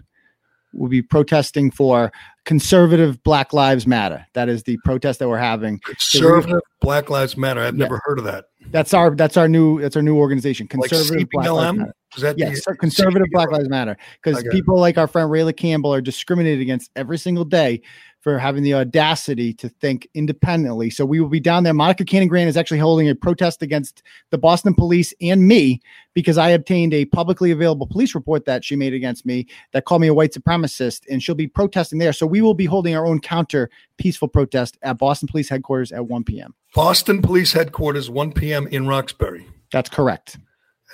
will 0.74 0.90
be 0.90 1.02
protesting 1.02 1.72
for 1.72 2.12
conservative 2.46 3.22
Black 3.24 3.54
Lives 3.54 3.86
Matter. 3.86 4.26
That 4.34 4.50
is 4.50 4.64
the 4.64 4.78
protest 4.84 5.20
that 5.20 5.28
we're 5.28 5.38
having. 5.38 5.80
Conservative 5.80 6.62
Black 6.82 7.10
Lives 7.10 7.36
Matter. 7.38 7.62
I've 7.62 7.78
yeah. 7.78 7.86
never 7.86 8.02
heard 8.06 8.20
of 8.20 8.26
that. 8.26 8.46
That's 8.70 8.94
our 8.94 9.16
that's 9.16 9.38
our 9.38 9.48
new 9.48 9.82
that's 9.82 9.96
our 9.96 10.02
new 10.02 10.18
organization. 10.18 10.68
Conservative 10.68 11.18
like 11.18 11.30
Black 11.32 11.50
Lives 11.50 11.78
Matter. 11.78 11.94
Is 12.16 12.22
that 12.24 12.38
yes, 12.38 12.66
the, 12.66 12.76
conservative 12.76 13.28
Black 13.32 13.52
Lives 13.52 13.70
Matter. 13.70 13.98
Because 14.22 14.44
people 14.52 14.80
like 14.80 14.98
our 14.98 15.08
friend 15.08 15.30
Rayla 15.30 15.56
Campbell 15.56 15.94
are 15.94 16.02
discriminated 16.02 16.62
against 16.62 16.92
every 16.96 17.18
single 17.18 17.46
day 17.46 17.82
for 18.20 18.40
having 18.40 18.64
the 18.64 18.74
audacity 18.74 19.54
to 19.54 19.70
think 19.70 20.08
independently. 20.14 20.90
So 20.90 21.06
we 21.06 21.20
will 21.20 21.30
be 21.30 21.40
down 21.40 21.64
there. 21.64 21.74
Monica 21.74 22.04
Cannon 22.04 22.28
Grant 22.28 22.50
is 22.50 22.58
actually 22.58 22.80
holding 22.80 23.08
a 23.08 23.16
protest 23.16 23.62
against 23.62 24.04
the 24.32 24.38
Boston 24.38 24.74
police 24.74 25.14
and 25.22 25.48
me 25.48 25.82
because 26.14 26.38
I 26.38 26.50
obtained 26.50 26.94
a 26.94 27.06
publicly 27.06 27.52
available 27.52 27.88
police 27.88 28.16
report 28.16 28.46
that 28.46 28.66
she 28.66 28.76
made 28.76 28.94
against 28.94 29.26
me 29.26 29.48
that 29.72 29.86
called 29.86 30.02
me 30.02 30.08
a 30.08 30.14
white 30.14 30.34
supremacist, 30.34 31.04
and 31.10 31.22
she'll 31.22 31.36
be 31.36 31.48
protesting 31.48 32.00
there. 32.00 32.14
So 32.14 32.26
we 32.26 32.42
will 32.42 32.56
be 32.56 32.66
holding 32.66 32.96
our 32.96 33.06
own 33.06 33.20
counter 33.20 33.70
peaceful 33.98 34.28
protest 34.28 34.78
at 34.82 34.98
Boston 34.98 35.28
Police 35.28 35.50
Headquarters 35.50 35.92
at 35.92 36.08
1 36.08 36.24
p.m. 36.24 36.56
Boston 36.74 37.22
Police 37.22 37.54
Headquarters, 37.54 38.10
1 38.10 38.34
p.m. 38.34 38.68
in 38.68 38.88
Roxbury. 38.88 39.48
That's 39.72 39.90
correct. 39.90 40.38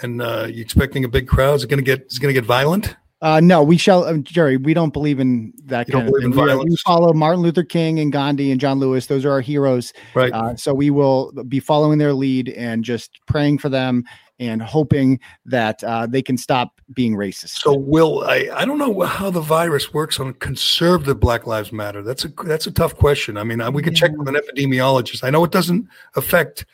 And 0.01 0.21
uh, 0.21 0.47
you 0.49 0.61
expecting 0.61 1.03
a 1.03 1.07
big 1.07 1.28
crowd? 1.28 1.55
Is 1.55 1.63
it 1.63 1.67
going 1.67 1.84
to 1.84 1.84
get? 1.84 2.07
Is 2.07 2.17
it 2.17 2.19
going 2.19 2.34
to 2.34 2.39
get 2.39 2.45
violent? 2.45 2.95
Uh, 3.24 3.39
no, 3.39 3.63
we 3.63 3.78
shall, 3.78 4.03
uh, 4.03 4.17
Gerry. 4.17 4.57
We 4.57 4.74
don't 4.74 4.91
believe 4.91 5.17
in 5.17 5.53
that 5.65 5.88
you 5.88 5.93
kind 5.93 6.09
of 6.09 6.13
thing. 6.19 6.32
We, 6.32 6.55
we, 6.65 6.76
follow 6.86 7.13
Martin 7.13 7.41
Luther 7.41 7.63
King 7.63 7.99
and 7.99 8.11
Gandhi 8.11 8.51
and 8.51 8.59
John 8.59 8.80
Lewis. 8.80 9.07
Those 9.07 9.24
are 9.24 9.32
our 9.32 9.39
heroes. 9.39 9.93
Right. 10.13 10.34
Uh, 10.34 10.57
so 10.57 10.74
we 10.74 10.89
will 10.89 11.32
be 11.47 11.61
following 11.61 11.99
their 11.99 12.13
lead 12.13 12.49
and 12.49 12.84
just 12.84 13.21
praying 13.26 13.59
for 13.59 13.69
them 13.69 14.03
and 14.39 14.61
hoping 14.61 15.21
that 15.45 15.82
uh, 15.86 16.05
they 16.05 16.21
can 16.21 16.36
stop 16.36 16.82
being 16.93 17.15
racist. 17.15 17.61
So, 17.61 17.74
Will, 17.78 18.26
I, 18.26 18.49
I 18.53 18.65
don't 18.65 18.78
know 18.78 19.01
how 19.03 19.30
the 19.30 19.39
virus 19.39 19.93
works 19.93 20.19
on 20.19 20.34
conservative 20.34 21.21
Black 21.21 21.47
Lives 21.47 21.71
Matter. 21.71 22.03
That's 22.03 22.26
a 22.26 22.28
that's 22.43 22.67
a 22.67 22.71
tough 22.71 22.97
question. 22.97 23.38
I 23.38 23.45
mean, 23.45 23.61
we 23.71 23.82
could 23.82 23.93
yeah. 23.93 24.07
check 24.07 24.17
with 24.17 24.28
an 24.28 24.36
epidemiologist. 24.36 25.24
I 25.24 25.30
know 25.30 25.45
it 25.45 25.51
doesn't 25.51 25.88
affect 26.15 26.65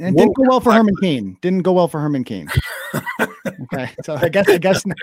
and 0.00 0.16
didn't 0.16 0.36
go 0.36 0.44
well 0.48 0.60
for 0.60 0.72
Herman 0.72 0.94
Cain. 1.00 1.36
Didn't 1.40 1.62
go 1.62 1.72
well 1.72 1.88
for 1.88 2.00
Herman 2.00 2.24
Cain. 2.24 2.48
okay, 3.20 3.90
so 4.04 4.14
I 4.14 4.28
guess 4.28 4.48
I 4.48 4.58
guess. 4.58 4.84
Not, 4.86 4.96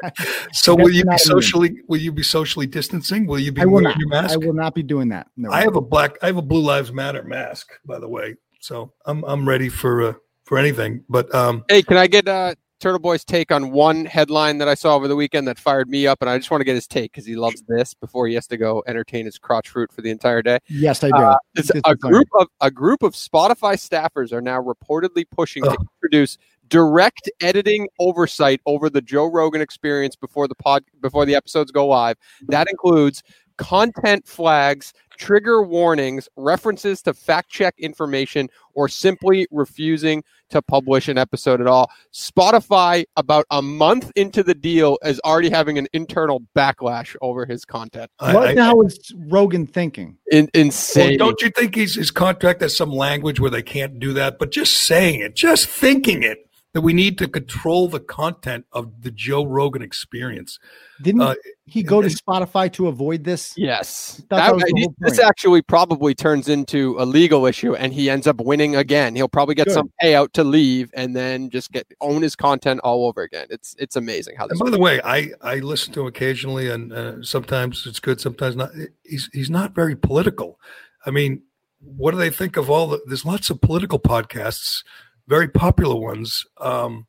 so 0.53 0.75
guess 0.75 0.83
will 0.83 0.91
you 0.91 1.05
be 1.05 1.17
socially? 1.17 1.67
Even. 1.69 1.83
Will 1.87 1.99
you 1.99 2.11
be 2.11 2.23
socially 2.23 2.67
distancing? 2.67 3.27
Will 3.27 3.39
you 3.39 3.51
be 3.51 3.61
I 3.61 3.65
will 3.65 3.81
not. 3.81 3.97
your 3.97 4.09
mask? 4.09 4.33
I 4.33 4.37
will 4.37 4.53
not 4.53 4.73
be 4.73 4.83
doing 4.83 5.09
that. 5.09 5.27
No, 5.37 5.51
I 5.51 5.61
have 5.61 5.75
a 5.75 5.81
black. 5.81 6.17
I 6.21 6.27
have 6.27 6.37
a 6.37 6.41
Blue 6.41 6.61
Lives 6.61 6.91
Matter 6.91 7.23
mask, 7.23 7.69
by 7.85 7.99
the 7.99 8.07
way. 8.07 8.35
So 8.61 8.93
I'm 9.05 9.23
I'm 9.25 9.47
ready 9.47 9.69
for 9.69 10.09
uh, 10.09 10.13
for 10.45 10.57
anything. 10.57 11.03
But 11.09 11.33
um, 11.33 11.65
hey, 11.69 11.83
can 11.83 11.97
I 11.97 12.07
get 12.07 12.27
uh, 12.27 12.55
Turtle 12.85 12.99
Boy's 12.99 13.25
take 13.25 13.51
on 13.51 13.71
one 13.71 14.05
headline 14.05 14.59
that 14.59 14.67
I 14.67 14.75
saw 14.75 14.95
over 14.95 15.07
the 15.07 15.15
weekend 15.15 15.47
that 15.47 15.57
fired 15.57 15.89
me 15.89 16.05
up, 16.05 16.21
and 16.21 16.29
I 16.29 16.37
just 16.37 16.51
want 16.51 16.61
to 16.61 16.65
get 16.65 16.75
his 16.75 16.85
take 16.85 17.11
because 17.11 17.25
he 17.25 17.35
loves 17.35 17.63
this 17.67 17.95
before 17.95 18.27
he 18.27 18.35
has 18.35 18.45
to 18.45 18.57
go 18.57 18.83
entertain 18.85 19.25
his 19.25 19.39
crotch 19.39 19.69
fruit 19.69 19.91
for 19.91 20.03
the 20.03 20.11
entire 20.11 20.43
day. 20.43 20.59
Yes, 20.69 21.03
I 21.03 21.09
do. 21.09 21.15
Uh, 21.15 21.81
a 21.83 21.95
group 21.95 22.27
of 22.37 22.47
a 22.61 22.69
group 22.69 23.01
of 23.01 23.13
Spotify 23.13 23.73
staffers 23.73 24.31
are 24.31 24.39
now 24.39 24.61
reportedly 24.61 25.25
pushing 25.27 25.63
to 25.63 25.75
introduce 26.03 26.37
direct 26.67 27.27
editing 27.41 27.87
oversight 27.99 28.61
over 28.67 28.87
the 28.87 29.01
Joe 29.01 29.25
Rogan 29.25 29.61
experience 29.61 30.15
before 30.15 30.47
the 30.47 30.53
pod 30.53 30.83
before 31.01 31.25
the 31.25 31.33
episodes 31.33 31.71
go 31.71 31.87
live. 31.87 32.17
That 32.49 32.67
includes 32.69 33.23
content 33.57 34.27
flags, 34.27 34.93
trigger 35.17 35.63
warnings, 35.63 36.27
references 36.35 37.01
to 37.03 37.13
fact 37.13 37.49
check 37.49 37.75
information, 37.77 38.49
or 38.73 38.87
simply 38.87 39.47
refusing 39.51 40.23
to 40.49 40.61
publish 40.61 41.07
an 41.07 41.17
episode 41.17 41.61
at 41.61 41.67
all. 41.67 41.89
Spotify, 42.13 43.05
about 43.17 43.45
a 43.51 43.61
month 43.61 44.11
into 44.15 44.43
the 44.43 44.53
deal, 44.53 44.97
is 45.03 45.19
already 45.25 45.49
having 45.49 45.77
an 45.77 45.87
internal 45.93 46.41
backlash 46.55 47.15
over 47.21 47.45
his 47.45 47.65
content. 47.65 48.11
What 48.19 48.55
now 48.55 48.81
is 48.81 49.11
Rogan 49.27 49.65
thinking? 49.65 50.17
In, 50.31 50.49
insane. 50.53 51.17
Well, 51.19 51.29
don't 51.29 51.41
you 51.41 51.49
think 51.49 51.75
he's, 51.75 51.95
his 51.95 52.11
contract 52.11 52.61
has 52.61 52.75
some 52.75 52.91
language 52.91 53.39
where 53.39 53.51
they 53.51 53.63
can't 53.63 53.99
do 53.99 54.13
that? 54.13 54.37
But 54.39 54.51
just 54.51 54.73
saying 54.73 55.21
it, 55.21 55.35
just 55.35 55.67
thinking 55.67 56.23
it, 56.23 56.47
that 56.75 56.81
we 56.81 56.91
need 56.91 57.17
to 57.17 57.25
control 57.29 57.87
the 57.87 58.01
content 58.01 58.65
of 58.73 59.01
the 59.01 59.09
Joe 59.09 59.45
Rogan 59.45 59.81
experience. 59.81 60.59
Didn't 61.01 61.21
uh, 61.21 61.35
he 61.65 61.83
go 61.83 62.01
to 62.01 62.09
Spotify 62.09 62.69
to 62.73 62.89
avoid 62.89 63.23
this? 63.23 63.53
Yes. 63.55 64.21
That, 64.29 64.57
that 64.57 64.93
this 64.99 65.17
actually 65.17 65.61
probably 65.61 66.13
turns 66.13 66.49
into 66.49 66.97
a 66.99 67.05
legal 67.05 67.45
issue 67.45 67.75
and 67.75 67.93
he 67.93 68.09
ends 68.09 68.27
up 68.27 68.41
winning 68.41 68.75
again. 68.75 69.15
He'll 69.15 69.29
probably 69.29 69.55
get 69.55 69.67
Good. 69.67 69.73
some 69.73 69.89
payout 70.03 70.33
to 70.33 70.43
leave 70.43 70.91
and 70.93 71.15
then 71.15 71.49
just 71.49 71.71
get 71.71 71.87
own 72.01 72.21
his 72.21 72.35
content 72.35 72.81
all 72.83 73.07
over 73.07 73.21
again. 73.21 73.47
It's 73.49 73.73
it's 73.79 73.95
amazing 73.95 74.35
how 74.35 74.45
this 74.45 74.59
And 74.59 74.69
by 74.69 74.75
the 74.75 74.81
way, 74.81 74.99
I 75.01 75.29
I 75.41 75.59
listen 75.59 75.93
to 75.93 76.01
him 76.01 76.07
occasionally 76.07 76.69
and 76.69 76.91
uh, 76.91 77.23
sometimes 77.23 77.87
it's 77.87 78.01
good, 78.01 78.19
sometimes 78.19 78.57
not. 78.57 78.71
He's 79.03 79.29
he's 79.31 79.49
not 79.49 79.73
very 79.73 79.95
political. 79.95 80.59
I 81.05 81.11
mean, 81.11 81.43
what 81.79 82.11
do 82.11 82.17
they 82.17 82.31
think 82.31 82.57
of 82.57 82.69
all 82.69 82.87
the 82.87 83.01
there's 83.05 83.23
lots 83.23 83.49
of 83.49 83.61
political 83.61 83.97
podcasts 83.99 84.83
very 85.27 85.47
popular 85.47 85.95
ones. 85.95 86.45
Um, 86.59 87.07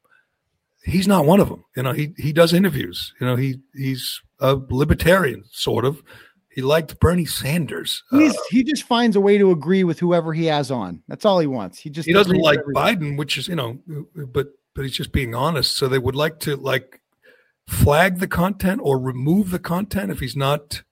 he's 0.85 1.09
not 1.09 1.27
one 1.27 1.41
of 1.41 1.49
them. 1.49 1.65
You 1.77 1.83
know, 1.83 1.93
he 1.93 2.15
he 2.17 2.33
does 2.33 2.53
interviews. 2.53 3.13
You 3.21 3.27
know, 3.27 3.37
he 3.37 3.57
he's 3.75 4.21
a 4.41 4.57
libertarian 4.71 5.45
sort 5.51 5.85
of. 5.85 6.03
He 6.49 6.63
liked 6.63 6.99
Bernie 7.01 7.27
Sanders. 7.27 8.03
He's, 8.11 8.35
uh, 8.35 8.39
he 8.49 8.65
just 8.65 8.85
finds 8.85 9.15
a 9.15 9.21
way 9.21 9.37
to 9.37 9.51
agree 9.51 9.85
with 9.85 9.99
whoever 9.99 10.33
he 10.33 10.47
has 10.47 10.71
on. 10.71 11.03
That's 11.07 11.27
all 11.27 11.39
he 11.39 11.47
wants. 11.47 11.79
He 11.79 11.91
just 11.91 12.07
he 12.07 12.15
doesn't 12.15 12.39
like 12.39 12.61
Biden, 12.75 13.19
which 13.19 13.37
is 13.37 13.49
you 13.49 13.57
know, 13.57 13.79
but 14.15 14.49
but 14.75 14.83
he's 14.83 14.97
just 14.97 15.13
being 15.13 15.35
honest. 15.35 15.77
So 15.77 15.87
they 15.89 15.99
would 15.99 16.17
like 16.17 16.39
to 16.41 16.57
like 16.57 17.01
flag 17.67 18.21
the 18.21 18.29
content 18.29 18.81
or 18.83 18.99
remove 18.99 19.51
the 19.51 19.59
content 19.59 20.11
if 20.11 20.21
he's 20.21 20.37
not 20.37 20.83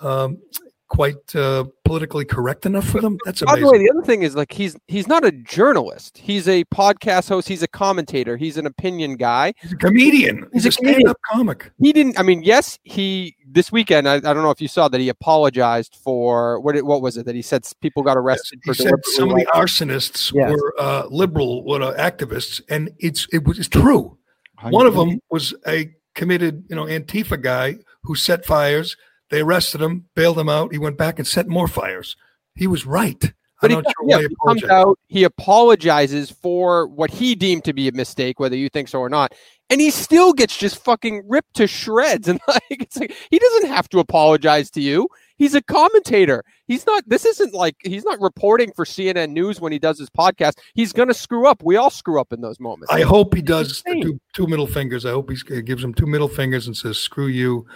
um, 0.00 0.38
quite 0.88 1.34
uh, 1.34 1.64
politically 1.84 2.24
correct 2.24 2.64
enough 2.66 2.88
for 2.88 3.00
them. 3.00 3.18
That's 3.24 3.42
amazing. 3.42 3.62
By 3.62 3.66
the 3.66 3.72
way, 3.72 3.78
the 3.78 3.90
other 3.90 4.02
thing 4.02 4.22
is 4.22 4.36
like 4.36 4.52
he's 4.52 4.76
he's 4.86 5.08
not 5.08 5.24
a 5.24 5.32
journalist. 5.32 6.18
He's 6.18 6.48
a 6.48 6.64
podcast 6.66 7.28
host. 7.28 7.48
He's 7.48 7.62
a 7.62 7.68
commentator. 7.68 8.36
He's 8.36 8.56
an 8.56 8.66
opinion 8.66 9.16
guy. 9.16 9.52
He's 9.60 9.72
a 9.72 9.76
comedian. 9.76 10.46
He's, 10.52 10.64
He's 10.64 10.66
a 10.66 10.68
a 10.68 10.72
stand-up 10.72 11.18
comic. 11.30 11.70
He 11.78 11.92
didn't. 11.92 12.18
I 12.18 12.22
mean, 12.22 12.42
yes, 12.42 12.78
he 12.84 13.36
this 13.46 13.72
weekend. 13.72 14.08
I, 14.08 14.14
I 14.16 14.20
don't 14.20 14.42
know 14.42 14.50
if 14.50 14.60
you 14.60 14.68
saw 14.68 14.88
that 14.88 15.00
he 15.00 15.08
apologized 15.08 15.96
for 16.02 16.60
what? 16.60 16.76
It, 16.76 16.86
what 16.86 17.02
was 17.02 17.16
it 17.16 17.26
that 17.26 17.34
he 17.34 17.42
said? 17.42 17.66
People 17.80 18.02
got 18.02 18.16
arrested 18.16 18.60
He 18.64 18.70
for 18.70 18.74
said 18.74 18.94
some 19.04 19.30
of 19.30 19.36
the 19.36 19.46
arsonists 19.46 20.32
Yes. 20.32 20.50
were 20.50 20.74
uh, 20.78 21.06
liberal 21.10 21.64
what, 21.64 21.82
uh, 21.82 21.94
activists, 21.94 22.60
and 22.68 22.90
it's 22.98 23.26
it 23.32 23.44
was 23.46 23.58
it's 23.58 23.68
true. 23.68 24.18
One 24.62 24.86
of 24.86 24.94
them 24.94 25.20
was 25.30 25.54
a 25.66 25.90
committed, 26.14 26.64
you 26.68 26.76
know, 26.76 26.84
Antifa 26.84 27.40
guy 27.40 27.76
who 28.02 28.14
set 28.14 28.44
fires. 28.46 28.96
They 29.30 29.40
arrested 29.40 29.80
him, 29.80 30.06
bailed 30.14 30.38
him 30.38 30.48
out. 30.48 30.72
He 30.72 30.78
went 30.78 30.96
back 30.96 31.18
and 31.18 31.26
set 31.26 31.48
more 31.48 31.68
fires. 31.68 32.16
He 32.54 32.66
was 32.66 32.86
right. 32.86 33.32
But 33.60 33.70
I'm 33.70 33.78
he, 33.78 33.82
not 33.82 33.84
sure 33.86 34.08
yeah, 34.08 34.16
why 34.16 34.22
he 34.22 34.28
he 34.28 34.36
comes 34.46 34.64
out, 34.64 34.98
he 35.08 35.24
apologizes 35.24 36.30
for 36.30 36.86
what 36.88 37.10
he 37.10 37.34
deemed 37.34 37.64
to 37.64 37.72
be 37.72 37.88
a 37.88 37.92
mistake, 37.92 38.38
whether 38.38 38.56
you 38.56 38.68
think 38.68 38.88
so 38.88 38.98
or 38.98 39.08
not, 39.08 39.32
and 39.70 39.80
he 39.80 39.90
still 39.90 40.32
gets 40.32 40.56
just 40.56 40.82
fucking 40.84 41.22
ripped 41.26 41.54
to 41.54 41.66
shreds. 41.66 42.28
And 42.36 42.40
like, 42.46 42.62
it's 42.70 42.96
like 42.98 43.14
he 43.30 43.38
doesn't 43.38 43.68
have 43.68 43.88
to 43.90 43.98
apologize 43.98 44.70
to 44.72 44.80
you. 44.80 45.08
He's 45.38 45.54
a 45.54 45.62
commentator. 45.62 46.44
He's 46.66 46.86
not. 46.86 47.04
This 47.08 47.24
isn't 47.24 47.54
like 47.54 47.76
he's 47.84 48.04
not 48.04 48.20
reporting 48.20 48.72
for 48.74 48.84
CNN 48.84 49.30
News 49.30 49.60
when 49.60 49.72
he 49.72 49.78
does 49.78 49.98
his 49.98 50.10
podcast. 50.10 50.54
He's 50.74 50.92
gonna 50.92 51.14
screw 51.14 51.46
up. 51.46 51.62
We 51.62 51.76
all 51.76 51.90
screw 51.90 52.20
up 52.20 52.32
in 52.32 52.42
those 52.42 52.60
moments. 52.60 52.92
I 52.92 53.02
hope 53.02 53.34
he 53.34 53.42
does 53.42 53.82
two, 53.82 54.20
two 54.34 54.46
middle 54.46 54.66
fingers. 54.66 55.06
I 55.06 55.10
hope 55.10 55.30
he 55.30 55.62
gives 55.62 55.82
him 55.82 55.94
two 55.94 56.06
middle 56.06 56.28
fingers 56.28 56.66
and 56.66 56.76
says, 56.76 56.98
"Screw 56.98 57.26
you! 57.26 57.66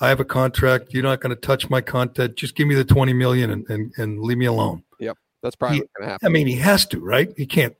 I 0.00 0.08
have 0.08 0.20
a 0.20 0.24
contract. 0.24 0.94
You're 0.94 1.02
not 1.02 1.20
going 1.20 1.34
to 1.34 1.40
touch 1.40 1.68
my 1.68 1.80
content. 1.80 2.36
Just 2.36 2.54
give 2.54 2.66
me 2.68 2.74
the 2.74 2.84
twenty 2.84 3.12
million 3.12 3.50
and 3.50 3.68
and, 3.68 3.92
and 3.96 4.20
leave 4.20 4.38
me 4.38 4.46
alone." 4.46 4.82
Yep, 5.00 5.16
that's 5.42 5.56
probably 5.56 5.82
gonna 5.98 6.10
happen. 6.10 6.26
I 6.26 6.30
mean, 6.30 6.46
he 6.46 6.54
has 6.56 6.86
to, 6.86 7.00
right? 7.00 7.32
He 7.36 7.46
can't. 7.46 7.74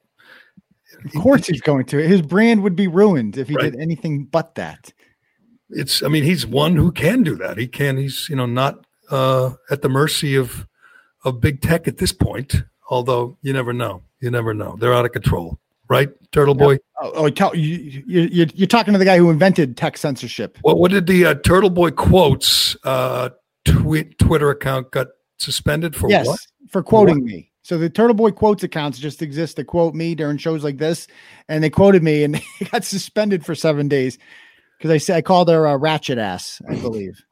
Of 1.05 1.21
course, 1.21 1.47
he's 1.47 1.61
going 1.61 1.85
to. 1.87 1.99
His 1.99 2.23
brand 2.23 2.63
would 2.63 2.75
be 2.75 2.89
ruined 2.89 3.37
if 3.37 3.49
he 3.49 3.55
Right. 3.55 3.73
did 3.73 3.81
anything 3.81 4.25
but 4.25 4.55
that. 4.57 4.93
It's. 5.71 6.03
I 6.03 6.09
mean, 6.09 6.25
he's 6.25 6.47
one 6.47 6.77
who 6.77 6.91
can 6.91 7.23
do 7.23 7.37
that. 7.37 7.59
He 7.59 7.69
can. 7.69 7.97
He's 7.99 8.29
you 8.29 8.37
know 8.37 8.47
not 8.47 8.87
uh, 9.11 9.53
at 9.71 9.83
the 9.83 9.89
mercy 9.89 10.35
of 10.35 10.67
of 11.25 11.41
big 11.41 11.61
tech 11.61 11.87
at 11.87 11.99
this 11.99 12.13
point. 12.13 12.63
Although 12.91 13.37
you 13.43 13.53
never 13.53 13.73
know. 13.73 14.03
You 14.21 14.31
never 14.31 14.55
know. 14.55 14.77
They're 14.81 14.95
out 14.95 15.05
of 15.05 15.13
control, 15.13 15.59
right? 15.89 16.11
Turtle 16.33 16.55
Boy. 16.55 16.79
Oh, 17.01 17.13
oh 17.15 17.31
tell 17.31 17.55
you, 17.55 18.03
you, 18.07 18.23
you, 18.31 18.47
you're 18.55 18.67
talking 18.67 18.93
to 18.93 18.99
the 18.99 19.05
guy 19.05 19.19
who 19.19 19.31
invented 19.31 19.77
tech 19.77 19.97
censorship. 19.97 20.59
What 20.63 20.79
what 20.79 20.91
did 20.91 21.07
the 21.07 21.27
uh, 21.27 21.35
Turtle 21.35 21.71
Boy 21.71 21.91
quotes 21.91 22.77
uh, 22.85 23.31
tweet 23.65 24.19
Twitter 24.19 24.51
account 24.51 24.91
got 24.91 25.09
suspended 25.39 25.97
for? 25.97 26.09
yes, 26.11 26.27
what? 26.27 26.41
for 26.71 26.83
quoting 26.83 27.25
me. 27.25 27.51
So 27.63 27.77
the 27.77 27.91
Turtle 27.91 28.15
Boy 28.15 28.31
quotes 28.31 28.63
accounts 28.63 28.99
just 28.99 29.21
exist 29.21 29.57
to 29.57 29.65
quote 29.65 29.95
me 29.95 30.15
during 30.15 30.39
shows 30.39 30.65
like 30.65 30.79
this, 30.79 31.07
and 31.49 31.63
they 31.63 31.71
quoted 31.71 32.03
me 32.03 32.25
and 32.25 32.35
they 32.61 32.67
got 32.71 32.85
suspended 32.85 33.45
for 33.45 33.55
seven 33.55 33.89
days 33.89 34.19
because 34.79 34.91
I 34.91 34.99
said 34.99 35.17
I 35.17 35.23
called 35.23 35.49
her 35.49 35.67
a 35.67 35.77
ratchet 35.77 36.19
ass, 36.19 36.63
I 36.69 36.77
believe. 36.77 37.23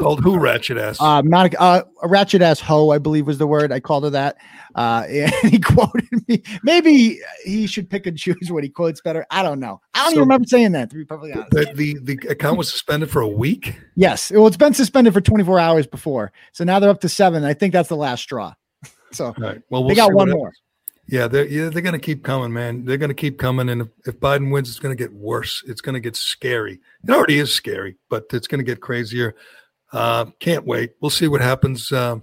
Called 0.00 0.20
who 0.22 0.38
ratchet 0.38 0.78
ass? 0.78 1.00
Uh, 1.00 1.20
not 1.22 1.52
a, 1.52 1.60
uh, 1.60 1.82
a 2.02 2.08
ratchet 2.08 2.40
ass 2.42 2.58
hoe, 2.58 2.90
I 2.90 2.98
believe 2.98 3.26
was 3.26 3.38
the 3.38 3.46
word. 3.46 3.70
I 3.70 3.80
called 3.80 4.04
her 4.04 4.10
that. 4.10 4.36
Uh, 4.74 5.04
and 5.10 5.32
he 5.50 5.58
quoted 5.60 6.08
me. 6.26 6.42
Maybe 6.62 7.20
he 7.44 7.66
should 7.66 7.90
pick 7.90 8.06
and 8.06 8.16
choose 8.18 8.50
what 8.50 8.64
he 8.64 8.70
quotes 8.70 9.00
better. 9.00 9.26
I 9.30 9.42
don't 9.42 9.60
know. 9.60 9.80
I 9.94 9.98
don't 9.98 10.06
So- 10.06 10.12
even 10.12 10.20
remember 10.22 10.46
saying 10.46 10.72
that. 10.72 10.90
To 10.90 10.96
be 10.96 11.04
perfectly 11.04 11.32
honest. 11.34 11.50
the, 11.50 11.72
the 11.74 12.14
the 12.16 12.28
account 12.30 12.56
was 12.58 12.70
suspended 12.70 13.10
for 13.10 13.20
a 13.20 13.28
week. 13.28 13.78
Yes. 13.94 14.30
Well, 14.30 14.46
it's 14.46 14.56
been 14.56 14.74
suspended 14.74 15.12
for 15.12 15.20
24 15.20 15.60
hours 15.60 15.86
before, 15.86 16.32
so 16.52 16.64
now 16.64 16.78
they're 16.78 16.90
up 16.90 17.00
to 17.02 17.08
seven. 17.08 17.44
I 17.44 17.52
think 17.54 17.72
that's 17.72 17.88
the 17.88 17.96
last 17.96 18.22
straw. 18.22 18.54
So 19.12 19.34
right. 19.38 19.60
Well, 19.70 19.82
we'll 19.82 19.88
they 19.88 19.94
got 19.96 20.12
one 20.14 20.30
more. 20.30 20.46
happens. 20.46 20.62
Yeah, 21.08 21.26
they're 21.26 21.46
yeah, 21.48 21.68
they're 21.68 21.82
going 21.82 21.94
to 21.94 21.98
keep 21.98 22.22
coming, 22.22 22.52
man. 22.52 22.84
They're 22.84 22.96
going 22.96 23.08
to 23.08 23.14
keep 23.14 23.38
coming, 23.38 23.68
and 23.68 23.82
if, 23.82 23.88
if 24.06 24.20
Biden 24.20 24.52
wins, 24.52 24.68
it's 24.70 24.78
going 24.78 24.96
to 24.96 25.02
get 25.04 25.12
worse. 25.12 25.64
It's 25.66 25.80
going 25.80 25.94
to 25.94 26.00
get 26.00 26.14
scary. 26.14 26.78
It 27.02 27.10
already 27.10 27.40
is 27.40 27.52
scary, 27.52 27.96
but 28.08 28.26
it's 28.32 28.46
going 28.46 28.60
to 28.60 28.64
get 28.64 28.80
crazier. 28.80 29.34
Uh, 29.92 30.26
can't 30.38 30.66
wait. 30.66 30.92
We'll 31.00 31.10
see 31.10 31.28
what 31.28 31.40
happens. 31.40 31.90
Uh, 31.92 32.16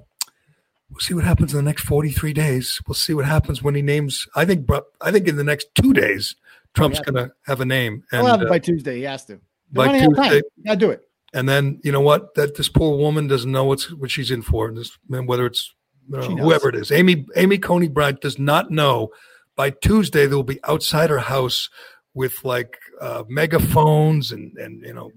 we'll 0.89 0.99
see 0.99 1.14
what 1.14 1.23
happens 1.26 1.53
in 1.53 1.57
the 1.57 1.64
next 1.64 1.84
forty 1.84 2.11
three 2.11 2.34
days. 2.34 2.81
We'll 2.88 2.95
see 2.95 3.14
what 3.14 3.26
happens 3.26 3.61
when 3.61 3.76
he 3.76 3.81
names. 3.81 4.27
I 4.35 4.45
think. 4.45 4.69
I 5.02 5.11
think 5.11 5.27
in 5.27 5.35
the 5.35 5.44
next 5.44 5.68
two 5.76 5.94
days, 5.94 6.35
Trump's 6.73 6.99
going 7.02 7.15
to 7.15 7.34
have 7.45 7.60
a 7.61 7.65
name. 7.65 8.03
He'll 8.11 8.26
have 8.26 8.41
it 8.41 8.48
uh, 8.48 8.49
by 8.49 8.60
Tuesday. 8.60 8.98
He 8.98 9.03
has 9.03 9.26
to. 9.26 9.39
by 9.72 9.85
They're 9.85 9.85
running 9.88 10.02
out 10.03 10.10
of 10.11 10.15
time. 10.18 10.30
Tuesday- 10.31 10.48
You 10.64 10.76
do 10.76 10.89
it. 10.91 11.02
and 11.34 11.49
then 11.49 11.80
you 11.84 11.91
know 11.91 12.02
what? 12.02 12.35
That 12.35 12.56
this 12.56 12.69
poor 12.69 12.98
woman 12.98 13.27
doesn't 13.27 13.52
know 13.52 13.65
what's 13.65 13.91
what 13.91 14.11
she's 14.11 14.31
in 14.31 14.41
for. 14.41 14.68
And 14.69 14.77
this, 14.77 14.98
man, 15.10 15.26
whether 15.26 15.45
it's 15.45 15.73
uh, 16.14 16.22
She 16.22 16.35
knows. 16.35 16.45
whoever 16.45 16.69
it 16.69 16.76
is, 16.76 16.91
Amy 16.91 17.26
Amy 17.35 17.57
Coney 17.57 17.89
Barrett 17.89 18.22
does 18.22 18.39
not 18.39 18.72
know. 18.72 19.10
By 19.57 19.72
Tuesday, 19.72 20.26
they'll 20.27 20.44
be 20.44 20.60
outside 20.64 21.10
her 21.10 21.18
house 21.19 21.69
with 22.14 22.45
like 22.45 22.77
uh, 23.02 23.23
megaphones 23.27 24.31
and 24.31 24.56
and 24.57 24.84
you 24.85 24.94
know 24.94 25.11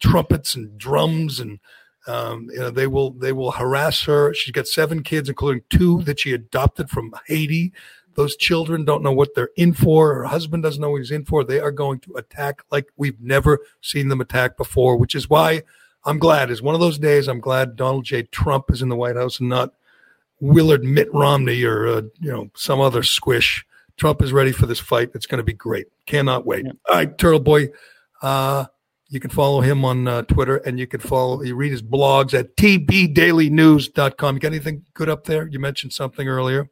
trumpets 0.00 0.54
and 0.54 0.78
drums 0.78 1.40
and 1.40 1.58
um, 2.06 2.48
you 2.50 2.58
know 2.58 2.70
they 2.70 2.86
will 2.86 3.10
they 3.12 3.32
will 3.32 3.52
harass 3.52 4.02
her. 4.04 4.34
She's 4.34 4.52
got 4.52 4.66
seven 4.66 5.02
kids, 5.02 5.28
including 5.28 5.62
two 5.70 6.02
that 6.02 6.20
she 6.20 6.32
adopted 6.32 6.90
from 6.90 7.14
Haiti. 7.26 7.72
Those 8.14 8.36
children 8.36 8.84
don't 8.84 9.02
know 9.02 9.12
what 9.12 9.34
they're 9.34 9.50
in 9.56 9.72
for. 9.72 10.14
Her 10.14 10.24
husband 10.24 10.62
doesn't 10.62 10.80
know 10.80 10.90
what 10.90 10.98
he's 10.98 11.10
in 11.10 11.24
for. 11.24 11.44
They 11.44 11.60
are 11.60 11.70
going 11.70 12.00
to 12.00 12.14
attack 12.14 12.62
like 12.70 12.88
we've 12.96 13.20
never 13.20 13.60
seen 13.80 14.08
them 14.08 14.20
attack 14.20 14.56
before, 14.56 14.96
which 14.96 15.14
is 15.14 15.30
why 15.30 15.62
I'm 16.04 16.18
glad. 16.18 16.50
It's 16.50 16.62
one 16.62 16.74
of 16.74 16.80
those 16.80 16.98
days 16.98 17.28
I'm 17.28 17.40
glad 17.40 17.76
Donald 17.76 18.04
J. 18.04 18.24
Trump 18.24 18.70
is 18.70 18.82
in 18.82 18.88
the 18.88 18.96
White 18.96 19.16
House 19.16 19.38
and 19.38 19.48
not 19.48 19.74
Willard 20.40 20.84
Mitt 20.84 21.12
Romney 21.12 21.62
or 21.64 21.86
uh, 21.86 22.02
you 22.18 22.32
know 22.32 22.50
some 22.54 22.80
other 22.80 23.02
squish. 23.02 23.64
Trump 23.96 24.22
is 24.22 24.32
ready 24.32 24.52
for 24.52 24.64
this 24.66 24.80
fight. 24.80 25.10
It's 25.14 25.26
going 25.26 25.38
to 25.38 25.44
be 25.44 25.52
great. 25.52 25.86
Cannot 26.06 26.46
wait. 26.46 26.64
All 26.66 26.96
right, 26.96 27.18
Turtle 27.18 27.40
Boy. 27.40 27.68
Uh, 28.22 28.64
you 29.10 29.18
can 29.18 29.30
follow 29.30 29.60
him 29.60 29.84
on 29.84 30.06
uh, 30.06 30.22
Twitter 30.22 30.58
and 30.58 30.78
you 30.78 30.86
can 30.86 31.00
follow, 31.00 31.42
you 31.42 31.56
read 31.56 31.72
his 31.72 31.82
blogs 31.82 32.32
at 32.32 32.56
tbdailynews.com. 32.56 34.34
You 34.34 34.40
got 34.40 34.48
anything 34.48 34.84
good 34.94 35.08
up 35.08 35.24
there? 35.24 35.48
You 35.48 35.58
mentioned 35.58 35.92
something 35.92 36.28
earlier. 36.28 36.70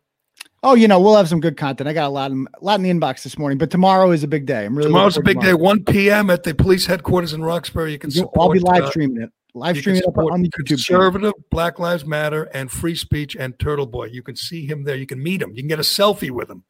Oh, 0.62 0.74
you 0.74 0.88
know, 0.88 1.00
we'll 1.00 1.16
have 1.16 1.28
some 1.28 1.40
good 1.40 1.56
content. 1.56 1.88
I 1.88 1.92
got 1.92 2.06
a 2.06 2.10
lot, 2.10 2.30
in, 2.30 2.46
a 2.54 2.64
lot 2.64 2.80
in 2.80 2.82
the 2.82 2.90
inbox 2.90 3.24
this 3.24 3.38
morning, 3.38 3.58
but 3.58 3.70
tomorrow 3.70 4.12
is 4.12 4.22
a 4.22 4.28
big 4.28 4.46
day. 4.46 4.64
I'm 4.64 4.76
really 4.76 4.88
Tomorrow's 4.88 5.16
a 5.16 5.22
big 5.22 5.40
day, 5.40 5.52
1 5.52 5.84
p.m. 5.84 6.30
at 6.30 6.44
the 6.44 6.54
police 6.54 6.86
headquarters 6.86 7.32
in 7.32 7.42
Roxbury. 7.42 7.92
You 7.92 7.98
can 7.98 8.10
support. 8.10 8.36
I'll 8.38 8.52
be 8.52 8.60
live 8.60 8.84
uh, 8.84 8.90
streaming 8.90 9.22
it. 9.22 9.30
Live 9.54 9.76
streaming 9.76 10.02
it 10.02 10.08
up 10.08 10.16
on 10.18 10.42
the 10.42 10.48
YouTube 10.48 10.66
channel. 10.66 11.02
Conservative, 11.02 11.32
Black 11.50 11.78
Lives 11.78 12.04
Matter, 12.04 12.44
and 12.54 12.70
free 12.70 12.94
speech 12.94 13.36
and 13.36 13.58
Turtle 13.58 13.86
Boy. 13.86 14.06
You 14.06 14.22
can 14.22 14.36
see 14.36 14.66
him 14.66 14.84
there. 14.84 14.96
You 14.96 15.06
can 15.06 15.22
meet 15.22 15.42
him. 15.42 15.50
You 15.50 15.62
can 15.62 15.68
get 15.68 15.78
a 15.78 15.82
selfie 15.82 16.30
with 16.30 16.50
him. 16.50 16.64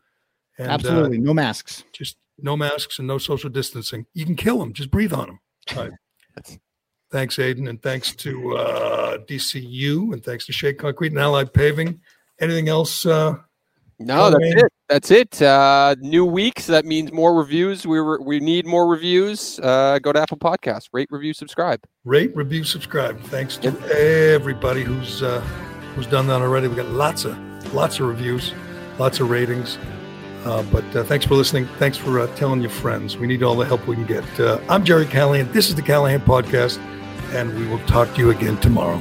And, 0.58 0.68
uh, 0.68 0.74
Absolutely, 0.74 1.18
no 1.18 1.32
masks. 1.34 1.84
just 1.92 2.16
no 2.38 2.56
masks 2.56 2.98
and 2.98 3.08
no 3.08 3.18
social 3.18 3.50
distancing. 3.50 4.06
You 4.14 4.24
can 4.24 4.36
kill 4.36 4.62
him. 4.62 4.72
Just 4.72 4.90
breathe 4.90 5.12
on 5.12 5.28
him. 5.28 5.40
Right. 5.76 5.90
thanks, 7.10 7.38
Aidan, 7.38 7.68
and 7.68 7.80
thanks 7.82 8.14
to 8.16 8.56
uh, 8.56 9.18
DCU, 9.18 10.12
and 10.12 10.22
thanks 10.24 10.46
to 10.46 10.52
Shea 10.52 10.72
Concrete 10.74 11.12
and 11.12 11.20
Allied 11.20 11.52
Paving. 11.52 12.00
Anything 12.40 12.68
else? 12.68 13.04
Uh, 13.06 13.36
No, 13.98 14.30
that's 14.30 14.38
Callahan? 14.38 14.58
it. 14.58 14.72
That's 14.88 15.10
it. 15.10 15.42
Uh, 15.42 15.96
new 16.00 16.24
week, 16.24 16.60
so 16.60 16.72
that 16.72 16.84
means 16.86 17.12
more 17.12 17.34
reviews. 17.34 17.86
We 17.86 17.98
re- 17.98 18.18
we 18.20 18.40
need 18.40 18.64
more 18.66 18.86
reviews. 18.88 19.58
Uh, 19.62 19.98
go 19.98 20.12
to 20.12 20.20
Apple 20.20 20.38
Podcasts, 20.38 20.88
rate, 20.92 21.08
review, 21.10 21.34
subscribe. 21.34 21.80
rate, 22.04 22.34
review, 22.34 22.64
subscribe. 22.64 23.20
Thanks 23.24 23.56
to 23.58 23.68
everybody 24.34 24.82
who's 24.84 25.22
uh, 25.22 25.40
who's 25.94 26.06
done 26.06 26.26
that 26.28 26.40
already. 26.40 26.68
We 26.68 26.76
got 26.76 26.86
lots 26.88 27.24
of 27.26 27.36
lots 27.74 28.00
of 28.00 28.06
reviews, 28.06 28.54
lots 28.98 29.20
of 29.20 29.28
ratings. 29.28 29.76
Uh, 30.48 30.62
but 30.72 30.96
uh, 30.96 31.04
thanks 31.04 31.26
for 31.26 31.34
listening. 31.34 31.66
Thanks 31.78 31.98
for 31.98 32.20
uh, 32.20 32.26
telling 32.34 32.62
your 32.62 32.70
friends. 32.70 33.18
We 33.18 33.26
need 33.26 33.42
all 33.42 33.54
the 33.54 33.66
help 33.66 33.86
we 33.86 33.96
can 33.96 34.06
get. 34.06 34.24
Uh, 34.40 34.58
I'm 34.70 34.82
Gerry 34.82 35.04
Callahan. 35.04 35.52
This 35.52 35.68
is 35.68 35.74
the 35.74 35.82
Callahan 35.82 36.20
Podcast, 36.20 36.78
and 37.34 37.54
we 37.58 37.66
will 37.66 37.80
talk 37.80 38.14
to 38.14 38.20
you 38.20 38.30
again 38.30 38.56
tomorrow. 38.56 38.96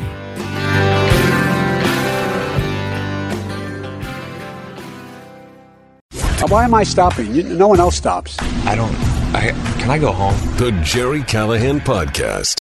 Why 6.49 6.65
am 6.65 6.74
I 6.74 6.84
stopping? 6.84 7.34
You, 7.34 7.44
no 7.44 7.69
one 7.69 7.80
else 7.80 7.95
stops. 7.95 8.36
I 8.65 8.76
don't. 8.76 8.94
I 9.34 9.52
can 9.80 9.90
I 9.90 9.98
go 9.99 10.11
home? 10.11 10.36
The 10.57 10.72
Gerry 10.84 11.24
Callahan 11.24 11.80
Podcast. 11.80 12.56